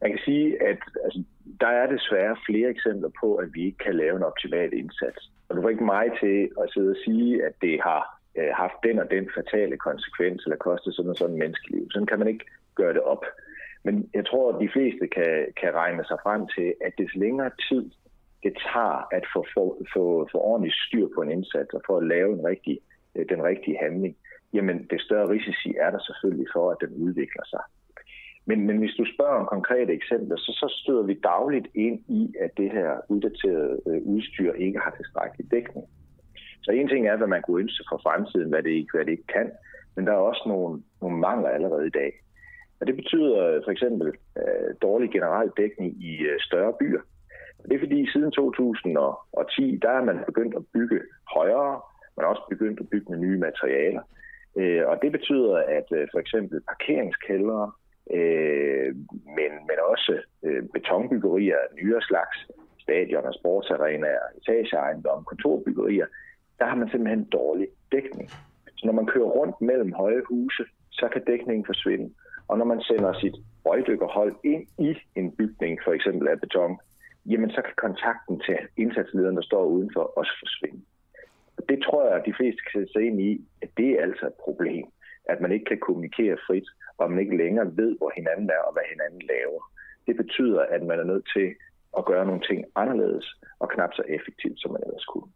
Jeg 0.00 0.10
kan 0.10 0.20
sige, 0.24 0.62
at 0.62 0.78
altså, 1.04 1.22
der 1.60 1.68
er 1.68 1.86
desværre 1.86 2.36
flere 2.46 2.70
eksempler 2.70 3.10
på, 3.20 3.34
at 3.34 3.48
vi 3.54 3.64
ikke 3.66 3.78
kan 3.78 3.94
lave 3.94 4.16
en 4.16 4.22
optimal 4.22 4.72
indsats. 4.72 5.30
Og 5.48 5.56
du 5.56 5.62
får 5.62 5.68
ikke 5.68 5.84
mig 5.84 6.06
til 6.22 6.48
at 6.62 6.70
sidde 6.74 6.90
og 6.90 6.96
sige, 7.04 7.44
at 7.46 7.52
det 7.60 7.80
har 7.82 8.17
øh, 8.38 8.50
haft 8.62 8.78
den 8.82 8.98
og 8.98 9.10
den 9.10 9.30
fatale 9.36 9.76
konsekvens, 9.76 10.44
eller 10.44 10.56
kostet 10.56 10.94
sådan 10.94 11.10
og 11.10 11.16
sådan 11.16 11.38
menneskeliv. 11.38 11.86
Sådan 11.90 12.06
kan 12.06 12.18
man 12.18 12.28
ikke 12.28 12.44
gøre 12.74 12.94
det 12.94 13.02
op. 13.02 13.24
Men 13.84 14.10
jeg 14.14 14.26
tror, 14.26 14.52
at 14.52 14.60
de 14.60 14.72
fleste 14.72 15.06
kan, 15.06 15.46
kan 15.60 15.74
regne 15.74 16.04
sig 16.04 16.18
frem 16.22 16.42
til, 16.56 16.74
at 16.86 16.92
des 16.98 17.14
længere 17.14 17.50
tid 17.68 17.90
det 18.42 18.52
tager 18.72 19.14
at 19.16 19.24
få, 19.34 19.46
få, 19.54 19.64
få, 19.94 20.28
få 20.32 20.38
ordentligt 20.38 20.76
styr 20.86 21.06
på 21.14 21.22
en 21.22 21.30
indsats 21.30 21.70
og 21.74 21.82
for 21.86 21.96
at 21.98 22.06
lave 22.06 22.32
en 22.32 22.44
rigtig, 22.44 22.78
øh, 23.14 23.26
den 23.28 23.42
rigtige 23.42 23.78
handling, 23.82 24.16
jamen 24.52 24.86
det 24.90 25.00
større 25.00 25.28
risici 25.28 25.74
er 25.80 25.90
der 25.90 25.98
selvfølgelig 25.98 26.46
for, 26.54 26.70
at 26.70 26.76
den 26.80 26.92
udvikler 26.94 27.44
sig. 27.46 27.60
Men, 28.46 28.66
men 28.66 28.78
hvis 28.78 28.94
du 28.98 29.04
spørger 29.14 29.40
om 29.40 29.46
konkrete 29.46 29.92
eksempler, 29.92 30.36
så, 30.36 30.52
så 30.52 30.80
støder 30.82 31.02
vi 31.02 31.14
dagligt 31.14 31.68
ind 31.74 31.98
i, 32.08 32.34
at 32.40 32.50
det 32.56 32.70
her 32.70 32.90
uddaterede 33.08 33.80
øh, 33.86 34.02
udstyr 34.02 34.52
ikke 34.52 34.78
har 34.78 34.94
tilstrækkelig 34.96 35.50
dækning. 35.50 35.86
Så 36.62 36.70
en 36.70 36.88
ting 36.88 37.08
er, 37.08 37.16
hvad 37.16 37.26
man 37.26 37.42
kunne 37.42 37.60
ønske 37.60 37.84
for 37.90 38.00
fremtiden, 38.02 38.48
hvad 38.48 38.62
det 38.62 38.70
ikke, 38.70 38.92
hvad 38.94 39.04
det 39.04 39.12
ikke 39.12 39.32
kan, 39.36 39.50
men 39.96 40.06
der 40.06 40.12
er 40.12 40.28
også 40.30 40.44
nogle, 40.46 40.82
nogle 41.02 41.18
mangler 41.18 41.48
allerede 41.48 41.86
i 41.86 41.96
dag. 42.00 42.12
Og 42.80 42.86
det 42.86 42.96
betyder 42.96 43.46
øh, 43.46 43.60
for 43.64 43.70
eksempel 43.70 44.08
øh, 44.38 44.70
dårlig 44.82 45.10
generel 45.10 45.50
dækning 45.56 45.90
i 46.10 46.12
øh, 46.30 46.40
større 46.40 46.72
byer. 46.80 47.00
Og 47.58 47.64
det 47.68 47.74
er 47.74 47.78
fordi 47.86 48.10
siden 48.12 48.30
2010, 48.30 49.78
der 49.82 49.90
er 49.90 50.04
man 50.04 50.18
begyndt 50.26 50.54
at 50.56 50.64
bygge 50.74 51.00
højere, 51.34 51.80
man 52.16 52.24
er 52.24 52.28
også 52.28 52.46
begyndt 52.48 52.80
at 52.80 52.88
bygge 52.88 53.10
med 53.10 53.18
nye 53.18 53.38
materialer. 53.38 54.02
Øh, 54.58 54.82
og 54.86 55.02
det 55.02 55.12
betyder, 55.12 55.56
at 55.56 55.88
øh, 55.98 56.08
for 56.12 56.18
eksempel 56.18 56.60
parkeringskældre, 56.60 57.72
øh, 58.16 58.90
men, 59.38 59.50
men 59.68 59.78
også 59.92 60.14
øh, 60.42 60.62
betonbyggerier 60.74 61.56
af 61.56 61.74
nyere 61.76 62.02
slags, 62.02 62.36
stadioner, 62.84 63.32
sportsarenaer, 63.32 64.26
etageejendomme, 64.38 65.24
kontorbyggerier, 65.24 66.06
der 66.58 66.66
har 66.66 66.76
man 66.76 66.88
simpelthen 66.90 67.24
dårlig 67.24 67.68
dækning. 67.92 68.28
Så 68.76 68.82
når 68.86 68.92
man 68.92 69.06
kører 69.06 69.28
rundt 69.38 69.60
mellem 69.60 69.92
høje 69.92 70.22
huse, 70.28 70.64
så 70.90 71.08
kan 71.12 71.24
dækningen 71.24 71.66
forsvinde. 71.66 72.14
Og 72.48 72.58
når 72.58 72.64
man 72.64 72.80
sender 72.80 73.12
sit 73.12 73.36
røgdykkerhold 73.66 74.34
ind 74.44 74.66
i 74.78 74.96
en 75.14 75.32
bygning, 75.32 75.78
for 75.84 75.92
eksempel 75.92 76.28
af 76.28 76.40
beton, 76.40 76.78
jamen 77.26 77.50
så 77.50 77.62
kan 77.62 77.74
kontakten 77.76 78.40
til 78.40 78.58
indsatslederen, 78.76 79.36
der 79.36 79.42
står 79.42 79.64
udenfor, 79.64 80.18
også 80.18 80.32
forsvinde. 80.42 80.82
Og 81.56 81.62
det 81.68 81.78
tror 81.82 82.06
jeg, 82.06 82.14
at 82.18 82.26
de 82.26 82.34
fleste 82.38 82.60
kan 82.62 82.72
sætte 82.72 82.92
sig 82.92 83.02
ind 83.02 83.20
i, 83.20 83.32
at 83.62 83.70
det 83.76 83.88
er 83.90 84.02
altså 84.02 84.26
et 84.26 84.38
problem, 84.44 84.86
at 85.24 85.40
man 85.40 85.52
ikke 85.52 85.64
kan 85.64 85.80
kommunikere 85.86 86.36
frit, 86.46 86.68
og 86.98 87.10
man 87.10 87.20
ikke 87.20 87.36
længere 87.36 87.76
ved, 87.76 87.96
hvor 87.98 88.12
hinanden 88.16 88.50
er 88.50 88.62
og 88.68 88.72
hvad 88.72 88.86
hinanden 88.92 89.22
laver. 89.32 89.62
Det 90.06 90.16
betyder, 90.16 90.60
at 90.74 90.82
man 90.82 90.98
er 90.98 91.04
nødt 91.04 91.26
til 91.36 91.48
at 91.98 92.04
gøre 92.04 92.26
nogle 92.26 92.42
ting 92.48 92.64
anderledes 92.74 93.26
og 93.58 93.68
knap 93.68 93.92
så 93.94 94.02
effektivt, 94.08 94.60
som 94.60 94.72
man 94.72 94.82
ellers 94.86 95.04
kunne. 95.04 95.30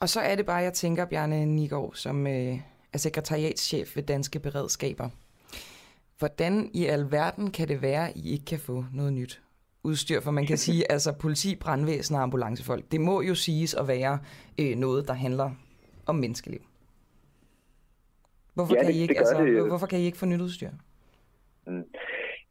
Og 0.00 0.08
så 0.08 0.20
er 0.20 0.34
det 0.34 0.46
bare, 0.46 0.56
jeg 0.56 0.72
tænker, 0.72 1.04
Bjarne 1.04 1.46
Nigård, 1.46 1.94
som 1.94 2.26
øh, 2.26 2.58
er 2.92 2.98
sekretariatschef 2.98 3.96
ved 3.96 4.02
Danske 4.02 4.38
Beredskaber. 4.40 5.08
Hvordan 6.18 6.70
i 6.74 6.84
alverden 6.86 7.50
kan 7.50 7.68
det 7.68 7.82
være, 7.82 8.08
at 8.08 8.16
I 8.16 8.30
ikke 8.32 8.44
kan 8.44 8.58
få 8.60 8.84
noget 8.94 9.12
nyt 9.12 9.42
udstyr? 9.82 10.20
For 10.20 10.30
man 10.30 10.46
kan 10.46 10.58
sige, 10.66 10.92
altså 10.92 11.12
politi, 11.12 11.56
brandvæsen 11.56 12.14
og 12.16 12.22
ambulancefolk, 12.22 12.92
det 12.92 13.00
må 13.00 13.20
jo 13.22 13.34
siges 13.34 13.74
at 13.74 13.88
være 13.88 14.18
øh, 14.58 14.76
noget, 14.76 15.08
der 15.08 15.14
handler 15.14 15.50
om 16.06 16.14
menneskeliv. 16.14 16.60
Hvorfor, 18.54 18.74
Ja, 18.74 18.80
kan, 18.80 18.88
det- 18.88 18.96
I 18.96 19.00
ikke, 19.02 19.14
det 19.14 19.20
altså, 19.20 19.44
det. 19.44 19.66
hvorfor 19.66 19.86
kan 19.86 19.98
I 19.98 20.02
ikke 20.02 20.18
få 20.18 20.26
nyt 20.26 20.40
udstyr? 20.40 20.70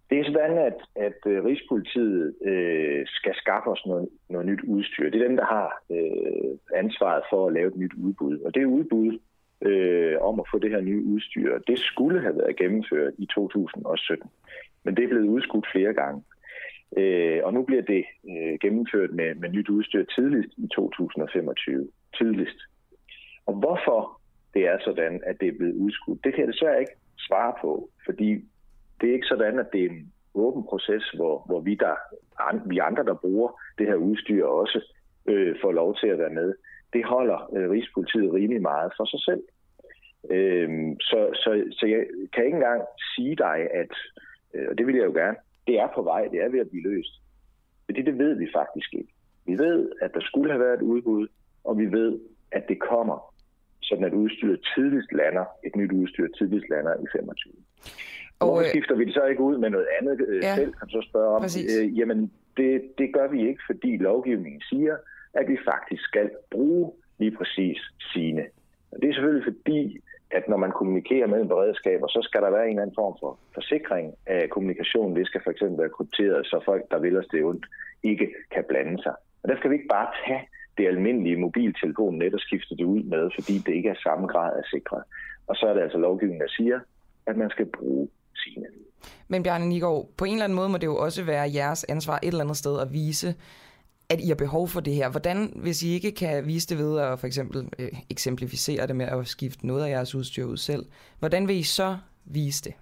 Det 0.10 0.20
er 0.20 0.24
sådan, 0.24 0.58
at, 0.58 0.80
at 0.96 1.20
øh, 1.26 1.46
Rigspolitiet 1.46 2.36
øh, 2.46 3.06
skal 3.08 3.36
skaffe 3.36 3.70
os 3.70 3.86
noget, 3.86 4.10
noget 4.30 4.48
nyt 4.48 4.64
udstyr. 4.64 5.10
Det 5.10 5.22
er 5.22 5.28
dem, 5.28 5.38
der 5.38 5.46
har 5.46 5.84
øh, 5.92 6.58
ansvaret 6.76 7.24
for 7.30 7.48
at 7.48 7.54
lave 7.54 7.68
et 7.68 7.78
nyt 7.78 7.94
udbud. 7.94 8.40
Og 8.40 8.56
det 8.56 8.66
udbud 8.66 9.20
øh, 9.62 10.16
om 10.22 10.40
at 10.40 10.46
få 10.52 10.60
det 10.60 10.72
her 10.72 10.82
nye 10.82 11.04
udstyr, 11.04 11.58
det 11.68 11.80
skulle 11.80 12.22
have 12.22 12.38
været 12.38 12.56
gennemført 12.56 13.14
i 13.18 13.26
2017. 13.26 14.30
Men 14.84 14.96
det 14.96 15.04
er 15.04 15.08
blevet 15.08 15.28
udskudt 15.28 15.68
flere 15.74 15.94
gange. 15.94 16.24
Øh, 16.98 17.40
og 17.44 17.54
nu 17.54 17.64
bliver 17.64 17.82
det 17.82 18.04
øh, 18.30 18.60
gennemført 18.62 19.12
med, 19.12 19.36
med 19.36 19.50
nyt 19.50 19.70
udstyr 19.70 20.04
tidligst 20.16 20.54
i 20.58 20.68
2025. 20.76 21.88
Tidligst. 22.18 22.60
Og 23.46 23.54
hvorfor 23.54 24.22
det 24.54 24.68
er 24.68 24.78
sådan, 24.86 25.22
at 25.26 25.36
det 25.40 25.48
er 25.48 25.58
blevet 25.58 25.76
udskudt, 25.76 26.24
det 26.24 26.34
kan 26.34 26.46
jeg 26.46 26.54
desværre 26.54 26.80
ikke 26.80 26.96
svare 27.18 27.54
på, 27.62 27.90
fordi 28.06 28.46
det 29.02 29.10
er 29.10 29.14
ikke 29.14 29.28
sådan, 29.28 29.60
at 29.60 29.70
det 29.74 29.82
er 29.86 29.90
en 29.90 30.14
åben 30.34 30.64
proces, 30.64 31.10
hvor, 31.10 31.44
hvor 31.46 31.60
vi, 31.60 31.76
der, 31.76 31.96
vi 32.66 32.78
andre, 32.78 33.04
der 33.04 33.14
bruger 33.14 33.62
det 33.78 33.88
her 33.88 33.96
udstyr, 33.96 34.46
også 34.46 34.94
øh, 35.26 35.56
får 35.62 35.72
lov 35.72 35.96
til 35.96 36.08
at 36.08 36.20
være 36.20 36.30
med. 36.30 36.54
Det 36.94 37.06
holder 37.06 37.50
øh, 37.56 37.70
Rigspolitiet 37.70 38.34
rimelig 38.34 38.62
meget 38.62 38.92
for 38.98 39.06
sig 39.06 39.22
selv. 39.28 39.44
Øh, 40.30 40.70
så, 41.00 41.30
så, 41.34 41.64
så 41.72 41.86
jeg 41.86 42.06
kan 42.34 42.46
ikke 42.46 42.56
engang 42.56 42.82
sige 43.16 43.36
dig, 43.36 43.58
at, 43.82 43.94
øh, 44.54 44.68
og 44.70 44.78
det 44.78 44.88
vil 44.88 44.96
jeg 44.96 45.06
jo 45.06 45.14
gerne, 45.14 45.38
det 45.68 45.80
er 45.80 45.88
på 45.96 46.02
vej, 46.02 46.28
det 46.32 46.40
er 46.44 46.50
ved 46.50 46.60
at 46.60 46.70
blive 46.70 46.90
løst. 46.90 47.14
Fordi 47.86 48.02
det 48.02 48.18
ved 48.18 48.34
vi 48.38 48.48
faktisk 48.56 48.94
ikke. 48.94 49.14
Vi 49.46 49.58
ved, 49.58 49.92
at 50.02 50.14
der 50.14 50.20
skulle 50.22 50.52
have 50.52 50.64
været 50.66 50.78
et 50.78 50.82
udbud, 50.82 51.28
og 51.64 51.78
vi 51.78 51.86
ved, 51.92 52.20
at 52.52 52.64
det 52.70 52.80
kommer, 52.80 53.34
sådan 53.82 54.04
at 54.04 54.14
udstyret 54.14 54.60
tidligst 54.76 55.12
lander, 55.12 55.46
et 55.66 55.76
nyt 55.76 55.92
udstyr 55.92 56.28
tidligst 56.38 56.70
lander 56.70 56.94
i 56.94 57.06
25. 57.12 57.54
Og, 58.40 58.48
Hvorfor 58.48 58.62
øh, 58.64 58.70
skifter 58.70 58.96
vi 58.96 59.06
det 59.06 59.14
så 59.14 59.26
ikke 59.26 59.42
ud 59.42 59.58
med 59.58 59.70
noget 59.70 59.88
andet 60.00 60.26
øh, 60.28 60.44
Ja, 60.44 60.56
selv, 60.56 60.74
kan 60.74 60.90
så 60.90 61.02
spørge 61.10 61.36
om? 61.36 61.42
præcis. 61.42 61.80
Øh, 61.80 62.00
jamen, 62.00 62.32
det, 62.58 62.82
det 62.98 63.14
gør 63.14 63.28
vi 63.28 63.48
ikke, 63.48 63.62
fordi 63.66 63.98
lovgivningen 63.98 64.62
siger, 64.62 64.96
at 65.34 65.48
vi 65.48 65.58
faktisk 65.66 66.04
skal 66.04 66.30
bruge 66.52 66.92
lige 67.18 67.32
præcis 67.38 67.78
sine. 68.14 68.46
Og 68.92 69.02
det 69.02 69.10
er 69.10 69.14
selvfølgelig 69.14 69.54
fordi, 69.54 70.00
at 70.32 70.50
når 70.50 70.58
man 70.58 70.72
kommunikerer 70.72 71.28
mellem 71.28 71.48
beredskaber, 71.48 72.08
så 72.08 72.22
skal 72.24 72.42
der 72.42 72.50
være 72.50 72.64
en 72.66 72.70
eller 72.70 72.82
anden 72.82 72.96
form 72.96 73.16
for 73.20 73.40
forsikring 73.54 74.14
af 74.26 74.50
kommunikationen. 74.50 75.16
Det 75.16 75.28
skal 75.28 75.42
for 75.44 75.52
eksempel 75.52 75.80
være 75.80 75.90
krypteret, 75.90 76.46
så 76.46 76.62
folk, 76.66 76.84
der 76.92 77.00
vil 77.00 77.18
os 77.18 77.28
det 77.32 77.44
ondt, 77.44 77.66
ikke 78.04 78.28
kan 78.52 78.64
blande 78.70 79.04
sig. 79.04 79.16
Og 79.44 79.50
der 79.50 79.58
skal 79.58 79.70
vi 79.70 79.76
ikke 79.76 79.88
bare 79.88 80.08
tage 80.26 80.44
det 80.78 80.88
almindelige 80.88 81.38
mobiltelefonnet 81.38 82.34
og 82.34 82.40
skifte 82.40 82.76
det 82.78 82.84
ud 82.84 83.04
med, 83.04 83.30
fordi 83.38 83.58
det 83.66 83.74
ikke 83.74 83.90
er 83.90 84.04
samme 84.04 84.28
grad 84.28 84.58
af 84.58 84.64
sikret. 84.74 85.04
Og 85.48 85.56
så 85.56 85.66
er 85.68 85.74
det 85.74 85.82
altså 85.82 85.98
lovgivningen, 85.98 86.42
der 86.42 86.54
siger, 86.58 86.80
at 87.26 87.38
man 87.38 87.50
skal 87.50 87.66
bruge 87.66 88.08
sine. 88.44 88.66
Men 89.28 89.44
Bjarne 89.44 89.70
Nigård, 89.70 90.10
på 90.18 90.26
en 90.26 90.32
eller 90.34 90.44
anden 90.44 90.56
måde 90.56 90.70
må 90.70 90.78
det 90.78 90.88
jo 90.88 90.98
også 90.98 91.24
være 91.24 91.52
jeres 91.54 91.84
ansvar 91.90 92.20
et 92.24 92.28
eller 92.28 92.44
andet 92.44 92.58
sted 92.58 92.80
at 92.80 92.94
vise, 92.94 93.36
at 94.10 94.20
I 94.20 94.28
har 94.28 94.36
behov 94.36 94.68
for 94.68 94.80
det 94.80 94.94
her. 94.94 95.12
Hvordan, 95.12 95.38
hvis 95.56 95.84
I 95.84 95.90
ikke 95.94 96.12
kan 96.12 96.46
vise 96.46 96.68
det 96.70 96.78
ved 96.78 97.00
at 97.00 97.20
for 97.20 97.28
eksempel 97.28 97.70
øh, 97.80 97.88
eksemplificere 98.10 98.88
det 98.88 98.96
med 98.96 99.06
at 99.06 99.28
skifte 99.28 99.68
noget 99.68 99.86
af 99.86 99.90
jeres 99.90 100.16
udstyr 100.16 100.46
ud 100.46 100.58
selv, 100.58 100.84
hvordan 101.20 101.48
vil 101.48 101.56
I 101.56 101.64
så 101.64 101.98
vise 102.26 102.64
det? 102.64 102.74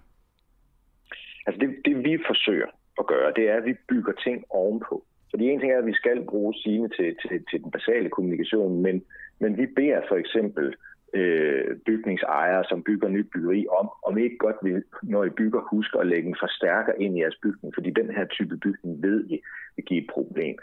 Altså 1.46 1.58
det, 1.60 1.68
det 1.84 2.04
vi 2.04 2.18
forsøger 2.26 2.70
at 2.98 3.06
gøre, 3.06 3.32
det 3.36 3.44
er, 3.50 3.56
at 3.56 3.64
vi 3.64 3.74
bygger 3.88 4.12
ting 4.12 4.44
ovenpå. 4.50 5.04
Fordi 5.30 5.44
en 5.44 5.60
ting 5.60 5.72
er, 5.72 5.78
at 5.78 5.86
vi 5.86 5.94
skal 6.02 6.24
bruge 6.28 6.54
sine 6.54 6.88
til, 6.88 7.16
til, 7.22 7.44
til 7.50 7.62
den 7.62 7.70
basale 7.70 8.08
kommunikation, 8.10 8.82
men, 8.82 9.02
men 9.40 9.58
vi 9.58 9.66
beder 9.66 10.00
for 10.08 10.16
eksempel 10.16 10.74
øh, 11.14 11.76
bygningsejere, 11.86 12.64
som 12.64 12.82
bygger 12.82 13.08
nyt 13.08 13.26
byggeri 13.34 13.66
om, 13.80 13.90
om 14.06 14.18
I 14.18 14.22
ikke 14.22 14.38
godt 14.38 14.56
vil, 14.62 14.82
når 15.02 15.24
I 15.24 15.30
bygger, 15.30 15.60
husk 15.70 15.90
at 16.00 16.06
lægge 16.06 16.28
en 16.28 16.36
forstærker 16.40 16.92
ind 16.98 17.18
i 17.18 17.20
jeres 17.20 17.38
bygning, 17.42 17.74
fordi 17.74 17.90
den 17.90 18.10
her 18.10 18.26
type 18.26 18.56
bygning 18.56 19.02
ved 19.02 19.24
vi 19.28 19.40
vil 19.76 19.84
give 19.84 20.00
et 20.00 20.10
problem. 20.14 20.58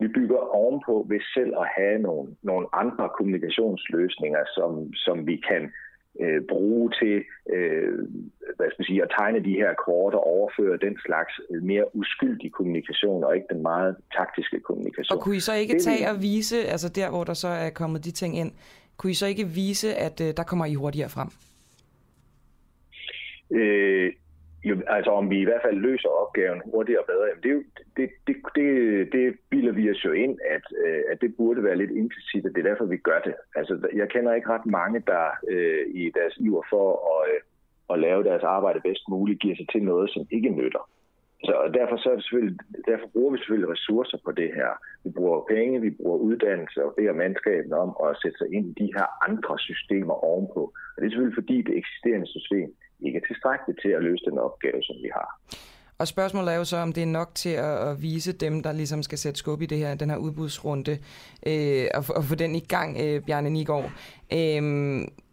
Vi 0.00 0.08
bygger 0.08 0.36
ovenpå 0.36 1.06
ved 1.08 1.20
selv 1.34 1.52
at 1.62 1.66
have 1.76 1.98
nogle, 1.98 2.28
nogle 2.42 2.66
andre 2.72 3.08
kommunikationsløsninger, 3.16 4.44
som, 4.54 4.94
som 4.94 5.26
vi 5.26 5.36
kan 5.48 5.72
øh, 6.20 6.42
bruge 6.48 6.90
til 7.00 7.24
øh, 7.54 7.98
hvad 8.56 8.66
skal 8.68 8.80
man 8.80 8.86
sige, 8.90 9.02
at 9.02 9.10
tegne 9.18 9.44
de 9.44 9.54
her 9.62 9.74
kort 9.86 10.14
og 10.14 10.26
overføre 10.26 10.76
den 10.86 10.98
slags 11.06 11.32
øh, 11.50 11.62
mere 11.62 11.96
uskyldige 11.96 12.50
kommunikation, 12.50 13.24
og 13.24 13.34
ikke 13.36 13.46
den 13.50 13.62
meget 13.62 13.96
taktiske 14.16 14.60
kommunikation. 14.60 15.18
Og 15.18 15.22
kunne 15.22 15.36
I 15.36 15.40
så 15.40 15.54
ikke 15.54 15.74
Det 15.74 15.82
tage 15.82 16.10
og 16.10 16.22
vise, 16.22 16.58
altså 16.74 16.88
der 16.88 17.10
hvor 17.10 17.24
der 17.24 17.34
så 17.34 17.48
er 17.48 17.70
kommet 17.70 18.04
de 18.04 18.10
ting 18.10 18.38
ind, 18.38 18.52
kunne 18.98 19.10
I 19.10 19.14
så 19.14 19.26
ikke 19.26 19.46
vise, 19.46 19.94
at 19.94 20.20
øh, 20.20 20.36
der 20.36 20.42
kommer 20.42 20.66
I 20.66 20.74
hurtigere 20.74 21.08
frem? 21.08 21.28
Øh, 23.50 24.12
jo, 24.64 24.82
altså 24.86 25.10
om 25.10 25.30
vi 25.30 25.40
i 25.40 25.44
hvert 25.44 25.62
fald 25.64 25.76
løser 25.76 26.08
opgaven 26.08 26.62
hurtigere 26.64 27.00
og 27.00 27.06
bedre, 27.06 27.26
jamen 27.28 27.42
det, 27.42 27.54
det, 27.96 28.08
det, 28.26 28.36
det, 28.54 28.68
det 29.12 29.36
bilder 29.50 29.72
vi 29.72 29.90
os 29.90 30.04
jo 30.04 30.12
ind, 30.12 30.38
at, 30.56 30.64
øh, 30.84 31.02
at 31.10 31.20
det 31.20 31.34
burde 31.36 31.64
være 31.64 31.76
lidt 31.76 31.90
implicit, 31.90 32.46
og 32.46 32.50
det 32.54 32.58
er 32.58 32.70
derfor, 32.70 32.84
vi 32.84 32.96
gør 32.96 33.20
det. 33.20 33.34
Altså, 33.54 33.88
jeg 33.94 34.08
kender 34.08 34.34
ikke 34.34 34.48
ret 34.48 34.66
mange, 34.66 35.02
der 35.06 35.24
øh, 35.48 35.86
i 35.94 36.10
deres 36.14 36.36
iver 36.40 36.62
for 36.70 36.86
at, 37.14 37.30
øh, 37.30 37.40
at 37.92 37.98
lave 37.98 38.24
deres 38.24 38.42
arbejde 38.42 38.80
bedst 38.80 39.08
muligt, 39.08 39.40
giver 39.40 39.56
sig 39.56 39.68
til 39.72 39.82
noget, 39.82 40.10
som 40.10 40.26
ikke 40.30 40.48
nytter. 40.48 40.90
Så 41.46 41.54
derfor, 41.78 41.96
så 42.02 42.06
er 42.10 42.16
det 42.16 42.24
selvfølgelig, 42.24 42.56
derfor 42.90 43.06
bruger 43.14 43.32
vi 43.32 43.38
selvfølgelig 43.38 43.70
ressourcer 43.76 44.18
på 44.26 44.32
det 44.40 44.50
her. 44.58 44.70
Vi 45.04 45.10
bruger 45.18 45.38
penge, 45.54 45.84
vi 45.86 45.90
bruger 45.98 46.18
uddannelse 46.28 46.78
og 46.86 46.94
beder 46.98 47.12
mandskaben 47.22 47.72
om 47.84 47.90
at 48.06 48.10
sætte 48.22 48.38
sig 48.38 48.48
ind 48.56 48.64
i 48.72 48.74
de 48.82 48.88
her 48.96 49.06
andre 49.28 49.54
systemer 49.68 50.14
ovenpå. 50.30 50.62
Og 50.92 50.96
det 50.98 51.04
er 51.06 51.10
selvfølgelig 51.10 51.40
fordi 51.42 51.56
det 51.68 51.74
eksisterende 51.82 52.28
system 52.36 52.68
ikke 53.04 53.16
er 53.20 53.26
tilstrækkeligt 53.30 53.78
til 53.84 53.92
at 53.96 54.04
løse 54.08 54.24
den 54.30 54.38
opgave, 54.38 54.80
som 54.88 54.96
vi 55.04 55.10
har. 55.18 55.30
Og 56.00 56.08
spørgsmålet 56.08 56.52
er 56.52 56.56
jo 56.56 56.64
så, 56.64 56.76
om 56.76 56.92
det 56.92 57.02
er 57.02 57.06
nok 57.20 57.30
til 57.34 57.54
at, 57.68 57.76
at 57.88 58.02
vise 58.02 58.32
dem, 58.32 58.62
der 58.62 58.72
ligesom 58.72 59.02
skal 59.02 59.18
sætte 59.18 59.38
skub 59.38 59.62
i 59.62 59.66
det 59.66 59.78
her, 59.78 59.94
den 59.94 60.10
her 60.10 60.16
udbudsrunde, 60.16 60.98
øh, 61.46 61.86
og, 61.94 62.04
få- 62.04 62.12
og 62.12 62.24
få 62.24 62.34
den 62.34 62.54
i 62.54 62.64
gang, 62.74 62.90
øh, 63.04 63.22
Bjarne 63.26 63.50
Nigård. 63.50 63.90
Øh, 64.32 64.62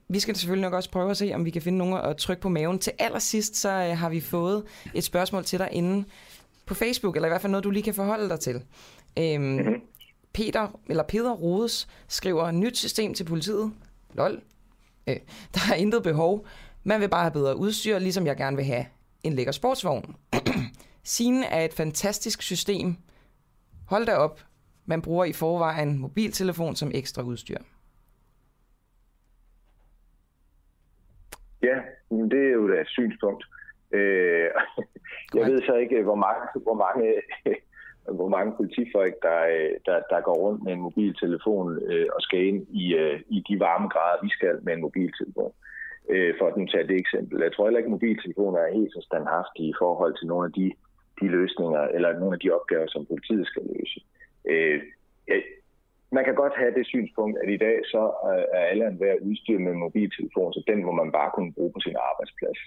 vi 0.09 0.19
skal 0.19 0.35
selvfølgelig 0.35 0.61
nok 0.61 0.73
også 0.73 0.91
prøve 0.91 1.11
at 1.11 1.17
se, 1.17 1.31
om 1.35 1.45
vi 1.45 1.49
kan 1.49 1.61
finde 1.61 1.77
nogen 1.77 1.93
at 1.93 2.17
trykke 2.17 2.41
på 2.41 2.49
maven. 2.49 2.79
Til 2.79 2.93
allersidst, 2.99 3.55
så 3.55 3.69
øh, 3.69 3.97
har 3.97 4.09
vi 4.09 4.21
fået 4.21 4.63
et 4.93 5.03
spørgsmål 5.03 5.43
til 5.43 5.59
dig 5.59 5.69
inde 5.71 6.05
på 6.65 6.73
Facebook, 6.73 7.15
eller 7.15 7.27
i 7.27 7.29
hvert 7.29 7.41
fald 7.41 7.51
noget, 7.51 7.63
du 7.63 7.69
lige 7.69 7.83
kan 7.83 7.93
forholde 7.93 8.29
dig 8.29 8.39
til. 8.39 8.63
Øhm, 9.19 9.43
mm-hmm. 9.43 9.81
Peter, 10.33 10.79
eller 10.89 11.03
Peter 11.03 11.31
Rodes 11.31 11.87
skriver, 12.07 12.51
nyt 12.51 12.77
system 12.77 13.13
til 13.13 13.23
politiet. 13.23 13.71
Lol. 14.13 14.41
Øh, 15.07 15.17
der 15.53 15.61
er 15.71 15.75
intet 15.75 16.03
behov. 16.03 16.47
Man 16.83 17.01
vil 17.01 17.09
bare 17.09 17.21
have 17.21 17.31
bedre 17.31 17.57
udstyr, 17.57 17.99
ligesom 17.99 18.27
jeg 18.27 18.37
gerne 18.37 18.55
vil 18.55 18.65
have 18.65 18.85
en 19.23 19.33
lækker 19.33 19.51
sportsvogn. 19.51 20.15
Sine 21.03 21.45
er 21.45 21.65
et 21.65 21.73
fantastisk 21.73 22.41
system. 22.41 22.95
Hold 23.85 24.05
da 24.05 24.15
op. 24.15 24.41
Man 24.85 25.01
bruger 25.01 25.25
i 25.25 25.33
forvejen 25.33 25.97
mobiltelefon 25.97 26.75
som 26.75 26.91
ekstra 26.93 27.21
udstyr. 27.21 27.57
Ja, 31.67 31.77
det 32.31 32.41
er 32.47 32.53
jo 32.59 32.69
da 32.71 32.81
et 32.81 32.87
synspunkt. 32.97 33.43
Øh, 33.91 34.49
jeg 35.35 35.43
ved 35.49 35.61
så 35.61 35.75
ikke, 35.75 36.03
hvor 36.03 36.19
mange, 36.25 36.41
hvor 36.65 36.77
mange, 36.85 37.07
hvor 38.19 38.29
mange 38.35 38.51
politifolk, 38.59 39.13
der, 39.21 39.39
der, 39.85 39.97
der 40.11 40.21
går 40.21 40.37
rundt 40.43 40.63
med 40.63 40.73
en 40.73 40.81
mobiltelefon 40.81 41.67
øh, 41.91 42.07
og 42.15 42.21
skal 42.21 42.45
ind 42.45 42.67
i, 42.83 42.95
øh, 42.95 43.19
i 43.29 43.43
de 43.49 43.59
varme 43.59 43.87
grader, 43.87 44.23
vi 44.23 44.29
skal 44.29 44.59
med 44.63 44.73
en 44.73 44.81
mobiltelefon. 44.81 45.53
Øh, 46.09 46.33
for 46.39 46.45
at 46.47 46.69
tage 46.71 46.87
det 46.87 46.97
eksempel. 46.99 47.41
Jeg 47.41 47.53
tror 47.53 47.65
heller 47.65 47.79
ikke, 47.79 47.91
at 47.91 47.97
mobiltelefoner 47.97 48.59
er 48.59 48.77
helt 48.77 48.93
så 48.93 49.01
standhaftige 49.09 49.69
i 49.69 49.79
forhold 49.79 50.13
til 50.17 50.27
nogle 50.27 50.45
af 50.47 50.53
de, 50.59 50.71
de 51.19 51.27
løsninger, 51.37 51.81
eller 51.95 52.19
nogle 52.19 52.35
af 52.35 52.39
de 52.39 52.51
opgaver, 52.57 52.87
som 52.87 53.05
politiet 53.05 53.47
skal 53.47 53.63
løse. 53.73 53.99
Øh, 54.51 54.81
man 56.11 56.25
kan 56.25 56.35
godt 56.35 56.55
have 56.61 56.73
det 56.77 56.85
synspunkt, 56.85 57.37
at 57.43 57.49
i 57.49 57.57
dag 57.57 57.77
så 57.93 58.03
øh, 58.29 58.45
er 58.57 58.63
alle 58.71 58.87
enhver 58.87 59.15
udstyr 59.21 59.59
med 59.59 59.73
mobiltelefon, 59.73 60.53
så 60.53 60.63
den 60.67 60.85
må 60.85 60.91
man 60.91 61.11
bare 61.11 61.31
kunne 61.35 61.53
bruge 61.53 61.71
på 61.73 61.79
sin 61.79 61.95
arbejdsplads. 62.09 62.59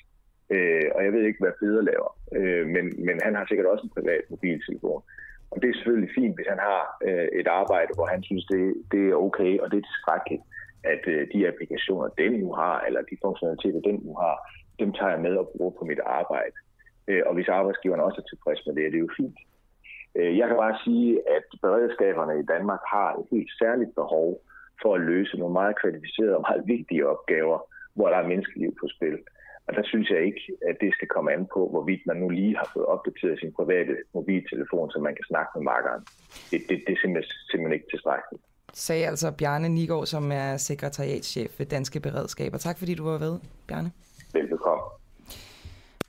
Øh, 0.54 0.88
og 0.94 1.04
jeg 1.04 1.12
ved 1.12 1.22
ikke, 1.24 1.42
hvad 1.42 1.58
Peder 1.60 1.82
laver, 1.90 2.10
øh, 2.38 2.66
men, 2.74 2.84
men 3.06 3.16
han 3.26 3.34
har 3.34 3.44
sikkert 3.46 3.66
også 3.66 3.84
en 3.84 3.96
privat 3.96 4.24
mobiltelefon. 4.30 5.02
Og 5.50 5.56
det 5.62 5.68
er 5.68 5.74
selvfølgelig 5.74 6.14
fint, 6.14 6.34
hvis 6.34 6.52
han 6.54 6.60
har 6.68 6.82
øh, 7.08 7.28
et 7.40 7.48
arbejde, 7.60 7.92
hvor 7.94 8.06
han 8.14 8.22
synes, 8.22 8.44
det, 8.52 8.62
det 8.92 9.02
er 9.08 9.22
okay, 9.26 9.52
og 9.62 9.66
det 9.70 9.78
er 9.78 9.88
tilstrækkeligt, 9.88 10.44
at 10.92 11.02
øh, 11.06 11.28
de 11.32 11.48
applikationer, 11.48 12.08
den 12.22 12.32
nu 12.42 12.52
har, 12.52 12.76
eller 12.86 13.02
de 13.10 13.16
funktionaliteter, 13.24 13.80
den 13.80 13.98
nu 14.06 14.12
har, 14.22 14.36
dem 14.80 14.92
tager 14.92 15.10
jeg 15.14 15.20
med 15.26 15.34
og 15.36 15.50
bruger 15.56 15.74
på 15.78 15.84
mit 15.84 16.00
arbejde. 16.06 16.56
Øh, 17.08 17.22
og 17.26 17.34
hvis 17.34 17.48
arbejdsgiveren 17.48 18.06
også 18.06 18.20
er 18.20 18.28
tilfreds 18.28 18.60
med 18.66 18.74
det, 18.74 18.86
er 18.86 18.90
det 18.90 19.00
jo 19.00 19.10
fint. 19.16 19.38
Øh, 20.18 20.38
jeg 20.38 20.46
kan 20.48 20.56
bare 20.56 20.78
sige, 20.84 21.10
at 21.36 21.46
beredskaberne 21.62 22.34
i 22.42 22.48
Danmark 22.52 22.82
har 22.94 23.10
et 23.20 23.26
helt 23.34 23.50
særligt 23.62 23.94
behov 23.94 24.28
for 24.82 24.94
at 24.94 25.00
løse 25.00 25.36
nogle 25.38 25.52
meget 25.60 25.80
kvalificerede 25.80 26.36
og 26.36 26.44
meget 26.48 26.62
vigtige 26.74 27.06
opgaver, 27.12 27.58
hvor 27.94 28.08
der 28.08 28.16
er 28.16 28.30
menneskeliv 28.32 28.70
på 28.80 28.86
spil. 28.96 29.18
Og 29.66 29.74
der 29.76 29.82
synes 29.84 30.10
jeg 30.10 30.20
ikke, 30.28 30.42
at 30.68 30.76
det 30.80 30.90
skal 30.94 31.08
komme 31.08 31.32
an 31.32 31.46
på, 31.54 31.60
hvorvidt 31.72 32.02
man 32.06 32.16
nu 32.16 32.28
lige 32.28 32.56
har 32.56 32.70
fået 32.74 32.86
opdateret 32.86 33.38
sin 33.38 33.52
private 33.52 33.96
mobiltelefon, 34.14 34.90
så 34.90 34.98
man 34.98 35.14
kan 35.14 35.24
snakke 35.28 35.50
med 35.54 35.62
markeren. 35.62 36.02
Det, 36.50 36.60
det, 36.68 36.76
det 36.86 36.92
er 36.96 37.00
simpelthen, 37.02 37.32
simpelthen 37.50 37.72
ikke 37.72 37.90
tilstrækkeligt. 37.90 38.42
Sagde 38.72 39.06
altså 39.06 39.32
Bjarne 39.38 39.68
Nigård, 39.68 40.06
som 40.06 40.32
er 40.32 40.56
sekretariatschef 40.56 41.58
ved 41.58 41.66
Danske 41.66 42.00
Beredskaber. 42.00 42.58
Tak 42.58 42.78
fordi 42.78 42.94
du 42.94 43.04
var 43.04 43.18
ved, 43.18 43.38
Bjarne. 43.68 43.90
Velbekomme. 44.32 44.84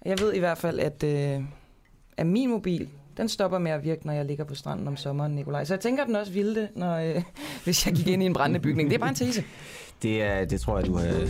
Jeg 0.05 0.17
ved 0.21 0.33
i 0.33 0.39
hvert 0.39 0.57
fald, 0.57 0.79
at, 0.79 1.03
øh, 1.03 1.43
at 2.17 2.27
min 2.27 2.49
mobil 2.49 2.89
den 3.19 3.29
stopper 3.29 3.57
med 3.57 3.71
at 3.71 3.83
virke, 3.83 4.05
når 4.05 4.13
jeg 4.13 4.25
ligger 4.25 4.43
på 4.43 4.55
stranden 4.55 4.87
om 4.87 4.97
sommeren, 4.97 5.31
Nikolaj. 5.31 5.63
Så 5.65 5.73
jeg 5.73 5.79
tænker, 5.79 6.03
at 6.03 6.07
den 6.07 6.15
også 6.15 6.31
ville 6.31 6.55
det, 6.55 6.69
når, 6.75 6.95
øh, 6.95 7.23
hvis 7.63 7.85
jeg 7.85 7.95
gik 7.95 8.07
ind 8.07 8.23
i 8.23 8.25
en 8.25 8.33
brændende 8.33 8.59
bygning. 8.59 8.89
Det 8.89 8.95
er 8.95 8.99
bare 8.99 9.09
en 9.09 9.15
tese. 9.15 9.43
Det, 10.01 10.23
er, 10.23 10.45
det 10.45 10.61
tror 10.61 10.77
jeg, 10.77 10.87
du 10.87 10.95
har... 10.95 11.07
Øh, 11.07 11.21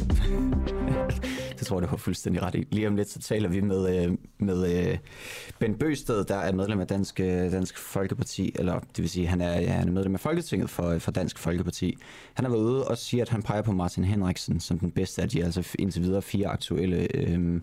det 1.59 1.67
tror 1.67 1.77
jeg, 1.77 1.83
du 1.83 1.87
har 1.87 1.97
fuldstændig 1.97 2.41
ret 2.43 2.55
i. 2.55 2.67
Lige 2.71 2.87
om 2.87 2.95
lidt, 2.95 3.09
så 3.09 3.19
taler 3.19 3.49
vi 3.49 3.61
med, 3.61 4.05
øh, 4.05 4.17
med 4.37 4.87
øh, 4.87 4.97
Ben 5.59 5.75
Bøsted, 5.75 6.25
der 6.25 6.35
er 6.35 6.53
medlem 6.53 6.79
af 6.79 6.87
Dansk, 6.87 7.19
øh, 7.19 7.27
Dansk 7.27 7.77
Folkeparti, 7.77 8.51
eller 8.55 8.79
det 8.79 9.01
vil 9.01 9.09
sige, 9.09 9.27
han 9.27 9.41
er, 9.41 9.59
ja, 9.59 9.71
han 9.71 9.87
er 9.87 9.91
medlem 9.91 10.13
af 10.13 10.19
Folketinget 10.19 10.69
for, 10.69 10.99
for 10.99 11.11
Dansk 11.11 11.39
Folkeparti. 11.39 11.97
Han 12.33 12.45
har 12.45 12.51
været 12.51 12.63
ude 12.63 12.87
og 12.87 12.97
siger, 12.97 13.21
at 13.21 13.29
han 13.29 13.43
peger 13.43 13.61
på 13.61 13.71
Martin 13.71 14.03
Henriksen 14.03 14.59
som 14.59 14.79
den 14.79 14.91
bedste 14.91 15.21
af 15.21 15.29
de 15.29 15.43
altså 15.43 15.75
indtil 15.79 16.01
videre 16.01 16.21
fire 16.21 16.47
aktuelle 16.47 17.07
øh, 17.15 17.61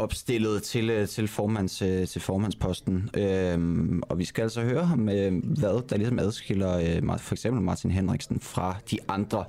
opstillet 0.00 0.62
til, 0.62 0.90
øh, 0.90 1.08
til, 1.08 1.28
formands, 1.28 1.82
øh, 1.82 2.06
til 2.06 2.20
formandsposten. 2.20 3.10
Øhm, 3.16 4.02
og 4.02 4.18
vi 4.18 4.24
skal 4.24 4.42
altså 4.42 4.62
høre 4.62 4.84
ham, 4.84 5.08
øh, 5.08 5.32
hvad 5.44 5.88
der 5.88 5.96
ligesom 5.96 6.18
adskiller 6.18 7.00
for 7.18 7.34
eksempel 7.34 7.62
Martin 7.62 7.90
Henriksen 7.90 8.40
fra 8.40 8.76
de 8.90 8.98
andre 9.08 9.44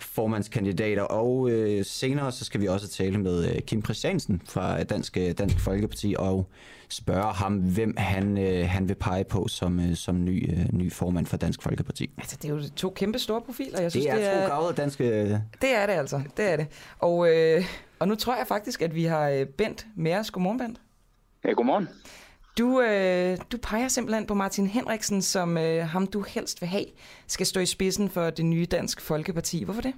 formandskandidater. 0.00 1.02
Og 1.02 1.50
øh, 1.50 1.84
senere 1.84 2.32
så 2.32 2.44
skal 2.44 2.60
vi 2.60 2.66
også 2.66 2.88
tale 2.88 3.18
med 3.18 3.62
Kim 3.66 3.84
Christiansen 3.84 4.42
fra 4.48 4.82
Dansk, 4.82 5.18
Dansk 5.38 5.60
Folkeparti 5.60 6.14
og 6.18 6.48
spørge 6.92 7.32
ham, 7.32 7.54
hvem 7.54 7.94
han, 7.96 8.38
øh, 8.38 8.68
han 8.68 8.88
vil 8.88 8.94
pege 8.94 9.24
på 9.24 9.48
som, 9.48 9.80
øh, 9.80 9.96
som 9.96 10.24
ny, 10.24 10.50
øh, 10.52 10.66
ny 10.72 10.92
formand 10.92 11.26
for 11.26 11.36
Dansk 11.36 11.62
Folkeparti. 11.62 12.10
Altså, 12.18 12.36
det 12.42 12.50
er 12.50 12.54
jo 12.54 12.62
to 12.76 12.90
kæmpe 12.90 13.18
store 13.18 13.40
profiler. 13.40 13.80
Jeg 13.80 13.90
synes, 13.90 14.06
det 14.06 14.12
er, 14.12 14.16
det 14.16 14.26
er 14.26 14.48
to 14.48 14.54
gavede 14.54 14.74
danske... 14.76 15.04
Det 15.62 15.74
er 15.74 15.86
det 15.86 15.92
altså, 15.92 16.20
det 16.36 16.52
er 16.52 16.56
det. 16.56 16.66
Og, 16.98 17.28
øh, 17.28 17.64
og 18.02 18.08
nu 18.08 18.14
tror 18.14 18.36
jeg 18.36 18.46
faktisk, 18.46 18.82
at 18.82 18.94
vi 18.94 19.04
har 19.04 19.28
øh, 19.28 19.46
Bent 19.46 19.86
med 19.96 20.14
os. 20.14 20.30
Godmorgen, 20.30 20.58
Bent. 20.58 20.80
Ja, 21.44 21.52
godmorgen. 21.52 21.88
Du, 22.58 22.80
øh, 22.80 23.38
du 23.52 23.58
peger 23.62 23.88
simpelthen 23.88 24.26
på 24.26 24.34
Martin 24.34 24.66
Henriksen, 24.66 25.22
som 25.22 25.58
øh, 25.58 25.84
ham 25.84 26.06
du 26.06 26.24
helst 26.28 26.60
vil 26.60 26.68
have, 26.68 26.84
skal 27.26 27.46
stå 27.46 27.60
i 27.60 27.66
spidsen 27.66 28.08
for 28.08 28.30
det 28.30 28.44
nye 28.44 28.66
Dansk 28.70 29.00
Folkeparti. 29.00 29.64
Hvorfor 29.64 29.80
det? 29.80 29.94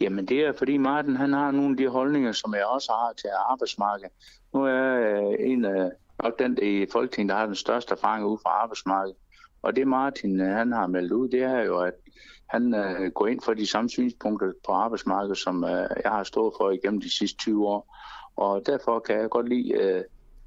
Jamen 0.00 0.26
det 0.26 0.40
er 0.40 0.52
fordi 0.58 0.76
Martin 0.76 1.16
han 1.16 1.32
har 1.32 1.50
nogle 1.50 1.70
af 1.70 1.76
de 1.76 1.88
holdninger, 1.88 2.32
som 2.32 2.54
jeg 2.54 2.64
også 2.64 2.92
har 2.92 3.12
til 3.16 3.30
arbejdsmarkedet. 3.50 4.12
Nu 4.54 4.64
er 4.64 4.70
jeg 4.70 5.38
øh, 5.40 5.50
en 5.50 5.64
af 5.64 5.90
nok 6.22 6.38
den 6.38 6.58
i 6.62 6.86
Folketinget, 6.92 7.30
der 7.30 7.38
har 7.38 7.46
den 7.46 7.54
største 7.54 7.92
erfaring 7.92 8.26
ude 8.26 8.38
fra 8.42 8.50
arbejdsmarkedet. 8.50 9.16
Og 9.62 9.76
det 9.76 9.88
Martin 9.88 10.40
øh, 10.40 10.56
han 10.56 10.72
har 10.72 10.86
meldt 10.86 11.12
ud, 11.12 11.28
det 11.28 11.42
er 11.42 11.60
jo, 11.60 11.78
at 11.78 11.94
han 12.52 12.74
øh, 12.74 13.10
går 13.10 13.26
ind 13.26 13.40
for 13.40 13.54
de 13.54 13.66
samme 13.66 13.90
synspunkter 13.90 14.52
på 14.66 14.72
arbejdsmarkedet, 14.72 15.38
som 15.38 15.64
øh, 15.64 15.86
jeg 16.04 16.10
har 16.12 16.24
stået 16.24 16.54
for 16.60 16.70
igennem 16.70 17.00
de 17.00 17.10
sidste 17.18 17.38
20 17.38 17.66
år. 17.68 17.96
Og 18.36 18.62
derfor 18.66 18.98
kan 18.98 19.20
jeg 19.20 19.30
godt 19.30 19.48
lide 19.48 19.72
øh, 19.72 20.02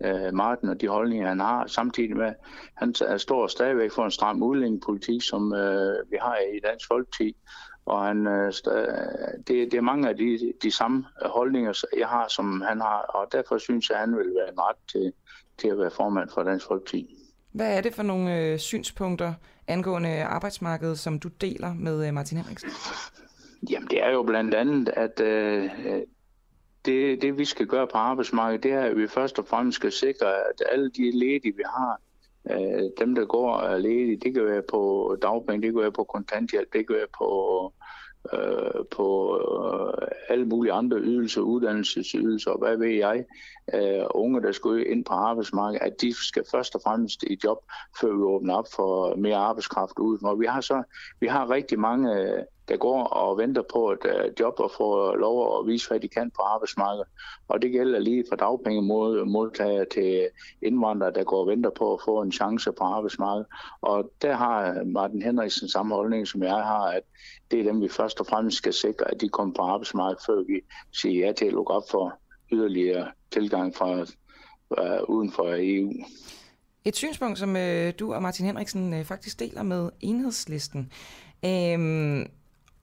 øh, 0.06 0.34
Martin 0.34 0.70
og 0.70 0.82
de 0.82 0.88
holdninger, 0.88 1.28
han 1.28 1.40
har, 1.40 1.68
samtidig 1.68 2.18
med, 2.18 2.26
at 2.26 2.36
han 2.76 3.20
står 3.20 3.48
stadigvæk 3.48 3.92
for 3.92 4.06
en 4.06 4.12
stram 4.12 4.44
udlændingepolitik, 4.44 5.22
som 5.22 5.54
øh, 5.54 6.12
vi 6.12 6.18
har 6.22 6.38
i 6.56 6.60
Dansk 6.68 6.88
Folkeparti. 6.88 7.36
Og 7.86 8.06
han, 8.06 8.28
øh, 8.28 8.54
det, 9.48 9.72
det 9.72 9.74
er 9.74 9.82
mange 9.82 10.10
af 10.10 10.18
de, 10.18 10.54
de 10.64 10.72
samme 10.72 11.06
holdninger, 11.22 11.86
jeg 11.98 12.08
har, 12.08 12.28
som 12.28 12.62
han 12.62 12.82
har, 12.82 13.00
og 13.00 13.28
derfor 13.32 13.58
synes 13.58 13.90
jeg, 13.90 13.98
at 13.98 14.02
han 14.02 14.18
vil 14.18 14.36
være 14.36 14.52
en 14.52 14.60
ret 14.60 14.78
til, 14.92 15.14
til 15.58 15.68
at 15.68 15.78
være 15.80 15.92
formand 15.92 16.30
for 16.30 16.44
Dansk 16.44 16.68
Folkeparti. 16.68 17.16
Hvad 17.52 17.78
er 17.78 17.82
det 17.82 17.94
for 17.94 18.04
nogle 18.04 18.40
øh, 18.40 18.60
synspunkter 18.60 19.34
angående 19.68 20.24
arbejdsmarkedet, 20.24 21.00
som 21.00 21.20
du 21.20 21.28
deler 21.28 21.74
med 21.74 22.08
øh, 22.08 22.14
Martin 22.14 22.38
Henriksen? 22.38 22.70
Jamen 23.70 23.90
det 23.90 24.04
er 24.04 24.12
jo 24.12 24.24
blandt 24.24 24.56
andet, 24.56 24.90
at 24.90 25.20
øh, 25.20 25.70
det, 26.86 27.22
det 27.22 27.38
vi 27.38 27.46
skal 27.46 27.68
gøre 27.68 27.88
på 27.88 27.98
arbejdsmarkedet, 27.98 28.64
det 28.64 28.72
er, 28.72 28.82
at 28.82 28.98
vi 28.98 29.08
først 29.08 29.40
og 29.40 29.48
fremmest 29.48 29.76
skal 29.76 29.92
sikre, 29.92 30.28
at 30.28 30.64
alle 30.72 30.90
de 30.90 31.12
ledige, 31.12 31.56
vi 31.56 31.64
har, 31.66 32.02
øh, 32.52 32.90
dem 33.00 33.16
der 33.16 33.26
går 33.26 33.78
ledige, 33.78 34.18
det 34.18 34.34
kan 34.34 34.46
være 34.46 34.64
på 34.70 35.18
dagpenge, 35.22 35.68
det 35.68 35.74
kan 35.74 35.82
være 35.82 35.92
på 35.92 36.04
kontanthjælp, 36.04 36.74
det 36.74 36.88
kan 36.88 36.96
være 36.96 37.08
på 37.18 37.74
øh, 38.34 38.86
på 38.92 39.38
øh, 39.38 40.08
alle 40.30 40.46
mulige 40.46 40.74
andre 40.74 40.98
ydelser, 40.98 41.42
uddannelsesydelser 41.42 42.52
og 42.52 42.60
hvad 42.60 42.78
ved 42.78 42.90
jeg, 42.90 43.26
øh, 43.74 44.06
unge, 44.16 44.42
der 44.42 44.52
skal 44.52 44.92
ind 44.92 45.06
på 45.06 45.14
arbejdsmarkedet, 45.14 45.86
at 45.86 46.02
de 46.02 46.14
skal 46.14 46.44
først 46.52 46.76
og 46.76 46.82
fremmest 46.84 47.24
i 47.24 47.38
job, 47.44 47.58
før 48.02 48.08
vi 48.08 48.22
åbner 48.22 48.56
op 48.56 48.68
for 48.76 49.16
mere 49.16 49.38
arbejdskraft 49.38 50.00
ud. 50.00 50.40
vi 50.40 50.46
har 50.46 50.62
så 50.62 50.84
vi 51.20 51.28
har 51.28 51.50
rigtig 51.50 51.80
mange 51.80 52.22
øh, 52.22 52.44
der 52.68 52.78
går 52.78 53.04
og 53.04 53.38
venter 53.38 53.62
på 53.74 53.92
et 53.92 54.06
øh, 54.06 54.32
job 54.40 54.60
og 54.60 54.72
får 54.78 55.16
lov 55.16 55.60
at 55.60 55.68
vise, 55.68 55.88
hvad 55.88 56.00
de 56.00 56.08
kan 56.08 56.32
på 56.32 56.42
arbejdsmarkedet. 56.42 57.08
Og 57.48 57.62
det 57.62 57.72
gælder 57.72 58.00
lige 58.00 58.26
fra 58.30 58.36
dagpengemodtagere 58.36 59.86
til 59.86 60.30
indvandrere, 60.62 61.12
der 61.12 61.24
går 61.24 61.40
og 61.40 61.48
venter 61.48 61.70
på 61.70 61.94
at 61.94 62.00
få 62.06 62.22
en 62.22 62.32
chance 62.32 62.72
på 62.72 62.84
arbejdsmarkedet. 62.84 63.48
Og 63.82 64.12
der 64.22 64.34
har 64.34 64.70
øh, 64.70 64.88
Martin 64.88 65.22
Henriksen 65.22 65.70
samme 65.70 65.96
holdning, 65.96 66.28
som 66.28 66.44
jeg 66.44 66.64
har, 66.64 66.86
at 66.92 67.04
det 67.52 67.60
er 67.60 67.64
dem, 67.64 67.82
vi 67.82 67.90
først 67.90 68.20
og 68.20 68.26
fremmest 68.26 68.58
skal 68.58 68.74
sikre, 68.74 69.12
at 69.12 69.22
de 69.22 69.30
kommer 69.30 69.54
på 69.54 69.62
arbejdsmarkedet, 69.62 70.24
før 70.26 70.44
vi 70.48 70.62
siger 70.92 71.26
ja 71.26 71.32
til 71.32 71.46
at 71.46 71.54
lukke 71.54 71.74
op 71.74 71.84
for 71.92 72.20
yderligere 72.52 73.12
tilgang 73.32 73.76
fra 73.76 74.02
uh, 74.70 75.10
uden 75.10 75.32
for 75.32 75.56
EU. 75.58 75.94
Et 76.86 76.96
synspunkt, 76.96 77.40
som 77.40 77.56
øh, 77.56 77.94
du 78.00 78.14
og 78.14 78.22
Martin 78.22 78.46
Henriksen 78.46 78.94
øh, 78.94 79.06
faktisk 79.06 79.40
deler 79.40 79.64
med 79.64 79.90
enhedslisten. 80.00 80.92
Øhm, 81.46 82.26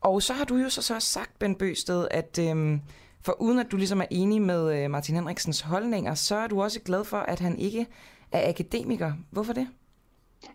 og 0.00 0.22
så 0.22 0.32
har 0.32 0.44
du 0.44 0.56
jo 0.56 0.68
så, 0.68 0.82
så 0.82 1.00
sagt, 1.00 1.38
Ben 1.38 1.54
Bøsted, 1.54 2.08
at 2.10 2.38
øhm, 2.38 2.80
for 3.24 3.42
uden 3.42 3.58
at 3.58 3.72
du 3.72 3.76
ligesom 3.76 4.00
er 4.00 4.06
enig 4.10 4.42
med 4.42 4.84
øh, 4.84 4.90
Martin 4.90 5.14
Henriksens 5.14 5.60
holdninger, 5.60 6.14
så 6.14 6.36
er 6.36 6.46
du 6.46 6.62
også 6.62 6.80
glad 6.80 7.04
for, 7.04 7.16
at 7.16 7.40
han 7.40 7.58
ikke 7.58 7.86
er 8.32 8.48
akademiker. 8.48 9.12
Hvorfor 9.30 9.52
det? 9.52 9.68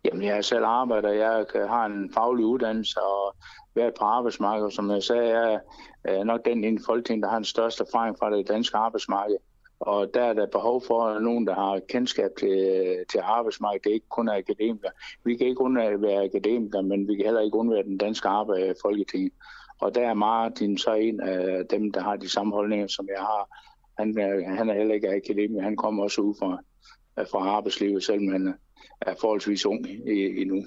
Jamen, 0.06 0.24
jeg 0.24 0.38
er 0.38 0.42
selv 0.42 0.66
arbejder, 0.66 1.10
jeg 1.10 1.46
har 1.70 1.86
en 1.86 2.12
faglig 2.14 2.46
uddannelse, 2.46 3.02
og 3.02 3.36
været 3.76 3.94
på 4.00 4.06
arbejdsmarkedet. 4.06 4.74
Som 4.74 4.92
jeg 4.92 5.04
sagde, 5.04 5.40
jeg 5.40 5.60
er 6.04 6.24
nok 6.24 6.46
den 6.46 6.64
inden 6.64 6.84
Folketing, 6.86 7.24
der 7.24 7.30
har 7.30 7.36
den 7.36 7.46
største 7.46 7.84
erfaring 7.88 8.16
fra 8.20 8.32
det 8.32 8.48
danske 8.48 8.78
arbejdsmarked. 8.78 9.38
Og 9.80 10.14
der 10.14 10.22
er 10.22 10.34
der 10.34 10.48
behov 10.48 10.84
for 10.88 11.20
nogen, 11.20 11.48
der 11.48 11.56
har 11.56 11.80
kendskab 11.90 12.32
til, 12.40 12.58
til 13.12 13.20
arbejdsmarkedet. 13.24 13.84
Det 13.84 13.90
er 13.90 13.94
ikke 13.94 14.10
kun 14.10 14.30
akademikere. 14.30 14.92
Vi 15.24 15.36
kan 15.36 15.48
ikke 15.48 15.62
undvære 15.62 16.02
være 16.02 16.24
akademikere, 16.24 16.84
men 16.84 17.08
vi 17.08 17.16
kan 17.16 17.26
heller 17.26 17.42
ikke 17.42 17.58
undvære 17.58 17.84
den 17.84 17.98
danske 17.98 18.28
arbejde 18.28 18.68
øh, 18.68 18.76
Folketing. 18.82 19.32
Og 19.80 19.96
der 19.96 20.10
er 20.10 20.14
Martin 20.14 20.78
så 20.78 20.94
en 20.94 21.20
af 21.20 21.66
dem, 21.70 21.92
der 21.92 22.02
har 22.02 22.16
de 22.16 22.30
samme 22.30 22.54
holdninger, 22.54 22.88
som 22.88 23.08
jeg 23.16 23.22
har. 23.22 23.64
Han 24.00 24.18
er, 24.18 24.56
han 24.56 24.70
er 24.70 24.74
heller 24.74 24.96
ikke 24.96 25.16
akademiker. 25.16 25.62
Han 25.62 25.76
kommer 25.76 26.04
også 26.04 26.22
ud 26.22 26.36
fra, 26.40 26.60
øh, 27.20 27.26
fra 27.32 27.50
arbejdslivet, 27.50 28.04
selvom 28.04 28.32
han 28.32 28.48
øh, 28.48 28.54
er 29.02 29.16
forholdsvis 29.22 29.66
ung 29.66 29.88
endnu. 30.08 30.66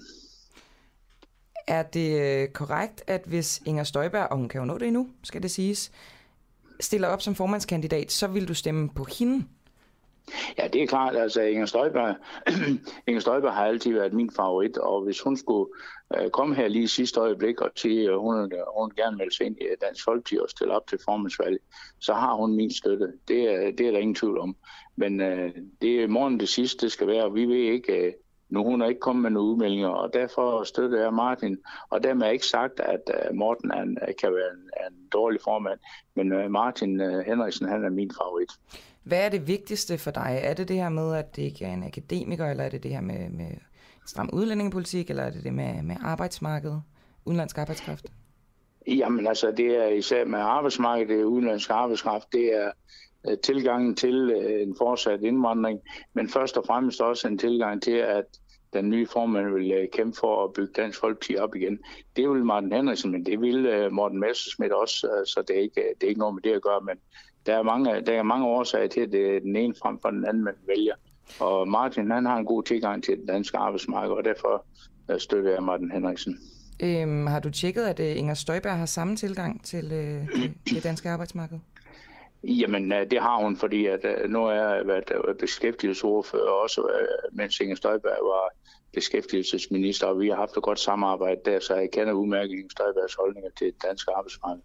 Er 1.66 1.82
det 1.82 2.20
øh, 2.20 2.48
korrekt, 2.48 3.02
at 3.06 3.22
hvis 3.26 3.62
Inger 3.66 3.84
Støjberg, 3.84 4.28
og 4.30 4.36
hun 4.36 4.48
kan 4.48 4.60
jo 4.60 4.64
nå 4.64 4.78
det 4.78 4.86
endnu, 4.86 5.08
skal 5.22 5.42
det 5.42 5.50
siges, 5.50 5.92
stiller 6.80 7.08
op 7.08 7.22
som 7.22 7.34
formandskandidat, 7.34 8.12
så 8.12 8.26
vil 8.26 8.48
du 8.48 8.54
stemme 8.54 8.88
på 8.88 9.06
hende? 9.18 9.44
Ja, 10.58 10.68
det 10.68 10.82
er 10.82 10.86
klart. 10.86 11.16
Altså, 11.16 11.40
Inger 11.42 11.66
Støjberg, 11.66 12.14
Inger 13.06 13.20
Støjberg 13.20 13.52
har 13.52 13.66
altid 13.66 13.92
været 13.92 14.12
min 14.12 14.30
favorit, 14.36 14.78
og 14.78 15.04
hvis 15.04 15.20
hun 15.20 15.36
skulle 15.36 15.70
øh, 16.16 16.30
komme 16.30 16.54
her 16.54 16.68
lige 16.68 16.84
i 16.84 16.86
sidste 16.86 17.20
øjeblik 17.20 17.60
og 17.60 17.70
sige, 17.76 18.02
at 18.02 18.10
øh, 18.10 18.18
hun, 18.18 18.52
øh, 18.52 18.58
hun 18.78 18.90
gerne 18.96 19.18
vil 19.18 19.32
se 19.32 19.44
ind 19.44 19.56
i 19.60 19.64
øh, 19.64 19.76
Dansk 19.80 20.04
Folkeparti 20.04 20.38
og 20.38 20.50
stille 20.50 20.74
op 20.74 20.86
til 20.86 20.98
formandsvalg, 21.04 21.58
så 21.98 22.14
har 22.14 22.34
hun 22.34 22.56
min 22.56 22.72
støtte. 22.72 23.12
Det 23.28 23.40
er, 23.54 23.70
det 23.70 23.86
er 23.86 23.90
der 23.90 23.98
ingen 23.98 24.14
tvivl 24.14 24.38
om. 24.38 24.56
Men 24.96 25.20
øh, 25.20 25.50
det 25.82 26.02
er 26.02 26.08
morgen 26.08 26.40
det 26.40 26.48
sidste, 26.48 26.86
det 26.86 26.92
skal 26.92 27.06
være, 27.06 27.24
og 27.24 27.34
vi 27.34 27.44
ved 27.44 27.72
ikke, 27.72 28.06
øh, 28.06 28.12
nu 28.48 28.64
hun 28.64 28.82
er 28.82 28.86
ikke 28.86 29.00
kommet 29.00 29.22
med 29.22 29.30
nogen 29.30 29.50
udmeldinger, 29.50 29.88
og 29.88 30.12
derfor 30.12 30.64
støtter 30.64 31.00
jeg 31.00 31.14
Martin. 31.14 31.58
Og 31.90 32.02
dermed 32.02 32.26
er 32.26 32.30
ikke 32.30 32.46
sagt, 32.46 32.80
at 32.80 33.34
Morten 33.34 33.70
er 33.70 33.82
en, 33.82 33.98
kan 34.20 34.32
være 34.32 34.50
en, 34.54 34.70
en 34.86 35.08
dårlig 35.12 35.40
formand, 35.44 35.78
men 36.14 36.52
Martin 36.52 37.00
Henriksen, 37.00 37.68
han 37.68 37.84
er 37.84 37.90
min 37.90 38.10
favorit. 38.18 38.50
Hvad 39.02 39.24
er 39.24 39.28
det 39.28 39.48
vigtigste 39.48 39.98
for 39.98 40.10
dig? 40.10 40.40
Er 40.42 40.54
det 40.54 40.68
det 40.68 40.76
her 40.76 40.88
med, 40.88 41.14
at 41.14 41.36
det 41.36 41.42
ikke 41.42 41.64
er 41.64 41.72
en 41.72 41.84
akademiker, 41.84 42.46
eller 42.46 42.64
er 42.64 42.68
det 42.68 42.82
det 42.82 42.90
her 42.90 43.00
med, 43.00 43.30
med 43.30 43.50
stram 44.06 44.30
udlændingepolitik, 44.32 45.10
eller 45.10 45.22
er 45.22 45.30
det 45.30 45.44
det 45.44 45.54
med, 45.54 45.82
med 45.82 45.96
arbejdsmarkedet, 46.02 46.82
udenlandsk 47.24 47.58
arbejdskraft? 47.58 48.06
Jamen 48.86 49.26
altså, 49.26 49.50
det 49.50 49.76
er 49.76 49.88
især 49.88 50.24
med 50.24 50.38
arbejdsmarkedet, 50.38 51.24
udenlandsk 51.24 51.70
arbejdskraft, 51.70 52.32
det 52.32 52.54
er 52.54 52.70
uh, 53.28 53.34
tilgangen 53.44 53.96
til 53.96 54.30
øh, 54.30 54.62
en 54.62 54.74
fortsat 54.78 55.22
indvandring, 55.22 55.80
men 56.14 56.28
først 56.28 56.56
og 56.56 56.64
fremmest 56.66 57.00
også 57.00 57.28
en 57.28 57.38
tilgang 57.38 57.82
til, 57.82 57.96
at 57.96 58.24
den 58.72 58.90
nye 58.90 59.06
formand 59.06 59.54
vil 59.54 59.72
øh, 59.72 59.88
kæmpe 59.92 60.16
for 60.20 60.44
at 60.44 60.52
bygge 60.52 60.72
Dansk 60.76 61.00
Folkeparti 61.00 61.36
op 61.36 61.54
igen. 61.54 61.78
Det 62.16 62.30
vil 62.30 62.44
Martin 62.44 62.72
Henriksen, 62.72 63.10
men 63.12 63.26
det 63.26 63.40
vil 63.40 63.88
Morten 63.92 64.20
Messerschmidt 64.20 64.72
også, 64.72 65.22
så 65.26 65.42
det 65.48 65.56
er, 65.56 65.60
ikke, 65.60 65.82
det 66.00 66.02
er 66.02 66.08
ikke 66.08 66.18
noget 66.18 66.34
med 66.34 66.42
det 66.42 66.52
at 66.52 66.62
gøre, 66.62 66.80
men 66.80 66.96
der 67.50 67.58
er 67.58 67.62
mange, 67.62 68.00
der 68.00 68.12
er 68.12 68.22
mange 68.22 68.46
årsager 68.46 68.88
til, 68.88 69.00
at 69.00 69.12
det 69.12 69.36
er 69.36 69.40
den 69.40 69.56
ene 69.56 69.74
frem 69.82 69.98
for 70.02 70.10
den 70.10 70.24
anden, 70.24 70.44
man 70.44 70.54
vælger. 70.66 70.94
Og 71.40 71.68
Martin, 71.68 72.10
han 72.10 72.26
har 72.26 72.36
en 72.36 72.44
god 72.44 72.62
tilgang 72.62 73.04
til 73.04 73.16
det 73.16 73.28
danske 73.28 73.56
arbejdsmarked, 73.58 74.12
og 74.12 74.24
derfor 74.24 74.64
støtter 75.18 75.50
jeg 75.50 75.62
Martin 75.62 75.90
Henriksen. 75.90 76.38
Øhm, 76.82 77.26
har 77.26 77.40
du 77.40 77.50
tjekket, 77.50 77.82
at 77.82 78.00
uh, 78.00 78.18
Inger 78.18 78.34
Støjberg 78.34 78.78
har 78.78 78.86
samme 78.86 79.16
tilgang 79.16 79.64
til 79.64 79.84
uh, 79.84 80.40
det, 80.74 80.84
danske 80.84 81.10
arbejdsmarked? 81.10 81.58
Jamen, 82.44 82.90
det 82.90 83.18
har 83.20 83.44
hun, 83.44 83.56
fordi 83.56 83.86
at, 83.86 84.04
nu 84.28 84.44
er 84.44 84.52
jeg 84.52 84.86
været 84.86 85.36
beskæftigelsesordfører 85.40 86.50
også, 86.50 86.88
mens 87.32 87.60
Inger 87.60 87.76
Støjberg 87.76 88.18
var 88.22 88.50
beskæftigelsesminister, 88.92 90.06
og 90.06 90.20
vi 90.20 90.28
har 90.28 90.36
haft 90.36 90.56
et 90.56 90.62
godt 90.62 90.80
samarbejde 90.80 91.40
der, 91.44 91.60
så 91.60 91.74
jeg 91.74 91.90
kender 91.92 92.12
udmærket 92.12 92.52
Inger 92.52 92.68
Støjbergs 92.70 93.14
holdninger 93.14 93.50
til 93.58 93.66
det 93.66 93.82
danske 93.82 94.10
arbejdsmarked. 94.16 94.62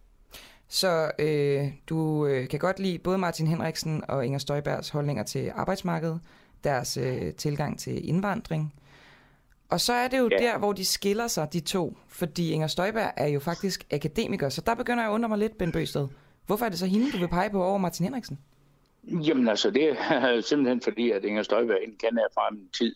Så 0.68 1.10
øh, 1.18 1.64
du 1.88 2.26
øh, 2.26 2.48
kan 2.48 2.58
godt 2.58 2.78
lide 2.78 2.98
både 2.98 3.18
Martin 3.18 3.46
Henriksen 3.46 4.02
og 4.08 4.26
Inger 4.26 4.38
Støjbergs 4.38 4.88
holdninger 4.88 5.22
til 5.22 5.52
arbejdsmarkedet, 5.54 6.20
deres 6.64 6.96
øh, 6.96 7.34
tilgang 7.34 7.78
til 7.78 8.08
indvandring. 8.08 8.74
Og 9.68 9.80
så 9.80 9.92
er 9.92 10.08
det 10.08 10.18
jo 10.18 10.28
ja. 10.32 10.36
der, 10.36 10.58
hvor 10.58 10.72
de 10.72 10.84
skiller 10.84 11.26
sig, 11.26 11.52
de 11.52 11.60
to. 11.60 11.96
Fordi 12.08 12.50
Inger 12.50 12.66
Støjberg 12.66 13.12
er 13.16 13.26
jo 13.26 13.40
faktisk 13.40 13.86
akademiker, 13.90 14.48
så 14.48 14.62
der 14.66 14.74
begynder 14.74 15.02
jeg 15.02 15.10
at 15.10 15.14
undre 15.14 15.28
mig 15.28 15.38
lidt, 15.38 15.58
Ben 15.58 15.72
Bøsted. 15.72 16.08
Hvorfor 16.46 16.64
er 16.64 16.68
det 16.68 16.78
så 16.78 16.86
hende, 16.86 17.12
du 17.12 17.18
vil 17.18 17.28
pege 17.28 17.50
på 17.50 17.64
over 17.64 17.78
Martin 17.78 18.04
Henriksen? 18.04 18.38
Jamen 19.04 19.48
altså, 19.48 19.70
det 19.70 19.88
er 19.88 20.40
simpelthen 20.48 20.80
fordi, 20.80 21.10
at 21.10 21.24
Inger 21.24 21.42
Støjberg 21.42 21.78
ikke 21.86 21.98
kender 21.98 22.22
fra, 22.34 22.48
en 22.52 22.68
tid, 22.78 22.94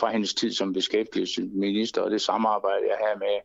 fra 0.00 0.10
hendes 0.10 0.34
tid 0.34 0.52
som 0.52 0.72
beskæftigelsesminister, 0.72 2.02
og 2.02 2.10
det 2.10 2.20
samarbejde, 2.20 2.86
jeg 2.88 2.98
havde 3.06 3.18
med 3.18 3.36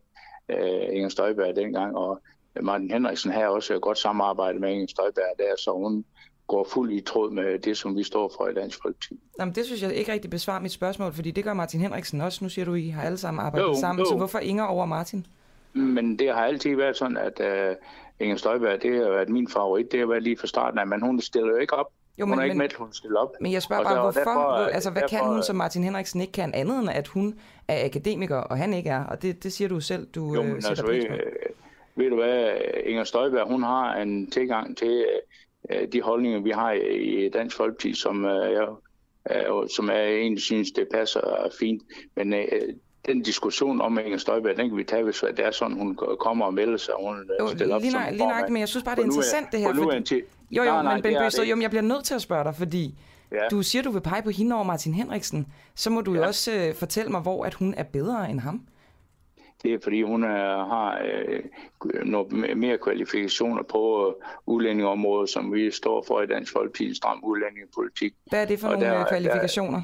uh, 0.58 0.96
Inger 0.96 1.08
Støjberg 1.08 1.56
dengang, 1.56 1.96
og 1.96 2.22
Martin 2.62 2.90
Henriksen 2.90 3.30
har 3.32 3.46
også 3.46 3.74
et 3.74 3.82
godt 3.82 3.98
samarbejde 3.98 4.58
med 4.58 4.72
Inger 4.72 4.86
Støjberg 4.86 5.38
der, 5.38 5.56
så 5.58 5.72
hun 5.72 6.04
går 6.46 6.66
fuld 6.72 6.92
i 6.92 7.00
tråd 7.00 7.30
med 7.30 7.58
det, 7.58 7.76
som 7.76 7.96
vi 7.96 8.02
står 8.02 8.32
for 8.36 8.48
i 8.48 8.54
Dansk 8.54 8.78
Folkeparti. 8.82 9.20
Jamen, 9.38 9.54
det 9.54 9.66
synes 9.66 9.82
jeg 9.82 9.94
ikke 9.94 10.12
rigtig 10.12 10.30
besvarer 10.30 10.60
mit 10.60 10.72
spørgsmål, 10.72 11.12
fordi 11.12 11.30
det 11.30 11.44
gør 11.44 11.52
Martin 11.52 11.80
Henriksen 11.80 12.20
også. 12.20 12.44
Nu 12.44 12.48
siger 12.48 12.64
du, 12.64 12.74
I 12.74 12.88
har 12.88 13.02
alle 13.02 13.18
sammen 13.18 13.46
arbejdet 13.46 13.68
jo, 13.68 13.80
sammen, 13.80 14.04
jo. 14.04 14.10
så 14.10 14.16
hvorfor 14.16 14.38
Inger 14.38 14.64
over 14.64 14.86
Martin? 14.86 15.26
Men 15.72 16.18
det 16.18 16.28
har 16.28 16.44
altid 16.44 16.76
været 16.76 16.96
sådan, 16.96 17.16
at 17.16 17.40
uh, 17.40 17.76
Inger 18.20 18.36
Støjberg, 18.36 18.82
det 18.82 18.96
har 18.96 19.10
været 19.10 19.28
min 19.28 19.48
favorit, 19.48 19.92
det 19.92 20.00
har 20.00 20.06
været 20.06 20.22
lige 20.22 20.36
fra 20.36 20.46
starten 20.46 20.78
af, 20.78 20.86
men 20.86 21.02
hun 21.02 21.20
stiller 21.20 21.48
jo 21.48 21.56
ikke 21.56 21.74
op. 21.74 21.86
Jo, 22.18 22.26
men, 22.26 22.32
hun 22.32 22.38
er 22.38 22.44
ikke 22.44 22.58
men, 22.58 22.58
med, 22.58 22.76
hun 22.78 22.92
stiller 22.92 23.20
op. 23.20 23.32
Men 23.40 23.52
jeg 23.52 23.62
spørger 23.62 23.82
bare, 23.82 24.00
hvorfor? 24.00 24.20
Derfor, 24.20 24.40
altså, 24.74 24.90
hvad 24.90 25.02
derfor, 25.02 25.16
kan 25.16 25.26
hun, 25.26 25.42
som 25.42 25.56
Martin 25.56 25.84
Henriksen 25.84 26.20
ikke 26.20 26.32
kan 26.32 26.54
andet, 26.54 26.78
end 26.78 26.90
at 26.90 27.08
hun 27.08 27.34
er 27.68 27.84
akademiker, 27.84 28.36
og 28.36 28.58
han 28.58 28.74
ikke 28.74 28.90
er? 28.90 29.04
Og 29.04 29.22
det, 29.22 29.42
det 29.42 29.52
siger 29.52 29.68
du 29.68 29.80
selv, 29.80 30.06
du 30.06 30.34
jo, 30.34 30.42
men, 30.42 30.62
sætter 30.62 30.68
altså, 30.68 30.84
pris 30.84 31.04
på. 31.08 31.14
Øh, 31.14 31.22
ved 32.00 32.10
du 32.10 32.16
hvad, 32.16 32.54
Inger 32.84 33.04
Støjberg, 33.04 33.48
hun 33.48 33.62
har 33.62 33.94
en 33.94 34.30
tilgang 34.30 34.76
til 34.76 35.06
øh, 35.70 35.88
de 35.92 36.02
holdninger, 36.02 36.40
vi 36.40 36.50
har 36.50 36.72
i 36.72 37.28
Dansk 37.28 37.56
Folkeparti, 37.56 37.94
som, 37.94 38.24
øh, 38.24 38.52
jeg, 38.52 38.68
øh, 39.30 39.68
som 39.76 39.88
jeg 39.90 40.08
egentlig 40.08 40.42
synes, 40.42 40.70
det 40.70 40.88
passer 40.92 41.20
fint. 41.60 41.82
Men 42.16 42.34
øh, 42.34 42.44
den 43.06 43.22
diskussion 43.22 43.80
om 43.80 43.98
Inger 43.98 44.18
Støjberg, 44.18 44.56
den 44.56 44.68
kan 44.68 44.78
vi 44.78 44.84
tage, 44.84 45.04
hvis 45.04 45.24
det 45.36 45.46
er 45.46 45.50
sådan, 45.50 45.76
hun 45.76 45.98
kommer 46.20 46.46
og 46.46 46.54
melder 46.54 46.76
sig, 46.76 46.94
og 46.94 47.08
hun 47.08 47.30
jo, 47.40 47.48
stiller 47.48 47.74
op 47.74 47.80
lige 47.80 47.92
som 47.92 48.02
lige 48.10 48.28
nok, 48.28 48.48
men 48.48 48.60
jeg 48.60 48.68
synes 48.68 48.84
bare, 48.84 48.96
det 48.96 49.02
er 49.02 49.06
interessant 49.06 49.46
er, 49.46 49.50
det 49.50 49.60
her. 49.60 49.74
Fordi... 49.74 50.02
Til... 50.02 50.22
Jo, 50.50 50.62
jo, 50.62 50.70
nej, 50.70 50.82
nej, 50.82 50.94
men 50.94 51.02
Ben 51.02 51.16
Bøsted, 51.24 51.44
jo, 51.44 51.56
men 51.56 51.62
jeg 51.62 51.70
bliver 51.70 51.82
nødt 51.82 52.04
til 52.04 52.14
at 52.14 52.22
spørge 52.22 52.44
dig, 52.44 52.54
fordi 52.54 52.94
ja. 53.32 53.48
du 53.50 53.62
siger, 53.62 53.82
du 53.82 53.90
vil 53.90 54.00
pege 54.00 54.22
på 54.22 54.30
hende 54.30 54.54
over 54.56 54.64
Martin 54.64 54.94
Henriksen. 54.94 55.46
Så 55.74 55.90
må 55.90 56.00
du 56.00 56.14
ja. 56.14 56.20
jo 56.20 56.26
også 56.26 56.52
øh, 56.52 56.74
fortælle 56.74 57.10
mig, 57.10 57.20
hvor 57.20 57.44
at 57.44 57.54
hun 57.54 57.74
er 57.76 57.82
bedre 57.82 58.30
end 58.30 58.40
ham. 58.40 58.62
Det 59.62 59.74
er 59.74 59.78
fordi, 59.82 60.02
hun 60.02 60.24
er, 60.24 60.64
har 60.64 61.02
øh, 61.04 61.42
noget 62.04 62.56
mere 62.56 62.78
kvalifikationer 62.78 63.62
på 63.62 64.08
øh, 64.08 64.26
udlændingeområdet, 64.46 65.30
som 65.30 65.54
vi 65.54 65.70
står 65.70 66.04
for 66.06 66.22
i 66.22 66.26
Dansk 66.26 66.52
Folkeparti, 66.52 66.88
en 66.88 66.94
stram 66.94 67.24
udlændingepolitik. 67.24 68.14
Hvad 68.30 68.42
er 68.42 68.46
det 68.46 68.58
for 68.58 68.68
og 68.68 68.78
nogle 68.78 68.86
der, 68.86 69.08
kvalifikationer? 69.08 69.82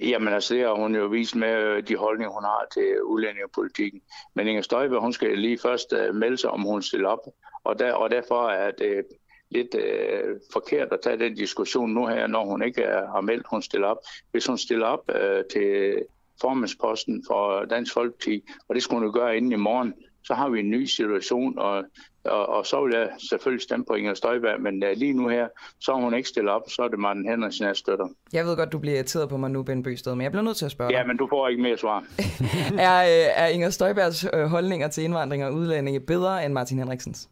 Der, 0.00 0.06
jamen 0.08 0.34
altså, 0.34 0.54
det 0.54 0.62
har 0.62 0.74
hun 0.74 0.94
jo 0.94 1.06
vist 1.06 1.36
med 1.36 1.54
øh, 1.54 1.88
de 1.88 1.96
holdninger, 1.96 2.32
hun 2.32 2.44
har 2.44 2.66
til 2.72 3.02
udlændingepolitikken. 3.02 4.00
Men 4.34 4.48
Inger 4.48 4.62
Støjberg, 4.62 5.00
hun 5.00 5.12
skal 5.12 5.38
lige 5.38 5.58
først 5.58 5.94
melde 6.14 6.36
sig, 6.36 6.50
om 6.50 6.62
hun 6.62 6.82
stiller 6.82 7.08
op. 7.08 7.26
Og, 7.64 7.78
der, 7.78 7.92
og 7.92 8.10
derfor 8.10 8.48
er 8.48 8.70
det 8.70 9.04
lidt 9.50 9.74
uh, 9.74 10.40
forkert 10.52 10.88
at 10.92 11.00
tage 11.02 11.18
den 11.18 11.34
diskussion 11.34 11.90
nu 11.90 12.06
her, 12.06 12.26
når 12.26 12.44
hun 12.44 12.62
ikke 12.62 12.82
er, 12.82 13.06
har 13.06 13.20
meldt, 13.20 13.46
hun 13.50 13.62
stiller 13.62 13.86
op. 13.86 13.98
Hvis 14.30 14.46
hun 14.46 14.58
stiller 14.58 14.86
op 14.86 15.10
uh, 15.14 15.44
til 15.52 15.96
formandsposten 16.42 17.24
for 17.26 17.64
Dansk 17.64 17.94
Folkeparti, 17.94 18.42
og 18.68 18.74
det 18.74 18.82
skulle 18.82 18.98
hun 19.00 19.08
jo 19.08 19.12
gøre 19.20 19.36
inden 19.36 19.52
i 19.52 19.56
morgen, 19.56 19.94
så 20.24 20.34
har 20.34 20.48
vi 20.48 20.60
en 20.60 20.70
ny 20.70 20.84
situation, 20.84 21.58
og, 21.58 21.84
og, 22.24 22.48
og 22.48 22.66
så 22.66 22.84
vil 22.84 22.94
jeg 22.94 23.08
selvfølgelig 23.30 23.62
stemme 23.62 23.84
på 23.84 23.94
Inger 23.94 24.14
Støjberg, 24.14 24.60
men 24.60 24.82
uh, 24.82 24.88
lige 24.96 25.12
nu 25.12 25.28
her, 25.28 25.48
så 25.80 25.94
har 25.94 26.00
hun 26.00 26.14
ikke 26.14 26.28
stillet 26.28 26.52
op, 26.52 26.62
så 26.68 26.82
er 26.82 26.88
det 26.88 26.98
Martin 26.98 27.28
Henriksen, 27.28 27.66
jeg 27.66 27.76
støtter. 27.76 28.08
Jeg 28.32 28.44
ved 28.46 28.56
godt, 28.56 28.72
du 28.72 28.78
bliver 28.78 28.96
irriteret 28.96 29.28
på 29.28 29.36
mig 29.36 29.50
nu, 29.50 29.62
Ben 29.62 29.82
Bøsted, 29.82 30.14
men 30.14 30.22
jeg 30.22 30.30
bliver 30.30 30.44
nødt 30.44 30.56
til 30.56 30.64
at 30.64 30.70
spørge 30.70 30.92
Ja, 30.92 31.04
men 31.04 31.16
du 31.16 31.26
får 31.30 31.48
ikke 31.48 31.62
mere 31.62 31.78
svar. 31.78 32.04
er, 32.88 33.02
øh, 33.02 33.44
er 33.44 33.46
Inger 33.46 33.70
Støjbergs 33.70 34.26
øh, 34.34 34.44
holdninger 34.44 34.88
til 34.88 35.04
indvandring 35.04 35.44
og 35.44 35.54
udlændinge 35.54 36.00
bedre 36.00 36.44
end 36.44 36.52
Martin 36.52 36.78
Henriksens, 36.78 37.28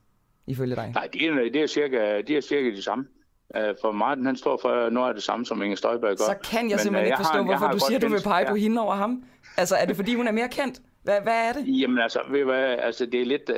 ifølge 0.46 0.76
dig? 0.76 0.92
Nej, 0.94 1.08
det 1.12 1.26
er, 1.26 1.34
det 1.52 1.62
er, 1.62 1.66
cirka, 1.66 2.20
det 2.20 2.36
er 2.36 2.40
cirka 2.40 2.70
de 2.70 2.82
samme. 2.82 3.04
Øh, 3.56 3.74
for 3.80 3.92
Martin, 3.92 4.26
han 4.26 4.36
står 4.36 4.58
for 4.62 4.90
noget 4.90 5.08
af 5.08 5.14
det 5.14 5.22
samme, 5.22 5.46
som 5.46 5.62
Inger 5.62 5.76
Støjberg 5.76 6.16
gør. 6.18 6.24
Så 6.24 6.36
kan 6.50 6.70
jeg 6.70 6.76
Men, 6.76 6.78
simpelthen 6.78 6.96
øh, 6.96 7.06
ikke 7.06 7.16
forstå, 7.16 7.38
har, 7.38 7.44
hvorfor 7.44 7.72
du 7.72 7.78
siger, 7.78 7.98
du 8.00 8.08
vil 8.08 8.22
pege 8.24 8.44
ja. 8.44 8.48
på 8.48 8.54
hende 8.54 8.80
over 8.80 8.94
ham. 8.94 9.24
Altså, 9.56 9.76
er 9.76 9.84
det 9.84 9.96
fordi, 9.96 10.14
hun 10.14 10.28
er 10.28 10.32
mere 10.32 10.48
kendt? 10.48 10.80
Hvad, 11.02 11.20
hvad 11.20 11.48
er 11.48 11.52
det? 11.52 11.80
Jamen 11.80 11.98
altså, 11.98 12.20
ved 12.30 12.44
hvad, 12.44 12.64
altså 12.64 13.06
det 13.06 13.20
er 13.20 13.24
lidt 13.24 13.50
uh, 13.50 13.56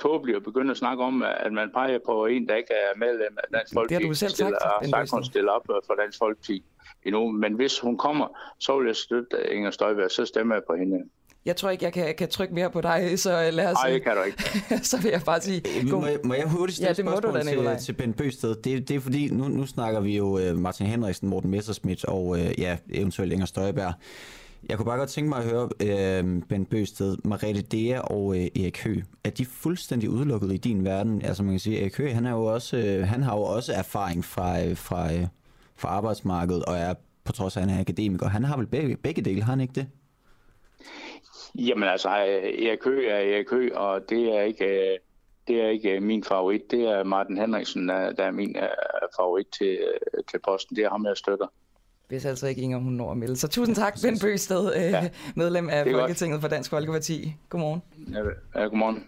tåbeligt 0.00 0.36
at 0.36 0.42
begynde 0.42 0.70
at 0.70 0.76
snakke 0.76 1.04
om, 1.04 1.22
at 1.22 1.52
man 1.52 1.70
peger 1.74 1.98
på 2.06 2.26
en, 2.26 2.48
der 2.48 2.54
ikke 2.54 2.72
er 2.72 2.98
medlem 2.98 3.38
af 3.38 3.58
Dansk 3.58 3.74
Folkeparti. 3.74 3.94
Det 3.94 4.02
har 4.04 4.08
du 4.08 4.14
selv 4.14 4.30
sagt. 4.30 4.54
Og 4.80 4.84
sagt, 4.84 5.10
hun 5.10 5.24
stiller 5.24 5.52
op 5.52 5.62
for 5.86 5.94
Dansk 5.94 6.18
Folkeparti 6.18 6.64
endnu. 7.02 7.30
Men 7.30 7.54
hvis 7.54 7.80
hun 7.80 7.98
kommer, 7.98 8.26
så 8.58 8.78
vil 8.78 8.86
jeg 8.86 8.96
støtte 8.96 9.36
Inger 9.52 9.70
Støjberg, 9.70 10.10
så 10.10 10.24
stemmer 10.24 10.54
jeg 10.54 10.62
på 10.70 10.74
hende. 10.74 11.04
Jeg 11.48 11.56
tror 11.56 11.70
ikke, 11.70 11.84
jeg 11.84 11.92
kan, 11.92 12.14
kan 12.18 12.28
trykke 12.28 12.54
mere 12.54 12.70
på 12.70 12.80
dig, 12.80 13.18
så 13.18 13.50
lad 13.52 13.66
os... 13.66 13.76
Nej, 13.84 13.90
det 13.90 14.02
kan 14.02 14.12
du 14.16 14.22
ikke. 14.22 14.84
så 14.90 15.00
vil 15.02 15.10
jeg 15.10 15.22
bare 15.26 15.40
sige... 15.40 15.62
Må, 15.84 16.06
jeg, 16.06 16.18
må 16.24 16.34
jeg 16.34 16.46
hurtigt 16.46 16.76
stille 16.76 16.88
ja, 16.88 16.94
det 16.94 17.04
spørgsmål 17.04 17.32
du, 17.32 17.64
da, 17.64 17.76
til, 17.76 17.84
til 17.84 17.92
Ben 17.92 18.12
Bøsted? 18.12 18.54
Det, 18.54 18.88
det 18.88 18.96
er 18.96 19.00
fordi, 19.00 19.28
nu, 19.28 19.48
nu 19.48 19.66
snakker 19.66 20.00
vi 20.00 20.16
jo 20.16 20.50
uh, 20.50 20.58
Martin 20.58 20.86
Henriksen, 20.86 21.28
Morten 21.28 21.50
Messersmith 21.50 22.04
og 22.08 22.38
ja, 22.58 22.76
eventuelt 22.90 23.32
Inger 23.32 23.46
Støjberg. 23.46 23.92
Jeg 24.68 24.76
kunne 24.76 24.86
bare 24.86 24.98
godt 24.98 25.10
tænke 25.10 25.28
mig 25.28 25.38
at 25.38 25.44
høre, 25.44 25.68
øh, 25.82 26.42
Ben 26.48 26.64
Bøsted, 26.64 27.16
Marete 27.24 27.62
Dea 27.62 28.00
og 28.00 28.36
øh, 28.36 28.44
Erik 28.44 28.84
Høgh, 28.84 29.02
er 29.24 29.30
de 29.30 29.46
fuldstændig 29.46 30.10
udelukket 30.10 30.52
i 30.52 30.56
din 30.56 30.84
verden? 30.84 31.22
Altså 31.22 31.42
man 31.42 31.52
kan 31.52 31.60
sige, 31.60 31.80
Erik 31.80 31.96
Høgh, 31.96 32.14
han, 32.14 32.26
er 32.26 32.30
jo 32.30 32.44
også, 32.44 32.76
øh, 32.76 33.08
han 33.08 33.22
har 33.22 33.36
jo 33.36 33.42
også 33.42 33.72
erfaring 33.72 34.24
fra, 34.24 34.64
øh, 34.64 34.76
fra, 34.76 35.12
øh, 35.12 35.26
fra 35.76 35.88
arbejdsmarkedet, 35.88 36.64
og 36.64 36.76
er 36.76 36.94
på 37.24 37.32
trods 37.32 37.56
af, 37.56 37.60
at 37.60 37.68
han 37.68 37.76
er 37.76 37.80
akademiker. 37.80 38.28
Han 38.28 38.44
har 38.44 38.56
vel 38.56 38.66
begge, 38.66 38.96
begge 38.96 39.22
dele, 39.22 39.42
har 39.42 39.52
han 39.52 39.60
ikke 39.60 39.74
det? 39.74 39.86
Jamen 41.54 41.88
altså, 41.88 42.08
Erik 42.08 42.84
Høgh 42.84 43.06
er 43.06 43.16
Erik 43.16 43.50
Høgh, 43.50 43.70
og 43.74 44.10
det 44.10 44.36
er 44.36 44.42
ikke, 44.42 44.64
øh, 44.64 44.98
det 45.48 45.62
er 45.62 45.68
ikke 45.68 45.96
øh, 45.96 46.02
min 46.02 46.24
favorit. 46.24 46.70
Det 46.70 46.80
er 46.80 47.04
Martin 47.04 47.38
Henriksen, 47.38 47.88
der, 47.88 48.12
der 48.12 48.24
er 48.24 48.30
min 48.30 48.56
uh, 48.56 48.62
favorit 49.16 49.46
til, 49.58 49.78
til 50.30 50.38
posten. 50.44 50.76
Det 50.76 50.84
er 50.84 50.90
ham, 50.90 51.06
jeg 51.06 51.16
støtter. 51.16 51.46
Hvis 52.08 52.24
altså 52.24 52.46
ikke 52.46 52.62
Inger, 52.62 52.78
hun 52.78 52.92
når 52.92 53.10
at 53.10 53.16
melde. 53.16 53.36
Så 53.36 53.48
tusind 53.48 53.76
tak, 53.76 53.94
Ben 54.02 54.18
Bøsted, 54.22 54.72
øh, 54.76 54.82
ja. 54.82 55.08
medlem 55.36 55.68
af 55.68 55.86
Folketinget 55.92 56.34
godt. 56.34 56.42
for 56.42 56.48
Dansk 56.48 56.70
Folkeparti. 56.70 57.34
Godmorgen. 57.48 57.82
Ja, 58.54 58.60
godmorgen. 58.60 59.04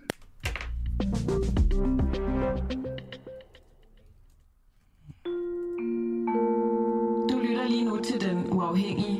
Du 7.30 7.38
lytter 7.38 7.68
lige 7.68 7.84
nu 7.84 8.00
til 8.02 8.20
Den 8.20 8.52
Uafhængige. 8.52 9.19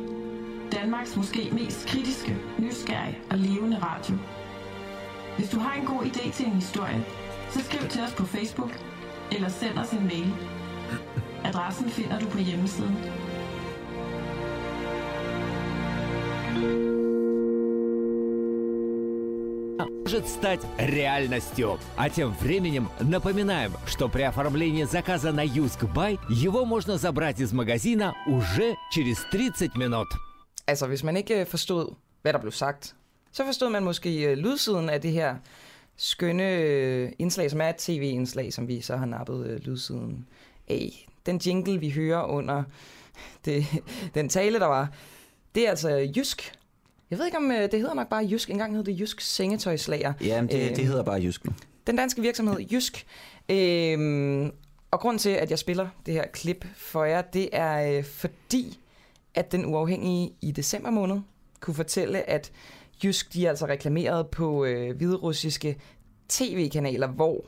Danmarks 0.90 1.16
måske 1.16 1.50
mest 1.52 1.86
kritiske, 1.86 2.36
nysgerrige 2.58 3.18
og 3.30 3.38
levende 3.38 3.78
radio. 3.82 4.16
Hvis 5.36 5.50
du 5.50 5.58
har 5.58 5.74
en 5.74 5.86
god 5.86 6.02
idé 6.02 6.32
til 6.32 6.46
en 6.46 6.52
historie, 6.52 7.04
så 7.50 7.64
skriv 7.64 7.88
til 7.88 8.00
os 8.02 8.14
på 8.14 8.26
Facebook 8.26 8.70
eller 9.32 9.48
send 9.48 9.78
os 9.78 9.90
en 9.90 10.06
mail. 10.06 10.34
Adressen 11.44 11.90
finder 11.90 12.18
du 12.18 12.26
på 12.26 12.38
hjemmesiden 12.38 12.96
может 20.04 20.28
стать 20.28 20.60
реальностью. 20.78 21.78
А 21.96 22.10
тем 22.10 22.34
временем 22.40 22.88
напоминаем, 23.00 23.72
что 23.86 24.08
при 24.08 24.22
оформлении 24.22 24.82
заказа 24.82 25.30
на 25.30 25.44
Юск 25.44 25.84
Бай 25.84 26.18
его 26.28 26.64
можно 26.64 26.98
забрать 26.98 27.38
из 27.38 27.52
магазина 27.52 28.14
уже 28.26 28.76
через 28.90 29.18
30 29.30 29.76
minut. 29.76 30.08
Altså, 30.70 30.86
hvis 30.86 31.04
man 31.04 31.16
ikke 31.16 31.44
forstod, 31.44 31.94
hvad 32.22 32.32
der 32.32 32.38
blev 32.38 32.52
sagt, 32.52 32.94
så 33.32 33.44
forstod 33.44 33.70
man 33.70 33.84
måske 33.84 34.34
lydsiden 34.34 34.90
af 34.90 35.00
det 35.00 35.12
her 35.12 35.36
skønne 35.96 37.12
indslag, 37.18 37.50
som 37.50 37.60
er 37.60 37.68
et 37.68 37.76
tv-indslag, 37.76 38.52
som 38.52 38.68
vi 38.68 38.80
så 38.80 38.96
har 38.96 39.06
nappet 39.06 39.60
lydsiden 39.64 40.26
af. 40.68 41.08
Den 41.26 41.36
jingle, 41.36 41.80
vi 41.80 41.90
hører 41.90 42.22
under 42.22 42.62
det, 43.44 43.66
den 44.14 44.28
tale, 44.28 44.58
der 44.58 44.66
var, 44.66 44.88
det 45.54 45.66
er 45.66 45.70
altså 45.70 46.10
Jysk. 46.16 46.52
Jeg 47.10 47.18
ved 47.18 47.26
ikke, 47.26 47.38
om 47.38 47.50
øh, 47.50 47.62
det 47.62 47.80
hedder 47.80 47.94
nok 47.94 48.08
bare 48.08 48.28
Jysk. 48.30 48.50
Engang 48.50 48.76
hed 48.76 48.84
det 48.84 49.00
Jysk 49.00 49.20
Sengetøjslager. 49.20 50.12
Ja, 50.20 50.40
det, 50.50 50.70
øh, 50.70 50.76
det 50.76 50.86
hedder 50.86 51.02
bare 51.02 51.22
Jysk. 51.22 51.46
Den 51.86 51.96
danske 51.96 52.22
virksomhed 52.22 52.60
Jysk. 52.72 53.06
Øh, 53.48 54.50
og 54.90 55.00
grund 55.00 55.18
til, 55.18 55.30
at 55.30 55.50
jeg 55.50 55.58
spiller 55.58 55.88
det 56.06 56.14
her 56.14 56.26
klip 56.26 56.66
for 56.76 57.04
jer, 57.04 57.22
det 57.22 57.48
er 57.52 57.96
øh, 57.96 58.04
fordi, 58.04 58.78
at 59.34 59.52
den 59.52 59.66
uafhængige 59.66 60.32
i 60.40 60.52
december 60.52 60.90
måned 60.90 61.20
kunne 61.60 61.74
fortælle, 61.74 62.30
at 62.30 62.52
Jysk 63.04 63.34
de 63.34 63.48
altså 63.48 63.66
reklameret 63.66 64.26
på 64.26 64.64
øh, 64.64 64.96
hviderussiske 64.96 65.76
tv-kanaler, 66.28 67.06
hvor 67.06 67.44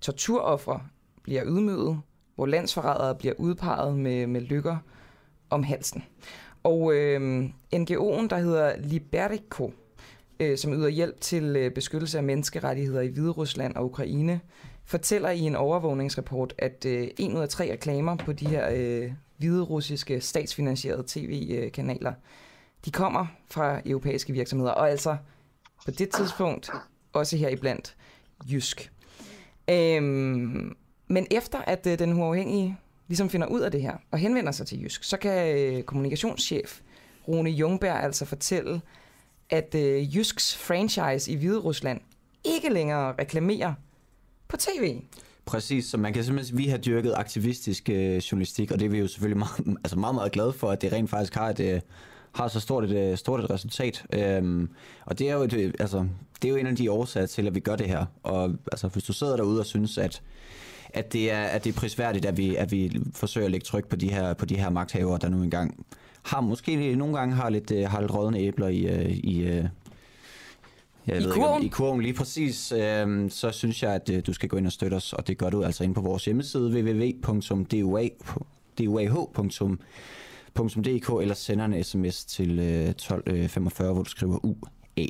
torturoffre 0.00 0.80
bliver 1.22 1.42
ydmyget, 1.46 2.00
hvor 2.34 2.46
landsforrædere 2.46 3.14
bliver 3.14 3.34
udpeget 3.38 3.96
med, 3.98 4.26
med 4.26 4.40
lykker 4.40 4.76
om 5.50 5.62
halsen. 5.62 6.04
Og 6.62 6.94
øh, 6.94 7.44
NGO'en, 7.74 8.28
der 8.28 8.38
hedder 8.38 8.76
Liberico, 8.76 9.72
øh, 10.40 10.58
som 10.58 10.72
yder 10.72 10.88
hjælp 10.88 11.20
til 11.20 11.56
øh, 11.56 11.70
beskyttelse 11.70 12.18
af 12.18 12.24
menneskerettigheder 12.24 13.00
i 13.00 13.08
Hvide 13.08 13.30
Rusland 13.30 13.74
og 13.76 13.84
Ukraine, 13.84 14.40
fortæller 14.84 15.30
i 15.30 15.40
en 15.40 15.56
overvågningsrapport, 15.56 16.54
at 16.58 16.84
øh, 16.88 17.08
en 17.18 17.36
ud 17.36 17.40
af 17.40 17.48
tre 17.48 17.72
reklamer 17.72 18.16
på 18.16 18.32
de 18.32 18.48
her 18.48 18.70
øh, 18.74 19.12
hvide 19.38 19.62
russiske 19.62 20.20
statsfinansierede 20.20 21.04
tv-kanaler, 21.06 22.12
de 22.84 22.90
kommer 22.90 23.26
fra 23.50 23.80
europæiske 23.86 24.32
virksomheder, 24.32 24.70
og 24.70 24.90
altså 24.90 25.16
på 25.84 25.90
det 25.90 26.08
tidspunkt 26.08 26.70
også 27.12 27.36
her 27.36 27.48
iblandt 27.48 27.96
Jysk. 28.50 28.92
Øhm, 29.70 30.76
men 31.06 31.26
efter 31.30 31.58
at 31.58 31.86
øh, 31.86 31.98
den 31.98 32.12
uafhængige 32.12 32.78
ligesom 33.08 33.30
finder 33.30 33.46
ud 33.46 33.60
af 33.60 33.70
det 33.70 33.82
her 33.82 33.96
og 34.10 34.18
henvender 34.18 34.52
sig 34.52 34.66
til 34.66 34.82
Jysk, 34.82 35.04
så 35.04 35.16
kan 35.16 35.56
øh, 35.58 35.82
kommunikationschef 35.82 36.80
Rune 37.28 37.50
Jungberg 37.50 38.04
altså 38.04 38.24
fortælle, 38.24 38.80
at 39.50 39.74
øh, 39.74 40.16
Jysks 40.16 40.56
franchise 40.56 41.32
i 41.32 41.36
Hvide 41.36 41.58
Rusland 41.58 42.00
ikke 42.44 42.68
længere 42.68 43.14
reklamerer 43.18 43.74
på 44.48 44.56
tv. 44.56 45.00
Præcis, 45.46 45.84
så 45.84 45.96
man 45.96 46.12
kan 46.12 46.24
simpelthen, 46.24 46.58
vi 46.58 46.66
har 46.66 46.78
dyrket 46.78 47.14
aktivistisk 47.16 47.88
øh, 47.88 48.16
journalistik, 48.16 48.70
og 48.70 48.78
det 48.78 48.86
er 48.86 48.90
vi 48.90 48.98
jo 48.98 49.08
selvfølgelig 49.08 49.38
meget, 49.38 49.76
altså 49.84 49.98
meget, 49.98 50.14
meget 50.14 50.32
glade 50.32 50.52
for, 50.52 50.70
at 50.70 50.82
det 50.82 50.92
rent 50.92 51.10
faktisk 51.10 51.34
har 51.34 51.48
et, 51.50 51.60
øh, 51.60 51.80
har 52.32 52.48
så 52.48 52.60
stort 52.60 52.84
et, 52.84 53.10
øh, 53.10 53.16
stort 53.16 53.40
et 53.40 53.50
resultat. 53.50 54.04
Øhm, 54.12 54.68
og 55.04 55.18
det 55.18 55.30
er, 55.30 55.34
jo 55.34 55.42
et, 55.42 55.52
øh, 55.52 55.74
altså, 55.80 56.06
det 56.42 56.48
er 56.48 56.52
jo 56.52 56.56
en 56.56 56.66
af 56.66 56.76
de 56.76 56.90
årsager 56.90 57.26
til, 57.26 57.46
at 57.46 57.54
vi 57.54 57.60
gør 57.60 57.76
det 57.76 57.86
her. 57.86 58.06
Og 58.22 58.54
altså, 58.72 58.88
hvis 58.88 59.04
du 59.04 59.12
sidder 59.12 59.36
derude 59.36 59.60
og 59.60 59.66
synes, 59.66 59.98
at 59.98 60.22
at 60.94 61.12
det 61.12 61.32
er, 61.32 61.42
at 61.42 61.64
det 61.64 61.74
er 61.74 61.80
prisværdigt, 61.80 62.24
at 62.24 62.36
vi, 62.36 62.56
at 62.56 62.72
vi 62.72 63.00
forsøger 63.14 63.44
at 63.44 63.50
lægge 63.50 63.64
tryk 63.64 63.88
på 63.88 63.96
de 63.96 64.10
her, 64.10 64.34
på 64.34 64.46
de 64.46 64.56
her 64.56 64.70
magthavere, 64.70 65.18
der 65.18 65.28
nu 65.28 65.42
engang 65.42 65.84
har 66.22 66.40
måske 66.40 66.94
nogle 66.96 67.18
gange 67.18 67.34
har 67.34 67.50
lidt, 67.50 67.70
øh, 67.70 67.88
har 67.90 68.00
lidt 68.00 68.14
rådne 68.14 68.38
æbler 68.38 68.68
i, 68.68 69.10
i, 69.12 69.62
jeg 71.06 71.16
I 71.20 71.24
ved 71.24 71.32
kurven? 71.32 71.62
Ikke, 71.62 71.74
I 71.74 71.76
kurven, 71.76 72.02
lige 72.02 72.14
præcis. 72.14 72.72
Øh, 72.72 73.30
så 73.30 73.50
synes 73.50 73.82
jeg, 73.82 73.94
at 73.94 74.10
øh, 74.10 74.22
du 74.26 74.32
skal 74.32 74.48
gå 74.48 74.56
ind 74.56 74.66
og 74.66 74.72
støtte 74.72 74.94
os, 74.94 75.12
og 75.12 75.26
det 75.26 75.38
gør 75.38 75.50
du 75.50 75.62
altså 75.62 75.84
ind 75.84 75.94
på 75.94 76.00
vores 76.00 76.24
hjemmeside 76.24 76.70
www.dua.dk 76.70 78.02
eller 81.22 81.34
sender 81.34 81.64
en 81.64 81.84
sms 81.84 82.24
til 82.24 82.58
øh, 82.58 82.88
1245, 82.88 83.92
hvor 83.92 84.02
du 84.02 84.10
skriver 84.10 84.44
UA. 84.44 85.06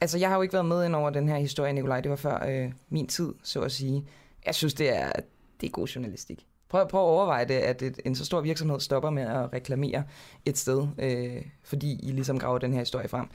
Altså, 0.00 0.18
jeg 0.18 0.28
har 0.28 0.36
jo 0.36 0.42
ikke 0.42 0.52
været 0.52 0.66
med 0.66 0.84
ind 0.84 0.94
over 0.94 1.10
den 1.10 1.28
her 1.28 1.38
historie, 1.38 1.72
Nikolaj. 1.72 2.00
Det 2.00 2.10
var 2.10 2.16
før 2.16 2.46
øh, 2.48 2.72
min 2.88 3.06
tid, 3.06 3.32
så 3.42 3.60
at 3.60 3.72
sige. 3.72 4.04
Jeg 4.46 4.54
synes, 4.54 4.74
det 4.74 4.96
er, 4.98 5.12
det 5.60 5.66
er 5.66 5.70
god 5.70 5.86
journalistik. 5.86 6.46
Prøv, 6.72 6.88
prøv 6.88 7.00
at 7.00 7.06
overveje 7.06 7.44
det, 7.44 7.54
at 7.54 7.82
et, 7.82 8.00
en 8.04 8.14
så 8.14 8.24
stor 8.24 8.40
virksomhed 8.40 8.80
stopper 8.80 9.10
med 9.10 9.22
at 9.22 9.52
reklamere 9.52 10.04
et 10.44 10.58
sted, 10.58 10.86
øh, 10.98 11.42
fordi 11.64 12.00
I 12.02 12.12
ligesom 12.12 12.38
graver 12.38 12.58
den 12.58 12.72
her 12.72 12.80
historie 12.80 13.08
frem. 13.08 13.26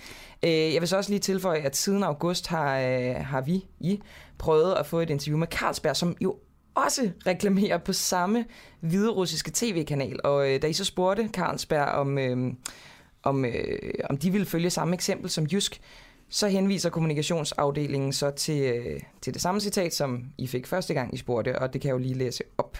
Øh, 0.43 0.73
jeg 0.73 0.81
vil 0.81 0.87
så 0.87 0.97
også 0.97 1.09
lige 1.09 1.19
tilføje, 1.19 1.59
at 1.59 1.75
siden 1.75 2.03
august 2.03 2.47
har, 2.47 2.79
øh, 2.79 3.15
har 3.15 3.41
vi, 3.41 3.65
I, 3.79 4.01
prøvet 4.37 4.73
at 4.73 4.85
få 4.85 4.99
et 4.99 5.09
interview 5.09 5.37
med 5.37 5.47
Carlsberg, 5.47 5.95
som 5.95 6.15
jo 6.21 6.35
også 6.75 7.09
reklamerer 7.27 7.77
på 7.77 7.93
samme 7.93 8.45
hviderussiske 8.79 9.51
tv-kanal. 9.53 10.19
Og 10.23 10.49
øh, 10.49 10.61
da 10.61 10.67
I 10.67 10.73
så 10.73 10.85
spurgte 10.85 11.29
Carlsberg, 11.33 11.87
om, 11.87 12.17
øh, 12.17 12.53
om, 13.23 13.45
øh, 13.45 13.79
om 14.09 14.17
de 14.17 14.31
ville 14.31 14.47
følge 14.47 14.69
samme 14.69 14.93
eksempel 14.93 15.29
som 15.29 15.45
Jysk, 15.45 15.81
så 16.29 16.47
henviser 16.47 16.89
kommunikationsafdelingen 16.89 18.13
så 18.13 18.31
til, 18.31 18.61
øh, 18.61 18.99
til 19.21 19.33
det 19.33 19.41
samme 19.41 19.61
citat, 19.61 19.93
som 19.93 20.25
I 20.37 20.47
fik 20.47 20.67
første 20.67 20.93
gang, 20.93 21.13
I 21.13 21.17
spurgte, 21.17 21.59
og 21.59 21.73
det 21.73 21.81
kan 21.81 21.87
jeg 21.87 21.93
jo 21.93 21.99
lige 21.99 22.13
læse 22.13 22.43
op. 22.57 22.77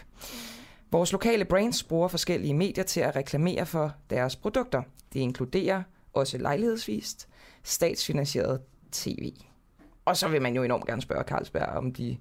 Vores 0.91 1.11
lokale 1.11 1.45
brands 1.45 1.83
bruger 1.83 2.07
forskellige 2.07 2.53
medier 2.53 2.83
til 2.83 2.99
at 2.99 3.15
reklamere 3.15 3.65
for 3.65 3.93
deres 4.09 4.35
produkter. 4.35 4.81
Det 5.13 5.19
inkluderer 5.19 5.83
også 6.13 6.37
lejlighedsvist, 6.37 7.27
statsfinansieret 7.63 8.61
tv. 8.91 9.33
Og 10.05 10.17
så 10.17 10.27
vil 10.27 10.41
man 10.41 10.55
jo 10.55 10.63
enormt 10.63 10.85
gerne 10.85 11.01
spørge 11.01 11.23
Carlsberg, 11.23 11.69
om 11.69 11.93
de 11.93 12.17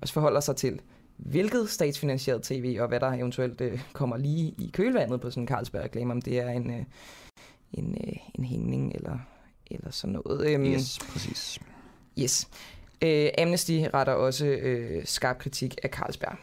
også 0.00 0.14
forholder 0.14 0.40
sig 0.40 0.56
til, 0.56 0.80
hvilket 1.16 1.70
statsfinansieret 1.70 2.42
tv, 2.42 2.76
og 2.80 2.88
hvad 2.88 3.00
der 3.00 3.12
eventuelt 3.12 3.60
øh, 3.60 3.82
kommer 3.92 4.16
lige 4.16 4.54
i 4.58 4.70
kølvandet 4.72 5.20
på 5.20 5.30
sådan 5.30 5.42
en 5.42 5.48
Carlsberg-reklame, 5.48 6.12
om 6.12 6.22
det 6.22 6.38
er 6.38 6.50
en, 6.50 6.70
øh, 6.70 6.84
en, 7.72 7.98
øh, 8.06 8.16
en 8.34 8.44
hængning 8.44 8.92
eller 8.94 9.18
eller 9.70 9.90
sådan 9.90 10.20
noget. 10.24 10.46
Øhm, 10.46 10.64
yes, 10.64 10.98
præcis. 11.12 11.58
Yes. 12.18 12.48
Øh, 13.02 13.28
Amnesty 13.38 13.82
retter 13.94 14.12
også 14.12 14.46
øh, 14.46 15.02
skarp 15.06 15.38
kritik 15.38 15.76
af 15.82 15.88
Carlsberg. 15.88 16.36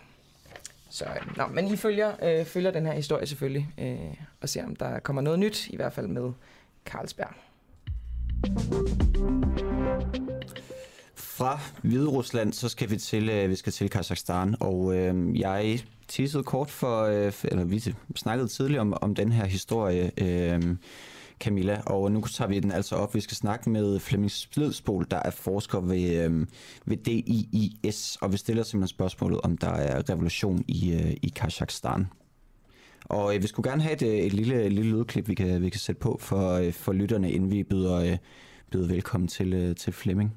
Så, 0.89 1.05
øh, 1.05 1.37
nå, 1.37 1.47
men 1.47 1.67
I 1.67 1.77
følger, 1.77 2.11
øh, 2.23 2.45
følger 2.45 2.71
den 2.71 2.85
her 2.85 2.93
historie 2.93 3.27
selvfølgelig, 3.27 3.69
øh, 3.77 3.97
og 4.41 4.49
ser 4.49 4.65
om 4.65 4.75
der 4.75 4.99
kommer 4.99 5.21
noget 5.21 5.39
nyt, 5.39 5.67
i 5.67 5.75
hvert 5.75 5.93
fald 5.93 6.07
med 6.07 6.31
Carlsberg. 6.85 7.33
Fra 11.15 11.59
Hvide 11.83 12.07
Rusland, 12.07 12.53
så 12.53 12.69
skal 12.69 12.89
vi 12.89 12.97
til, 12.97 13.29
øh, 13.29 13.49
vi 13.49 13.55
skal 13.55 13.73
til 13.73 13.89
Kazakhstan, 13.89 14.55
og 14.59 14.95
øh, 14.95 15.39
jeg 15.39 15.79
tissede 16.07 16.43
kort 16.43 16.71
for, 16.71 17.01
øh, 17.03 17.33
eller 17.43 17.63
vi 17.63 17.95
snakkede 18.15 18.47
tidligere 18.47 18.81
om, 18.81 18.97
om 19.01 19.15
den 19.15 19.31
her 19.31 19.45
historie, 19.45 20.11
øh, 20.17 20.75
Camilla, 21.39 21.81
og 21.85 22.11
nu 22.11 22.21
tager 22.21 22.49
vi 22.49 22.59
den 22.59 22.71
altså 22.71 22.95
op. 22.95 23.15
Vi 23.15 23.19
skal 23.19 23.37
snakke 23.37 23.69
med 23.69 23.99
Flemming 23.99 24.31
Splidsbol, 24.31 25.05
der 25.11 25.19
er 25.25 25.31
forsker 25.31 25.79
ved, 25.79 26.25
øh, 26.25 26.47
ved 26.85 26.97
DIIS, 26.97 28.17
og 28.21 28.31
vi 28.31 28.37
stiller 28.37 28.63
simpelthen 28.63 28.87
spørgsmålet, 28.87 29.41
om 29.41 29.57
der 29.57 29.71
er 29.71 30.09
revolution 30.09 30.63
i, 30.67 30.93
øh, 30.93 31.13
i 31.21 31.33
Kazakhstan. 31.35 32.07
Og 33.05 33.35
øh, 33.35 33.41
vi 33.41 33.47
skulle 33.47 33.69
gerne 33.69 33.81
have 33.81 33.93
et, 33.93 34.01
øh, 34.01 34.17
et 34.17 34.33
lille, 34.33 34.63
et 34.63 34.73
lille 34.73 34.91
lydklip, 34.91 35.27
vi 35.27 35.33
kan, 35.33 35.61
vi 35.61 35.69
kan 35.69 35.79
sætte 35.79 35.99
på 35.99 36.17
for, 36.21 36.51
øh, 36.53 36.73
for 36.73 36.93
lytterne, 36.93 37.31
inden 37.31 37.51
vi 37.51 37.63
byder, 37.63 37.95
øh, 37.95 38.17
byder 38.71 38.87
velkommen 38.87 39.27
til, 39.27 39.53
øh, 39.53 39.75
til 39.75 39.93
Flemming. 39.93 40.33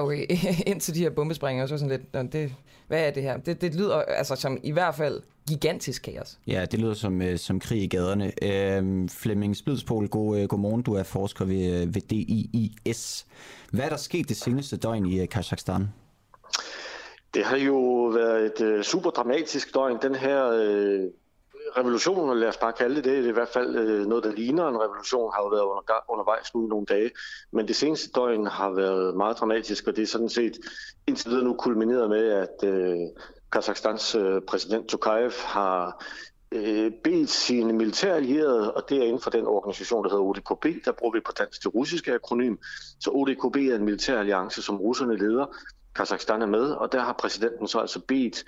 Okay, 0.00 0.26
indtil 0.66 0.94
de 0.94 1.00
her 1.00 1.10
bombesprænger, 1.10 1.66
så 1.66 1.78
sådan 1.78 1.90
lidt, 1.90 2.14
"Nå, 2.14 2.22
det, 2.22 2.52
hvad 2.88 3.06
er 3.06 3.10
det 3.10 3.22
her? 3.22 3.36
Det, 3.36 3.60
det 3.60 3.74
lyder 3.74 3.96
altså 3.96 4.36
som 4.36 4.58
i 4.62 4.70
hvert 4.70 4.94
fald 4.94 5.22
gigantisk 5.48 6.02
kaos. 6.02 6.38
Ja, 6.46 6.64
det 6.70 6.80
lyder 6.80 6.94
som, 6.94 7.22
øh, 7.22 7.38
som 7.38 7.60
krig 7.60 7.82
i 7.82 7.86
gaderne. 7.86 8.32
Øh, 8.42 9.08
Flemming 9.08 9.56
Splidspol, 9.56 10.08
god, 10.08 10.38
øh, 10.38 10.48
godmorgen. 10.48 10.82
Du 10.82 10.94
er 10.94 11.02
forsker 11.02 11.44
ved, 11.44 11.82
øh, 11.82 11.94
ved 11.94 12.02
DIIS. 12.02 13.26
Hvad 13.72 13.84
er 13.84 13.88
der 13.88 13.96
sket 13.96 14.28
det 14.28 14.36
seneste 14.36 14.76
døgn 14.76 15.06
i 15.06 15.20
øh, 15.20 15.28
Kazakhstan? 15.28 15.88
Det 17.34 17.44
har 17.44 17.56
jo 17.56 18.02
været 18.14 18.46
et 18.46 18.60
øh, 18.66 18.82
super 18.84 19.10
dramatisk 19.10 19.74
døgn. 19.74 19.98
Den 20.02 20.14
her 20.14 20.50
øh, 20.50 21.00
revolution, 21.76 22.38
lad 22.38 22.48
os 22.48 22.56
bare 22.56 22.72
kalde 22.72 22.96
det 22.96 23.04
det, 23.04 23.12
det 23.12 23.24
er 23.24 23.28
i 23.28 23.32
hvert 23.32 23.48
fald 23.48 23.76
øh, 23.76 24.06
noget, 24.06 24.24
der 24.24 24.32
ligner 24.32 24.68
en 24.68 24.80
revolution, 24.80 25.32
har 25.34 25.42
jo 25.42 25.48
været 25.48 25.62
under, 25.62 26.10
undervejs 26.10 26.54
nu 26.54 26.64
i 26.66 26.68
nogle 26.68 26.86
dage. 26.86 27.10
Men 27.52 27.68
det 27.68 27.76
seneste 27.76 28.10
døgn 28.10 28.46
har 28.46 28.70
været 28.70 29.16
meget 29.16 29.38
dramatisk, 29.38 29.86
og 29.86 29.96
det 29.96 30.02
er 30.02 30.06
sådan 30.06 30.28
set 30.28 30.58
indtil 31.06 31.30
videre 31.30 31.44
nu 31.44 31.54
kulmineret 31.54 32.10
med, 32.10 32.28
at 32.28 32.64
øh, 32.64 32.96
Kazakhstans 33.52 34.14
øh, 34.14 34.40
præsident 34.48 34.88
Tokayev 34.88 35.32
har 35.44 36.04
øh, 36.52 36.92
bedt 37.04 37.30
sine 37.30 37.72
militærallierede, 37.72 38.74
og 38.74 38.88
det 38.88 38.98
er 38.98 39.02
inden 39.02 39.20
for 39.20 39.30
den 39.30 39.46
organisation, 39.46 40.04
der 40.04 40.10
hedder 40.10 40.24
ODKB, 40.24 40.84
der 40.84 40.92
bruger 40.92 41.14
vi 41.14 41.20
på 41.20 41.32
dansk 41.38 41.62
det 41.62 41.74
russiske 41.74 42.14
akronym. 42.14 42.56
Så 43.00 43.10
ODKB 43.10 43.56
er 43.56 43.74
en 43.74 43.84
militæralliance, 43.84 44.62
som 44.62 44.76
russerne 44.76 45.16
leder. 45.16 45.46
Kazakhstan 45.94 46.42
er 46.42 46.46
med, 46.46 46.70
og 46.70 46.92
der 46.92 47.00
har 47.00 47.12
præsidenten 47.12 47.68
så 47.68 47.78
altså 47.78 48.00
bedt 48.08 48.44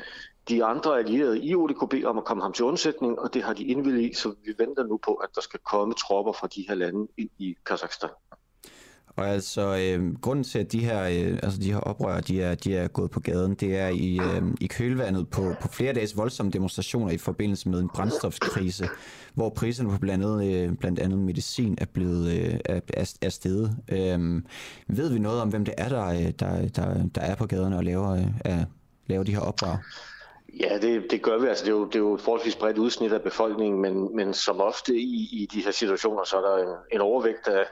de 0.48 0.64
andre 0.64 0.98
allierede 0.98 1.44
i 1.44 1.54
ODKB 1.54 1.94
om 2.04 2.18
at 2.18 2.24
komme 2.24 2.42
ham 2.42 2.52
til 2.52 2.64
undsætning, 2.64 3.18
og 3.18 3.34
det 3.34 3.42
har 3.42 3.52
de 3.52 3.64
indvilliget 3.64 4.10
i, 4.10 4.14
så 4.14 4.34
vi 4.44 4.54
venter 4.58 4.84
nu 4.84 4.96
på, 4.96 5.14
at 5.14 5.28
der 5.34 5.40
skal 5.40 5.60
komme 5.60 5.94
tropper 5.94 6.32
fra 6.32 6.46
de 6.46 6.64
her 6.68 6.74
lande 6.74 7.08
ind 7.18 7.30
i 7.38 7.56
Kazakhstan. 7.66 8.10
Og 9.16 9.28
altså, 9.28 9.76
øh, 9.76 10.14
grunden 10.20 10.44
til, 10.44 10.58
at 10.58 10.72
de 10.72 10.84
her, 10.84 11.02
øh, 11.02 11.38
altså 11.42 11.60
de 11.60 11.72
her 11.72 11.78
oprør, 11.78 12.20
de 12.20 12.42
er, 12.42 12.54
de 12.54 12.76
er 12.76 12.88
gået 12.88 13.10
på 13.10 13.20
gaden, 13.20 13.54
det 13.54 13.78
er 13.78 13.88
i, 13.88 14.18
øh, 14.18 14.42
i 14.60 14.66
kølvandet 14.66 15.28
på, 15.28 15.54
på 15.60 15.68
flere 15.68 15.92
dages 15.92 16.16
voldsomme 16.16 16.52
demonstrationer 16.52 17.12
i 17.12 17.18
forbindelse 17.18 17.68
med 17.68 17.80
en 17.80 17.88
brændstofskrise, 17.88 18.88
hvor 19.34 19.50
priserne 19.50 19.90
på 19.90 19.98
blandt 19.98 20.24
andet, 20.24 20.54
øh, 20.54 20.76
blandt 20.76 20.98
andet 20.98 21.18
medicin 21.18 21.78
er 21.80 21.84
blevet 21.84 22.32
øh, 22.32 22.58
er, 22.64 23.14
er, 23.22 23.28
steget. 23.28 23.76
Øh, 23.88 24.42
ved 24.88 25.12
vi 25.12 25.18
noget 25.18 25.40
om, 25.40 25.48
hvem 25.48 25.64
det 25.64 25.74
er, 25.78 25.88
der, 25.88 26.06
øh, 26.06 26.30
der, 26.38 26.68
der, 26.68 27.06
der 27.14 27.20
er 27.20 27.34
på 27.34 27.46
gaderne 27.46 27.76
og 27.76 27.84
laver, 27.84 28.10
øh, 28.10 28.26
er, 28.44 28.64
laver 29.06 29.24
de 29.24 29.32
her 29.32 29.40
oprør? 29.40 29.76
Ja, 30.60 30.78
det, 30.78 31.10
det 31.10 31.22
gør 31.22 31.38
vi. 31.38 31.46
Altså, 31.46 31.64
det, 31.64 31.70
er 31.70 31.76
jo, 31.76 31.84
det 31.84 31.94
er 31.94 31.98
jo 31.98 32.14
et 32.14 32.20
forholdsvis 32.20 32.56
bredt 32.56 32.78
udsnit 32.78 33.12
af 33.12 33.22
befolkningen, 33.22 33.80
men, 33.80 34.16
men 34.16 34.34
som 34.34 34.60
ofte 34.60 34.94
i, 34.94 35.28
i 35.32 35.48
de 35.52 35.60
her 35.60 35.70
situationer, 35.70 36.24
så 36.24 36.36
er 36.36 36.40
der 36.40 36.56
en, 36.56 36.76
en 36.92 37.00
overvægt 37.00 37.48
af, 37.48 37.66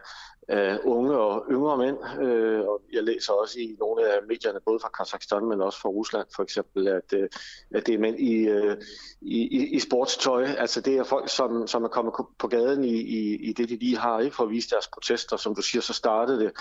af 0.48 0.78
unge 0.84 1.18
og 1.18 1.46
yngre 1.50 1.76
mænd. 1.78 1.96
Øh, 2.20 2.60
og 2.60 2.82
jeg 2.92 3.02
læser 3.02 3.32
også 3.32 3.58
i 3.58 3.76
nogle 3.80 4.08
af 4.08 4.18
medierne, 4.28 4.60
både 4.64 4.80
fra 4.80 4.88
Kazakhstan, 4.88 5.44
men 5.44 5.60
også 5.60 5.80
fra 5.80 5.88
Rusland 5.88 6.26
for 6.36 6.42
eksempel, 6.42 6.88
at, 6.88 7.12
øh, 7.12 7.28
at 7.74 7.86
det 7.86 7.94
er 7.94 7.98
mænd 7.98 8.20
i, 8.20 8.48
øh, 8.48 8.76
i, 9.20 9.76
i 9.76 9.78
sportstøj. 9.78 10.44
Altså 10.44 10.80
det 10.80 10.96
er 10.96 11.04
folk, 11.04 11.28
som, 11.28 11.66
som 11.66 11.84
er 11.84 11.88
kommet 11.88 12.14
på 12.38 12.48
gaden 12.48 12.84
i, 12.84 12.96
i, 12.96 13.48
i 13.48 13.52
det, 13.52 13.68
de 13.68 13.76
lige 13.76 13.96
har, 13.96 14.20
ikke 14.20 14.36
for 14.36 14.44
at 14.44 14.50
vise 14.50 14.70
deres 14.70 14.88
protester. 14.88 15.36
Som 15.36 15.54
du 15.54 15.62
siger, 15.62 15.82
så 15.82 15.92
startede 15.92 16.40
det 16.40 16.52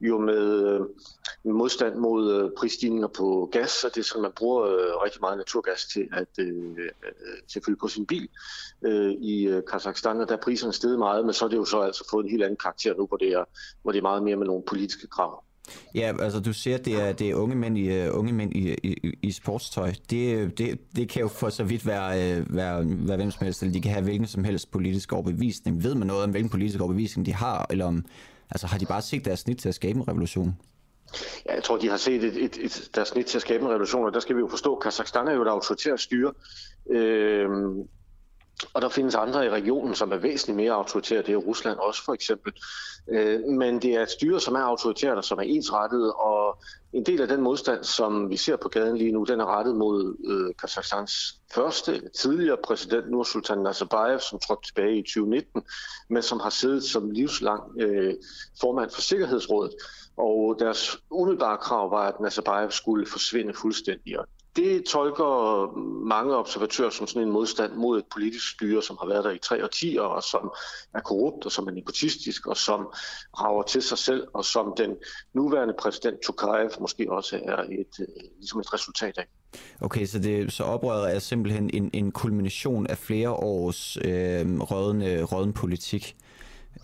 jo 0.00 0.18
med 0.18 0.68
øh, 0.68 0.80
modstand 1.54 1.94
mod 1.94 2.32
øh, 2.32 2.50
prisstigninger 2.58 3.08
på 3.08 3.48
gas, 3.52 3.84
og 3.84 3.94
det 3.94 4.00
er 4.00 4.04
sådan, 4.04 4.22
man 4.22 4.32
bruger 4.36 4.62
øh, 4.64 5.02
rigtig 5.04 5.20
meget 5.20 5.38
naturgas 5.38 5.84
til 5.84 6.08
at 6.12 6.28
øh, 6.38 6.76
til 7.48 7.58
at 7.58 7.64
fylde 7.66 7.78
på 7.80 7.88
sin 7.88 8.06
bil 8.06 8.28
øh, 8.84 9.12
i 9.12 9.46
øh, 9.48 9.62
Kazakhstan, 9.72 10.20
og 10.20 10.28
der 10.28 10.36
er 10.36 10.40
priserne 10.40 10.72
steget 10.72 10.98
meget, 10.98 11.24
men 11.24 11.34
så 11.34 11.44
er 11.44 11.48
det 11.48 11.56
jo 11.56 11.64
så 11.64 11.80
altså 11.80 12.08
fået 12.10 12.24
en 12.24 12.30
helt 12.30 12.42
anden 12.42 12.58
karakter 12.62 12.94
nu, 12.96 13.06
hvor 13.06 13.16
det 13.16 13.28
er, 13.28 13.44
hvor 13.82 13.92
det 13.92 13.98
er 13.98 14.02
meget 14.02 14.22
mere 14.22 14.36
med 14.36 14.46
nogle 14.46 14.62
politiske 14.66 15.06
krav. 15.06 15.42
Ja, 15.94 16.12
altså 16.20 16.40
du 16.40 16.52
siger, 16.52 16.78
at 16.78 16.84
det 16.84 16.94
er, 16.94 17.12
det 17.12 17.30
er 17.30 17.34
unge 17.34 17.56
mænd 17.56 17.78
i, 17.78 18.08
uh, 18.08 18.18
unge 18.18 18.32
mænd 18.32 18.52
i, 18.56 18.74
i, 18.82 19.18
i 19.22 19.30
sportstøj. 19.32 19.92
Det, 20.10 20.58
det, 20.58 20.78
det 20.96 21.08
kan 21.08 21.22
jo 21.22 21.28
for 21.28 21.48
så 21.48 21.64
vidt 21.64 21.86
være, 21.86 22.38
uh, 22.40 22.56
være, 22.56 22.84
være 22.86 23.16
hvem 23.16 23.30
som 23.30 23.44
helst, 23.44 23.62
eller 23.62 23.72
de 23.72 23.80
kan 23.80 23.92
have 23.92 24.04
hvilken 24.04 24.26
som 24.26 24.44
helst 24.44 24.70
politisk 24.70 25.12
overbevisning. 25.12 25.84
Ved 25.84 25.94
man 25.94 26.06
noget 26.06 26.24
om, 26.24 26.30
hvilken 26.30 26.50
politisk 26.50 26.80
overbevisning 26.80 27.26
de 27.26 27.32
har, 27.32 27.66
eller 27.70 27.84
om, 27.84 28.04
altså 28.50 28.66
har 28.66 28.78
de 28.78 28.86
bare 28.86 29.02
set 29.02 29.24
deres 29.24 29.40
snit 29.40 29.58
til 29.58 29.68
at 29.68 29.74
skabe 29.74 29.98
en 29.98 30.08
revolution? 30.08 30.56
Ja, 31.46 31.54
jeg 31.54 31.62
tror, 31.62 31.76
de 31.78 31.88
har 31.88 31.96
set 31.96 32.24
et, 32.24 32.44
et, 32.44 32.58
et, 32.64 32.90
deres 32.94 33.08
snit 33.08 33.26
til 33.26 33.38
at 33.38 33.42
skabe 33.42 33.64
en 33.64 33.70
revolution, 33.70 34.06
og 34.06 34.12
der 34.12 34.20
skal 34.20 34.36
vi 34.36 34.40
jo 34.40 34.48
forstå, 34.48 34.74
at 34.74 34.82
Kazakhstan 34.82 35.28
er 35.28 35.32
jo 35.32 35.42
et 35.42 35.48
autoritært 35.48 36.00
styre. 36.00 36.32
Øh, 36.90 37.48
og 38.74 38.82
der 38.82 38.88
findes 38.88 39.14
andre 39.14 39.46
i 39.46 39.50
regionen, 39.50 39.94
som 39.94 40.12
er 40.12 40.16
væsentligt 40.16 40.56
mere 40.56 40.72
autoritære. 40.72 41.22
Det 41.22 41.32
er 41.32 41.36
Rusland 41.36 41.78
også 41.78 42.04
for 42.04 42.14
eksempel. 42.14 42.52
Øh, 43.08 43.40
men 43.40 43.82
det 43.82 43.94
er 43.94 44.02
et 44.02 44.10
styre, 44.10 44.40
som 44.40 44.54
er 44.54 44.60
autoritært 44.60 45.16
og 45.16 45.24
som 45.24 45.38
er 45.38 45.42
ensrettet. 45.42 46.12
Og 46.12 46.58
en 46.92 47.06
del 47.06 47.20
af 47.20 47.28
den 47.28 47.40
modstand, 47.40 47.84
som 47.84 48.30
vi 48.30 48.36
ser 48.36 48.56
på 48.56 48.68
gaden 48.68 48.96
lige 48.96 49.12
nu, 49.12 49.24
den 49.24 49.40
er 49.40 49.58
rettet 49.58 49.76
mod 49.76 50.16
øh, 50.24 50.54
Kazakhstans 50.60 51.40
første 51.54 52.02
tidligere 52.08 52.56
præsident, 52.64 53.10
Nursultan 53.10 53.58
Nazarbayev, 53.58 54.20
som 54.20 54.38
trådte 54.38 54.68
tilbage 54.68 54.98
i 54.98 55.02
2019, 55.02 55.62
men 56.08 56.22
som 56.22 56.40
har 56.40 56.50
siddet 56.50 56.84
som 56.84 57.10
livslang 57.10 57.62
øh, 57.80 58.14
formand 58.60 58.90
for 58.90 59.00
Sikkerhedsrådet. 59.00 59.74
Og 60.16 60.56
deres 60.58 60.98
umiddelbare 61.10 61.58
krav 61.58 61.90
var, 61.90 62.08
at 62.08 62.20
Nazarbayev 62.20 62.70
skulle 62.70 63.06
forsvinde 63.06 63.54
fuldstændig. 63.54 64.18
Og 64.18 64.26
det 64.56 64.84
tolker 64.84 65.72
mange 66.06 66.36
observatører 66.36 66.90
som 66.90 67.06
sådan 67.06 67.22
en 67.22 67.32
modstand 67.32 67.72
mod 67.72 67.98
et 67.98 68.04
politisk 68.12 68.50
styre, 68.50 68.82
som 68.82 68.96
har 69.00 69.08
været 69.08 69.24
der 69.24 69.30
i 69.30 69.38
tre 69.38 69.64
årtier, 69.64 70.00
og 70.00 70.22
som 70.22 70.52
er 70.94 71.00
korrupt, 71.00 71.44
og 71.46 71.52
som 71.52 71.66
er 71.66 71.70
nepotistisk, 71.70 72.46
og 72.46 72.56
som 72.56 72.88
rager 73.40 73.62
til 73.62 73.82
sig 73.82 73.98
selv, 73.98 74.26
og 74.34 74.44
som 74.44 74.74
den 74.76 74.96
nuværende 75.34 75.74
præsident 75.78 76.20
Tokayev 76.20 76.70
måske 76.80 77.12
også 77.12 77.40
er 77.44 77.56
et, 77.56 78.06
ligesom 78.36 78.60
et 78.60 78.74
resultat 78.74 79.18
af. 79.18 79.26
Okay, 79.80 80.06
så, 80.06 80.18
det, 80.18 80.52
så 80.52 80.64
oprøret 80.64 81.14
er 81.14 81.18
simpelthen 81.18 81.70
en, 81.72 81.90
en 81.92 82.12
kulmination 82.12 82.86
af 82.86 82.98
flere 82.98 83.30
års 83.30 83.96
øh, 83.96 84.60
rådende, 84.60 85.22
råden 85.22 85.52
politik. 85.52 86.16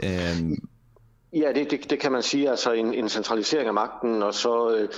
Øh, 0.03 0.59
Ja, 1.35 1.53
det, 1.53 1.71
det, 1.71 1.91
det 1.91 2.01
kan 2.01 2.13
man 2.13 2.23
sige. 2.23 2.51
Altså 2.51 2.73
en, 2.73 2.95
en 2.95 3.09
centralisering 3.09 3.69
af 3.69 3.75
magten, 3.75 4.23
og 4.23 4.35
så, 4.35 4.77
øh, 4.77 4.89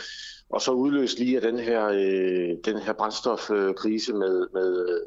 og 0.51 0.63
så 0.63 0.71
udløst 0.71 1.19
lige 1.19 1.37
af 1.37 1.43
den 1.43 1.59
her, 1.59 1.87
øh, 1.87 2.57
den 2.65 2.79
her 2.79 2.93
brændstofkrise 2.93 4.13
med, 4.13 4.47
med, 4.53 5.01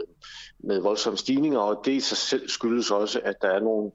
med 0.59 0.79
voldsomme 0.79 1.17
stigninger, 1.17 1.59
og 1.59 1.81
det 1.85 1.91
i 1.91 1.99
sig 1.99 2.17
selv 2.17 2.49
skyldes 2.49 2.91
også, 2.91 3.21
at 3.23 3.35
der 3.41 3.47
er 3.47 3.59
nogle 3.59 3.91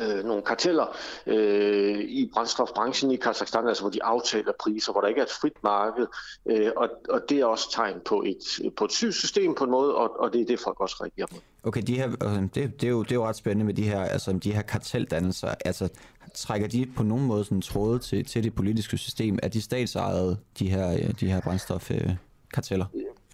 øh, 0.00 0.24
nogle 0.24 0.42
karteller 0.42 0.96
øh, 1.26 2.00
i 2.00 2.30
brændstofbranchen 2.34 3.10
i 3.10 3.16
Kazakhstan, 3.16 3.68
altså 3.68 3.82
hvor 3.82 3.90
de 3.90 4.02
aftaler 4.02 4.52
priser, 4.60 4.92
hvor 4.92 5.00
der 5.00 5.08
ikke 5.08 5.20
er 5.20 5.24
et 5.24 5.30
frit 5.40 5.62
marked, 5.62 6.06
øh, 6.50 6.70
og, 6.76 6.88
og 7.08 7.20
det 7.28 7.40
er 7.40 7.44
også 7.44 7.72
tegn 7.72 8.00
på 8.04 8.22
et, 8.26 8.72
på 8.76 8.84
et 8.84 8.92
sygt 8.92 9.14
system 9.14 9.54
på 9.54 9.64
en 9.64 9.70
måde, 9.70 9.94
og, 9.94 10.20
og 10.20 10.32
det 10.32 10.40
er 10.40 10.46
det, 10.46 10.60
folk 10.60 10.80
også 10.80 10.96
reagerer 11.00 11.26
på. 11.26 11.36
Okay, 11.62 11.82
de 11.82 11.94
her, 11.94 12.08
øh, 12.08 12.42
det, 12.42 12.80
det, 12.80 12.84
er 12.84 12.88
jo, 12.88 13.02
det 13.02 13.10
er 13.10 13.14
jo 13.14 13.26
ret 13.26 13.36
spændende 13.36 13.64
med 13.64 13.74
de 13.74 13.82
her, 13.82 14.00
altså, 14.00 14.32
de 14.32 14.52
her 14.52 14.62
karteldannelser. 14.62 15.54
Altså, 15.64 15.88
trækker 16.34 16.68
de 16.68 16.86
på 16.96 17.02
nogen 17.02 17.26
måde 17.26 17.44
sådan 17.44 17.62
tråde 17.62 17.98
til, 17.98 18.24
til 18.24 18.44
det 18.44 18.54
politiske 18.54 18.98
system? 18.98 19.38
Er 19.42 19.48
de 19.48 19.62
statsejede, 19.62 20.36
de 20.58 20.70
her, 20.70 20.92
øh, 20.92 21.10
de 21.20 21.26
her 21.26 21.40
brændstofkarteller? 21.40 22.86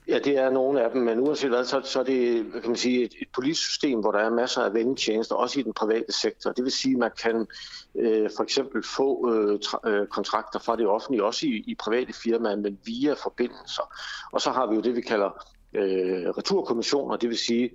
Ja, 0.08 0.18
det 0.18 0.38
er 0.38 0.50
nogle 0.50 0.82
af 0.82 0.90
dem, 0.90 1.02
men 1.02 1.18
uanset 1.18 1.50
hvad, 1.50 1.64
så, 1.64 1.80
så 1.84 2.00
er 2.00 2.04
det 2.04 2.46
kan 2.52 2.70
man 2.70 2.76
sige, 2.76 3.04
et, 3.04 3.14
et 3.20 3.28
politisk 3.34 3.62
system, 3.62 4.00
hvor 4.00 4.12
der 4.12 4.18
er 4.18 4.30
masser 4.30 4.62
af 4.62 4.74
vendetjenester, 4.74 5.34
også 5.34 5.60
i 5.60 5.62
den 5.62 5.72
private 5.72 6.12
sektor. 6.12 6.52
Det 6.52 6.64
vil 6.64 6.72
sige, 6.72 6.92
at 6.92 6.98
man 6.98 7.10
kan 7.22 7.46
øh, 7.94 8.30
for 8.36 8.42
eksempel 8.42 8.82
få 8.96 9.32
øh, 9.32 9.58
tra- 9.64 9.88
øh, 9.88 10.06
kontrakter 10.06 10.58
fra 10.58 10.76
det 10.76 10.86
offentlige, 10.86 11.24
også 11.24 11.46
i, 11.46 11.64
i 11.66 11.74
private 11.74 12.12
firmaer, 12.12 12.56
men 12.56 12.78
via 12.84 13.12
forbindelser. 13.12 13.94
Og 14.32 14.40
så 14.40 14.50
har 14.50 14.66
vi 14.66 14.74
jo 14.74 14.80
det, 14.80 14.96
vi 14.96 15.00
kalder 15.00 15.30
øh, 15.74 16.28
returkommissioner, 16.38 17.16
det 17.16 17.28
vil 17.28 17.38
sige, 17.38 17.70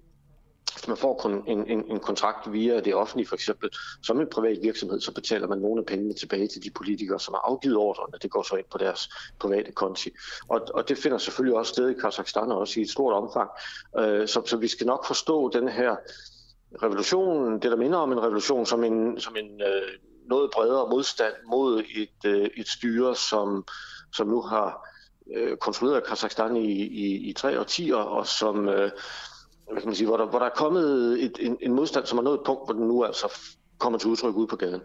hvis 0.73 0.87
man 0.87 0.97
får 0.97 1.27
en, 1.47 1.67
en, 1.67 1.91
en 1.91 1.99
kontrakt 1.99 2.53
via 2.53 2.79
det 2.79 2.95
offentlige 2.95 3.27
for 3.27 3.35
eksempel, 3.35 3.69
som 4.03 4.21
en 4.21 4.27
privat 4.31 4.57
virksomhed, 4.61 5.01
så 5.01 5.13
betaler 5.13 5.47
man 5.47 5.57
nogle 5.57 5.79
af 5.79 5.85
pengene 5.85 6.13
tilbage 6.13 6.47
til 6.47 6.63
de 6.63 6.69
politikere, 6.69 7.19
som 7.19 7.33
har 7.33 7.51
afgivet 7.51 7.77
ordrene. 7.77 8.17
Det 8.21 8.31
går 8.31 8.43
så 8.43 8.55
ind 8.55 8.65
på 8.71 8.77
deres 8.77 9.09
private 9.39 9.71
konti. 9.71 10.09
Og, 10.47 10.61
og 10.73 10.89
det 10.89 10.97
finder 10.97 11.17
selvfølgelig 11.17 11.57
også 11.57 11.73
sted 11.73 11.89
i 11.89 11.93
Kazakhstan, 11.93 12.51
også 12.51 12.79
i 12.79 12.83
et 12.83 12.89
stort 12.89 13.13
omfang. 13.13 13.49
Øh, 13.99 14.27
så, 14.27 14.41
så 14.45 14.57
vi 14.57 14.67
skal 14.67 14.87
nok 14.87 15.07
forstå 15.07 15.49
den 15.49 15.67
her 15.67 15.95
revolution, 16.83 17.53
det 17.53 17.71
der 17.71 17.77
minder 17.77 17.97
om 17.97 18.11
en 18.11 18.23
revolution, 18.23 18.65
som 18.65 18.83
en, 18.83 19.19
som 19.19 19.35
en 19.35 19.61
øh, 19.61 19.89
noget 20.29 20.51
bredere 20.53 20.89
modstand 20.89 21.33
mod 21.51 21.83
et, 21.95 22.25
øh, 22.25 22.49
et 22.57 22.67
styre, 22.67 23.15
som, 23.15 23.65
som 24.13 24.27
nu 24.27 24.41
har 24.41 24.87
øh, 25.35 25.57
kontrolleret 25.57 26.03
Kazakhstan 26.03 26.55
i, 26.55 26.71
i, 26.71 27.29
i 27.29 27.33
tre 27.33 27.59
årtier, 27.59 27.95
og 27.95 28.27
som, 28.27 28.69
øh, 28.69 28.91
hvad 29.71 29.81
kan 29.81 29.87
man 29.87 29.95
sige, 29.95 30.07
hvor, 30.07 30.17
der, 30.17 30.25
hvor 30.25 30.39
der 30.39 30.45
er 30.45 30.55
kommet 30.55 31.23
et, 31.23 31.37
en, 31.39 31.57
en 31.61 31.73
modstand, 31.73 32.05
som 32.05 32.17
er 32.17 32.21
nået 32.21 32.37
et 32.39 32.45
punkt, 32.45 32.65
hvor 32.65 32.73
den 32.73 32.87
nu 32.87 33.03
altså 33.03 33.39
kommer 33.77 33.99
til 33.99 34.09
udtryk 34.09 34.35
ude 34.35 34.47
på 34.47 34.55
gaden. 34.55 34.81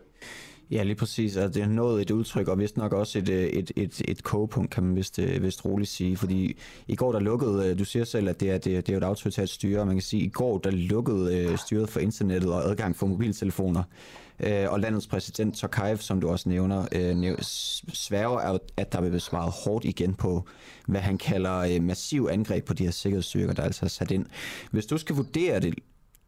Ja, 0.70 0.82
lige 0.82 0.94
præcis. 0.94 1.36
Altså, 1.36 1.60
det 1.60 1.62
er 1.62 1.72
nået 1.72 2.02
et 2.02 2.10
udtryk, 2.10 2.48
og 2.48 2.58
vist 2.58 2.76
nok 2.76 2.92
også 2.92 3.18
et, 3.18 3.28
øh, 3.28 3.44
et, 3.44 3.72
et, 3.76 4.02
et 4.08 4.22
kogepunkt, 4.22 4.70
kan 4.70 4.82
man 4.82 4.96
vist, 4.96 5.18
øh, 5.18 5.42
vist 5.42 5.64
roligt 5.64 5.90
sige. 5.90 6.16
Fordi 6.16 6.56
i 6.88 6.96
går 6.96 7.12
der 7.12 7.20
lukkede, 7.20 7.70
øh, 7.70 7.78
du 7.78 7.84
siger 7.84 8.04
selv, 8.04 8.28
at 8.28 8.40
det 8.40 8.50
er, 8.50 8.58
det, 8.58 8.76
er, 8.76 8.80
det 8.80 8.92
er 8.92 8.96
et 8.96 9.04
autoritært 9.04 9.48
styre, 9.48 9.80
og 9.80 9.86
man 9.86 9.96
kan 9.96 10.02
sige, 10.02 10.22
at 10.22 10.26
i 10.26 10.30
går 10.30 10.58
der 10.58 10.70
lukkede 10.70 11.56
styret 11.56 11.88
for 11.88 12.00
internettet 12.00 12.52
og 12.52 12.70
adgang 12.70 12.96
for 12.96 13.06
mobiltelefoner. 13.06 13.82
Og 14.68 14.80
landets 14.80 15.06
præsident 15.06 15.56
Tokayev, 15.56 15.96
som 15.96 16.20
du 16.20 16.28
også 16.28 16.48
nævner, 16.48 16.86
sværger, 17.92 18.58
at 18.76 18.92
der 18.92 19.00
vil 19.00 19.08
blive 19.08 19.20
svaret 19.20 19.52
hårdt 19.64 19.84
igen 19.84 20.14
på, 20.14 20.44
hvad 20.86 21.00
han 21.00 21.18
kalder 21.18 21.80
massiv 21.80 22.28
angreb 22.30 22.64
på 22.64 22.74
de 22.74 22.84
her 22.84 22.90
sikkerhedsstyrker, 22.90 23.52
der 23.52 23.62
altså 23.62 23.84
er 23.84 23.88
sat 23.88 24.10
ind. 24.10 24.26
Hvis 24.70 24.86
du 24.86 24.98
skal 24.98 25.16
vurdere 25.16 25.60
det 25.60 25.74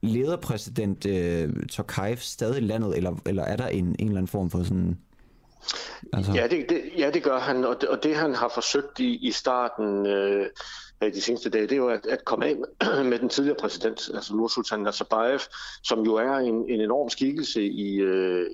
leder 0.06 0.36
præsident 0.36 1.06
øh, 1.06 1.66
Tokayev 1.66 2.16
stadig 2.16 2.62
landet, 2.62 2.96
eller, 2.96 3.16
eller 3.26 3.42
er 3.42 3.56
der 3.56 3.66
en, 3.66 3.84
en 3.84 3.94
eller 3.98 4.16
anden 4.16 4.28
form 4.28 4.50
for 4.50 4.62
sådan... 4.62 4.98
Altså... 6.12 6.32
Ja, 6.32 6.46
det, 6.46 6.66
det, 6.68 6.82
ja, 6.98 7.10
det 7.10 7.22
gør 7.22 7.38
han, 7.38 7.64
og 7.64 7.76
det, 7.80 7.88
og 7.88 8.02
det 8.02 8.16
han 8.16 8.34
har 8.34 8.48
forsøgt 8.54 9.00
i, 9.00 9.16
i 9.16 9.30
starten 9.30 10.06
øh, 10.06 10.46
af 11.00 11.12
de 11.12 11.20
seneste 11.20 11.50
dage, 11.50 11.62
det 11.62 11.72
er 11.72 11.76
jo 11.76 11.88
at, 11.88 12.06
at 12.06 12.24
komme 12.24 12.46
af 12.46 12.56
med, 12.56 13.04
med 13.10 13.18
den 13.18 13.28
tidligere 13.28 13.56
præsident, 13.60 14.10
altså 14.14 14.34
Nursultan 14.34 14.80
Nazarbayev, 14.80 15.40
som 15.82 16.00
jo 16.00 16.14
er 16.14 16.32
en, 16.32 16.70
en 16.70 16.80
enorm 16.80 17.08
skikkelse 17.08 17.64
i, 17.64 17.96
øh, 17.96 18.46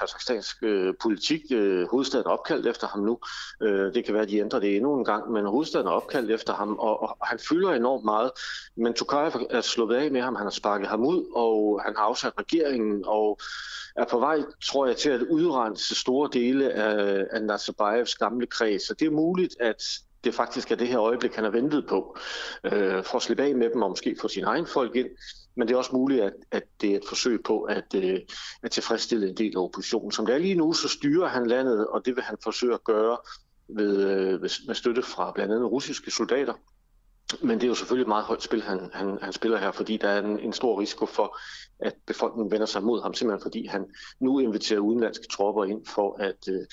kazakhstansk 0.00 0.56
øh, 0.62 0.94
politik. 1.02 1.42
Øh, 1.52 1.88
hovedstaden 1.90 2.26
er 2.26 2.30
opkaldt 2.30 2.66
efter 2.66 2.86
ham 2.86 3.00
nu. 3.00 3.18
Øh, 3.62 3.94
det 3.94 4.04
kan 4.04 4.14
være, 4.14 4.22
at 4.22 4.28
de 4.28 4.38
ændrer 4.38 4.60
det 4.60 4.76
endnu 4.76 4.98
en 4.98 5.04
gang, 5.04 5.32
men 5.32 5.46
hovedstaden 5.46 5.86
er 5.86 5.90
opkaldt 5.90 6.30
efter 6.30 6.54
ham, 6.54 6.76
og, 6.78 7.02
og 7.02 7.16
han 7.22 7.38
fylder 7.38 7.72
enormt 7.72 8.04
meget. 8.04 8.30
Men 8.76 8.94
Tokayev 8.94 9.46
er 9.50 9.60
slået 9.60 9.96
af 9.96 10.10
med 10.10 10.20
ham, 10.20 10.34
han 10.34 10.46
har 10.46 10.50
sparket 10.50 10.88
ham 10.88 11.06
ud, 11.06 11.24
og 11.34 11.82
han 11.84 11.94
har 11.96 12.02
afsat 12.02 12.32
regeringen, 12.38 13.04
og 13.06 13.38
er 13.96 14.04
på 14.10 14.18
vej, 14.18 14.42
tror 14.64 14.86
jeg, 14.86 14.96
til 14.96 15.10
at 15.10 15.22
udrense 15.22 15.94
store 15.94 16.28
dele 16.32 16.72
af, 16.72 17.26
af 17.30 17.42
Nazarbayevs 17.42 18.14
gamle 18.14 18.46
kreds. 18.46 18.82
Så 18.82 18.94
det 18.94 19.06
er 19.06 19.10
muligt, 19.10 19.56
at 19.60 19.82
det 20.26 20.34
faktisk 20.34 20.70
er 20.70 20.76
det 20.76 20.88
her 20.88 21.00
øjeblik, 21.00 21.34
han 21.34 21.44
har 21.44 21.50
ventet 21.50 21.86
på, 21.88 22.16
øh, 22.64 23.04
for 23.04 23.16
at 23.16 23.22
slippe 23.22 23.42
af 23.42 23.54
med 23.54 23.70
dem 23.70 23.82
og 23.82 23.90
måske 23.90 24.16
få 24.20 24.28
sin 24.28 24.44
egen 24.44 24.66
folk 24.66 24.96
ind. 24.96 25.08
Men 25.56 25.68
det 25.68 25.74
er 25.74 25.78
også 25.78 25.96
muligt, 25.96 26.22
at, 26.22 26.32
at 26.50 26.62
det 26.80 26.90
er 26.92 26.96
et 26.96 27.04
forsøg 27.08 27.42
på 27.44 27.62
at, 27.62 27.94
øh, 27.94 28.20
at 28.62 28.70
tilfredsstille 28.70 29.28
en 29.28 29.36
del 29.36 29.52
af 29.56 29.62
oppositionen. 29.62 30.12
Som 30.12 30.26
det 30.26 30.34
er 30.34 30.38
lige 30.38 30.54
nu, 30.54 30.72
så 30.72 30.88
styrer 30.88 31.28
han 31.28 31.46
landet, 31.46 31.86
og 31.86 32.06
det 32.06 32.16
vil 32.16 32.24
han 32.24 32.36
forsøge 32.42 32.74
at 32.74 32.84
gøre 32.84 33.16
ved, 33.68 34.10
øh, 34.10 34.40
med 34.40 34.74
støtte 34.74 35.02
fra 35.02 35.32
blandt 35.34 35.54
andet 35.54 35.70
russiske 35.70 36.10
soldater. 36.10 36.54
Men 37.42 37.58
det 37.58 37.64
er 37.64 37.68
jo 37.68 37.74
selvfølgelig 37.74 38.02
et 38.02 38.08
meget 38.08 38.24
højt 38.24 38.42
spil, 38.42 38.62
han, 38.62 38.90
han, 38.92 39.18
han 39.22 39.32
spiller 39.32 39.58
her, 39.58 39.70
fordi 39.70 39.96
der 39.96 40.08
er 40.08 40.22
en, 40.22 40.38
en 40.38 40.52
stor 40.52 40.80
risiko 40.80 41.06
for, 41.06 41.38
at 41.80 41.94
befolkningen 42.06 42.50
vender 42.50 42.66
sig 42.66 42.82
mod 42.82 43.02
ham, 43.02 43.14
simpelthen 43.14 43.42
fordi 43.42 43.66
han 43.66 43.84
nu 44.20 44.38
inviterer 44.38 44.80
udenlandske 44.80 45.26
tropper 45.32 45.64
ind 45.64 45.86
for 45.86 46.16
at, 46.18 46.48
øh, 46.48 46.66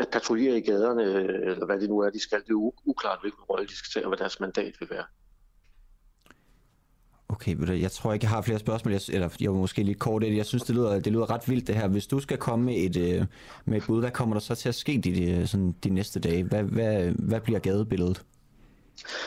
at 0.00 0.08
patruljere 0.12 0.58
i 0.58 0.60
gaderne, 0.60 1.04
øh, 1.04 1.50
eller 1.50 1.66
hvad 1.66 1.80
det 1.80 1.88
nu 1.88 1.98
er, 1.98 2.10
de 2.10 2.20
skal. 2.20 2.38
Det 2.38 2.50
er 2.50 2.72
uklart, 2.84 3.18
hvilken 3.20 3.42
rolle 3.42 3.66
de 3.66 3.76
skal 3.76 3.90
tage, 3.92 4.06
og 4.06 4.08
hvad 4.10 4.18
deres 4.18 4.40
mandat 4.40 4.74
vil 4.80 4.90
være. 4.90 5.04
Okay, 7.28 7.80
jeg 7.80 7.90
tror 7.90 8.12
ikke, 8.12 8.24
jeg 8.24 8.30
har 8.30 8.42
flere 8.42 8.58
spørgsmål, 8.58 8.92
jeg, 8.92 9.00
eller 9.08 9.28
jeg 9.40 9.50
var 9.50 9.56
måske 9.56 9.82
lidt 9.82 9.98
kort. 9.98 10.22
Jeg 10.22 10.46
synes, 10.46 10.62
det 10.62 10.74
lyder, 10.74 11.00
det 11.00 11.12
lyder 11.12 11.30
ret 11.30 11.48
vildt 11.48 11.66
det 11.66 11.74
her. 11.74 11.88
Hvis 11.88 12.06
du 12.06 12.20
skal 12.20 12.38
komme 12.38 12.64
med 12.64 12.74
et, 12.76 12.96
øh, 12.96 13.26
med 13.64 13.76
et 13.78 13.84
bud, 13.86 14.00
hvad 14.00 14.10
kommer 14.10 14.34
der 14.34 14.40
så 14.40 14.54
til 14.54 14.68
at 14.68 14.74
ske 14.74 15.00
de, 15.04 15.32
øh, 15.32 15.46
sådan, 15.46 15.74
de 15.84 15.90
næste 15.90 16.20
dage? 16.20 16.44
Hvad, 16.44 16.62
hvad, 16.62 17.10
hvad 17.10 17.40
bliver 17.40 17.58
gadebilledet? 17.58 18.24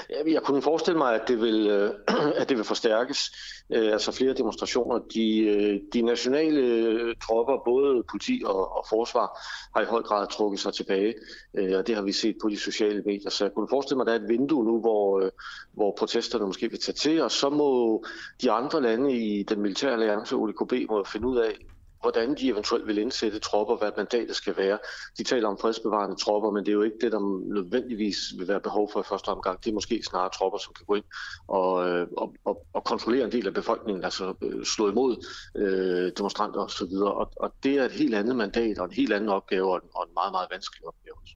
Jeg 0.09 0.41
kunne 0.43 0.61
forestille 0.61 0.97
mig, 0.97 1.15
at 1.15 1.27
det 1.27 1.41
vil, 1.41 1.67
øh, 1.67 1.93
at 2.41 2.49
det 2.49 2.57
vil 2.57 2.65
forstærkes. 2.65 3.31
Øh, 3.69 3.91
altså 3.91 4.11
flere 4.11 4.33
demonstrationer. 4.33 4.99
De, 5.13 5.39
øh, 5.39 5.79
de 5.93 6.01
nationale 6.01 7.15
tropper, 7.15 7.57
både 7.65 8.03
politi 8.11 8.41
og, 8.45 8.77
og 8.77 8.85
forsvar, 8.89 9.39
har 9.75 9.81
i 9.81 9.85
høj 9.85 10.01
grad 10.01 10.27
trukket 10.27 10.59
sig 10.59 10.73
tilbage. 10.73 11.15
Og 11.53 11.87
det 11.87 11.95
har 11.95 12.01
vi 12.01 12.11
set 12.11 12.35
på 12.41 12.49
de 12.49 12.57
sociale 12.57 13.01
medier. 13.05 13.29
Så 13.29 13.43
jeg 13.45 13.53
kunne 13.53 13.67
forestille 13.69 13.97
mig, 13.97 14.03
at 14.03 14.07
der 14.07 14.13
er 14.13 14.23
et 14.23 14.29
vindue 14.29 14.65
nu, 14.65 14.79
hvor, 14.79 15.31
hvor 15.73 15.95
protesterne 15.97 16.45
måske 16.45 16.69
vil 16.69 16.79
tage 16.79 16.95
til. 16.95 17.21
Og 17.21 17.31
så 17.31 17.49
må 17.49 18.03
de 18.41 18.51
andre 18.51 18.81
lande 18.81 19.13
i 19.17 19.43
den 19.43 19.61
militære 19.61 19.93
alliance, 19.93 20.35
ODKB, 20.35 20.73
må 20.89 21.03
finde 21.03 21.27
ud 21.27 21.37
af, 21.37 21.57
hvordan 22.01 22.35
de 22.35 22.47
eventuelt 22.47 22.87
vil 22.87 22.97
indsætte 22.97 23.39
tropper, 23.39 23.75
hvad 23.75 23.91
mandatet 23.97 24.35
skal 24.35 24.57
være. 24.57 24.79
De 25.17 25.23
taler 25.23 25.47
om 25.47 25.57
fredsbevarende 25.57 26.15
tropper, 26.15 26.51
men 26.51 26.65
det 26.65 26.71
er 26.71 26.73
jo 26.73 26.81
ikke 26.81 26.97
det, 27.01 27.11
der 27.11 27.19
nødvendigvis 27.53 28.17
vil 28.37 28.47
være 28.47 28.59
behov 28.59 28.89
for 28.93 28.99
i 28.99 29.03
første 29.09 29.29
omgang. 29.29 29.63
Det 29.63 29.69
er 29.69 29.73
måske 29.73 30.03
snarere 30.09 30.29
tropper, 30.29 30.59
som 30.59 30.73
kan 30.73 30.85
gå 30.85 30.95
ind 30.95 31.03
og, 31.47 31.89
øh, 31.89 32.07
og, 32.17 32.35
og, 32.45 32.65
og 32.73 32.83
kontrollere 32.83 33.25
en 33.25 33.31
del 33.31 33.47
af 33.47 33.53
befolkningen, 33.53 34.03
altså 34.03 34.33
øh, 34.41 34.65
slå 34.65 34.91
imod 34.91 35.25
øh, 35.55 36.11
demonstranter 36.17 36.59
osv. 36.59 36.93
Og, 36.93 37.31
og 37.35 37.53
det 37.63 37.77
er 37.77 37.85
et 37.85 37.91
helt 37.91 38.15
andet 38.15 38.35
mandat 38.35 38.79
og 38.79 38.85
en 38.85 38.91
helt 38.91 39.13
anden 39.13 39.29
opgave 39.29 39.71
og 39.71 39.75
en, 39.75 39.89
og 39.95 40.03
en 40.07 40.13
meget, 40.13 40.31
meget 40.31 40.47
vanskelig 40.51 40.87
opgave 40.87 41.15
også. 41.21 41.35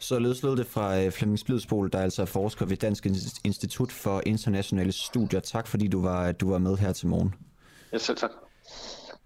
Så 0.00 0.18
lød 0.18 0.56
det 0.56 0.66
fra 0.66 1.00
øh, 1.00 1.12
Flemming 1.12 1.38
Splidsbol, 1.38 1.90
der 1.92 1.98
altså 1.98 2.22
er 2.22 2.26
forsker 2.26 2.66
ved 2.66 2.76
Dansk 2.76 3.06
Institut 3.44 3.92
for 3.92 4.22
Internationale 4.26 4.92
Studier. 4.92 5.40
Tak 5.40 5.66
fordi 5.66 5.88
du 5.88 6.02
var, 6.02 6.32
du 6.32 6.50
var 6.50 6.58
med 6.58 6.76
her 6.76 6.92
til 6.92 7.08
morgen. 7.08 7.34
Ja, 7.92 7.98
selv 7.98 8.16
tak. 8.16 8.30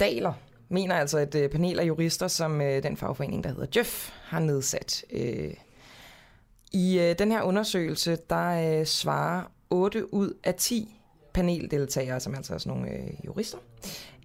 daler, 0.00 0.32
mener 0.68 0.94
altså 0.94 1.18
et 1.18 1.34
øh, 1.34 1.50
panel 1.50 1.80
af 1.80 1.86
jurister, 1.86 2.28
som 2.28 2.60
øh, 2.60 2.82
den 2.82 2.96
fagforening, 2.96 3.44
der 3.44 3.50
hedder 3.50 3.66
Jøf, 3.76 4.10
har 4.22 4.38
nedsat. 4.38 5.04
Øh, 5.12 5.54
I 6.72 6.98
øh, 6.98 7.18
den 7.18 7.32
her 7.32 7.42
undersøgelse, 7.42 8.18
der 8.30 8.78
øh, 8.80 8.86
svarer 8.86 9.42
8 9.70 10.14
ud 10.14 10.34
af 10.44 10.54
10 10.54 10.96
paneldeltagere, 11.32 12.20
som 12.20 12.34
altså 12.34 12.54
er 12.54 12.58
sådan 12.58 12.78
nogle 12.78 12.96
øh, 12.96 13.24
jurister, 13.26 13.58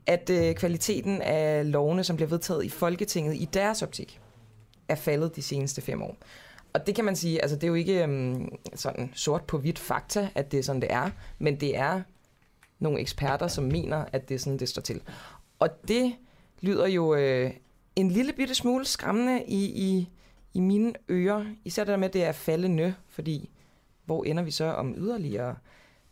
at 0.08 0.30
øh, 0.30 0.56
kvaliteten 0.56 1.22
af 1.22 1.72
lovene, 1.72 2.04
som 2.04 2.16
bliver 2.16 2.30
vedtaget 2.30 2.66
i 2.66 2.70
Folketinget 2.70 3.36
i 3.36 3.50
deres 3.54 3.82
optik, 3.82 4.20
er 4.90 4.96
faldet 4.96 5.36
de 5.36 5.42
seneste 5.42 5.82
fem 5.82 6.02
år. 6.02 6.18
Og 6.74 6.88
det 6.88 6.96
kan 6.96 7.06
man 7.06 7.16
sige, 7.16 7.42
altså 7.42 7.56
det 7.56 7.64
er 7.64 7.68
jo 7.68 7.74
ikke 7.74 8.04
øhm, 8.04 8.50
sådan 8.76 9.12
sort 9.14 9.44
på 9.44 9.58
hvidt 9.58 9.80
fakta, 9.80 10.30
at 10.36 10.52
det 10.52 10.60
er 10.60 10.64
sådan, 10.64 10.82
det 10.82 10.94
er, 10.94 11.10
men 11.40 11.60
det 11.60 11.78
er 11.78 12.02
nogle 12.80 13.00
eksperter, 13.00 13.48
som 13.48 13.64
mener, 13.64 14.06
at 14.12 14.30
det 14.30 14.36
er 14.36 14.40
sådan, 14.40 14.60
det 14.60 14.70
står 14.70 14.82
til. 14.82 15.02
Og 15.60 15.70
det 15.88 16.16
lyder 16.62 16.88
jo 16.88 17.16
øh, 17.16 17.52
en 17.96 18.12
lille 18.12 18.34
bitte 18.34 18.56
smule 18.56 18.86
skræmmende 18.86 19.44
i, 19.48 19.66
i, 19.66 20.10
i 20.54 20.60
mine 20.60 20.94
ører. 21.10 21.46
Især 21.66 21.84
det 21.84 21.92
der 21.92 21.98
med, 21.98 22.08
at 22.08 22.14
det 22.14 22.24
er 22.24 22.32
faldende, 22.32 22.96
fordi 23.10 23.50
hvor 24.06 24.24
ender 24.24 24.44
vi 24.44 24.52
så 24.52 24.66
om 24.66 24.96
yderligere 24.98 25.56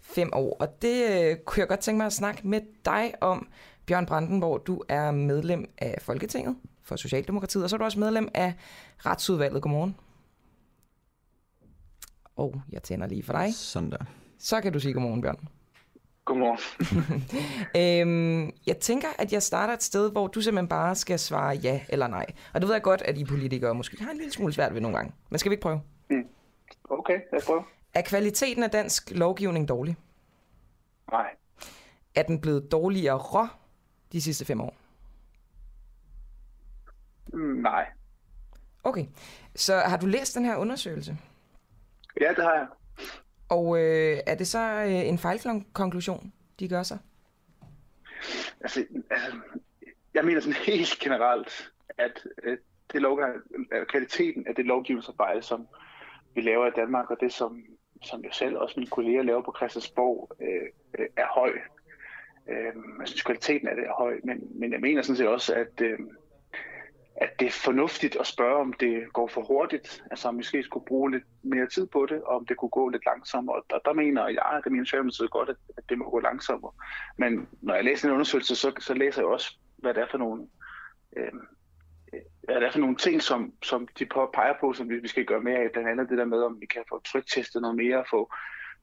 fem 0.02 0.30
år? 0.34 0.58
Og 0.60 0.82
det 0.82 1.12
øh, 1.12 1.38
kunne 1.46 1.60
jeg 1.60 1.68
godt 1.68 1.80
tænke 1.80 1.98
mig 1.98 2.06
at 2.06 2.14
snakke 2.14 2.48
med 2.48 2.62
dig 2.86 3.14
om, 3.22 3.48
Bjørn 3.86 4.06
Brandenborg. 4.06 4.68
Du 4.68 4.84
er 4.90 5.12
medlem 5.12 5.74
af 5.78 5.98
Folketinget 6.02 6.56
for 6.82 6.96
Socialdemokratiet, 6.96 7.64
og 7.64 7.70
så 7.70 7.76
er 7.76 7.78
du 7.78 7.84
også 7.84 8.00
medlem 8.00 8.30
af 8.34 8.54
Retsudvalget. 9.06 9.62
Godmorgen. 9.62 9.96
Og 12.36 12.62
jeg 12.72 12.84
tænder 12.84 13.08
lige 13.08 13.24
for 13.24 13.34
dig. 13.34 13.54
Sådan 13.54 13.92
der. 13.92 14.06
Så 14.40 14.62
kan 14.62 14.74
du 14.74 14.80
sige 14.80 14.94
godmorgen, 14.94 15.22
Bjørn. 15.22 15.48
Godmorgen. 16.26 16.60
øhm, 18.08 18.52
jeg 18.68 18.78
tænker, 18.78 19.08
at 19.20 19.34
jeg 19.34 19.44
starter 19.44 19.74
et 19.74 19.84
sted, 19.84 20.12
hvor 20.12 20.28
du 20.28 20.42
simpelthen 20.42 20.68
bare 20.68 20.96
skal 20.96 21.20
svare 21.20 21.56
ja 21.56 21.82
eller 21.90 22.08
nej. 22.08 22.26
Og 22.54 22.62
det 22.62 22.68
ved 22.68 22.76
jeg 22.76 22.82
godt, 22.82 23.02
at 23.02 23.18
I 23.18 23.26
politikere 23.26 23.76
måske 23.76 24.04
har 24.04 24.12
en 24.12 24.18
lille 24.18 24.32
smule 24.32 24.54
svært 24.54 24.74
ved 24.74 24.82
nogle 24.82 24.98
gange. 24.98 25.14
Men 25.30 25.40
skal 25.40 25.50
vi 25.50 25.54
ikke 25.54 25.62
prøve? 25.62 25.82
Mm. 26.10 26.28
Okay, 26.90 27.20
lad 27.32 27.42
os 27.42 27.46
prøve. 27.46 27.64
Er 27.94 28.02
kvaliteten 28.02 28.64
af 28.64 28.70
dansk 28.70 29.12
lovgivning 29.12 29.68
dårlig? 29.68 29.96
Nej. 31.12 31.30
Er 32.16 32.24
den 32.24 32.42
blevet 32.42 32.72
dårligere 32.72 33.50
de 34.12 34.22
sidste 34.22 34.46
fem 34.46 34.62
år? 34.62 34.76
Mm, 37.34 37.62
nej. 37.62 37.86
Okay. 38.84 39.06
Så 39.56 39.76
har 39.76 39.98
du 39.98 40.06
læst 40.06 40.36
den 40.36 40.46
her 40.46 40.56
undersøgelse? 40.56 41.18
Ja, 42.22 42.30
det 42.30 42.44
har 42.44 42.54
jeg. 42.54 42.68
Og 43.54 43.80
øh, 43.80 44.18
er 44.28 44.36
det 44.36 44.48
så 44.48 44.60
øh, 44.60 45.08
en 45.08 45.18
fejlkonklusion, 45.18 46.34
de 46.60 46.70
gør 46.70 46.84
sig? 46.84 47.00
Altså, 48.62 48.86
altså, 49.10 49.32
jeg 50.14 50.26
mener 50.26 50.42
sådan 50.42 50.66
helt 50.74 50.98
generelt, 51.00 51.72
at 51.98 52.28
øh, 52.44 52.58
det 52.94 53.02
lov, 53.02 53.20
øh, 53.74 53.86
kvaliteten 53.86 54.48
af 54.48 54.56
det 54.56 54.66
lovgivningsarbejde, 54.66 55.42
som, 55.42 55.68
vi 56.36 56.42
laver 56.42 56.68
i 56.68 56.72
Danmark, 56.76 57.10
og 57.10 57.18
det, 57.20 57.34
som, 57.34 57.64
som 58.02 58.24
jeg 58.24 58.34
selv 58.34 58.56
og 58.56 58.62
også 58.62 58.80
mine 58.80 58.90
kolleger 58.90 59.24
laver 59.24 59.42
på 59.42 59.54
Christiansborg, 59.58 60.32
øh, 60.42 60.68
øh 61.00 61.08
er 61.18 61.28
høj. 61.40 61.52
Øh, 62.50 62.74
jeg 63.00 63.08
synes, 63.08 63.22
kvaliteten 63.22 63.68
af 63.68 63.76
det 63.76 63.86
er 63.86 63.94
høj, 63.94 64.20
men, 64.24 64.60
men 64.60 64.72
jeg 64.72 64.82
mener 64.82 65.02
sådan 65.02 65.18
set 65.18 65.28
også, 65.28 65.56
at, 65.56 65.82
øh, 65.82 66.00
at 67.16 67.40
det 67.40 67.48
er 67.48 67.52
fornuftigt 67.52 68.16
at 68.20 68.28
spørge, 68.28 68.62
om 68.62 68.74
det 68.74 69.14
går 69.14 69.28
for 69.28 69.42
hurtigt, 69.42 70.04
altså 70.12 70.28
om 70.28 70.36
vi 70.36 70.38
måske 70.38 70.64
skulle 70.64 70.86
bruge 70.86 71.12
lidt 71.12 71.24
mere 71.44 71.68
tid 71.68 71.88
på 71.88 72.06
det, 72.06 72.24
og 72.24 72.36
om 72.36 72.46
det 72.46 72.58
kunne 72.58 72.70
gå 72.70 72.90
lidt 72.90 73.06
langsommere. 73.06 73.56
Og 73.56 73.66
der, 73.70 73.80
der 73.86 73.94
mener 73.94 74.28
jeg, 74.28 74.62
det 74.64 74.72
mener 74.72 74.86
Socialdemokratiet 74.86 75.32
godt, 75.32 75.50
at, 75.50 75.56
at 75.78 75.84
det 75.90 75.98
må 75.98 76.10
gå 76.10 76.20
langsommere. 76.20 76.72
Men 77.18 77.48
når 77.62 77.76
jeg 77.76 77.84
læser 77.84 78.08
en 78.08 78.14
undersøgelse, 78.14 78.56
så, 78.56 78.74
så 78.80 78.94
læser 78.94 79.22
jeg 79.22 79.28
også, 79.28 79.58
hvad 79.78 79.94
det 79.94 80.04
er 80.04 80.08
for 80.12 80.18
nogle, 80.18 80.48
øh, 81.18 81.32
hvad 82.44 82.56
det 82.56 82.64
er 82.64 82.72
for 82.72 82.80
nogle 82.80 82.96
ting, 82.96 83.22
som, 83.22 83.54
som 83.64 83.88
de 84.00 84.06
peger 84.06 84.54
på, 84.60 84.74
som 84.74 84.90
vi, 84.90 84.96
vi 85.00 85.08
skal 85.08 85.26
gøre 85.26 85.42
mere 85.42 85.58
af. 85.58 85.72
Blandt 85.72 85.90
andet 85.90 86.10
det 86.10 86.18
der 86.18 86.26
med, 86.26 86.42
om 86.42 86.62
vi 86.62 86.66
kan 86.66 86.84
få 86.90 87.02
tryktestet 87.06 87.62
noget 87.62 87.78
mere, 87.78 88.06
få 88.10 88.34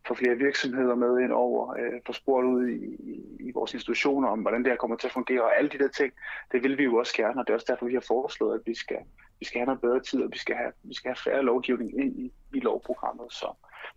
få 0.08 0.14
flere 0.14 0.36
virksomheder 0.36 0.94
med 0.94 1.20
ind 1.20 1.32
over, 1.32 1.74
øh, 1.78 2.00
få 2.06 2.12
spurgt 2.12 2.46
ud 2.46 2.68
i, 2.68 2.84
i, 3.12 3.46
i 3.48 3.50
vores 3.54 3.74
institutioner 3.74 4.28
om, 4.28 4.40
hvordan 4.40 4.62
det 4.62 4.72
her 4.72 4.76
kommer 4.76 4.96
til 4.96 5.06
at 5.06 5.12
fungere, 5.12 5.42
og 5.42 5.58
alle 5.58 5.70
de 5.70 5.78
der 5.78 5.88
ting, 5.88 6.12
det 6.52 6.62
vil 6.62 6.78
vi 6.78 6.84
jo 6.84 6.96
også 6.96 7.14
gerne, 7.16 7.40
og 7.40 7.46
det 7.46 7.50
er 7.50 7.54
også 7.54 7.66
derfor, 7.68 7.86
vi 7.86 7.94
har 7.94 8.04
foreslået, 8.08 8.54
at 8.54 8.60
vi 8.66 8.74
skal, 8.74 8.96
vi 9.40 9.44
skal 9.44 9.58
have 9.58 9.66
noget 9.66 9.80
bedre 9.80 10.00
tid, 10.00 10.22
og 10.22 10.28
vi 10.32 10.38
skal 10.38 10.56
have, 10.56 10.72
vi 10.82 10.94
skal 10.94 11.08
have 11.08 11.16
færre 11.24 11.42
lovgivning 11.42 12.00
ind 12.00 12.18
i, 12.18 12.32
i 12.54 12.60
lovprogrammet. 12.60 13.26
Så, 13.32 13.46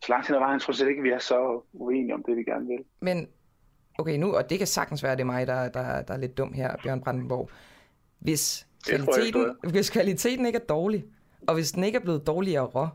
så 0.01 0.07
langt 0.09 0.27
hen 0.27 0.35
ad 0.35 0.39
vejen 0.39 0.59
tror 0.59 0.73
jeg 0.80 0.89
ikke, 0.89 0.99
at 0.99 1.03
vi 1.03 1.09
er 1.09 1.19
så 1.19 1.61
uenige 1.73 2.13
om 2.13 2.23
det, 2.23 2.38
vi 2.38 2.43
gerne 2.43 2.67
vil. 2.67 2.84
Men 2.99 3.27
okay, 3.99 4.17
nu, 4.17 4.35
og 4.35 4.49
det 4.49 4.57
kan 4.57 4.67
sagtens 4.67 5.03
være, 5.03 5.15
det 5.15 5.21
er 5.21 5.25
mig, 5.25 5.47
der, 5.47 5.69
der, 5.69 6.01
der 6.01 6.13
er 6.13 6.17
lidt 6.17 6.38
dum 6.38 6.53
her, 6.53 6.75
Bjørn 6.84 7.01
Brandenborg. 7.01 7.49
Hvis 8.19 8.67
kvaliteten, 8.88 9.55
hvis 9.71 9.89
kvaliteten 9.89 10.45
ikke 10.45 10.59
er 10.59 10.65
dårlig, 10.65 11.05
og 11.47 11.53
hvis 11.53 11.71
den 11.71 11.84
ikke 11.84 11.95
er 11.95 12.01
blevet 12.01 12.27
dårligere, 12.27 12.89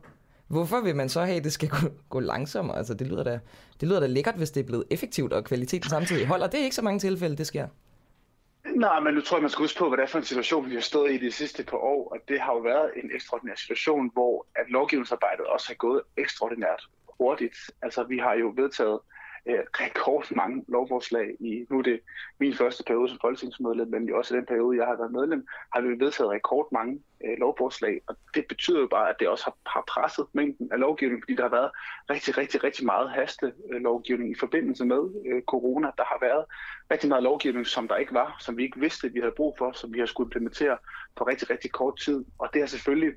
Hvorfor 0.48 0.80
vil 0.80 0.96
man 0.96 1.08
så 1.08 1.20
have, 1.20 1.36
at 1.36 1.44
det 1.44 1.52
skal 1.52 1.68
gå, 1.68 1.76
gå 2.08 2.20
langsommere? 2.20 2.76
Altså, 2.78 2.94
det 2.94 3.06
lyder, 3.06 3.24
da, 3.24 3.40
det 3.80 3.88
lyder 3.88 4.00
da 4.00 4.06
lækkert, 4.06 4.34
hvis 4.34 4.50
det 4.50 4.60
er 4.60 4.66
blevet 4.66 4.84
effektivt, 4.90 5.32
og 5.32 5.44
kvaliteten 5.44 5.90
samtidig 5.90 6.26
holder. 6.26 6.46
Det 6.46 6.60
er 6.60 6.64
ikke 6.64 6.76
så 6.76 6.82
mange 6.82 6.98
tilfælde, 6.98 7.36
det 7.36 7.46
sker. 7.46 7.68
Nej, 8.76 9.00
men 9.00 9.14
nu 9.14 9.20
tror 9.20 9.36
jeg, 9.36 9.42
man 9.42 9.50
skal 9.50 9.62
huske 9.62 9.78
på, 9.78 9.88
hvad 9.88 9.96
det 9.96 10.02
er 10.02 10.08
for 10.08 10.18
en 10.18 10.24
situation, 10.24 10.70
vi 10.70 10.74
har 10.74 10.80
stået 10.80 11.12
i 11.12 11.18
de 11.18 11.32
sidste 11.32 11.64
par 11.64 11.76
år. 11.76 12.12
Og 12.12 12.18
det 12.28 12.40
har 12.40 12.52
jo 12.52 12.58
været 12.58 12.90
en 12.96 13.10
ekstraordinær 13.14 13.54
situation, 13.56 14.10
hvor 14.12 14.46
at 14.54 14.64
lovgivningsarbejdet 14.68 15.46
også 15.46 15.68
har 15.68 15.74
gået 15.74 16.02
ekstraordinært 16.16 16.82
hurtigt. 17.20 17.56
Altså, 17.82 18.02
vi 18.02 18.18
har 18.18 18.34
jo 18.34 18.52
vedtaget 18.56 18.98
øh, 19.00 19.17
Øh, 19.46 19.58
rekord 19.72 20.30
mange 20.30 20.64
lovforslag 20.68 21.36
i, 21.40 21.66
nu 21.70 21.78
er 21.78 21.82
det 21.82 22.00
min 22.38 22.54
første 22.54 22.84
periode 22.84 23.08
som 23.08 23.18
folketingsmedlem, 23.20 23.88
men 23.88 24.14
også 24.14 24.34
i 24.34 24.38
den 24.38 24.46
periode, 24.46 24.78
jeg 24.78 24.86
har 24.86 24.96
været 24.96 25.12
medlem, 25.12 25.46
har 25.74 25.80
vi 25.80 25.88
vedtaget 26.04 26.30
rekord 26.30 26.68
mange 26.72 27.00
øh, 27.24 27.38
lovforslag, 27.38 28.00
og 28.06 28.16
det 28.34 28.44
betyder 28.48 28.80
jo 28.80 28.86
bare, 28.86 29.10
at 29.10 29.16
det 29.20 29.28
også 29.28 29.44
har, 29.44 29.56
har 29.66 29.84
presset 29.88 30.26
mængden 30.32 30.72
af 30.72 30.78
lovgivning, 30.80 31.22
fordi 31.22 31.34
der 31.34 31.42
har 31.42 31.56
været 31.58 31.70
rigtig, 32.10 32.38
rigtig, 32.38 32.64
rigtig 32.64 32.86
meget 32.86 33.10
haste 33.10 33.52
øh, 33.70 33.80
lovgivning 33.80 34.30
i 34.30 34.38
forbindelse 34.38 34.84
med 34.84 35.02
øh, 35.26 35.42
corona. 35.42 35.90
Der 35.96 36.04
har 36.04 36.18
været 36.20 36.44
rigtig 36.90 37.08
meget 37.08 37.22
lovgivning, 37.22 37.66
som 37.66 37.88
der 37.88 37.96
ikke 37.96 38.14
var, 38.14 38.36
som 38.40 38.56
vi 38.56 38.62
ikke 38.62 38.80
vidste, 38.80 39.12
vi 39.12 39.20
havde 39.20 39.34
brug 39.36 39.54
for, 39.58 39.72
som 39.72 39.94
vi 39.94 39.98
har 39.98 40.06
skulle 40.06 40.26
implementere 40.26 40.78
på 41.16 41.24
rigtig, 41.24 41.50
rigtig 41.50 41.72
kort 41.72 41.98
tid, 41.98 42.24
og 42.38 42.48
det 42.52 42.62
har 42.62 42.66
selvfølgelig 42.66 43.12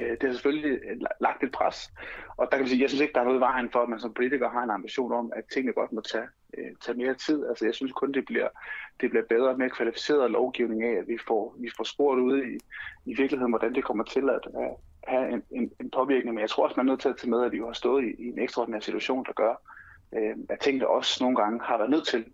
Øh, 0.00 0.10
det 0.10 0.22
har 0.22 0.32
selvfølgelig 0.32 0.80
øh, 0.90 0.96
lagt 1.20 1.42
et 1.42 1.52
pres. 1.52 1.92
Og 2.36 2.48
der 2.50 2.56
kan 2.56 2.64
vi 2.64 2.68
sige, 2.70 2.82
jeg 2.82 2.90
synes 2.90 3.00
ikke, 3.00 3.12
der 3.12 3.20
er 3.20 3.24
noget 3.24 3.38
i 3.38 3.40
vejen 3.40 3.70
for, 3.70 3.80
at 3.82 3.88
man 3.88 4.00
som 4.00 4.14
politiker 4.14 4.50
har 4.50 4.62
en 4.62 4.70
ambition 4.70 5.12
om, 5.12 5.32
at 5.36 5.44
tingene 5.52 5.72
godt 5.72 5.92
må 5.92 6.00
tage, 6.00 6.28
øh, 6.58 6.70
tage 6.80 6.98
mere 6.98 7.14
tid. 7.14 7.46
Altså 7.46 7.64
jeg 7.64 7.74
synes 7.74 7.92
kun, 7.92 8.12
det 8.12 8.24
bliver, 8.24 8.48
det 9.00 9.10
bliver 9.10 9.24
bedre 9.28 9.48
og 9.48 9.58
mere 9.58 9.70
kvalificeret 9.70 10.30
lovgivning 10.30 10.84
af, 10.84 10.98
at 10.98 11.08
vi 11.08 11.18
får, 11.26 11.56
vi 11.58 11.70
får 11.76 11.84
spurgt 11.84 12.20
ude 12.20 12.52
i, 12.52 12.58
i 13.06 13.14
virkeligheden, 13.14 13.52
hvordan 13.52 13.74
det 13.74 13.84
kommer 13.84 14.04
til 14.04 14.30
at, 14.30 14.46
at 14.62 14.70
have 15.04 15.32
en, 15.32 15.42
en, 15.50 15.72
en 15.80 15.90
påvirkning. 15.90 16.34
Men 16.34 16.40
jeg 16.40 16.50
tror 16.50 16.64
også, 16.64 16.76
man 16.76 16.86
er 16.86 16.92
nødt 16.92 17.00
til 17.00 17.08
at 17.08 17.16
tage 17.16 17.30
med, 17.30 17.44
at 17.44 17.52
vi 17.52 17.56
jo 17.56 17.66
har 17.66 17.72
stået 17.72 18.04
i, 18.04 18.22
i 18.22 18.26
en 18.28 18.38
ekstraordinær 18.38 18.80
situation, 18.80 19.24
der 19.24 19.32
gør, 19.32 19.54
øh, 20.16 20.36
at 20.48 20.60
tingene 20.60 20.88
også 20.88 21.24
nogle 21.24 21.36
gange 21.36 21.60
har 21.62 21.78
været 21.78 21.90
nødt 21.90 22.06
til 22.06 22.24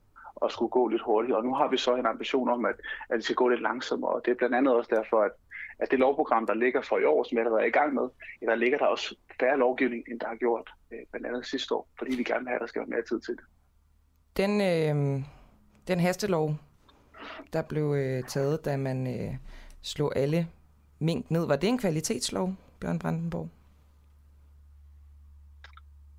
at 0.44 0.52
skulle 0.52 0.70
gå 0.70 0.88
lidt 0.88 1.02
hurtigt. 1.02 1.36
Og 1.36 1.44
nu 1.44 1.54
har 1.54 1.68
vi 1.68 1.76
så 1.76 1.94
en 1.94 2.06
ambition 2.06 2.48
om, 2.48 2.64
at, 2.64 2.74
at 3.08 3.16
det 3.16 3.24
skal 3.24 3.36
gå 3.36 3.48
lidt 3.48 3.62
langsommere. 3.62 4.10
Og 4.10 4.22
det 4.24 4.30
er 4.30 4.34
blandt 4.34 4.54
andet 4.56 4.74
også 4.74 4.94
derfor, 4.94 5.22
at 5.22 5.32
at 5.78 5.90
det 5.90 5.98
lovprogram, 5.98 6.46
der 6.46 6.54
ligger 6.54 6.82
for 6.82 6.98
i 6.98 7.04
år, 7.04 7.24
som 7.24 7.38
jeg 7.38 7.44
allerede 7.44 7.62
er 7.62 7.66
i 7.66 7.78
gang 7.78 7.94
med, 7.94 8.08
der 8.40 8.54
ligger 8.54 8.78
der 8.78 8.86
også 8.86 9.16
færre 9.40 9.58
lovgivning, 9.58 10.04
end 10.10 10.20
der 10.20 10.26
har 10.26 10.36
gjort 10.36 10.70
øh, 10.92 10.98
blandt 11.10 11.26
andet 11.26 11.46
sidste 11.46 11.74
år, 11.74 11.88
fordi 11.98 12.16
vi 12.16 12.22
gerne 12.22 12.40
vil 12.40 12.48
have, 12.48 12.54
at 12.54 12.60
der 12.60 12.66
skal 12.66 12.80
være 12.80 12.88
mere 12.88 13.02
tid 13.02 13.20
til 13.20 13.34
det. 13.36 13.44
Den, 14.36 14.60
øh, 14.60 15.24
den 15.88 16.00
hastelov, 16.00 16.54
der 17.52 17.62
blev 17.62 17.94
øh, 17.96 18.22
taget, 18.22 18.64
da 18.64 18.76
man 18.76 19.06
øh, 19.06 19.34
slog 19.82 20.16
alle 20.16 20.48
mink 20.98 21.30
ned, 21.30 21.46
var 21.46 21.56
det 21.56 21.68
en 21.68 21.78
kvalitetslov, 21.78 22.54
Bjørn 22.80 22.98
Brandenborg? 22.98 23.48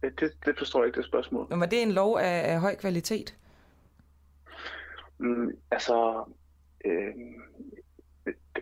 Det, 0.02 0.34
det 0.46 0.58
forstår 0.58 0.80
jeg 0.80 0.88
ikke, 0.88 0.98
det 0.98 1.06
spørgsmål. 1.06 1.48
Men 1.50 1.60
var 1.60 1.66
det 1.66 1.82
en 1.82 1.92
lov 1.92 2.18
af, 2.18 2.54
af 2.54 2.60
høj 2.60 2.76
kvalitet? 2.76 3.38
Mm, 5.18 5.52
altså, 5.72 6.26
øh, 6.86 7.14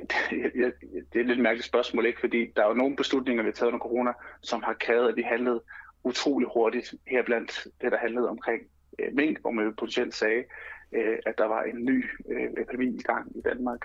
det, 0.01 0.73
det 1.13 1.15
er 1.15 1.19
et 1.19 1.25
lidt 1.25 1.39
mærkeligt 1.39 1.65
spørgsmål, 1.65 2.05
ikke? 2.05 2.19
fordi 2.19 2.51
der 2.55 2.63
er 2.63 2.67
jo 2.67 2.73
nogle 2.73 2.95
beslutninger, 2.95 3.43
vi 3.43 3.49
har 3.49 3.53
taget 3.53 3.67
under 3.67 3.79
corona, 3.79 4.11
som 4.41 4.63
har 4.63 4.75
krævet, 4.79 5.09
at 5.09 5.15
vi 5.15 5.21
handlede 5.21 5.61
utrolig 6.03 6.47
hurtigt, 6.53 6.93
her 7.07 7.23
blandt 7.23 7.67
det, 7.81 7.91
der 7.91 7.97
handlede 7.97 8.29
omkring 8.29 8.61
øh, 8.99 9.15
mink, 9.15 9.41
hvor 9.41 9.51
man 9.51 9.75
potentielt 9.79 10.15
sagde, 10.15 10.43
øh, 10.91 11.17
at 11.25 11.33
der 11.37 11.45
var 11.45 11.63
en 11.63 11.85
ny 11.85 12.05
øh, 12.29 12.49
epidemi 12.61 12.95
i 12.95 13.01
gang 13.01 13.37
i 13.37 13.41
Danmark. 13.41 13.79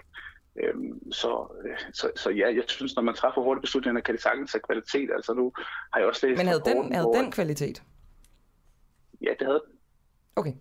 Øhm, 0.62 1.12
så, 1.12 1.53
øh, 1.65 1.78
så, 1.93 2.11
så 2.16 2.31
ja, 2.31 2.55
jeg 2.55 2.65
synes, 2.66 2.97
når 2.97 3.03
man 3.03 3.15
træffer 3.15 3.43
hurtige 3.43 3.61
beslutninger, 3.61 4.01
kan 4.01 4.15
det 4.15 4.23
sagtens 4.23 4.53
have 4.53 4.61
kvalitet. 4.61 5.11
Altså 5.15 5.35
nu 5.35 5.53
har 5.93 6.01
jeg 6.01 6.09
også 6.09 6.27
læst... 6.27 6.39
Men 6.39 6.47
havde 6.47 6.62
den, 6.66 6.93
havde 6.93 7.11
den 7.15 7.32
kvalitet? 7.32 7.82
Ja, 9.23 9.31
det 9.39 9.47
havde 9.47 9.62
den. 9.66 9.78
Okay. 10.37 10.53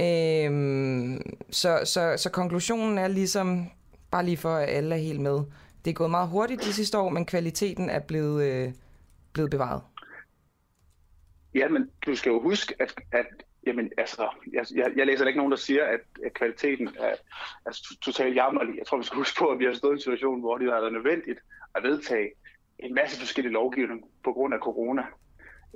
Øhm, 0.00 1.20
så, 1.50 1.80
så, 1.84 2.14
så 2.16 2.30
konklusionen 2.30 2.98
er 2.98 3.08
ligesom, 3.08 3.70
Bare 4.10 4.24
lige 4.24 4.36
for, 4.36 4.54
at 4.54 4.68
alle 4.68 4.94
er 4.94 4.98
helt 4.98 5.20
med. 5.20 5.40
Det 5.84 5.90
er 5.90 5.94
gået 5.94 6.10
meget 6.10 6.28
hurtigt 6.28 6.64
de 6.64 6.72
sidste 6.72 6.98
år, 6.98 7.08
men 7.08 7.26
kvaliteten 7.26 7.90
er 7.90 8.00
blevet, 8.00 8.44
øh, 8.44 8.72
blevet 9.32 9.50
bevaret. 9.50 9.82
Ja, 11.54 11.68
men 11.68 11.90
du 12.06 12.14
skal 12.14 12.30
jo 12.30 12.40
huske, 12.42 12.74
at, 12.78 12.94
at 13.12 13.26
jamen, 13.66 13.90
altså, 13.98 14.28
jeg, 14.52 14.64
jeg, 14.74 14.92
jeg 14.96 15.06
læser 15.06 15.26
ikke 15.26 15.38
nogen, 15.38 15.52
der 15.52 15.58
siger, 15.58 15.84
at, 15.84 16.00
at 16.26 16.34
kvaliteten 16.34 16.88
er, 16.98 17.14
er 17.66 17.70
totalt 18.02 18.36
jammerlig. 18.36 18.78
Jeg 18.78 18.86
tror, 18.86 18.98
vi 18.98 19.04
skal 19.04 19.16
huske 19.16 19.38
på, 19.38 19.46
at 19.46 19.58
vi 19.58 19.64
har 19.64 19.74
stået 19.74 19.92
i 19.92 19.94
en 19.94 20.00
situation, 20.00 20.40
hvor 20.40 20.58
det 20.58 20.72
har 20.72 20.80
været 20.80 20.92
nødvendigt 20.92 21.38
at 21.74 21.82
vedtage 21.82 22.30
en 22.78 22.94
masse 22.94 23.18
forskellige 23.18 23.52
lovgivning 23.52 24.04
på 24.24 24.32
grund 24.32 24.54
af 24.54 24.60
corona. 24.60 25.02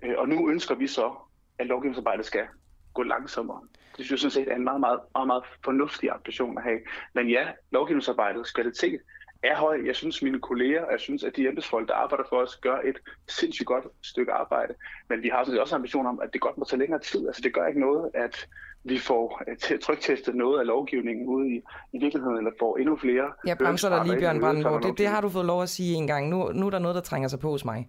Øh, 0.03 0.15
og 0.19 0.29
nu 0.29 0.51
ønsker 0.51 0.75
vi 0.75 0.87
så, 0.87 1.15
at 1.59 1.67
lovgivningsarbejdet 1.67 2.27
skal 2.27 2.47
gå 2.95 3.03
langsommere. 3.03 3.61
Det 3.97 4.05
synes 4.05 4.11
jeg 4.25 4.33
sådan 4.33 4.45
set 4.45 4.53
er 4.53 4.57
en 4.57 4.65
meget, 4.65 4.81
meget, 4.81 5.01
meget, 5.15 5.27
meget 5.27 5.45
fornuftig 5.65 6.11
ambition 6.11 6.59
at 6.59 6.65
have. 6.65 6.79
Men 7.15 7.29
ja, 7.29 7.47
lovgivningsarbejdets 7.71 8.53
kvalitet 8.53 9.01
er 9.43 9.57
høj. 9.57 9.83
Jeg 9.87 9.97
synes, 9.97 10.23
mine 10.23 10.41
kolleger, 10.41 10.85
og 10.85 10.93
jeg 10.93 11.01
synes, 11.01 11.25
at 11.25 11.37
de 11.37 11.49
embedsfolk, 11.49 11.89
der 11.89 11.95
arbejder 11.95 12.25
for 12.29 12.37
os, 12.37 12.57
gør 12.57 12.77
et 12.85 12.99
sindssygt 13.29 13.67
godt 13.67 13.85
stykke 14.03 14.33
arbejde. 14.33 14.75
Men 15.09 15.23
vi 15.23 15.29
har 15.29 15.45
sådan 15.45 15.61
også 15.61 15.75
ambition 15.75 16.07
om, 16.07 16.21
at 16.21 16.33
det 16.33 16.41
godt 16.41 16.59
må 16.59 16.65
tage 16.65 16.81
længere 16.81 17.01
tid. 17.01 17.27
Altså 17.27 17.43
det 17.43 17.55
gør 17.55 17.67
ikke 17.67 17.81
noget, 17.81 18.11
at 18.15 18.49
vi 18.85 18.99
får 18.99 19.43
øh, 19.49 19.79
tryktestet 19.79 20.35
noget 20.35 20.61
af 20.61 20.67
lovgivningen 20.67 21.27
ude 21.27 21.49
i, 21.49 21.63
i 21.93 21.99
virkeligheden, 21.99 22.39
eller 22.39 22.51
får 22.59 22.77
endnu 22.77 22.97
flere... 22.97 23.33
Jeg 23.47 23.59
bremser 23.59 23.89
dig 23.89 24.07
lige, 24.07 24.21
Bjørn 24.21 24.41
Brandenborg. 24.41 24.83
Det, 24.83 24.99
det 24.99 25.07
har 25.07 25.21
du 25.21 25.29
fået 25.29 25.47
lov 25.47 25.63
at 25.63 25.69
sige 25.69 25.95
en 25.95 26.07
gang. 26.07 26.29
Nu, 26.29 26.53
nu 26.53 26.67
er 26.67 26.71
der 26.71 26.79
noget, 26.79 26.95
der 26.95 27.01
trænger 27.01 27.29
sig 27.29 27.39
på 27.39 27.51
hos 27.51 27.65
mig. 27.65 27.89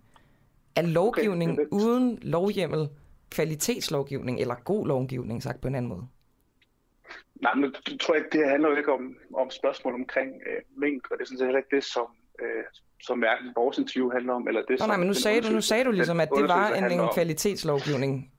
Er 0.75 0.81
lovgivning 0.81 1.51
okay, 1.51 1.65
uden 1.71 2.19
lovhjemmel 2.21 2.89
kvalitetslovgivning 3.33 4.39
eller 4.39 4.55
god 4.55 4.87
lovgivning, 4.87 5.43
sagt 5.43 5.61
på 5.61 5.67
en 5.67 5.75
anden 5.75 5.89
måde? 5.89 6.05
Nej, 7.41 7.53
men 7.55 7.75
jeg 7.91 7.99
tror 7.99 8.15
ikke, 8.15 8.29
det 8.31 8.49
handler 8.49 8.69
jo 8.69 8.75
ikke 8.75 8.93
om, 8.93 9.15
om 9.33 9.49
spørgsmål 9.49 9.93
omkring 9.93 10.29
øh, 10.49 10.61
mink, 10.77 11.01
og 11.11 11.17
det 11.17 11.21
er 11.23 11.25
sådan 11.25 11.37
set 11.37 11.47
heller 11.47 11.63
ikke 11.63 11.75
det, 11.75 11.83
som, 11.83 12.07
øh, 12.41 12.63
som 13.01 13.19
hverken 13.19 13.47
vores 13.55 13.77
interview 13.77 14.11
handler 14.11 14.33
om, 14.33 14.47
eller 14.47 14.61
det, 14.61 14.69
Nå, 14.69 14.77
som... 14.77 14.89
Nej, 14.89 14.97
men 14.97 15.07
nu 15.07 15.13
sagde, 15.13 15.41
du, 15.41 15.49
nu 15.49 15.61
sagde 15.61 15.83
du 15.83 15.91
ligesom, 15.91 16.19
at 16.19 16.29
det 16.37 16.47
var 16.47 16.69
en, 16.69 16.91
en 16.91 17.09
kvalitetslovgivning. 17.13 18.31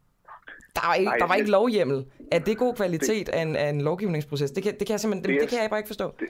Der 0.76 0.86
var 0.86 0.94
ikke, 0.94 1.10
nej, 1.10 1.16
der 1.18 1.26
var 1.26 1.34
ikke 1.34 1.50
lovhjemmel. 1.50 2.06
Er 2.32 2.38
det 2.38 2.58
god 2.58 2.74
kvalitet 2.74 3.26
det, 3.26 3.32
af, 3.32 3.42
en, 3.42 3.56
af 3.56 3.68
en 3.68 3.80
lovgivningsproces? 3.80 4.50
Det 4.50 4.62
kan, 4.62 4.72
det 4.78 4.86
kan 4.86 4.92
jeg 4.92 5.00
simpelthen 5.00 5.34
det, 5.34 5.40
det, 5.40 5.50
kan 5.50 5.62
jeg 5.62 5.70
bare 5.70 5.80
ikke 5.80 5.92
forstå. 5.94 6.14
Det, 6.20 6.28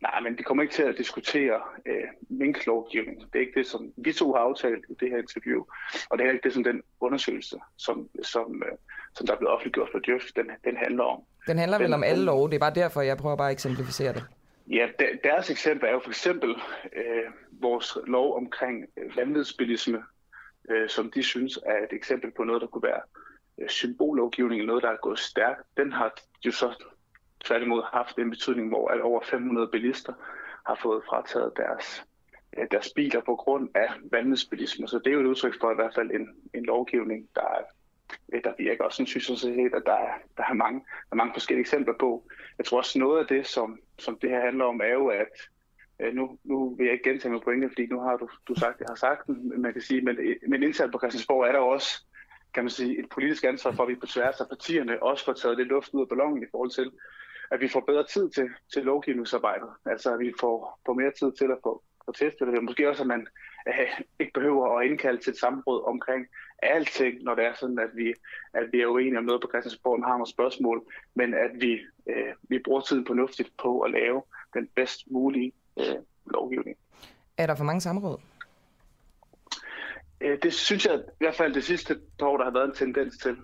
Nej, 0.00 0.20
men 0.20 0.38
vi 0.38 0.42
kommer 0.42 0.62
ikke 0.62 0.74
til 0.74 0.82
at 0.82 0.98
diskutere 0.98 1.60
øh, 1.86 2.08
minklovgivning. 2.28 3.20
Det 3.20 3.34
er 3.34 3.40
ikke 3.40 3.58
det, 3.58 3.66
som 3.66 3.92
vi 3.96 4.12
to 4.12 4.32
har 4.32 4.40
aftalt 4.40 4.84
i 4.88 4.94
det 5.00 5.10
her 5.10 5.18
interview, 5.18 5.64
og 6.10 6.18
det 6.18 6.26
er 6.26 6.30
ikke 6.30 6.44
det, 6.44 6.52
som 6.52 6.64
den 6.64 6.82
undersøgelse, 7.00 7.56
som, 7.78 8.08
som, 8.22 8.62
øh, 8.66 8.78
som 9.14 9.26
der 9.26 9.34
er 9.34 9.38
blevet 9.38 9.52
offentliggjort 9.52 9.88
for 9.92 9.98
Djøf, 9.98 10.22
den, 10.36 10.50
den 10.64 10.76
handler 10.76 11.04
om. 11.04 11.22
Den 11.46 11.58
handler 11.58 11.78
den, 11.78 11.84
vel 11.84 11.94
om 11.94 12.04
alle 12.04 12.24
love, 12.24 12.48
det 12.48 12.54
er 12.54 12.58
bare 12.58 12.74
derfor, 12.74 13.00
jeg 13.00 13.16
prøver 13.16 13.36
bare 13.36 13.48
at 13.48 13.52
eksemplificere 13.52 14.12
det. 14.12 14.24
Ja, 14.68 14.88
deres 15.24 15.50
eksempel 15.50 15.88
er 15.88 15.92
jo 15.92 16.00
for 16.04 16.10
eksempel 16.10 16.50
øh, 16.96 17.30
vores 17.50 17.98
lov 18.06 18.36
omkring 18.36 18.84
øh, 18.96 19.16
vanvidsbilisme, 19.16 20.02
øh, 20.70 20.88
som 20.88 21.10
de 21.10 21.22
synes 21.22 21.58
er 21.66 21.76
et 21.76 21.92
eksempel 21.92 22.30
på 22.36 22.44
noget, 22.44 22.62
der 22.62 22.66
kunne 22.66 22.82
være 22.82 23.00
øh, 23.60 23.68
symbollovgivning, 23.68 24.64
noget, 24.64 24.82
der 24.82 24.90
er 24.90 24.96
gået 25.02 25.18
stærkt. 25.18 25.60
Den 25.76 25.92
har 25.92 26.14
jo 26.46 26.50
så 26.50 26.84
tværtimod 27.44 27.82
haft 27.92 28.18
en 28.18 28.30
betydning, 28.30 28.68
hvor 28.68 28.88
at 28.88 29.00
over 29.00 29.20
500 29.30 29.68
bilister 29.68 30.12
har 30.66 30.78
fået 30.82 31.02
frataget 31.08 31.52
deres, 31.56 32.04
øh, 32.58 32.66
deres 32.70 32.92
biler 32.96 33.20
på 33.20 33.36
grund 33.36 33.68
af 33.74 33.88
vanvidsbilisme. 34.12 34.88
Så 34.88 34.98
det 34.98 35.06
er 35.06 35.14
jo 35.14 35.20
et 35.20 35.26
udtryk 35.26 35.60
for 35.60 35.72
i 35.72 35.74
hvert 35.74 35.94
fald 35.94 36.10
en, 36.10 36.28
en 36.54 36.64
lovgivning, 36.64 37.28
der, 37.34 37.40
er, 37.40 37.62
øh, 38.32 38.44
der 38.44 38.52
virker. 38.58 38.84
Og 38.84 38.92
sådan 38.92 39.06
synes 39.06 39.28
jeg 39.30 39.38
set, 39.38 39.74
at 39.74 39.82
der 39.86 39.92
er, 39.92 40.14
der, 40.36 40.44
er 40.50 40.54
mange, 40.54 40.80
der 40.80 41.12
er 41.12 41.16
mange 41.16 41.32
forskellige 41.34 41.60
eksempler 41.60 41.94
på. 42.00 42.28
Jeg 42.58 42.66
tror 42.66 42.78
også 42.78 42.98
noget 42.98 43.20
af 43.20 43.26
det, 43.26 43.46
som, 43.46 43.78
som 43.98 44.18
det 44.18 44.30
her 44.30 44.40
handler 44.40 44.64
om, 44.64 44.80
er 44.80 44.92
jo, 44.92 45.06
at 45.06 45.32
øh, 46.00 46.14
nu, 46.14 46.38
nu 46.44 46.74
vil 46.74 46.84
jeg 46.84 46.92
ikke 46.92 47.10
gentage 47.10 47.32
min 47.32 47.40
pointe, 47.44 47.68
fordi 47.68 47.86
nu 47.86 48.00
har 48.00 48.16
du, 48.16 48.28
du 48.48 48.54
sagt, 48.54 48.80
jeg 48.80 48.86
har 48.88 48.94
sagt 48.96 49.26
den, 49.26 49.48
men 49.48 49.62
man 49.62 49.72
kan 49.72 49.82
sige, 49.82 50.02
men, 50.02 50.18
men 50.48 50.62
indsat 50.62 50.90
på 50.90 50.98
Christiansborg 50.98 51.48
er 51.48 51.52
der 51.52 51.58
også 51.58 52.04
kan 52.54 52.64
man 52.64 52.70
sige, 52.70 52.98
et 52.98 53.08
politisk 53.08 53.44
ansvar 53.44 53.72
for, 53.72 53.82
at 53.82 53.88
vi 53.88 53.94
på 53.94 54.06
tværs 54.06 54.40
af 54.40 54.48
partierne 54.48 55.02
også 55.02 55.24
får 55.24 55.32
taget 55.32 55.58
det 55.58 55.66
luft 55.66 55.94
ud 55.94 56.00
af 56.00 56.08
ballonen 56.08 56.42
i 56.42 56.46
forhold 56.50 56.70
til, 56.70 56.90
at 57.52 57.60
vi 57.60 57.68
får 57.68 57.80
bedre 57.80 58.06
tid 58.06 58.30
til, 58.30 58.48
til 58.72 58.82
lovgivningsarbejdet. 58.82 59.68
Altså 59.86 60.12
at 60.14 60.18
vi 60.18 60.32
får, 60.40 60.80
får 60.86 60.94
mere 60.94 61.12
tid 61.20 61.32
til 61.32 61.44
at 61.44 61.58
få, 61.62 61.82
få 62.04 62.12
testet 62.12 62.48
det. 62.48 62.64
Måske 62.64 62.88
også, 62.88 63.02
at 63.02 63.06
man 63.06 63.26
øh, 63.68 64.00
ikke 64.20 64.32
behøver 64.32 64.78
at 64.78 64.86
indkalde 64.86 65.22
til 65.22 65.30
et 65.30 65.38
samråd 65.38 65.84
omkring 65.86 66.26
alting, 66.62 67.22
når 67.22 67.34
det 67.34 67.44
er 67.44 67.54
sådan, 67.54 67.78
at 67.78 67.90
vi, 67.94 68.14
at 68.54 68.66
vi 68.72 68.80
er 68.80 68.86
uenige 68.86 69.18
om 69.18 69.24
noget 69.24 69.42
på 69.42 69.48
Christiansborg 69.52 69.98
og 69.98 70.06
har 70.06 70.12
nogle 70.12 70.30
spørgsmål, 70.30 70.82
men 71.14 71.34
at 71.34 71.50
vi, 71.54 71.72
øh, 72.06 72.32
vi 72.42 72.58
bruger 72.58 72.80
tiden 72.80 73.06
fornuftigt 73.06 73.50
på 73.62 73.80
at 73.80 73.90
lave 73.90 74.22
den 74.54 74.68
bedst 74.74 75.10
mulige 75.10 75.52
øh, 75.78 75.96
lovgivning. 76.26 76.76
Er 77.38 77.46
der 77.46 77.54
for 77.54 77.64
mange 77.64 77.80
samråd? 77.80 78.18
Øh, 80.20 80.38
det 80.42 80.54
synes 80.54 80.86
jeg 80.86 80.94
i 80.94 81.18
hvert 81.18 81.34
fald 81.34 81.54
det 81.54 81.64
sidste 81.64 82.00
år, 82.22 82.36
der 82.36 82.44
har 82.44 82.52
været 82.52 82.68
en 82.68 82.74
tendens 82.74 83.18
til, 83.18 83.36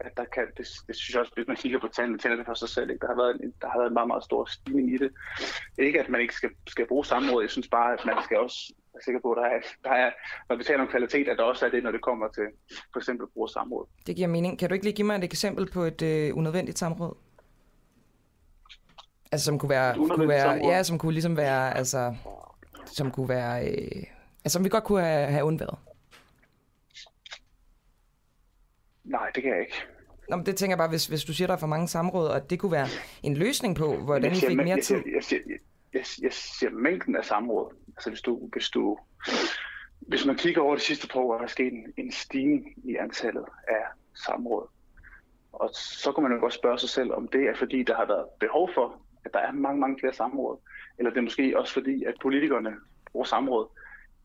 at 0.00 0.12
der 0.16 0.24
kan, 0.24 0.46
det, 0.56 0.66
det 0.86 0.96
synes 0.96 1.14
jeg 1.14 1.20
også, 1.20 1.32
hvis 1.34 1.46
man 1.46 1.56
kigger 1.56 1.78
på 1.78 1.88
tallene, 1.88 2.18
tænder 2.18 2.36
det 2.36 2.46
for 2.46 2.54
sig 2.54 2.68
selv. 2.68 2.90
Ikke? 2.90 3.00
Der, 3.00 3.06
har 3.06 3.16
været 3.22 3.40
en, 3.42 3.54
der 3.60 3.68
har 3.68 3.78
været 3.78 3.90
en 3.90 3.94
meget, 3.94 4.06
meget 4.08 4.24
stor 4.24 4.44
stigning 4.44 4.94
i 4.94 4.98
det. 4.98 5.10
Ikke 5.78 6.00
at 6.00 6.08
man 6.08 6.20
ikke 6.20 6.34
skal, 6.34 6.50
skal 6.66 6.86
bruge 6.86 7.04
samråd, 7.04 7.42
jeg 7.42 7.50
synes 7.50 7.68
bare, 7.68 7.92
at 7.92 8.02
man 8.06 8.16
skal 8.24 8.38
også 8.38 8.72
være 8.94 9.02
sikker 9.02 9.20
på, 9.20 9.32
at 9.32 9.38
der 9.42 9.48
er, 9.54 9.60
der 9.84 9.90
er, 9.90 10.10
når 10.48 10.56
vi 10.56 10.64
taler 10.64 10.80
om 10.80 10.88
kvalitet, 10.88 11.28
at 11.28 11.38
der 11.38 11.44
også 11.44 11.66
er 11.66 11.70
det, 11.70 11.82
når 11.82 11.90
det 11.90 12.02
kommer 12.02 12.28
til 12.28 12.46
for 12.92 13.00
eksempel 13.00 13.26
bruge 13.34 13.48
samråd. 13.48 13.86
Det 14.06 14.16
giver 14.16 14.28
mening. 14.28 14.58
Kan 14.58 14.68
du 14.68 14.74
ikke 14.74 14.86
lige 14.86 14.96
give 14.96 15.06
mig 15.06 15.16
et 15.16 15.24
eksempel 15.24 15.70
på 15.70 15.82
et 15.82 16.02
øh, 16.02 16.36
unødvendigt 16.36 16.78
samråd? 16.78 17.16
Altså 19.32 19.44
som 19.44 19.58
kunne 19.58 19.70
være, 19.70 19.94
kunne 19.94 20.28
være 20.28 20.66
ja, 20.66 20.82
som 20.82 20.98
kunne 20.98 21.12
ligesom 21.12 21.36
være, 21.36 21.76
altså, 21.76 22.14
som 22.86 23.10
kunne 23.10 23.28
være, 23.28 23.68
øh, 23.68 24.02
altså 24.44 24.56
som 24.56 24.64
vi 24.64 24.68
godt 24.68 24.84
kunne 24.84 25.00
have, 25.00 25.26
have 25.26 25.44
undværet. 25.44 25.78
Nej, 29.06 29.30
det 29.34 29.42
kan 29.42 29.52
jeg 29.52 29.60
ikke. 29.60 29.82
Nå, 30.28 30.36
men 30.36 30.46
det 30.46 30.56
tænker 30.56 30.72
jeg 30.72 30.78
bare, 30.78 30.88
hvis, 30.88 31.06
hvis 31.06 31.24
du 31.24 31.32
siger, 31.32 31.46
der 31.46 31.54
er 31.54 31.58
for 31.58 31.66
mange 31.66 31.88
samråd, 31.88 32.28
og 32.28 32.50
det 32.50 32.58
kunne 32.58 32.72
være 32.72 32.88
en 33.22 33.36
løsning 33.36 33.76
på, 33.76 33.96
hvordan 33.96 34.32
I 34.32 34.34
fik 34.34 34.56
mere 34.56 34.80
tid. 34.80 34.96
Jeg, 34.96 35.04
jeg, 35.06 35.22
jeg, 35.30 35.40
jeg, 35.48 35.58
jeg, 35.94 36.04
jeg 36.22 36.32
siger 36.32 36.70
mængden 36.70 37.16
af 37.16 37.24
samråd. 37.24 37.74
Altså 37.96 38.10
hvis 38.10 38.20
du, 38.20 38.48
hvis 38.52 38.68
du 38.68 38.98
hvis 40.00 40.26
man 40.26 40.36
kigger 40.36 40.62
over 40.62 40.74
de 40.74 40.80
sidste 40.80 41.08
par 41.08 41.20
år, 41.20 41.34
er 41.34 41.38
der 41.38 41.46
sket 41.46 41.72
en, 41.72 41.92
en 41.96 42.12
stigning 42.12 42.74
i 42.84 42.96
antallet 42.96 43.44
af 43.68 43.84
samråd. 44.26 44.68
Og 45.52 45.70
så 45.72 46.12
kan 46.12 46.22
man 46.22 46.32
jo 46.32 46.40
godt 46.40 46.52
spørge 46.52 46.78
sig 46.78 46.88
selv, 46.88 47.12
om 47.12 47.28
det 47.28 47.40
er 47.40 47.54
fordi, 47.54 47.82
der 47.82 47.96
har 47.96 48.06
været 48.06 48.26
behov 48.40 48.70
for, 48.74 49.02
at 49.24 49.30
der 49.34 49.38
er 49.38 49.52
mange, 49.52 49.80
mange 49.80 49.96
flere 50.00 50.14
samråd, 50.14 50.58
eller 50.98 51.10
det 51.10 51.18
er 51.18 51.22
måske 51.22 51.58
også 51.58 51.72
fordi, 51.72 52.04
at 52.04 52.14
politikerne 52.22 52.72
bruger 53.12 53.26
samråd 53.26 53.68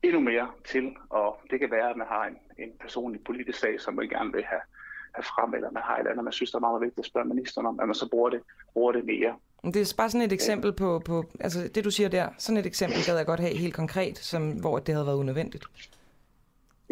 endnu 0.02 0.20
mere 0.20 0.50
til, 0.64 0.96
og 1.10 1.40
det 1.50 1.60
kan 1.60 1.70
være, 1.70 1.90
at 1.90 1.96
man 1.96 2.06
har 2.06 2.24
en, 2.26 2.36
en 2.58 2.72
personlig 2.80 3.20
politisk 3.24 3.58
sag, 3.58 3.80
som 3.80 3.94
man 3.94 4.08
gerne 4.08 4.32
vil 4.32 4.44
have, 4.44 4.60
have 5.14 5.22
frem, 5.22 5.54
eller 5.54 5.70
man 5.70 5.82
har 5.82 5.94
et 5.94 5.98
eller 5.98 6.10
andet, 6.10 6.24
man 6.24 6.32
synes, 6.32 6.50
der 6.50 6.58
er 6.58 6.60
meget 6.60 6.80
vigtigt 6.80 6.98
at 6.98 7.04
spørge 7.04 7.26
ministeren 7.28 7.66
om, 7.66 7.80
at 7.80 7.86
man 7.86 7.94
så 7.94 8.08
bruger 8.08 8.30
det, 8.30 8.40
bruger 8.72 8.92
det 8.92 9.04
mere. 9.04 9.36
Det 9.64 9.76
er 9.76 9.94
bare 9.96 10.10
sådan 10.10 10.26
et 10.26 10.32
eksempel 10.32 10.72
på, 10.72 11.02
på, 11.04 11.24
altså 11.40 11.68
det 11.74 11.84
du 11.84 11.90
siger 11.90 12.08
der, 12.08 12.28
sådan 12.38 12.56
et 12.56 12.66
eksempel 12.66 12.98
gad 13.06 13.16
jeg 13.16 13.26
godt 13.26 13.40
have 13.40 13.56
helt 13.56 13.74
konkret, 13.74 14.18
som, 14.18 14.50
hvor 14.50 14.78
det 14.78 14.94
havde 14.94 15.06
været 15.06 15.16
unødvendigt. 15.16 15.64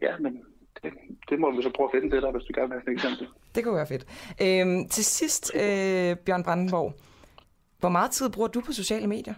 Ja, 0.03 0.19
men 0.19 0.45
det, 0.82 0.93
det 1.28 1.41
må 1.41 1.57
vi 1.57 1.62
så 1.62 1.70
prøve 1.77 1.89
at 1.89 2.01
finde 2.01 2.15
det 2.16 2.23
der, 2.23 2.31
hvis 2.32 2.45
du 2.45 2.53
gerne 2.55 2.69
vil 2.69 2.81
have 2.81 2.93
et 2.93 2.97
eksempel. 2.97 3.28
Det 3.55 3.65
kunne 3.65 3.74
være 3.77 3.87
fedt. 3.87 4.07
Øhm, 4.43 4.89
til 4.89 5.05
sidst, 5.05 5.55
øh, 5.55 6.16
Bjørn 6.16 6.45
Brandenborg, 6.45 6.95
hvor 7.78 7.89
meget 7.89 8.11
tid 8.11 8.31
bruger 8.31 8.49
du 8.49 8.61
på 8.61 8.73
sociale 8.73 9.07
medier? 9.07 9.35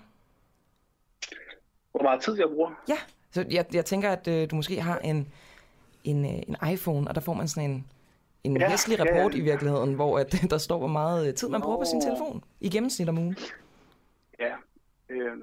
Hvor 1.91 2.03
meget 2.03 2.23
tid 2.23 2.39
jeg 2.39 2.49
bruger? 2.49 2.71
Ja, 2.89 2.99
så 3.33 3.45
jeg, 3.51 3.65
jeg 3.75 3.85
tænker, 3.85 4.11
at 4.11 4.29
øh, 4.29 4.51
du 4.51 4.57
måske 4.57 4.81
har 4.81 4.99
en, 4.99 5.33
en, 6.05 6.25
øh, 6.25 6.43
en 6.49 6.57
iPhone, 6.73 7.09
og 7.09 7.15
der 7.15 7.21
får 7.21 7.35
man 7.35 7.49
sådan 7.49 7.71
en, 7.71 7.87
en 8.45 8.57
ja, 8.57 8.71
hæslig 8.71 9.01
rapport 9.01 9.33
ja, 9.33 9.37
ja. 9.37 9.43
i 9.43 9.45
virkeligheden, 9.45 9.95
hvor 9.95 10.19
at, 10.19 10.33
der 10.51 10.59
står, 10.59 10.79
hvor 10.79 10.87
meget 10.87 11.29
øh, 11.29 11.35
tid 11.35 11.49
man 11.49 11.61
bruger 11.61 11.79
på 11.79 11.85
sin 11.85 12.01
telefon 12.01 12.45
i 12.61 12.69
gennemsnit 12.71 13.09
om 13.09 13.19
ugen. 13.19 13.37
Ja, 14.39 14.55
øh, 15.09 15.37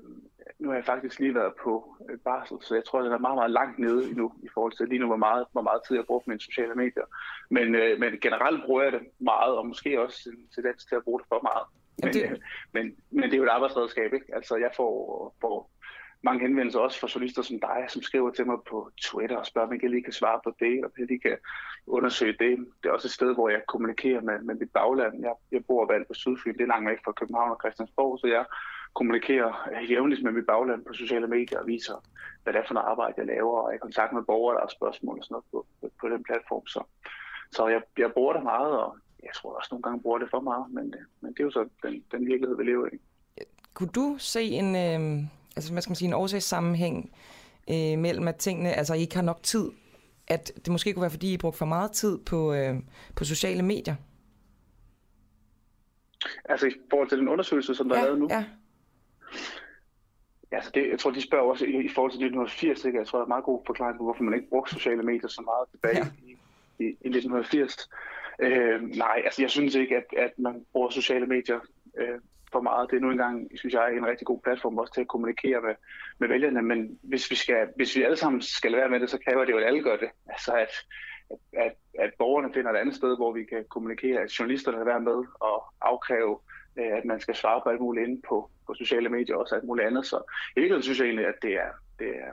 nu 0.59 0.69
har 0.69 0.75
jeg 0.75 0.85
faktisk 0.85 1.19
lige 1.19 1.35
været 1.35 1.53
på 1.63 1.95
øh, 2.09 2.17
barsel, 2.17 2.57
så 2.61 2.75
jeg 2.75 2.85
tror, 2.85 3.01
det 3.01 3.11
er 3.11 3.17
meget, 3.17 3.35
meget 3.35 3.51
langt 3.51 3.79
nede 3.79 4.09
endnu 4.09 4.33
i 4.43 4.47
forhold 4.53 4.73
til 4.77 4.87
lige 4.87 4.99
nu, 4.99 5.07
hvor 5.07 5.23
meget, 5.27 5.45
hvor 5.51 5.61
meget 5.61 5.81
tid 5.87 5.95
jeg 5.95 6.05
bruger 6.05 6.19
på 6.19 6.29
mine 6.29 6.41
sociale 6.41 6.75
medier. 6.75 7.07
Men, 7.49 7.75
øh, 7.75 7.99
men 7.99 8.19
generelt 8.21 8.65
bruger 8.65 8.83
jeg 8.83 8.91
det 8.91 9.01
meget, 9.19 9.57
og 9.57 9.67
måske 9.67 10.01
også 10.01 10.29
en 10.29 10.47
tendens 10.55 10.85
til 10.85 10.95
at 10.95 11.03
bruge 11.03 11.19
det 11.19 11.27
for 11.27 11.41
meget. 11.49 11.65
Men, 12.03 12.13
det... 12.13 12.23
øh, 12.23 12.37
men, 12.73 12.95
men 13.09 13.23
det 13.23 13.33
er 13.33 13.37
jo 13.37 13.43
et 13.43 13.57
arbejdsredskab, 13.57 14.13
ikke? 14.13 14.35
Altså, 14.35 14.55
jeg 14.55 14.71
får, 14.75 14.91
får 15.41 15.71
mange 16.21 16.41
henvendelser 16.41 16.79
også 16.79 16.99
fra 16.99 17.07
journalister 17.15 17.41
som 17.41 17.59
dig, 17.59 17.85
som 17.87 18.01
skriver 18.01 18.31
til 18.31 18.45
mig 18.47 18.57
på 18.69 18.91
Twitter 19.01 19.37
og 19.37 19.45
spørger, 19.45 19.67
om 19.67 19.79
jeg 19.81 19.89
lige 19.89 20.03
kan 20.03 20.13
svare 20.13 20.39
på 20.43 20.53
det, 20.59 20.85
og 20.85 20.91
jeg 20.97 21.07
lige 21.07 21.19
kan 21.19 21.37
undersøge 21.87 22.35
det. 22.39 22.67
Det 22.83 22.89
er 22.89 22.93
også 22.93 23.07
et 23.07 23.11
sted, 23.11 23.33
hvor 23.33 23.49
jeg 23.49 23.61
kommunikerer 23.67 24.21
med, 24.21 24.39
med 24.39 24.55
mit 24.55 24.71
bagland. 24.71 25.21
Jeg, 25.21 25.33
jeg 25.51 25.65
bor 25.65 25.85
valgt 25.85 26.07
på 26.07 26.13
Sydfyn, 26.13 26.53
det 26.53 26.61
er 26.61 26.73
langt 26.73 26.89
væk 26.89 26.99
fra 27.05 27.11
København 27.11 27.51
og 27.51 27.59
Christiansborg, 27.63 28.19
så 28.19 28.27
jeg 28.27 28.45
kommunikerer 28.93 29.51
jævnligt 29.89 30.23
med 30.23 30.31
mit 30.31 30.45
bagland 30.45 30.85
på 30.85 30.93
sociale 30.93 31.27
medier 31.27 31.59
og 31.59 31.67
viser, 31.67 31.97
hvad 32.43 32.53
det 32.53 32.59
er 32.59 32.67
for 32.67 32.73
noget 32.73 32.87
arbejde, 32.87 33.13
jeg 33.17 33.25
laver, 33.25 33.57
og 33.59 33.69
er 33.69 33.75
i 33.75 33.85
kontakt 33.87 34.13
med 34.13 34.23
borgere, 34.23 34.55
der 34.55 34.61
har 34.61 34.77
spørgsmål 34.79 35.17
og 35.17 35.23
sådan 35.23 35.33
noget 35.33 35.45
på, 35.51 35.65
på, 35.81 35.91
på 36.01 36.09
den 36.09 36.23
platform. 36.23 36.67
Så, 36.67 36.81
så 37.51 37.67
jeg, 37.67 37.81
jeg 37.97 38.11
bruger 38.13 38.33
det 38.33 38.43
meget, 38.43 38.71
og 38.83 38.97
jeg 39.23 39.33
tror 39.35 39.51
også 39.57 39.69
nogle 39.71 39.83
gange 39.83 40.01
bruger 40.01 40.19
det 40.19 40.29
for 40.29 40.39
meget, 40.39 40.65
men, 40.71 40.93
øh, 40.97 41.05
men 41.21 41.33
det 41.33 41.39
er 41.39 41.43
jo 41.43 41.51
så 41.51 41.69
den, 41.83 42.03
den 42.11 42.25
virkelighed, 42.25 42.57
vi 42.57 42.63
lever 42.63 42.87
i. 42.93 42.97
Kunne 43.73 43.89
du 43.89 44.15
se 44.17 44.43
en, 44.43 44.75
øh, 44.75 45.29
altså, 45.59 45.71
hvad 45.73 45.81
skal 45.81 45.91
man 45.91 45.95
sige, 45.95 46.07
en 46.07 46.13
årsagssammenhæng 46.13 47.11
øh, 47.69 47.97
mellem, 47.99 48.27
at 48.27 48.35
tingene, 48.35 48.73
altså 48.73 48.93
I 48.93 49.01
ikke 49.01 49.15
har 49.15 49.21
nok 49.21 49.43
tid, 49.43 49.71
at 50.27 50.51
det 50.55 50.67
måske 50.71 50.93
kunne 50.93 51.01
være, 51.01 51.11
fordi 51.11 51.33
I 51.33 51.37
brugte 51.37 51.57
for 51.57 51.65
meget 51.65 51.91
tid 51.91 52.17
på, 52.17 52.53
øh, 52.53 52.75
på 53.15 53.23
sociale 53.23 53.63
medier? 53.63 53.95
Altså 56.45 56.67
i 56.67 56.71
forhold 56.89 57.09
til 57.09 57.17
den 57.17 57.27
undersøgelse, 57.27 57.75
som 57.75 57.89
der 57.89 57.95
ja, 57.95 58.01
er 58.01 58.05
lavet 58.05 58.19
nu? 58.19 58.27
Ja, 58.29 58.45
altså 60.51 60.71
det, 60.73 60.89
jeg 60.89 60.99
tror, 60.99 61.11
de 61.11 61.21
spørger 61.21 61.49
også 61.49 61.65
i, 61.65 61.69
i 61.69 61.89
forhold 61.89 62.11
til 62.11 62.17
1980, 62.17 62.85
ikke? 62.85 62.97
jeg 62.97 63.07
tror, 63.07 63.19
der 63.19 63.25
er 63.25 63.27
meget 63.27 63.43
god 63.43 63.61
forklaring 63.65 63.97
på, 63.97 64.03
hvorfor 64.03 64.23
man 64.23 64.33
ikke 64.33 64.49
brugte 64.49 64.73
sociale 64.73 65.03
medier 65.03 65.27
så 65.27 65.41
meget 65.41 65.65
tilbage 65.71 65.97
ja. 65.97 66.27
i, 66.27 66.31
i, 66.79 66.85
i 66.85 67.09
1980. 67.17 67.89
Øh, 68.39 68.81
nej, 68.81 69.21
altså 69.25 69.41
jeg 69.41 69.49
synes 69.49 69.75
ikke, 69.75 69.97
at, 69.97 70.05
at 70.17 70.31
man 70.37 70.65
bruger 70.71 70.89
sociale 70.89 71.25
medier 71.25 71.59
øh, 71.97 72.19
for 72.51 72.61
meget. 72.61 72.89
Det 72.91 72.97
er 72.97 73.01
nu 73.01 73.11
engang, 73.11 73.51
synes 73.55 73.73
jeg, 73.73 73.93
en 73.93 74.05
rigtig 74.05 74.27
god 74.27 74.39
platform 74.43 74.77
også 74.77 74.93
til 74.93 75.01
at 75.01 75.07
kommunikere 75.07 75.61
med, 75.61 75.75
med 76.19 76.27
vælgerne, 76.27 76.61
men 76.61 76.99
hvis 77.03 77.31
vi, 77.31 77.35
skal, 77.35 77.67
hvis 77.75 77.95
vi 77.95 78.03
alle 78.03 78.17
sammen 78.17 78.41
skal 78.41 78.75
være 78.75 78.89
med 78.89 78.99
det, 78.99 79.09
så 79.09 79.19
kræver 79.27 79.45
det 79.45 79.51
jo, 79.51 79.57
at 79.57 79.67
alle 79.67 79.83
gør 79.83 79.97
det. 79.97 80.09
Altså 80.29 80.51
at, 80.53 80.73
at, 81.53 81.73
at 81.99 82.11
borgerne 82.19 82.53
finder 82.53 82.71
et 82.71 82.77
andet 82.77 82.95
sted, 82.95 83.17
hvor 83.17 83.31
vi 83.33 83.43
kan 83.43 83.65
kommunikere, 83.69 84.21
at 84.21 84.39
journalisterne 84.39 84.77
er 84.77 84.83
være 84.83 84.99
med 84.99 85.25
og 85.39 85.73
afkræve, 85.81 86.39
øh, 86.79 86.97
at 86.97 87.05
man 87.05 87.19
skal 87.19 87.35
svare 87.35 87.61
på 87.63 87.69
alt 87.69 87.81
muligt 87.81 88.07
inde 88.07 88.21
på, 88.29 88.49
på 88.67 88.73
sociale 88.73 89.09
medier 89.09 89.35
og 89.35 89.41
også 89.41 89.55
alt 89.55 89.63
muligt 89.63 89.87
andet. 89.87 90.05
Så 90.05 90.17
i 90.55 90.59
virkeligheden 90.59 90.83
synes 90.83 90.99
jeg 90.99 91.05
egentlig, 91.05 91.27
at 91.27 91.41
det 91.41 91.53
er, 91.53 91.71
det 91.99 92.07
er, 92.07 92.31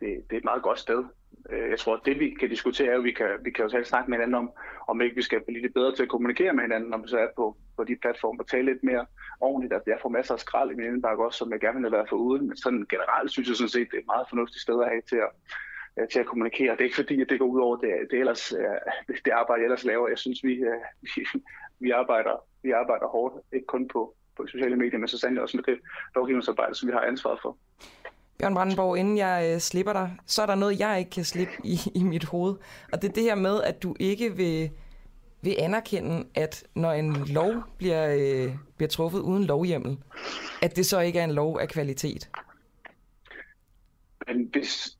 det, 0.00 0.08
det 0.30 0.32
er 0.32 0.40
et 0.40 0.44
meget 0.44 0.62
godt 0.62 0.78
sted. 0.78 1.04
Øh, 1.50 1.70
jeg 1.70 1.78
tror, 1.78 1.94
at 1.94 2.04
det 2.04 2.20
vi 2.20 2.36
kan 2.40 2.48
diskutere 2.48 2.92
er, 2.92 2.98
at 2.98 3.04
vi 3.04 3.12
kan, 3.12 3.30
vi 3.42 3.50
kan 3.50 3.62
jo 3.64 3.68
selv 3.68 3.84
snakke 3.84 4.10
med 4.10 4.18
hinanden 4.18 4.34
om, 4.34 4.50
om 4.88 5.00
ikke 5.00 5.16
vi 5.16 5.22
skal 5.22 5.44
blive 5.44 5.62
lidt 5.62 5.74
bedre 5.74 5.94
til 5.94 6.02
at 6.02 6.08
kommunikere 6.08 6.52
med 6.52 6.62
hinanden, 6.62 6.90
når 6.90 6.98
vi 6.98 7.08
så 7.08 7.18
er 7.18 7.28
på, 7.36 7.56
på 7.76 7.84
de 7.84 7.96
platforme 8.02 8.40
og 8.42 8.48
tale 8.48 8.66
lidt 8.72 8.84
mere 8.84 9.06
ordentligt. 9.40 9.72
At 9.72 9.82
jeg 9.86 9.98
får 10.02 10.08
masser 10.08 10.34
af 10.34 10.40
skrald 10.40 10.70
i 10.70 10.74
min 10.74 10.86
indbakke 10.86 11.24
også, 11.24 11.38
som 11.38 11.52
jeg 11.52 11.60
gerne 11.60 11.80
vil 11.82 11.92
være 11.92 12.06
for 12.08 12.16
uden. 12.16 12.48
Men 12.48 12.56
sådan 12.56 12.86
generelt 12.90 13.30
synes 13.30 13.48
jeg 13.48 13.56
sådan 13.56 13.76
set, 13.76 13.88
det 13.90 13.96
er 13.96 14.04
et 14.04 14.12
meget 14.14 14.26
fornuftigt 14.28 14.62
sted 14.62 14.82
at 14.82 14.88
have 14.88 15.02
til 15.10 15.20
at, 15.26 15.30
øh, 15.98 16.08
til 16.08 16.20
at 16.20 16.26
kommunikere. 16.26 16.72
Det 16.72 16.80
er 16.80 16.90
ikke 16.90 17.02
fordi, 17.02 17.20
at 17.20 17.28
det 17.30 17.38
går 17.38 17.46
ud 17.46 17.60
over 17.60 17.76
det, 17.76 17.90
det, 18.10 18.18
ellers, 18.18 18.52
øh, 18.52 18.80
det 19.24 19.32
arbejde, 19.40 19.60
jeg 19.60 19.68
ellers 19.68 19.84
laver. 19.84 20.08
Jeg 20.08 20.18
synes, 20.18 20.38
vi, 20.44 20.54
vi, 20.54 21.20
øh, 21.20 21.26
vi, 21.84 21.90
arbejder, 21.90 22.34
vi 22.62 22.70
arbejder 22.70 23.06
hårdt, 23.06 23.34
ikke 23.52 23.66
kun 23.66 23.88
på, 23.88 24.14
på 24.36 24.46
sociale 24.46 24.76
medier, 24.76 24.98
men 24.98 25.08
så 25.08 25.18
sandelig 25.18 25.42
også 25.42 25.56
med 25.56 25.64
det 25.64 25.78
lovgivningsarbejde, 26.14 26.74
som 26.74 26.88
vi 26.88 26.92
har 26.92 27.00
ansvaret 27.00 27.38
for. 27.42 27.58
Bjørn 28.38 28.54
Brandenborg, 28.54 28.98
inden 28.98 29.18
jeg 29.18 29.52
øh, 29.52 29.60
slipper 29.60 29.92
dig, 29.92 30.16
så 30.26 30.42
er 30.42 30.46
der 30.46 30.54
noget, 30.54 30.80
jeg 30.80 30.98
ikke 30.98 31.10
kan 31.10 31.24
slippe 31.24 31.52
i, 31.64 31.76
i 31.94 32.02
mit 32.02 32.24
hoved. 32.24 32.54
Og 32.92 33.02
det 33.02 33.08
er 33.08 33.12
det 33.12 33.22
her 33.22 33.34
med, 33.34 33.62
at 33.62 33.82
du 33.82 33.96
ikke 34.00 34.36
vil, 34.36 34.70
vil 35.42 35.56
anerkende, 35.58 36.26
at 36.34 36.66
når 36.74 36.92
en 36.92 37.12
lov 37.26 37.54
bliver, 37.78 38.14
øh, 38.14 38.54
bliver 38.76 38.88
truffet 38.88 39.20
uden 39.20 39.44
lovhjemmel, 39.44 39.98
at 40.62 40.76
det 40.76 40.86
så 40.86 41.00
ikke 41.00 41.18
er 41.18 41.24
en 41.24 41.32
lov 41.32 41.58
af 41.60 41.68
kvalitet. 41.68 42.30
Men 44.26 44.48
hvis, 44.52 44.96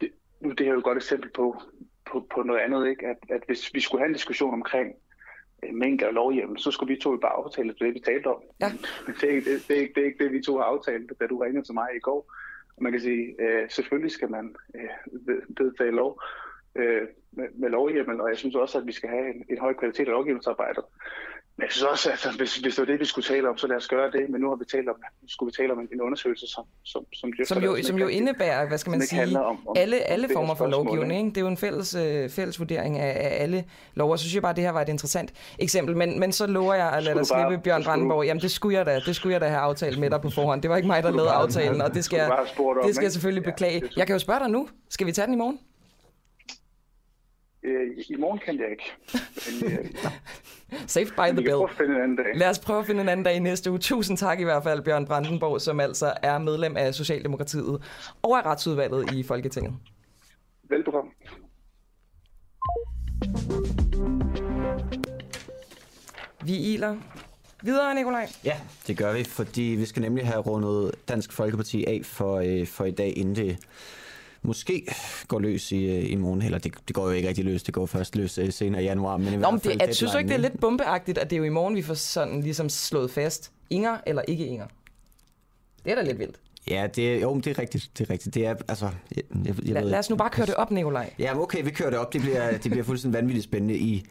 det, 0.00 0.10
nu 0.40 0.50
det 0.50 0.66
er 0.66 0.70
jo 0.70 0.78
et 0.78 0.84
godt 0.84 0.98
eksempel 0.98 1.30
på, 1.30 1.62
på, 2.06 2.26
på 2.34 2.42
noget 2.42 2.60
andet, 2.60 2.88
ikke? 2.88 3.06
At, 3.06 3.16
at 3.30 3.42
hvis 3.46 3.74
vi 3.74 3.80
skulle 3.80 4.00
have 4.00 4.08
en 4.08 4.14
diskussion 4.14 4.54
omkring 4.54 4.94
øh, 5.64 5.74
mængde 5.74 6.06
af 6.06 6.14
lovhjemmel, 6.14 6.58
så 6.58 6.70
skulle 6.70 6.94
vi 6.94 7.00
to 7.00 7.10
jo 7.10 7.18
bare 7.18 7.32
aftale 7.32 7.74
det, 7.80 7.94
vi 7.94 8.00
talte 8.00 8.26
om. 8.26 8.42
Ja. 8.60 8.72
Men 9.06 9.14
det 9.20 9.30
er, 9.30 9.34
ikke, 9.34 9.54
det, 9.54 9.68
det, 9.68 9.76
er 9.76 9.80
ikke, 9.80 9.94
det 9.94 10.00
er 10.00 10.06
ikke 10.06 10.24
det, 10.24 10.32
vi 10.32 10.42
to 10.42 10.56
har 10.56 10.64
aftalt, 10.64 11.12
da 11.20 11.26
du 11.26 11.38
ringede 11.38 11.66
til 11.66 11.74
mig 11.74 11.88
i 11.96 12.00
går. 12.00 12.32
Man 12.80 12.92
kan 12.92 13.00
sige, 13.00 13.34
øh, 13.40 13.70
selvfølgelig 13.70 14.10
skal 14.10 14.30
man 14.30 14.56
øh, 14.74 15.38
vedtage 15.58 15.90
lov 15.90 16.20
øh, 16.76 17.02
med, 17.32 17.44
med 17.54 17.68
lovhjemmel, 17.68 18.20
og 18.20 18.28
jeg 18.28 18.38
synes 18.38 18.54
også, 18.54 18.78
at 18.78 18.86
vi 18.86 18.92
skal 18.92 19.08
have 19.08 19.26
en, 19.34 19.44
en 19.50 19.58
høj 19.58 19.72
kvalitet 19.74 20.06
af 20.08 20.14
lovgivningsarbejdet. 20.18 20.84
Men 21.56 21.64
jeg 21.64 21.72
synes 21.72 21.84
også, 21.84 22.10
at 22.12 22.36
hvis, 22.36 22.56
hvis 22.56 22.74
det 22.74 22.82
var 22.82 22.92
det, 22.92 23.00
vi 23.00 23.04
skulle 23.04 23.24
tale 23.24 23.48
om, 23.48 23.56
så 23.56 23.66
lad 23.66 23.76
os 23.76 23.88
gøre 23.88 24.10
det. 24.10 24.30
Men 24.30 24.40
nu 24.40 24.48
har 24.48 24.56
vi 24.56 24.64
talt 24.64 24.88
om, 24.88 24.96
skulle 25.26 25.52
vi 25.52 25.62
tale 25.62 25.72
om 25.72 25.80
en, 25.80 25.88
en 25.92 26.00
undersøgelse, 26.00 26.46
som, 26.46 26.64
som, 26.84 27.06
som, 27.14 27.32
som 27.44 27.62
jo, 27.62 27.82
som 27.82 27.96
jo 27.98 28.06
indebærer, 28.06 28.68
hvad 28.68 28.78
skal 28.78 28.90
man 28.90 29.02
sige, 29.02 29.40
om, 29.40 29.68
om 29.68 29.76
alle, 29.76 29.96
alle 29.96 30.28
former 30.32 30.54
for 30.54 30.66
lovgivning. 30.66 31.18
Ikke? 31.18 31.28
Det 31.28 31.36
er 31.36 31.40
jo 31.40 31.46
en 31.46 31.56
fælles, 31.56 31.94
øh, 31.94 32.30
fælles 32.30 32.58
vurdering 32.58 32.98
af, 32.98 33.28
af 33.28 33.42
alle 33.42 33.64
lov. 33.94 34.10
Og 34.10 34.18
så 34.18 34.22
synes 34.22 34.34
jeg 34.34 34.42
bare, 34.42 34.50
at 34.50 34.56
det 34.56 34.64
her 34.64 34.70
var 34.72 34.82
et 34.82 34.88
interessant 34.88 35.32
eksempel. 35.58 35.96
Men, 35.96 36.20
men 36.20 36.32
så 36.32 36.46
lover 36.46 36.74
jeg 36.74 36.92
at 36.92 37.02
lade 37.02 37.18
dig 37.18 37.26
slippe, 37.26 37.58
Bjørn 37.64 37.84
Brandenborg. 37.84 38.24
Jamen 38.24 38.40
det 38.40 38.50
skulle 38.50 38.78
jeg 38.78 38.86
da, 38.86 39.00
det 39.06 39.16
skulle 39.16 39.32
jeg 39.32 39.40
da 39.40 39.46
have 39.46 39.60
aftalt 39.60 39.98
med 39.98 40.10
dig 40.10 40.20
på 40.20 40.30
forhånd. 40.30 40.62
Det 40.62 40.70
var 40.70 40.76
ikke 40.76 40.86
mig, 40.86 41.02
der 41.02 41.10
lavede 41.10 41.30
aftalen, 41.30 41.80
og 41.80 41.94
det 41.94 42.04
skal, 42.04 42.16
jeg, 42.16 42.46
det 42.86 42.94
skal 42.94 43.04
jeg 43.04 43.12
selvfølgelig 43.12 43.44
beklage. 43.44 43.82
Jeg 43.96 44.06
kan 44.06 44.14
jo 44.14 44.18
spørge 44.18 44.40
dig 44.40 44.50
nu. 44.50 44.68
Skal 44.90 45.06
vi 45.06 45.12
tage 45.12 45.26
den 45.26 45.34
i 45.34 45.38
morgen? 45.38 45.58
Øh, 47.64 48.04
I 48.08 48.16
morgen 48.16 48.38
kan 48.38 48.58
jeg 48.58 48.70
ikke. 48.70 48.92
Men, 49.62 49.72
øh, 49.72 49.84
Saved 50.86 51.06
by 51.06 51.28
the 51.32 51.42
bill. 51.42 52.38
Lad 52.38 52.50
os 52.50 52.58
prøve 52.58 52.78
at 52.78 52.86
finde 52.86 53.00
en 53.00 53.08
anden 53.08 53.24
dag 53.24 53.36
i 53.36 53.38
næste 53.38 53.70
uge. 53.70 53.78
Tusind 53.78 54.18
tak 54.18 54.40
i 54.40 54.44
hvert 54.44 54.62
fald, 54.62 54.82
Bjørn 54.82 55.06
Brandenborg, 55.06 55.60
som 55.60 55.80
altså 55.80 56.12
er 56.22 56.38
medlem 56.38 56.76
af 56.76 56.94
Socialdemokratiet 56.94 57.82
og 58.22 58.38
af 58.38 58.46
retsudvalget 58.46 59.12
i 59.12 59.22
Folketinget. 59.22 59.74
Velbekomme. 60.68 61.10
Vi 66.44 66.56
iler 66.74 66.96
videre, 67.62 67.94
Nikolaj. 67.94 68.28
Ja, 68.44 68.56
det 68.86 68.98
gør 68.98 69.12
vi, 69.12 69.24
fordi 69.24 69.62
vi 69.62 69.84
skal 69.84 70.02
nemlig 70.02 70.26
have 70.26 70.40
rundet 70.40 70.94
Dansk 71.08 71.32
Folkeparti 71.32 71.84
af 71.84 72.00
for, 72.04 72.36
øh, 72.36 72.66
for 72.66 72.84
i 72.84 72.90
dag, 72.90 73.18
inden 73.18 73.36
det 73.36 73.58
måske 74.44 74.86
går 75.28 75.38
løs 75.38 75.72
i, 75.72 75.84
øh, 75.84 76.10
i 76.10 76.14
morgen. 76.14 76.42
Eller 76.42 76.58
det, 76.58 76.74
det 76.88 76.94
går 76.94 77.04
jo 77.04 77.10
ikke 77.10 77.28
rigtig 77.28 77.44
løs, 77.44 77.62
det 77.62 77.74
går 77.74 77.86
først 77.86 78.16
løs 78.16 78.38
øh, 78.38 78.52
senere 78.52 78.82
i 78.82 78.84
januar. 78.84 79.16
Men 79.16 79.34
i 79.34 79.36
Nå, 79.36 79.50
men 79.50 79.60
det, 79.60 79.80
jeg 79.80 79.94
synes 79.94 80.14
ikke, 80.14 80.28
det 80.28 80.34
er 80.34 80.40
lidt 80.40 80.60
bombeagtigt, 80.60 81.18
at 81.18 81.30
det 81.30 81.36
er 81.36 81.38
jo 81.38 81.44
i 81.44 81.48
morgen, 81.48 81.76
vi 81.76 81.82
får 81.82 81.94
sådan 81.94 82.40
ligesom 82.40 82.68
slået 82.68 83.10
fast. 83.10 83.52
Inger 83.70 83.98
eller 84.06 84.22
ikke 84.28 84.46
Inger? 84.46 84.66
Det 85.84 85.92
er 85.92 85.96
da 85.96 86.02
lidt 86.02 86.18
vildt. 86.18 86.40
Ja, 86.70 86.86
det 86.96 87.14
er, 87.14 87.20
jo, 87.20 87.36
det 87.36 87.46
er 87.46 87.58
rigtigt. 87.58 87.90
Det 87.98 88.06
er 88.06 88.10
rigtigt. 88.10 88.34
Det 88.34 88.46
er, 88.46 88.54
altså, 88.68 88.90
jeg, 89.16 89.22
jeg, 89.30 89.46
jeg 89.46 89.54
lad, 89.64 89.82
ved, 89.82 89.90
lad 89.90 89.98
os 89.98 90.10
nu 90.10 90.16
bare 90.16 90.30
køre 90.30 90.46
det 90.46 90.54
op, 90.54 90.70
Nikolaj. 90.70 91.12
Ja, 91.18 91.38
okay, 91.38 91.64
vi 91.64 91.70
kører 91.70 91.90
det 91.90 91.98
op. 91.98 92.12
Det 92.12 92.20
bliver, 92.20 92.50
det 92.50 92.70
bliver 92.70 92.84
fuldstændig 92.84 93.18
vanvittigt 93.18 93.44
spændende 93.44 93.76
i, 93.76 94.04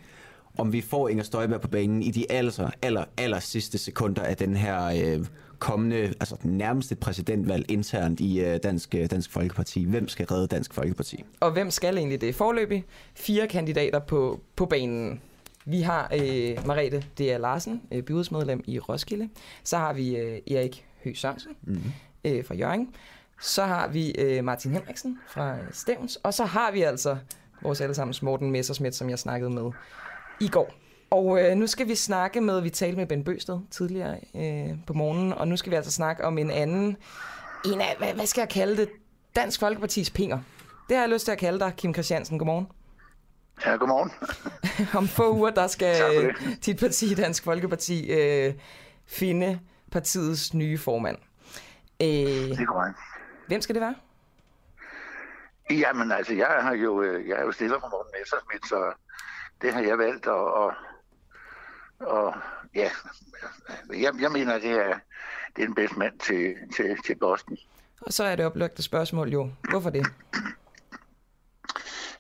om 0.58 0.74
vi 0.74 0.82
får 0.82 1.10
Inger 1.10 1.24
Støjberg 1.24 1.62
på 1.62 1.68
banen 1.68 2.04
i 2.04 2.12
de 2.12 2.32
aller, 2.32 2.70
aller, 2.82 3.06
aller 3.18 3.40
sidste 3.40 3.78
sekunder 3.78 4.22
af 4.22 4.38
den 4.38 4.56
her 4.56 4.86
øh, 4.86 5.26
kommende, 5.64 5.98
altså 5.98 6.36
nærmest 6.44 6.92
et 6.92 7.00
præsidentvalg 7.00 7.72
internt 7.72 8.20
i 8.20 8.46
uh, 8.46 8.58
Dansk, 8.64 8.96
uh, 8.98 9.06
Dansk 9.06 9.32
Folkeparti. 9.32 9.84
Hvem 9.84 10.08
skal 10.08 10.26
redde 10.26 10.48
Dansk 10.48 10.74
Folkeparti? 10.74 11.24
Og 11.40 11.52
hvem 11.52 11.72
skal 11.72 11.98
egentlig 11.98 12.22
det? 12.22 12.36
Forløbig 12.36 12.86
fire 13.16 13.48
kandidater 13.48 14.00
på, 14.00 14.40
på 14.56 14.66
banen. 14.66 15.22
Vi 15.66 15.82
har 15.82 16.12
øh, 16.14 16.68
Marete 16.68 17.06
D.A. 17.18 17.38
Larsen, 17.38 17.82
øh, 17.92 18.04
byrådsmedlem 18.04 18.64
i 18.68 18.80
Roskilde. 18.80 19.30
Så 19.64 19.78
har 19.78 19.94
vi 19.94 20.16
øh, 20.18 20.40
Erik 20.52 20.86
Høgh 21.04 21.18
Sørensen 21.18 21.52
mm-hmm. 21.62 21.92
øh, 22.26 22.46
fra 22.46 22.56
Jørgen. 22.56 22.90
Så 23.42 23.66
har 23.66 23.88
vi 23.88 24.12
øh, 24.12 24.44
Martin 24.44 24.72
Henriksen 24.72 25.20
fra 25.28 25.58
Stævns. 25.72 26.16
Og 26.16 26.34
så 26.34 26.46
har 26.46 26.72
vi 26.72 26.82
altså 26.82 27.18
vores 27.62 27.82
allesammens 27.82 28.22
Morten 28.22 28.52
Messersmith, 28.52 28.94
som 28.96 29.10
jeg 29.10 29.20
snakkede 29.20 29.50
med 29.50 29.72
i 30.42 30.48
går. 30.48 30.83
Og 31.14 31.42
øh, 31.42 31.56
nu 31.56 31.68
skal 31.68 31.88
vi 31.88 31.96
snakke 31.96 32.42
med, 32.42 32.62
vi 32.62 32.70
talte 32.70 32.98
med 32.98 33.08
Ben 33.08 33.24
Bøsted 33.24 33.60
tidligere 33.72 34.20
øh, 34.36 34.78
på 34.88 34.94
morgenen, 34.94 35.34
og 35.34 35.48
nu 35.48 35.58
skal 35.58 35.72
vi 35.72 35.76
altså 35.76 35.92
snakke 35.92 36.26
om 36.26 36.38
en 36.38 36.52
anden, 36.52 36.98
en 37.66 37.82
af, 37.82 37.96
hvad, 37.98 38.14
hvad 38.14 38.26
skal 38.26 38.42
jeg 38.42 38.50
kalde 38.50 38.78
det, 38.78 38.90
Dansk 39.36 39.60
Folkepartis 39.60 40.10
pinger. 40.10 40.40
Det 40.90 40.98
har 40.98 41.04
jeg 41.04 41.10
lyst 41.10 41.26
til 41.26 41.32
at 41.32 41.38
kalde 41.38 41.60
dig, 41.60 41.74
Kim 41.78 41.94
Christiansen. 41.94 42.38
Godmorgen. 42.38 42.68
Ja, 43.66 43.76
godmorgen. 43.76 44.12
om 45.00 45.08
få 45.08 45.34
uger, 45.34 45.50
der 45.50 45.68
skal 45.68 45.96
dit 46.66 46.80
parti, 46.80 47.14
Dansk 47.14 47.44
Folkeparti, 47.44 48.12
øh, 48.12 48.54
finde 49.06 49.60
partiets 49.92 50.54
nye 50.54 50.78
formand. 50.78 51.18
Øh, 52.02 52.08
det 52.08 52.60
er 52.60 52.66
korrekt. 52.66 52.98
Hvem 53.48 53.62
skal 53.62 53.76
det 53.76 53.82
være? 53.82 53.96
Jamen 55.72 56.12
altså, 56.12 56.34
jeg 56.34 56.58
har 56.62 56.74
jo, 56.74 57.02
øh, 57.02 57.28
jeg 57.28 57.38
er 57.40 57.44
jo 57.44 57.52
stiller 57.52 57.80
for 57.80 57.90
Morten 57.90 58.12
Messersmith, 58.20 58.68
så 58.68 58.94
det 59.62 59.74
har 59.74 59.82
jeg 59.82 59.98
valgt 59.98 60.28
at, 60.28 60.34
at, 60.34 60.93
og 62.04 62.34
ja, 62.76 62.90
jeg, 63.90 64.14
jeg 64.22 64.32
mener, 64.32 64.60
det 64.60 64.72
er, 64.72 65.00
det 65.56 65.62
er 65.62 65.66
den 65.66 65.76
bedste 65.76 66.00
mand 66.00 66.20
til, 66.20 66.56
til, 66.76 66.98
til 67.06 67.16
Boston. 67.16 67.58
Og 68.02 68.14
så 68.14 68.24
er 68.24 68.36
det 68.36 68.46
oplagte 68.46 68.84
spørgsmål 68.84 69.30
jo. 69.30 69.50
Hvorfor 69.70 69.90
det? 69.90 70.06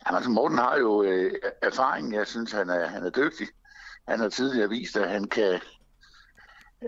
Jamen, 0.05 0.15
altså 0.15 0.30
Morten 0.30 0.57
har 0.57 0.77
jo 0.77 1.03
øh, 1.03 1.31
erfaring. 1.61 2.14
Jeg 2.14 2.27
synes, 2.27 2.51
han 2.51 2.69
er, 2.69 2.88
han 2.88 3.05
er 3.05 3.10
dygtig. 3.10 3.47
Han 4.07 4.19
har 4.19 4.30
tidligere 4.30 4.69
vist, 4.69 4.97
at 4.97 5.10
han 5.10 5.27
kan... 5.27 5.60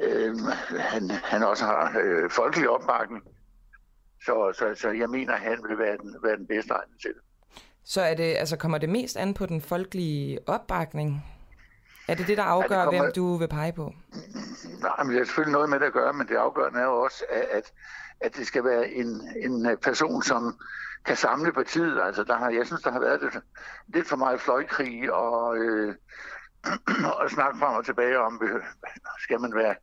Øh, 0.04 0.38
han, 0.80 1.12
han 1.12 1.44
også 1.44 1.66
har 1.66 2.00
øh, 2.04 2.30
folkelig 2.30 2.70
opbakning. 2.70 3.24
Så, 4.26 4.54
så, 4.60 4.82
så 4.82 4.90
jeg 4.90 5.10
mener, 5.10 5.36
han 5.36 5.58
vil 5.70 5.78
være 5.78 5.98
den, 5.98 6.16
være 6.24 6.38
den 6.38 6.48
bedste 6.48 6.74
egnet 6.74 7.02
til 7.02 7.10
det. 7.10 7.22
Så 7.84 8.02
er 8.02 8.16
det, 8.16 8.36
altså, 8.36 8.58
kommer 8.58 8.78
det 8.78 8.90
mest 8.90 9.18
an 9.18 9.34
på 9.34 9.46
den 9.46 9.62
folkelige 9.62 10.40
opbakning? 10.48 11.35
Er 12.08 12.16
det 12.16 12.28
det, 12.28 12.38
der 12.38 12.44
afgør, 12.44 12.78
ja, 12.78 12.84
kommer... 12.84 13.02
hvem 13.02 13.12
du 13.16 13.38
vil 13.38 13.48
pege 13.48 13.74
på? 13.74 13.94
Nej, 14.82 15.04
men 15.04 15.14
det 15.14 15.22
er 15.22 15.26
selvfølgelig 15.26 15.52
noget 15.54 15.70
med 15.70 15.80
det 15.80 15.86
at 15.86 15.94
gøre, 15.94 16.14
men 16.14 16.28
det 16.28 16.36
afgørende 16.36 16.80
er 16.80 16.84
jo 16.84 17.02
også, 17.02 17.26
at, 17.52 17.72
at 18.22 18.36
det 18.36 18.48
skal 18.48 18.64
være 18.64 18.90
en, 18.90 19.22
en 19.36 19.78
person, 19.82 20.24
som 20.24 20.60
kan 21.06 21.16
samle 21.16 21.54
partiet. 21.54 22.02
Altså, 22.04 22.24
der 22.24 22.38
har, 22.38 22.50
jeg 22.50 22.66
synes, 22.66 22.82
der 22.82 22.92
har 22.92 23.00
været 23.00 23.22
lidt, 23.22 23.38
lidt 23.88 24.08
for 24.08 24.16
meget 24.16 24.42
fløjkrig 24.42 25.14
og, 25.14 25.58
øh, 25.58 25.96
og 27.22 27.32
snak 27.32 27.58
frem 27.60 27.76
og 27.76 27.86
tilbage 27.86 28.20
om, 28.20 28.42
skal 29.20 29.42
man 29.42 29.56
være 29.56 29.76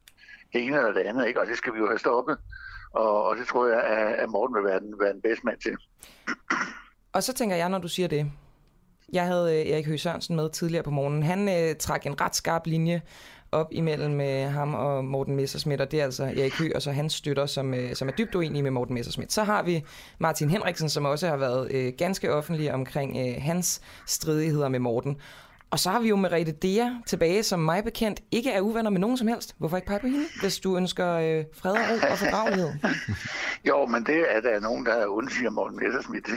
det 0.53 0.67
ene 0.67 0.77
eller 0.77 0.93
det 0.93 1.01
andet, 1.01 1.27
ikke? 1.27 1.41
og 1.41 1.47
det 1.47 1.57
skal 1.57 1.75
vi 1.75 1.79
jo 1.79 1.87
have 1.87 1.99
stoppet. 1.99 2.39
Og, 2.93 3.25
og 3.25 3.37
det 3.37 3.47
tror 3.47 3.67
jeg, 3.67 3.83
at 4.19 4.29
Morten 4.29 4.57
vil 4.57 4.65
være 4.65 4.81
den, 4.81 4.95
være 5.01 5.13
den 5.13 5.23
bedste 5.23 5.47
mand 5.47 5.59
til. 5.61 5.77
Og 7.15 7.23
så 7.23 7.33
tænker 7.33 7.57
jeg, 7.57 7.69
når 7.69 7.79
du 7.79 7.89
siger 7.89 8.09
det, 8.09 8.33
jeg 9.13 9.27
havde 9.27 9.61
øh, 9.61 9.73
Erik 9.73 9.87
Høgh 9.87 9.99
Sørensen 9.99 10.37
med 10.37 10.51
tidligere 10.51 10.83
på 10.83 10.91
morgenen. 10.91 11.23
Han 11.23 11.49
øh, 11.49 11.77
trak 11.77 12.07
en 12.07 12.21
ret 12.21 12.37
skarp 12.37 12.67
linje 12.67 13.03
op 13.53 13.69
imellem 13.73 14.21
øh, 14.21 14.53
ham 14.53 14.75
og 14.75 15.05
Morten 15.05 15.37
Messersmith, 15.37 15.83
og 15.83 15.91
det 15.91 16.01
er 16.01 16.05
altså 16.05 16.25
Erik 16.25 16.59
Høgh 16.59 16.73
og 16.75 16.83
så 16.83 16.91
hans 16.93 17.13
støtter, 17.13 17.47
som, 17.47 17.75
øh, 17.75 17.95
som 17.95 18.09
er 18.09 18.13
dybt 18.13 18.35
uenige 18.35 18.63
med 18.63 18.71
Morten 18.71 18.95
Messersmith. 18.95 19.31
Så 19.31 19.45
har 19.45 19.63
vi 19.63 19.85
Martin 20.19 20.51
Henriksen, 20.51 20.89
som 20.89 21.05
også 21.05 21.29
har 21.29 21.37
været 21.37 21.73
øh, 21.73 21.93
ganske 21.99 22.33
offentlig 22.33 22.75
omkring 22.75 23.17
øh, 23.17 23.43
hans 23.43 23.81
stridigheder 24.07 24.69
med 24.69 24.79
Morten. 24.79 25.17
Og 25.73 25.79
så 25.79 25.91
har 25.91 26.01
vi 26.01 26.09
jo 26.09 26.17
Merete 26.17 26.53
Dea 26.53 26.91
tilbage, 27.07 27.43
som 27.43 27.61
mig 27.61 27.85
bekendt 27.85 28.21
ikke 28.31 28.51
er 28.51 28.61
uvenner 28.61 28.91
med 28.91 29.01
nogen 29.01 29.17
som 29.17 29.29
helst. 29.29 29.55
Hvorfor 29.59 29.77
ikke 29.77 29.89
pege 29.89 30.01
på 30.01 30.07
hende, 30.07 30.27
hvis 30.41 30.59
du 30.59 30.77
ønsker 30.77 31.13
øh, 31.13 31.45
fred 31.55 31.73
og 31.73 31.79
ro 31.91 32.13
og 32.13 32.19
fordragelighed? 32.19 32.71
jo, 33.69 33.87
men 33.87 34.07
det 34.07 34.37
er 34.37 34.41
der 34.41 34.61
nogen, 34.61 34.87
der 34.87 35.07
undsiger 35.07 35.51
Morten 35.51 35.77
Messersmith. 35.77 36.33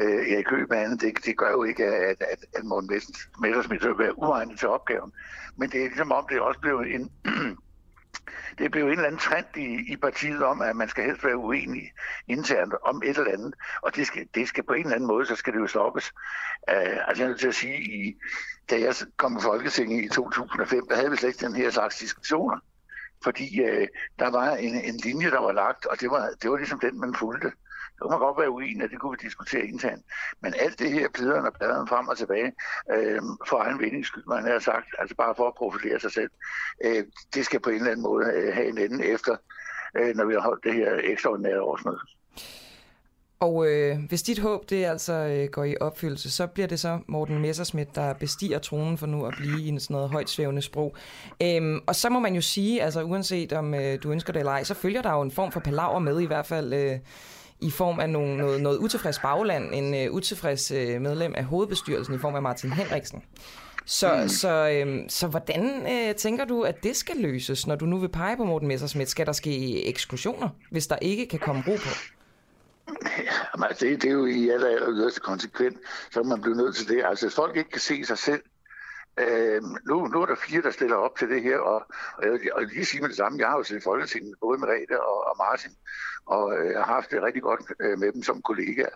Øh, 0.00 0.32
Erik 0.32 0.48
Høgh 0.50 0.98
det, 1.00 1.24
det 1.24 1.36
gør 1.38 1.50
jo 1.50 1.64
ikke, 1.64 1.84
at, 1.84 2.16
at, 2.32 2.44
at 2.56 2.64
Morten 2.64 2.90
Messersmith 3.40 3.86
vil 3.86 3.98
være 3.98 4.18
uegnet 4.18 4.58
til 4.58 4.68
opgaven. 4.68 5.12
Men 5.56 5.70
det 5.70 5.80
er 5.80 5.84
ligesom 5.84 6.12
om, 6.12 6.26
det 6.30 6.40
også 6.40 6.60
blev 6.60 6.84
en 6.86 7.10
det 8.58 8.70
blev 8.70 8.84
en 8.84 8.90
eller 8.90 9.04
anden 9.04 9.20
trend 9.20 9.46
i, 9.56 9.92
i 9.92 9.96
partiet 9.96 10.42
om, 10.42 10.62
at 10.62 10.76
man 10.76 10.88
skal 10.88 11.04
helst 11.04 11.24
være 11.24 11.36
uenig 11.36 11.92
internt 12.28 12.74
om 12.82 13.02
et 13.04 13.18
eller 13.18 13.32
andet. 13.32 13.54
Og 13.82 13.96
det 13.96 14.06
skal, 14.06 14.28
det 14.34 14.48
skal 14.48 14.64
på 14.64 14.72
en 14.72 14.82
eller 14.82 14.94
anden 14.94 15.06
måde, 15.06 15.26
så 15.26 15.36
skal 15.36 15.52
det 15.52 15.60
jo 15.60 15.66
stoppes. 15.66 16.12
Uh, 16.72 17.08
altså 17.08 17.22
jeg 17.22 17.24
er 17.24 17.28
nødt 17.28 17.40
til 17.40 17.48
at 17.48 17.54
sige, 17.54 17.80
i, 17.82 18.16
da 18.70 18.80
jeg 18.80 18.94
kom 19.16 19.36
i 19.36 19.42
Folketinget 19.42 20.04
i 20.04 20.08
2005, 20.08 20.88
der 20.88 20.96
havde 20.96 21.10
vi 21.10 21.16
slet 21.16 21.28
ikke 21.28 21.46
den 21.46 21.54
her 21.54 21.70
slags 21.70 21.96
diskussioner. 21.98 22.58
Fordi 23.24 23.62
uh, 23.62 23.86
der 24.18 24.30
var 24.30 24.56
en, 24.56 24.74
en 24.74 24.96
linje, 24.96 25.30
der 25.30 25.40
var 25.40 25.52
lagt, 25.52 25.86
og 25.86 26.00
det 26.00 26.10
var, 26.10 26.30
det 26.42 26.50
var 26.50 26.56
ligesom 26.56 26.80
den, 26.80 27.00
man 27.00 27.14
fulgte. 27.14 27.52
Så 27.96 28.00
kan 28.04 28.10
man 28.10 28.18
godt 28.18 28.38
være 28.40 28.50
uenig, 28.50 28.82
at 28.84 28.90
det 28.90 29.00
kunne 29.00 29.16
vi 29.16 29.26
diskutere 29.28 29.66
internt. 29.66 30.04
Men 30.42 30.54
alt 30.58 30.78
det 30.78 30.92
her 30.92 31.08
pladeren 31.14 31.46
og 31.46 31.52
pladeren 31.52 31.88
frem 31.88 32.08
og 32.08 32.18
tilbage, 32.18 32.52
øh, 32.94 33.20
for 33.48 33.56
egen 33.64 33.80
vindings 33.80 34.08
skyld, 34.08 34.24
man 34.26 34.44
har 34.44 34.58
sagt, 34.58 34.88
altså 34.98 35.16
bare 35.16 35.34
for 35.36 35.46
at 35.48 35.54
profilere 35.54 36.00
sig 36.00 36.12
selv, 36.12 36.30
øh, 36.84 37.04
det 37.34 37.44
skal 37.44 37.60
på 37.60 37.70
en 37.70 37.76
eller 37.76 37.90
anden 37.90 38.02
måde 38.02 38.26
øh, 38.34 38.54
have 38.54 38.68
en 38.68 38.78
ende 38.78 39.04
efter, 39.04 39.36
øh, 39.98 40.16
når 40.16 40.24
vi 40.24 40.34
har 40.34 40.40
holdt 40.40 40.64
det 40.64 40.74
her 40.74 41.00
ekstraordinære 41.04 41.62
årsmøde. 41.62 42.00
Og 43.40 43.66
øh, 43.66 43.98
hvis 44.08 44.22
dit 44.22 44.38
håb 44.38 44.70
det 44.70 44.84
altså 44.84 45.12
øh, 45.12 45.48
går 45.48 45.64
i 45.64 45.76
opfyldelse, 45.80 46.30
så 46.30 46.46
bliver 46.46 46.66
det 46.66 46.80
så 46.80 46.98
Morten 47.06 47.38
Messersmith, 47.38 47.90
der 47.94 48.14
bestiger 48.14 48.58
tronen 48.58 48.98
for 48.98 49.06
nu 49.06 49.26
at 49.26 49.34
blive 49.36 49.62
i 49.62 49.68
en 49.68 49.80
sådan 49.80 49.94
noget 49.94 50.10
højt 50.10 50.30
svævende 50.30 50.62
sprog. 50.62 50.96
Øhm, 51.42 51.80
og 51.86 51.94
så 51.94 52.10
må 52.10 52.18
man 52.18 52.34
jo 52.34 52.40
sige, 52.40 52.82
altså 52.82 53.02
uanset 53.02 53.52
om 53.52 53.74
øh, 53.74 54.02
du 54.02 54.10
ønsker 54.12 54.32
det 54.32 54.40
eller 54.40 54.52
ej, 54.52 54.64
så 54.64 54.74
følger 54.74 55.02
der 55.02 55.12
jo 55.12 55.22
en 55.22 55.30
form 55.30 55.52
for 55.52 55.60
palaver 55.60 55.98
med 55.98 56.20
i 56.20 56.26
hvert 56.26 56.46
fald... 56.46 56.72
Øh, 56.72 56.98
i 57.60 57.70
form 57.70 58.00
af 58.00 58.10
nogle, 58.10 58.36
noget, 58.36 58.62
noget 58.62 58.78
utilfreds 58.78 59.18
bagland, 59.18 59.74
en 59.74 60.08
uh, 60.08 60.14
utilfreds 60.14 60.70
uh, 60.70 60.76
medlem 60.78 61.34
af 61.36 61.44
hovedbestyrelsen 61.44 62.14
i 62.14 62.18
form 62.18 62.34
af 62.34 62.42
Martin 62.42 62.72
Henriksen. 62.72 63.22
Så, 63.86 64.18
mm. 64.22 64.28
så, 64.28 64.68
øhm, 64.68 65.08
så 65.08 65.26
hvordan 65.26 65.86
øh, 65.92 66.14
tænker 66.14 66.44
du, 66.44 66.62
at 66.62 66.82
det 66.82 66.96
skal 66.96 67.16
løses, 67.16 67.66
når 67.66 67.76
du 67.76 67.86
nu 67.86 67.98
vil 67.98 68.08
pege 68.08 68.36
på 68.36 68.44
Morten 68.44 68.68
Messersmith? 68.68 69.08
Skal 69.08 69.26
der 69.26 69.32
ske 69.32 69.86
eksklusioner, 69.86 70.48
hvis 70.70 70.86
der 70.86 70.96
ikke 70.96 71.26
kan 71.26 71.38
komme 71.38 71.62
ro 71.66 71.76
på? 71.76 71.90
Jamen, 73.54 73.68
altså, 73.68 73.86
det, 73.86 74.02
det 74.02 74.08
er 74.08 74.12
jo 74.12 74.26
i 74.26 74.48
aller, 74.48 74.68
aller 74.68 75.18
konsekvent, 75.22 75.76
så 76.10 76.22
man 76.22 76.40
blive 76.40 76.56
nødt 76.56 76.76
til 76.76 76.88
det. 76.88 77.04
Altså, 77.04 77.26
hvis 77.26 77.34
folk 77.34 77.56
ikke 77.56 77.70
kan 77.70 77.80
se 77.80 78.04
sig 78.04 78.18
selv, 78.18 78.42
øh, 79.20 79.62
nu, 79.88 80.06
nu 80.06 80.22
er 80.22 80.26
der 80.26 80.34
fire, 80.48 80.62
der 80.62 80.70
stiller 80.70 80.96
op 80.96 81.16
til 81.18 81.28
det 81.28 81.42
her, 81.42 81.58
og, 81.58 81.86
og 82.18 82.24
jeg, 82.24 82.38
og 82.52 82.62
lige 82.62 82.84
sige 82.84 83.00
med 83.00 83.08
det 83.08 83.16
samme, 83.16 83.38
jeg 83.40 83.48
har 83.48 83.56
jo 83.56 83.62
siddet 83.62 83.82
i 83.82 83.84
Folketinget 83.84 84.34
både 84.40 84.58
med 84.58 84.68
Rete 84.68 85.00
og, 85.02 85.26
og 85.28 85.34
Martin, 85.38 85.72
og 86.26 86.58
øh, 86.58 86.70
jeg 86.72 86.78
har 86.84 86.94
haft 86.94 87.10
det 87.10 87.22
rigtig 87.22 87.42
godt 87.42 87.60
øh, 87.80 87.98
med 87.98 88.12
dem 88.12 88.22
som 88.22 88.42
kollegaer. 88.42 88.94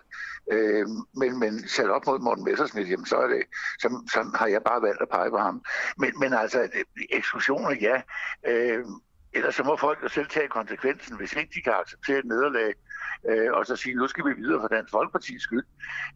Øh, 0.51 0.85
men, 1.15 1.39
men 1.39 1.67
sat 1.67 1.89
op 1.89 2.05
mod 2.05 2.19
Morten 2.19 2.43
Messersmith, 2.43 2.91
jamen, 2.91 3.05
så, 3.05 3.17
er 3.17 3.27
det, 3.27 3.43
så, 3.79 3.87
så 4.13 4.31
har 4.35 4.47
jeg 4.47 4.63
bare 4.63 4.81
valgt 4.81 5.01
at 5.01 5.09
pege 5.09 5.29
på 5.29 5.37
ham. 5.37 5.63
Men, 5.97 6.19
men 6.19 6.33
altså, 6.33 6.61
øh, 6.61 7.05
eksklusioner, 7.09 7.75
ja. 7.81 8.01
Øh, 8.47 8.85
ellers 9.33 9.55
så 9.55 9.63
må 9.63 9.75
folk 9.75 10.03
jo 10.03 10.07
selv 10.07 10.27
tage 10.27 10.47
konsekvensen, 10.47 11.17
hvis 11.17 11.33
ikke 11.33 11.51
de 11.55 11.61
kan 11.61 11.73
acceptere 11.73 12.19
et 12.19 12.25
nederlag, 12.25 12.73
øh, 13.29 13.53
og 13.53 13.65
så 13.65 13.75
sige, 13.75 13.95
nu 13.95 14.07
skal 14.07 14.25
vi 14.25 14.33
videre 14.33 14.61
for 14.61 14.67
Dansk 14.67 14.93
Folkeparti's 14.93 15.39
skyld, 15.39 15.65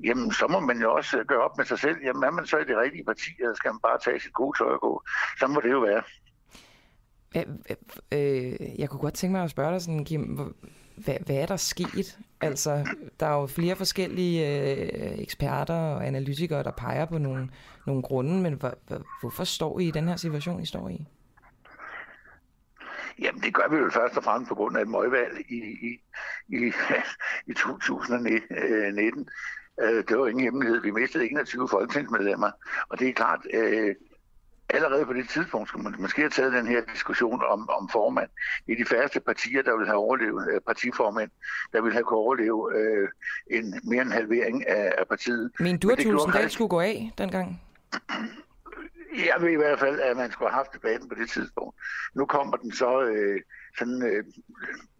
jamen 0.03 0.31
så 0.31 0.47
må 0.47 0.59
man 0.59 0.81
jo 0.81 0.93
også 0.93 1.19
øh, 1.19 1.25
gøre 1.25 1.43
op 1.43 1.57
med 1.57 1.65
sig 1.65 1.79
selv, 1.79 1.97
jamen 2.03 2.23
er 2.23 2.31
man 2.31 2.45
så 2.45 2.57
i 2.57 2.63
det 2.63 2.77
rigtige 2.77 3.05
parti, 3.05 3.29
eller 3.39 3.55
skal 3.55 3.71
man 3.71 3.79
bare 3.79 3.99
tage 3.99 4.19
sit 4.19 4.33
gode 4.33 4.57
tøj 4.57 4.67
og 4.67 4.81
gå? 4.81 5.03
Så 5.39 5.47
må 5.47 5.61
det 5.61 5.71
jo 5.71 5.79
være. 5.79 6.03
Øh, 8.11 8.79
jeg 8.79 8.89
kunne 8.89 8.99
godt 8.99 9.13
tænke 9.13 9.31
mig 9.31 9.43
at 9.43 9.49
spørge 9.49 9.71
dig 9.73 9.81
sådan, 9.81 10.05
Kim, 10.05 10.55
hvad, 10.97 11.15
hvad 11.25 11.35
er 11.35 11.45
der 11.45 11.57
sket? 11.57 12.17
Altså, 12.41 12.87
der 13.19 13.25
er 13.25 13.39
jo 13.39 13.47
flere 13.47 13.75
forskellige 13.75 14.47
øh, 14.47 15.19
eksperter 15.19 15.73
og 15.73 16.07
analytikere, 16.07 16.63
der 16.63 16.71
peger 16.71 17.05
på 17.05 17.17
nogle, 17.17 17.49
nogle 17.87 18.01
grunde, 18.01 18.41
men 18.41 18.53
hvor, 18.53 18.73
hvorfor 19.21 19.43
står 19.43 19.79
I 19.79 19.87
i 19.87 19.91
den 19.91 20.07
her 20.07 20.15
situation, 20.15 20.61
I 20.61 20.65
står 20.65 20.89
i? 20.89 21.05
Jamen, 23.19 23.41
det 23.41 23.53
gør 23.53 23.67
vi 23.69 23.77
jo 23.77 23.89
først 23.89 24.17
og 24.17 24.23
fremmest 24.23 24.49
på 24.49 24.55
grund 24.55 24.77
af 24.77 24.81
et 24.81 24.87
møgvalg 24.87 25.37
i, 25.49 25.55
i, 25.55 25.99
i, 26.47 26.71
i 27.47 27.53
2019. 27.53 29.29
Øh, 29.81 30.03
det 30.07 30.17
var 30.17 30.27
ingen 30.27 30.43
hemmelighed. 30.43 30.81
Vi 30.81 30.91
mistede 30.91 31.29
21 31.29 31.67
folketingsmedlemmer, 31.69 32.51
og 32.89 32.99
det 32.99 33.09
er 33.09 33.13
klart, 33.13 33.39
øh, 33.53 33.95
allerede 34.69 35.05
på 35.05 35.13
det 35.13 35.29
tidspunkt 35.29 35.67
skulle 35.69 35.83
man 35.83 35.95
måske 35.99 36.21
have 36.21 36.29
taget 36.29 36.53
den 36.53 36.67
her 36.67 36.81
diskussion 36.93 37.41
om, 37.49 37.69
om 37.69 37.89
formand. 37.89 38.29
Er 38.69 38.75
de 38.75 38.85
færreste 38.85 39.19
partier, 39.19 39.61
der 39.61 39.77
vil 39.77 39.85
have 39.85 39.97
overlevet, 39.97 40.47
øh, 40.53 40.61
partiformand, 40.61 41.29
der 41.73 41.81
vil 41.81 41.93
have 41.93 42.03
kunne 42.03 42.19
overleve 42.19 42.71
øh, 42.77 43.07
en, 43.51 43.81
mere 43.83 44.01
end 44.01 44.11
halvering 44.11 44.67
af, 44.67 44.93
af 44.97 45.07
partiet. 45.07 45.51
Men 45.59 45.77
du, 45.77 45.89
at 45.89 45.97
Tulsendal 45.97 46.51
skulle 46.51 46.69
gå 46.69 46.79
af 46.79 47.11
dengang? 47.17 47.61
Jeg 49.29 49.35
ved 49.39 49.49
i 49.49 49.55
hvert 49.55 49.79
fald, 49.79 49.99
at 49.99 50.17
man 50.17 50.31
skulle 50.31 50.49
have 50.49 50.57
haft 50.57 50.73
debatten 50.73 51.09
på 51.09 51.15
det 51.15 51.29
tidspunkt. 51.29 51.75
Nu 52.13 52.25
kommer 52.25 52.57
den 52.57 52.71
så 52.71 53.01
øh, 53.01 53.41
sådan, 53.77 54.01
øh, 54.03 54.23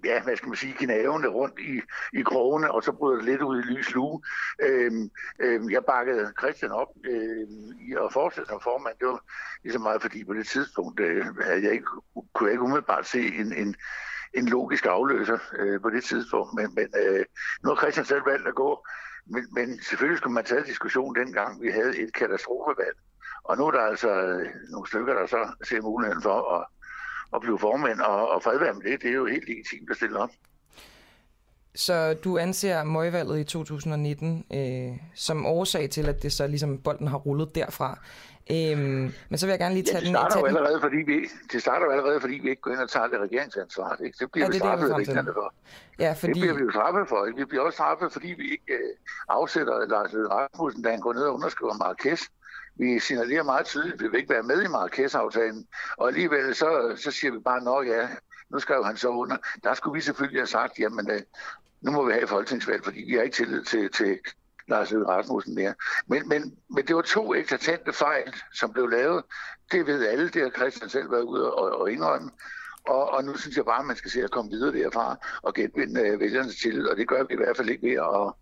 ja, 0.05 0.23
hvad 0.23 0.35
skal 0.35 0.49
man 0.49 0.57
sige, 0.57 0.75
gnavende 0.79 1.27
rundt 1.27 1.59
i, 1.59 1.81
i 2.19 2.21
krogene, 2.21 2.71
og 2.71 2.83
så 2.83 2.91
bryder 2.91 3.15
det 3.15 3.25
lidt 3.25 3.41
ud 3.41 3.59
i 3.59 3.61
lys 3.61 3.93
lue. 3.93 4.21
Øh, 4.61 4.91
øh, 5.39 5.71
jeg 5.71 5.85
bakkede 5.85 6.33
Christian 6.39 6.71
op 6.71 6.87
øh, 7.05 7.47
i 7.87 7.95
at 8.05 8.13
fortsætte 8.13 8.49
som 8.49 8.61
formand. 8.61 8.95
Det 8.99 9.07
var 9.07 9.23
ligesom 9.63 9.81
meget, 9.81 10.01
fordi 10.01 10.23
på 10.23 10.33
det 10.33 10.47
tidspunkt 10.47 10.99
øh, 10.99 11.25
havde 11.41 11.63
jeg 11.63 11.71
ikke, 11.71 11.87
kunne 12.33 12.47
jeg 12.47 12.51
ikke 12.51 12.63
umiddelbart 12.63 13.07
se 13.07 13.19
en, 13.19 13.53
en, 13.53 13.75
en 14.33 14.45
logisk 14.45 14.85
afløser 14.85 15.37
øh, 15.59 15.81
på 15.81 15.89
det 15.89 16.03
tidspunkt. 16.03 16.53
Men, 16.53 16.75
men 16.75 16.87
øh, 17.03 17.25
nu 17.63 17.69
har 17.69 17.75
Christian 17.75 18.05
selv 18.05 18.25
valgt 18.25 18.47
at 18.47 18.55
gå. 18.55 18.87
Men, 19.25 19.47
men 19.51 19.81
selvfølgelig 19.81 20.17
skulle 20.17 20.33
man 20.33 20.45
tage 20.45 20.63
diskussion 20.63 21.15
dengang, 21.15 21.61
vi 21.61 21.69
havde 21.69 21.97
et 21.97 22.13
katastrofevalg. 22.13 22.97
Og 23.43 23.57
nu 23.57 23.67
er 23.67 23.71
der 23.71 23.81
altså 23.81 24.09
øh, 24.09 24.47
nogle 24.69 24.87
stykker, 24.87 25.13
der 25.13 25.25
så 25.25 25.41
ser 25.63 25.81
muligheden 25.81 26.21
for 26.21 26.55
at, 26.55 26.65
at 27.33 27.41
blive 27.41 27.59
formand, 27.59 27.99
og, 27.99 28.29
og 28.31 28.43
fred 28.43 28.59
med 28.59 28.91
det. 28.91 29.01
Det 29.01 29.09
er 29.09 29.13
jo 29.13 29.25
helt 29.25 29.47
legitimt 29.47 29.89
at 29.89 29.95
stille 29.95 30.19
op. 30.19 30.29
Så 31.75 32.13
du 32.13 32.37
anser 32.37 32.83
møgvalget 32.83 33.39
i 33.39 33.43
2019 33.43 34.45
øh, 34.53 34.97
som 35.15 35.45
årsag 35.45 35.89
til, 35.89 36.09
at 36.09 36.23
det 36.23 36.31
så 36.33 36.47
ligesom 36.47 36.77
bolden 36.77 37.07
har 37.07 37.17
rullet 37.17 37.55
derfra. 37.55 37.99
Øhm, 38.51 39.13
men 39.29 39.37
så 39.37 39.45
vil 39.45 39.51
jeg 39.51 39.59
gerne 39.59 39.75
lige 39.75 39.83
tage 39.83 39.97
ja, 39.97 39.99
det 39.99 40.09
starter 40.09 40.35
den... 40.35 40.41
Jo 40.41 40.45
allerede, 40.45 40.81
fordi 40.81 40.97
vi, 40.97 41.17
det 41.51 41.61
starter 41.61 41.85
jo 41.85 41.91
allerede, 41.91 42.21
fordi 42.21 42.33
vi 42.33 42.49
ikke 42.49 42.61
går 42.61 42.71
ind 42.71 42.79
og 42.79 42.89
tager 42.89 43.07
det 43.07 43.19
regeringsansvar. 43.19 43.97
Ikke? 44.05 44.17
Det 44.19 44.31
bliver 44.31 44.45
ja, 44.45 44.47
det 44.47 44.53
vi 44.53 44.59
straffet 44.59 45.25
det, 45.25 45.33
for. 45.33 45.53
Ja, 45.99 46.13
fordi... 46.13 46.33
Det 46.33 46.41
bliver 46.41 46.53
vi 46.53 46.63
jo 46.63 46.71
straffet 46.71 47.09
for. 47.09 47.25
Ikke? 47.25 47.39
Vi 47.39 47.45
bliver 47.45 47.63
også 47.63 47.75
straffet, 47.75 48.13
fordi 48.13 48.27
vi 48.27 48.45
ikke 48.55 48.73
øh, 48.73 48.89
afsætter 49.29 49.87
Lars 49.87 50.13
Løkke 50.13 50.29
Rasmussen, 50.29 50.83
da 50.83 50.89
han 50.89 50.99
går 50.99 51.13
ned 51.13 51.23
og 51.23 51.33
underskriver 51.33 51.73
Marrakesh. 51.73 52.23
Vi 52.75 52.99
signalerer 52.99 53.43
meget 53.43 53.65
tydeligt, 53.65 53.93
at 53.93 54.01
vi 54.01 54.07
vil 54.07 54.19
ikke 54.19 54.33
være 54.33 54.43
med 54.43 54.63
i 54.63 54.67
Marrakesh-aftalen. 54.67 55.67
Og 55.97 56.07
alligevel 56.07 56.55
så, 56.55 56.93
så 56.97 57.11
siger 57.11 57.31
vi 57.31 57.39
bare, 57.39 57.81
at 57.81 57.87
ja, 57.87 58.07
nu 58.49 58.59
skrev 58.59 58.83
han 58.85 58.97
så 58.97 59.09
under. 59.09 59.37
Der 59.63 59.73
skulle 59.73 59.93
vi 59.93 60.01
selvfølgelig 60.01 60.41
have 60.41 60.47
sagt, 60.47 60.79
jamen 60.79 61.11
øh, 61.11 61.21
nu 61.81 61.91
må 61.91 62.05
vi 62.05 62.13
have 62.13 62.27
folketingsvalg, 62.27 62.83
fordi 62.83 63.03
vi 63.07 63.15
har 63.15 63.21
ikke 63.21 63.35
tillid 63.35 63.63
til, 63.63 63.91
til 63.91 64.19
Lars 64.67 64.91
Løkke 64.91 65.07
Rasmussen 65.07 65.55
mere. 65.55 65.73
Men, 66.07 66.29
men, 66.29 66.57
men 66.69 66.87
det 66.87 66.95
var 66.95 67.01
to 67.01 67.33
eklatante 67.33 67.93
fejl, 67.93 68.33
som 68.53 68.73
blev 68.73 68.87
lavet. 68.87 69.23
Det 69.71 69.87
ved 69.87 70.07
alle, 70.07 70.29
det 70.29 70.41
har 70.41 70.49
Christian 70.49 70.89
selv 70.89 71.11
været 71.11 71.21
ude 71.21 71.53
og, 71.53 71.81
og 71.81 71.91
indrømme. 71.91 72.31
Og, 72.87 73.09
og 73.09 73.23
nu 73.23 73.37
synes 73.37 73.57
jeg 73.57 73.65
bare, 73.65 73.79
at 73.79 73.85
man 73.85 73.95
skal 73.95 74.11
se 74.11 74.23
at 74.23 74.31
komme 74.31 74.51
videre 74.51 74.73
derfra 74.73 75.17
og 75.41 75.53
genvinde 75.53 76.01
øh, 76.01 76.19
vælgernes 76.19 76.55
tillid, 76.55 76.87
og 76.87 76.97
det 76.97 77.07
gør 77.07 77.23
vi 77.23 77.33
i 77.33 77.37
hvert 77.37 77.57
fald 77.57 77.69
ikke 77.69 77.87
ved 77.87 77.93
at, 77.93 78.33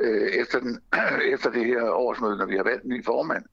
øh, 0.00 0.30
efter, 0.30 0.60
den, 0.60 0.80
efter 1.34 1.50
det 1.50 1.66
her 1.66 1.82
årsmøde, 1.82 2.36
når 2.36 2.46
vi 2.46 2.56
har 2.56 2.62
valgt 2.62 2.84
en 2.84 2.90
ny 2.90 3.04
formand, 3.04 3.44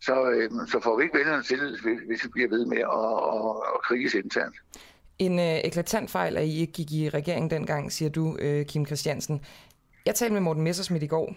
så, 0.00 0.30
øh, 0.30 0.50
så 0.68 0.80
får 0.82 0.96
vi 0.96 1.02
ikke 1.02 1.18
vælgerne 1.18 1.42
tillid, 1.42 1.78
hvis 2.06 2.24
vi 2.24 2.28
bliver 2.28 2.48
ved 2.48 2.66
med 2.66 2.78
at, 2.78 3.14
at, 3.34 3.74
at 3.74 3.82
kriges 3.82 4.14
internt. 4.14 4.56
En 5.18 5.38
øh, 5.38 5.58
eklatant 5.64 6.10
fejl, 6.10 6.36
at 6.36 6.44
I 6.44 6.60
ikke 6.60 6.72
gik 6.72 6.92
i 6.92 7.08
regeringen 7.08 7.50
dengang, 7.50 7.92
siger 7.92 8.08
du, 8.08 8.36
øh, 8.40 8.66
Kim 8.66 8.86
Christiansen. 8.86 9.40
Jeg 10.06 10.14
talte 10.14 10.32
med 10.32 10.40
Morten 10.40 10.62
Messersmith 10.62 11.04
i 11.04 11.06
går. 11.06 11.34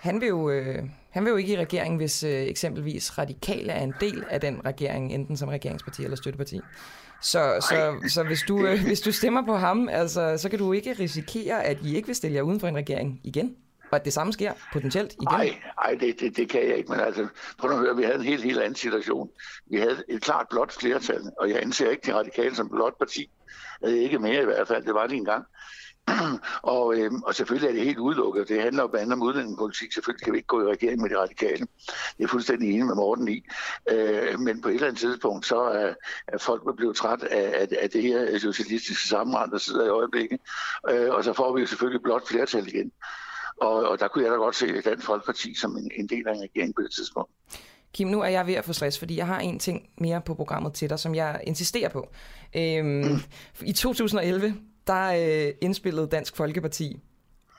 Han 0.00 0.20
vil 0.20 0.28
jo, 0.28 0.50
øh, 0.50 0.82
han 1.10 1.24
vil 1.24 1.30
jo 1.30 1.36
ikke 1.36 1.52
i 1.52 1.56
regeringen, 1.56 1.96
hvis 1.96 2.22
øh, 2.22 2.42
eksempelvis 2.42 3.18
radikale 3.18 3.72
er 3.72 3.82
en 3.82 3.94
del 4.00 4.24
af 4.30 4.40
den 4.40 4.64
regering, 4.64 5.14
enten 5.14 5.36
som 5.36 5.48
regeringsparti 5.48 6.04
eller 6.04 6.16
støtteparti. 6.16 6.60
Så, 7.22 7.66
så, 7.68 8.08
så 8.08 8.22
hvis, 8.22 8.42
du, 8.48 8.66
øh, 8.66 8.84
hvis 8.86 9.00
du 9.00 9.12
stemmer 9.12 9.46
på 9.46 9.56
ham, 9.56 9.88
altså, 9.88 10.36
så 10.38 10.48
kan 10.48 10.58
du 10.58 10.72
ikke 10.72 10.92
risikere, 10.92 11.64
at 11.64 11.78
I 11.82 11.96
ikke 11.96 12.06
vil 12.06 12.16
stille 12.16 12.36
jer 12.36 12.42
uden 12.42 12.60
for 12.60 12.68
en 12.68 12.76
regering 12.76 13.20
igen? 13.24 13.56
Og 13.90 13.96
at 13.96 14.04
det 14.04 14.12
samme 14.12 14.32
sker 14.32 14.52
potentielt 14.72 15.12
igen? 15.12 15.28
Nej, 15.30 15.60
nej 15.84 15.96
det, 16.00 16.20
det, 16.20 16.36
det 16.36 16.48
kan 16.48 16.68
jeg 16.68 16.76
ikke. 16.76 16.90
Men 16.90 17.00
altså, 17.00 17.26
prøv 17.58 17.70
at 17.70 17.78
høre, 17.78 17.96
vi 17.96 18.02
havde 18.02 18.16
en 18.16 18.24
helt, 18.24 18.44
helt 18.44 18.58
anden 18.58 18.74
situation. 18.74 19.30
Vi 19.70 19.78
havde 19.78 20.02
et 20.08 20.22
klart 20.22 20.46
blot 20.50 20.72
flertal, 20.72 21.22
og 21.40 21.50
jeg 21.50 21.62
anser 21.62 21.90
ikke 21.90 22.06
de 22.06 22.14
radikale 22.14 22.54
som 22.54 22.68
blot 22.68 22.98
parti. 22.98 23.30
Ikke 23.86 24.18
mere 24.18 24.42
i 24.42 24.44
hvert 24.44 24.68
fald, 24.68 24.84
det 24.84 24.94
var 24.94 25.06
det 25.06 25.16
engang. 25.16 25.44
og, 26.76 26.98
øhm, 26.98 27.22
og 27.22 27.34
selvfølgelig 27.34 27.68
er 27.68 27.72
det 27.72 27.84
helt 27.84 27.98
udelukket. 27.98 28.48
Det 28.48 28.62
handler 28.62 28.82
jo 28.82 28.86
blandt 28.86 29.02
andet 29.02 29.12
om 29.12 29.22
udlændingepolitik. 29.22 29.92
Selvfølgelig 29.92 30.24
kan 30.24 30.32
vi 30.32 30.38
ikke 30.38 30.46
gå 30.46 30.62
i 30.62 30.72
regering 30.72 31.02
med 31.02 31.10
de 31.10 31.18
radikale. 31.18 31.66
Det 32.18 32.24
er 32.24 32.28
fuldstændig 32.28 32.70
enig 32.70 32.86
med 32.86 32.94
Morten 32.94 33.28
i. 33.28 33.42
Øh, 33.90 34.40
men 34.40 34.62
på 34.62 34.68
et 34.68 34.74
eller 34.74 34.86
andet 34.86 35.00
tidspunkt, 35.00 35.46
så 35.46 35.60
er, 35.60 35.94
er 36.28 36.38
folk 36.38 36.76
blevet 36.76 36.96
træt 36.96 37.22
af, 37.22 37.54
af, 37.60 37.68
af 37.82 37.90
det 37.90 38.02
her 38.02 38.38
socialistiske 38.38 39.08
sammenrend, 39.08 39.52
der 39.52 39.58
sidder 39.58 39.86
i 39.86 39.88
øjeblikket. 39.88 40.40
Øh, 40.90 41.10
og 41.14 41.24
så 41.24 41.32
får 41.32 41.54
vi 41.54 41.60
jo 41.60 41.66
selvfølgelig 41.66 42.02
blot 42.02 42.28
flertal 42.28 42.68
igen. 42.68 42.92
Og, 43.60 43.88
og 43.88 44.00
der 44.00 44.08
kunne 44.08 44.24
jeg 44.24 44.32
da 44.32 44.36
godt 44.36 44.56
se 44.56 44.80
Dansk 44.80 45.06
Folkeparti 45.06 45.54
som 45.54 45.76
en, 45.76 45.90
en 45.96 46.06
del 46.06 46.28
af 46.28 46.34
en 46.34 46.40
regering 46.40 46.74
på 46.74 46.82
det 46.82 46.92
tidspunkt. 46.92 47.30
Kim, 47.92 48.08
nu 48.08 48.20
er 48.20 48.28
jeg 48.28 48.46
ved 48.46 48.54
at 48.54 48.64
få 48.64 48.72
stress, 48.72 48.98
fordi 48.98 49.16
jeg 49.16 49.26
har 49.26 49.40
en 49.40 49.58
ting 49.58 49.88
mere 49.98 50.20
på 50.20 50.34
programmet 50.34 50.74
til 50.74 50.90
dig, 50.90 50.98
som 50.98 51.14
jeg 51.14 51.40
insisterer 51.46 51.88
på. 51.88 52.08
Øhm, 52.56 52.86
mm. 52.86 53.18
I 53.64 53.72
2011, 53.72 54.54
der 54.86 55.46
øh, 55.48 55.54
indspillede 55.60 56.06
Dansk 56.06 56.36
Folkeparti 56.36 57.00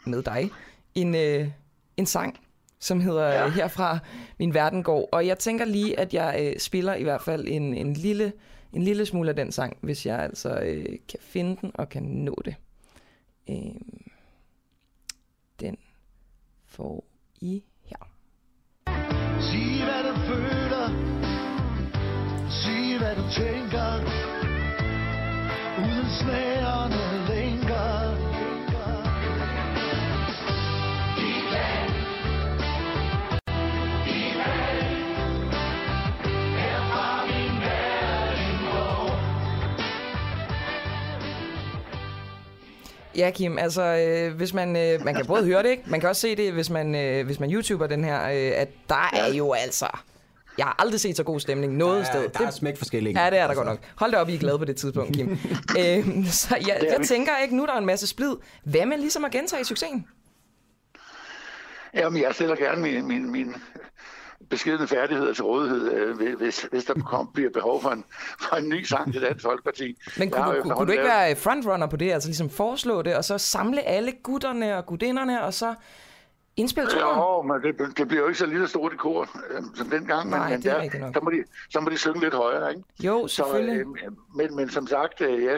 med 0.05 0.23
dig 0.23 0.51
en, 0.95 1.15
øh, 1.15 1.47
en 1.97 2.05
sang, 2.05 2.39
som 2.79 2.99
hedder 2.99 3.29
ja. 3.29 3.49
Herfra 3.49 3.99
Min 4.39 4.53
Verden 4.53 4.83
går. 4.83 5.09
Og 5.11 5.27
jeg 5.27 5.39
tænker 5.39 5.65
lige, 5.65 5.99
at 5.99 6.13
jeg 6.13 6.39
øh, 6.41 6.59
spiller 6.59 6.95
i 6.95 7.03
hvert 7.03 7.21
fald 7.21 7.47
en, 7.47 7.73
en, 7.73 7.93
lille, 7.93 8.33
en 8.73 8.83
lille 8.83 9.05
smule 9.05 9.29
af 9.29 9.35
den 9.35 9.51
sang, 9.51 9.77
hvis 9.81 10.05
jeg 10.05 10.19
altså 10.19 10.59
øh, 10.59 10.85
kan 11.09 11.19
finde 11.21 11.57
den 11.61 11.71
og 11.73 11.89
kan 11.89 12.03
nå 12.03 12.41
det. 12.45 12.55
Øh, 13.49 13.55
den 13.55 14.06
får 16.77 17.03
I 17.41 17.63
her. 17.89 18.03
Sig 19.47 19.83
hvad 19.87 20.01
du 20.07 20.13
føler 20.29 20.87
Sig 22.49 22.97
hvad 22.97 23.15
du 23.15 23.25
tænker 23.41 23.89
Uden 25.83 26.09
snærende 26.19 27.16
Ja, 43.17 43.31
Kim, 43.35 43.57
altså 43.57 43.81
øh, 43.83 44.35
hvis 44.35 44.53
man, 44.53 44.75
øh, 44.75 45.05
man 45.05 45.15
kan 45.15 45.25
både 45.25 45.45
høre 45.45 45.63
det, 45.63 45.69
ikke? 45.69 45.83
man 45.87 45.99
kan 45.99 46.09
også 46.09 46.21
se 46.21 46.35
det, 46.35 46.53
hvis 46.53 46.69
man, 46.69 46.95
øh, 46.95 47.25
hvis 47.25 47.39
man 47.39 47.51
YouTuber 47.51 47.87
den 47.87 48.03
her, 48.03 48.23
øh, 48.23 48.61
at 48.61 48.69
der 48.89 49.09
er 49.13 49.33
jo 49.33 49.53
altså... 49.53 49.87
Jeg 50.57 50.65
har 50.65 50.75
aldrig 50.79 50.99
set 50.99 51.17
så 51.17 51.23
god 51.23 51.39
stemning 51.39 51.77
noget 51.77 51.93
der 51.93 52.01
er, 52.01 52.11
sted. 52.11 52.29
Der 52.29 52.47
er 52.47 52.51
smæk 52.51 52.77
forskellige. 52.77 53.23
Ja, 53.23 53.29
det 53.29 53.39
er 53.39 53.47
der 53.47 53.53
godt 53.53 53.67
nok. 53.67 53.79
Hold 53.95 54.11
da 54.11 54.17
op, 54.17 54.29
I 54.29 54.35
er 54.35 54.39
glade 54.39 54.59
på 54.59 54.65
det 54.65 54.75
tidspunkt, 54.75 55.15
Kim. 55.15 55.29
øhm, 55.79 56.25
så 56.25 56.57
jeg, 56.67 56.79
jeg 56.97 57.05
tænker 57.05 57.31
ikke, 57.43 57.55
nu 57.55 57.65
der 57.65 57.73
er 57.73 57.77
en 57.77 57.85
masse 57.85 58.07
splid. 58.07 58.35
Hvad 58.63 58.85
med 58.85 58.97
ligesom 58.97 59.25
at 59.25 59.31
gentage 59.31 59.65
succesen? 59.65 60.07
Jamen, 61.93 62.21
jeg 62.21 62.35
stiller 62.35 62.55
gerne 62.55 62.81
min, 62.81 63.07
min, 63.07 63.31
min 63.31 63.55
beskidende 64.49 64.87
færdigheder 64.87 65.33
til 65.33 65.43
rådighed, 65.43 65.91
øh, 65.91 66.37
hvis, 66.37 66.61
hvis 66.61 66.85
der 66.85 66.93
kom, 66.93 67.29
bliver 67.33 67.49
behov 67.49 67.81
for 67.81 67.89
en, 67.89 68.03
for 68.39 68.55
en 68.55 68.69
ny 68.69 68.83
sang 68.83 69.13
til 69.13 69.21
Dansk 69.21 69.43
Folkeparti. 69.45 69.97
Men 70.17 70.31
kunne, 70.31 70.45
du, 70.45 70.61
kunne, 70.61 70.75
kunne 70.75 70.87
du 70.87 70.91
ikke 70.91 71.03
være 71.03 71.35
frontrunner 71.35 71.87
på 71.87 71.97
det, 71.97 72.11
altså 72.11 72.29
ligesom 72.29 72.49
foreslå 72.49 73.01
det, 73.01 73.15
og 73.15 73.25
så 73.25 73.37
samle 73.37 73.81
alle 73.81 74.11
gutterne 74.23 74.77
og 74.77 74.85
gudinderne, 74.85 75.43
og 75.43 75.53
så 75.53 75.73
indspille 76.55 76.89
turen? 76.89 77.17
Jo, 77.17 77.41
men 77.41 77.61
det, 77.61 77.97
det 77.97 78.07
bliver 78.07 78.21
jo 78.21 78.27
ikke 78.27 78.39
så 78.39 78.45
lille 78.45 78.67
stort 78.67 78.93
i 78.93 78.95
kor, 78.95 79.21
øh, 79.21 79.63
som 79.75 79.89
dengang, 79.89 80.29
Nej, 80.29 80.49
men, 80.49 80.67
er 80.67 80.89
der, 80.89 81.11
så, 81.13 81.19
må 81.23 81.29
de, 81.29 81.43
så 81.69 81.79
må 81.79 81.89
de 81.89 81.97
synge 81.97 82.19
lidt 82.19 82.33
højere, 82.33 82.69
ikke? 82.69 82.83
Jo, 83.03 83.27
selvfølgelig. 83.27 83.85
Så, 83.85 84.05
øh, 84.05 84.11
men, 84.35 84.55
men 84.55 84.69
som 84.69 84.87
sagt, 84.87 85.21
øh, 85.21 85.43
ja, 85.43 85.57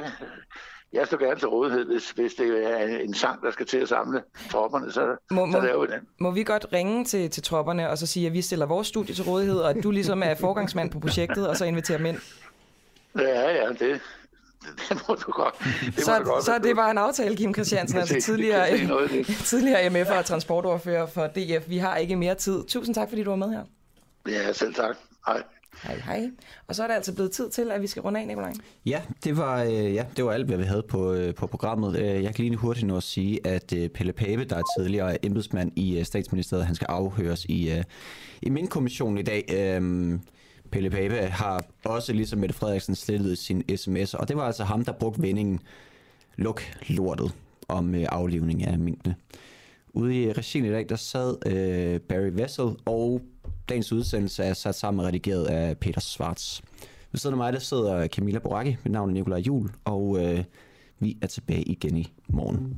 jeg 0.94 1.07
står 1.07 1.18
gerne 1.18 1.40
til 1.40 1.48
rådighed, 1.48 1.86
hvis, 1.86 2.11
hvis 2.11 2.34
det 2.34 2.72
er 2.72 2.99
en 2.99 3.14
sang, 3.14 3.41
der 3.41 3.52
skal 3.52 3.66
til 3.66 3.78
at 3.78 3.90
samle 3.90 4.24
tropperne, 4.52 4.91
så, 4.91 5.16
Må, 5.32 5.52
så 5.52 5.60
laver 5.60 5.86
vi 5.88 5.94
den. 5.94 5.99
må 6.20 6.32
vi 6.32 6.44
godt 6.44 6.66
ringe 6.74 7.06
til, 7.06 7.30
til 7.30 7.44
tropperne, 7.44 7.90
og 7.90 7.98
så 7.98 8.06
sige, 8.07 8.28
at 8.28 8.34
vi 8.34 8.41
stiller 8.41 8.66
vores 8.66 8.88
studie 8.88 9.16
til 9.16 9.24
rådighed, 9.24 9.57
og 9.60 9.70
at 9.70 9.84
du 9.84 9.91
ligesom 9.91 10.24
er 10.24 10.36
forgangsmand 10.36 10.91
på 10.91 10.99
projektet, 10.99 11.48
og 11.48 11.57
så 11.57 11.66
inviterer 11.66 11.98
dem 11.98 12.06
ind? 12.06 12.18
Ja, 13.20 13.49
ja, 13.64 13.70
det, 13.70 13.80
det 14.90 15.03
må 15.07 15.16
du 15.16 15.32
godt. 15.32 15.56
Det 15.95 16.03
så, 16.03 16.11
må 16.11 16.24
du 16.24 16.30
godt. 16.32 16.44
så 16.44 16.57
det 16.64 16.76
var 16.76 16.91
en 16.91 16.98
aftale, 16.98 17.36
Kim 17.36 17.53
Christiansen, 17.53 17.99
altså 17.99 18.22
tidligere, 18.22 18.70
er 18.70 18.88
noget, 18.88 19.10
tidligere 19.52 19.88
MF'er 19.88 20.18
og 20.18 20.26
transportordfører 20.26 21.06
for 21.06 21.28
DF. 21.28 21.70
Vi 21.70 21.78
har 21.78 21.95
ikke 21.98 22.16
mere 22.16 22.36
tid. 22.36 22.64
Tusind 22.68 22.95
tak, 22.95 23.10
fordi 23.10 23.24
du 23.24 23.30
var 23.30 23.36
med 23.38 23.49
her. 23.49 23.64
Ja, 24.28 24.53
selv 24.53 24.74
tak. 24.74 24.95
Hej. 25.28 25.44
Hej, 25.84 26.01
hej. 26.06 26.30
Og 26.68 26.76
så 26.76 26.84
er 26.84 26.88
det 26.88 26.95
altså 26.95 27.14
blevet 27.14 27.31
tid 27.31 27.49
til, 27.49 27.72
at 27.72 27.81
vi 27.81 27.88
skal 27.88 28.01
runde 28.01 28.19
af, 28.19 28.27
Nikolaj. 28.27 28.53
Ja, 28.85 29.01
det 29.23 29.38
var, 29.38 29.64
øh, 29.64 29.93
ja, 29.93 30.06
det 30.18 30.26
var 30.26 30.31
alt, 30.31 30.47
hvad 30.47 30.57
vi 30.57 30.64
havde 30.64 30.84
på, 30.84 31.14
øh, 31.14 31.35
på 31.35 31.47
programmet. 31.47 31.99
Øh, 31.99 32.23
jeg 32.23 32.35
kan 32.35 32.45
lige 32.45 32.56
hurtigt 32.56 32.88
nå 32.88 32.97
at 32.97 33.03
sige, 33.03 33.47
at 33.47 33.73
øh, 33.73 33.89
Pelle 33.89 34.14
Pape, 34.14 34.43
der 34.43 34.56
er 34.56 34.64
tidligere 34.77 35.26
embedsmand 35.26 35.72
i 35.76 35.99
øh, 35.99 36.06
statsministeriet, 36.06 36.65
han 36.65 36.76
skal 36.76 36.85
afhøres 36.89 37.45
i, 37.45 37.72
øh, 37.72 37.84
i 38.41 38.49
min 38.49 38.68
kommission 38.68 39.18
i 39.18 39.22
dag. 39.22 39.45
Øhm, 39.53 40.22
Pelle 40.72 40.89
Pape 40.89 41.15
har 41.15 41.64
også, 41.85 42.14
ligesom 42.14 42.39
Mette 42.39 42.56
Frederiksen, 42.56 42.95
slettet 42.95 43.38
sin 43.38 43.77
sms, 43.77 44.14
og 44.14 44.27
det 44.27 44.38
var 44.38 44.43
altså 44.43 44.64
ham, 44.64 44.85
der 44.85 44.91
brugte 44.91 45.22
vendingen 45.22 45.60
luk 46.35 46.61
lortet 46.88 47.31
om 47.68 47.95
øh, 47.95 48.06
aflivning 48.10 48.68
af 48.68 48.80
minkene. 48.80 49.15
Ude 49.93 50.23
i 50.23 50.34
regien 50.34 50.65
i 50.65 50.69
dag, 50.69 50.85
der 50.89 50.95
sad 50.95 51.38
øh, 51.45 51.99
Barry 51.99 52.30
Vessel, 52.31 52.76
og 52.85 53.22
dagens 53.69 53.91
udsendelse 53.91 54.43
er 54.43 54.53
sat 54.53 54.75
sammen 54.75 54.99
og 54.99 55.05
redigeret 55.07 55.45
af 55.45 55.77
Peter 55.77 56.01
Svarts. 56.01 56.61
Ved 57.11 57.19
siden 57.19 57.33
af 57.33 57.37
mig, 57.37 57.53
der 57.53 57.59
sidder 57.59 58.07
Camilla 58.07 58.39
Boracchi, 58.39 58.77
mit 58.83 58.91
navn 58.91 59.09
er 59.09 59.13
Nikolaj 59.13 59.39
Jul, 59.39 59.69
og 59.85 60.25
øh, 60.25 60.43
vi 60.99 61.17
er 61.21 61.27
tilbage 61.27 61.63
igen 61.63 61.97
i 61.97 62.13
morgen. 62.27 62.77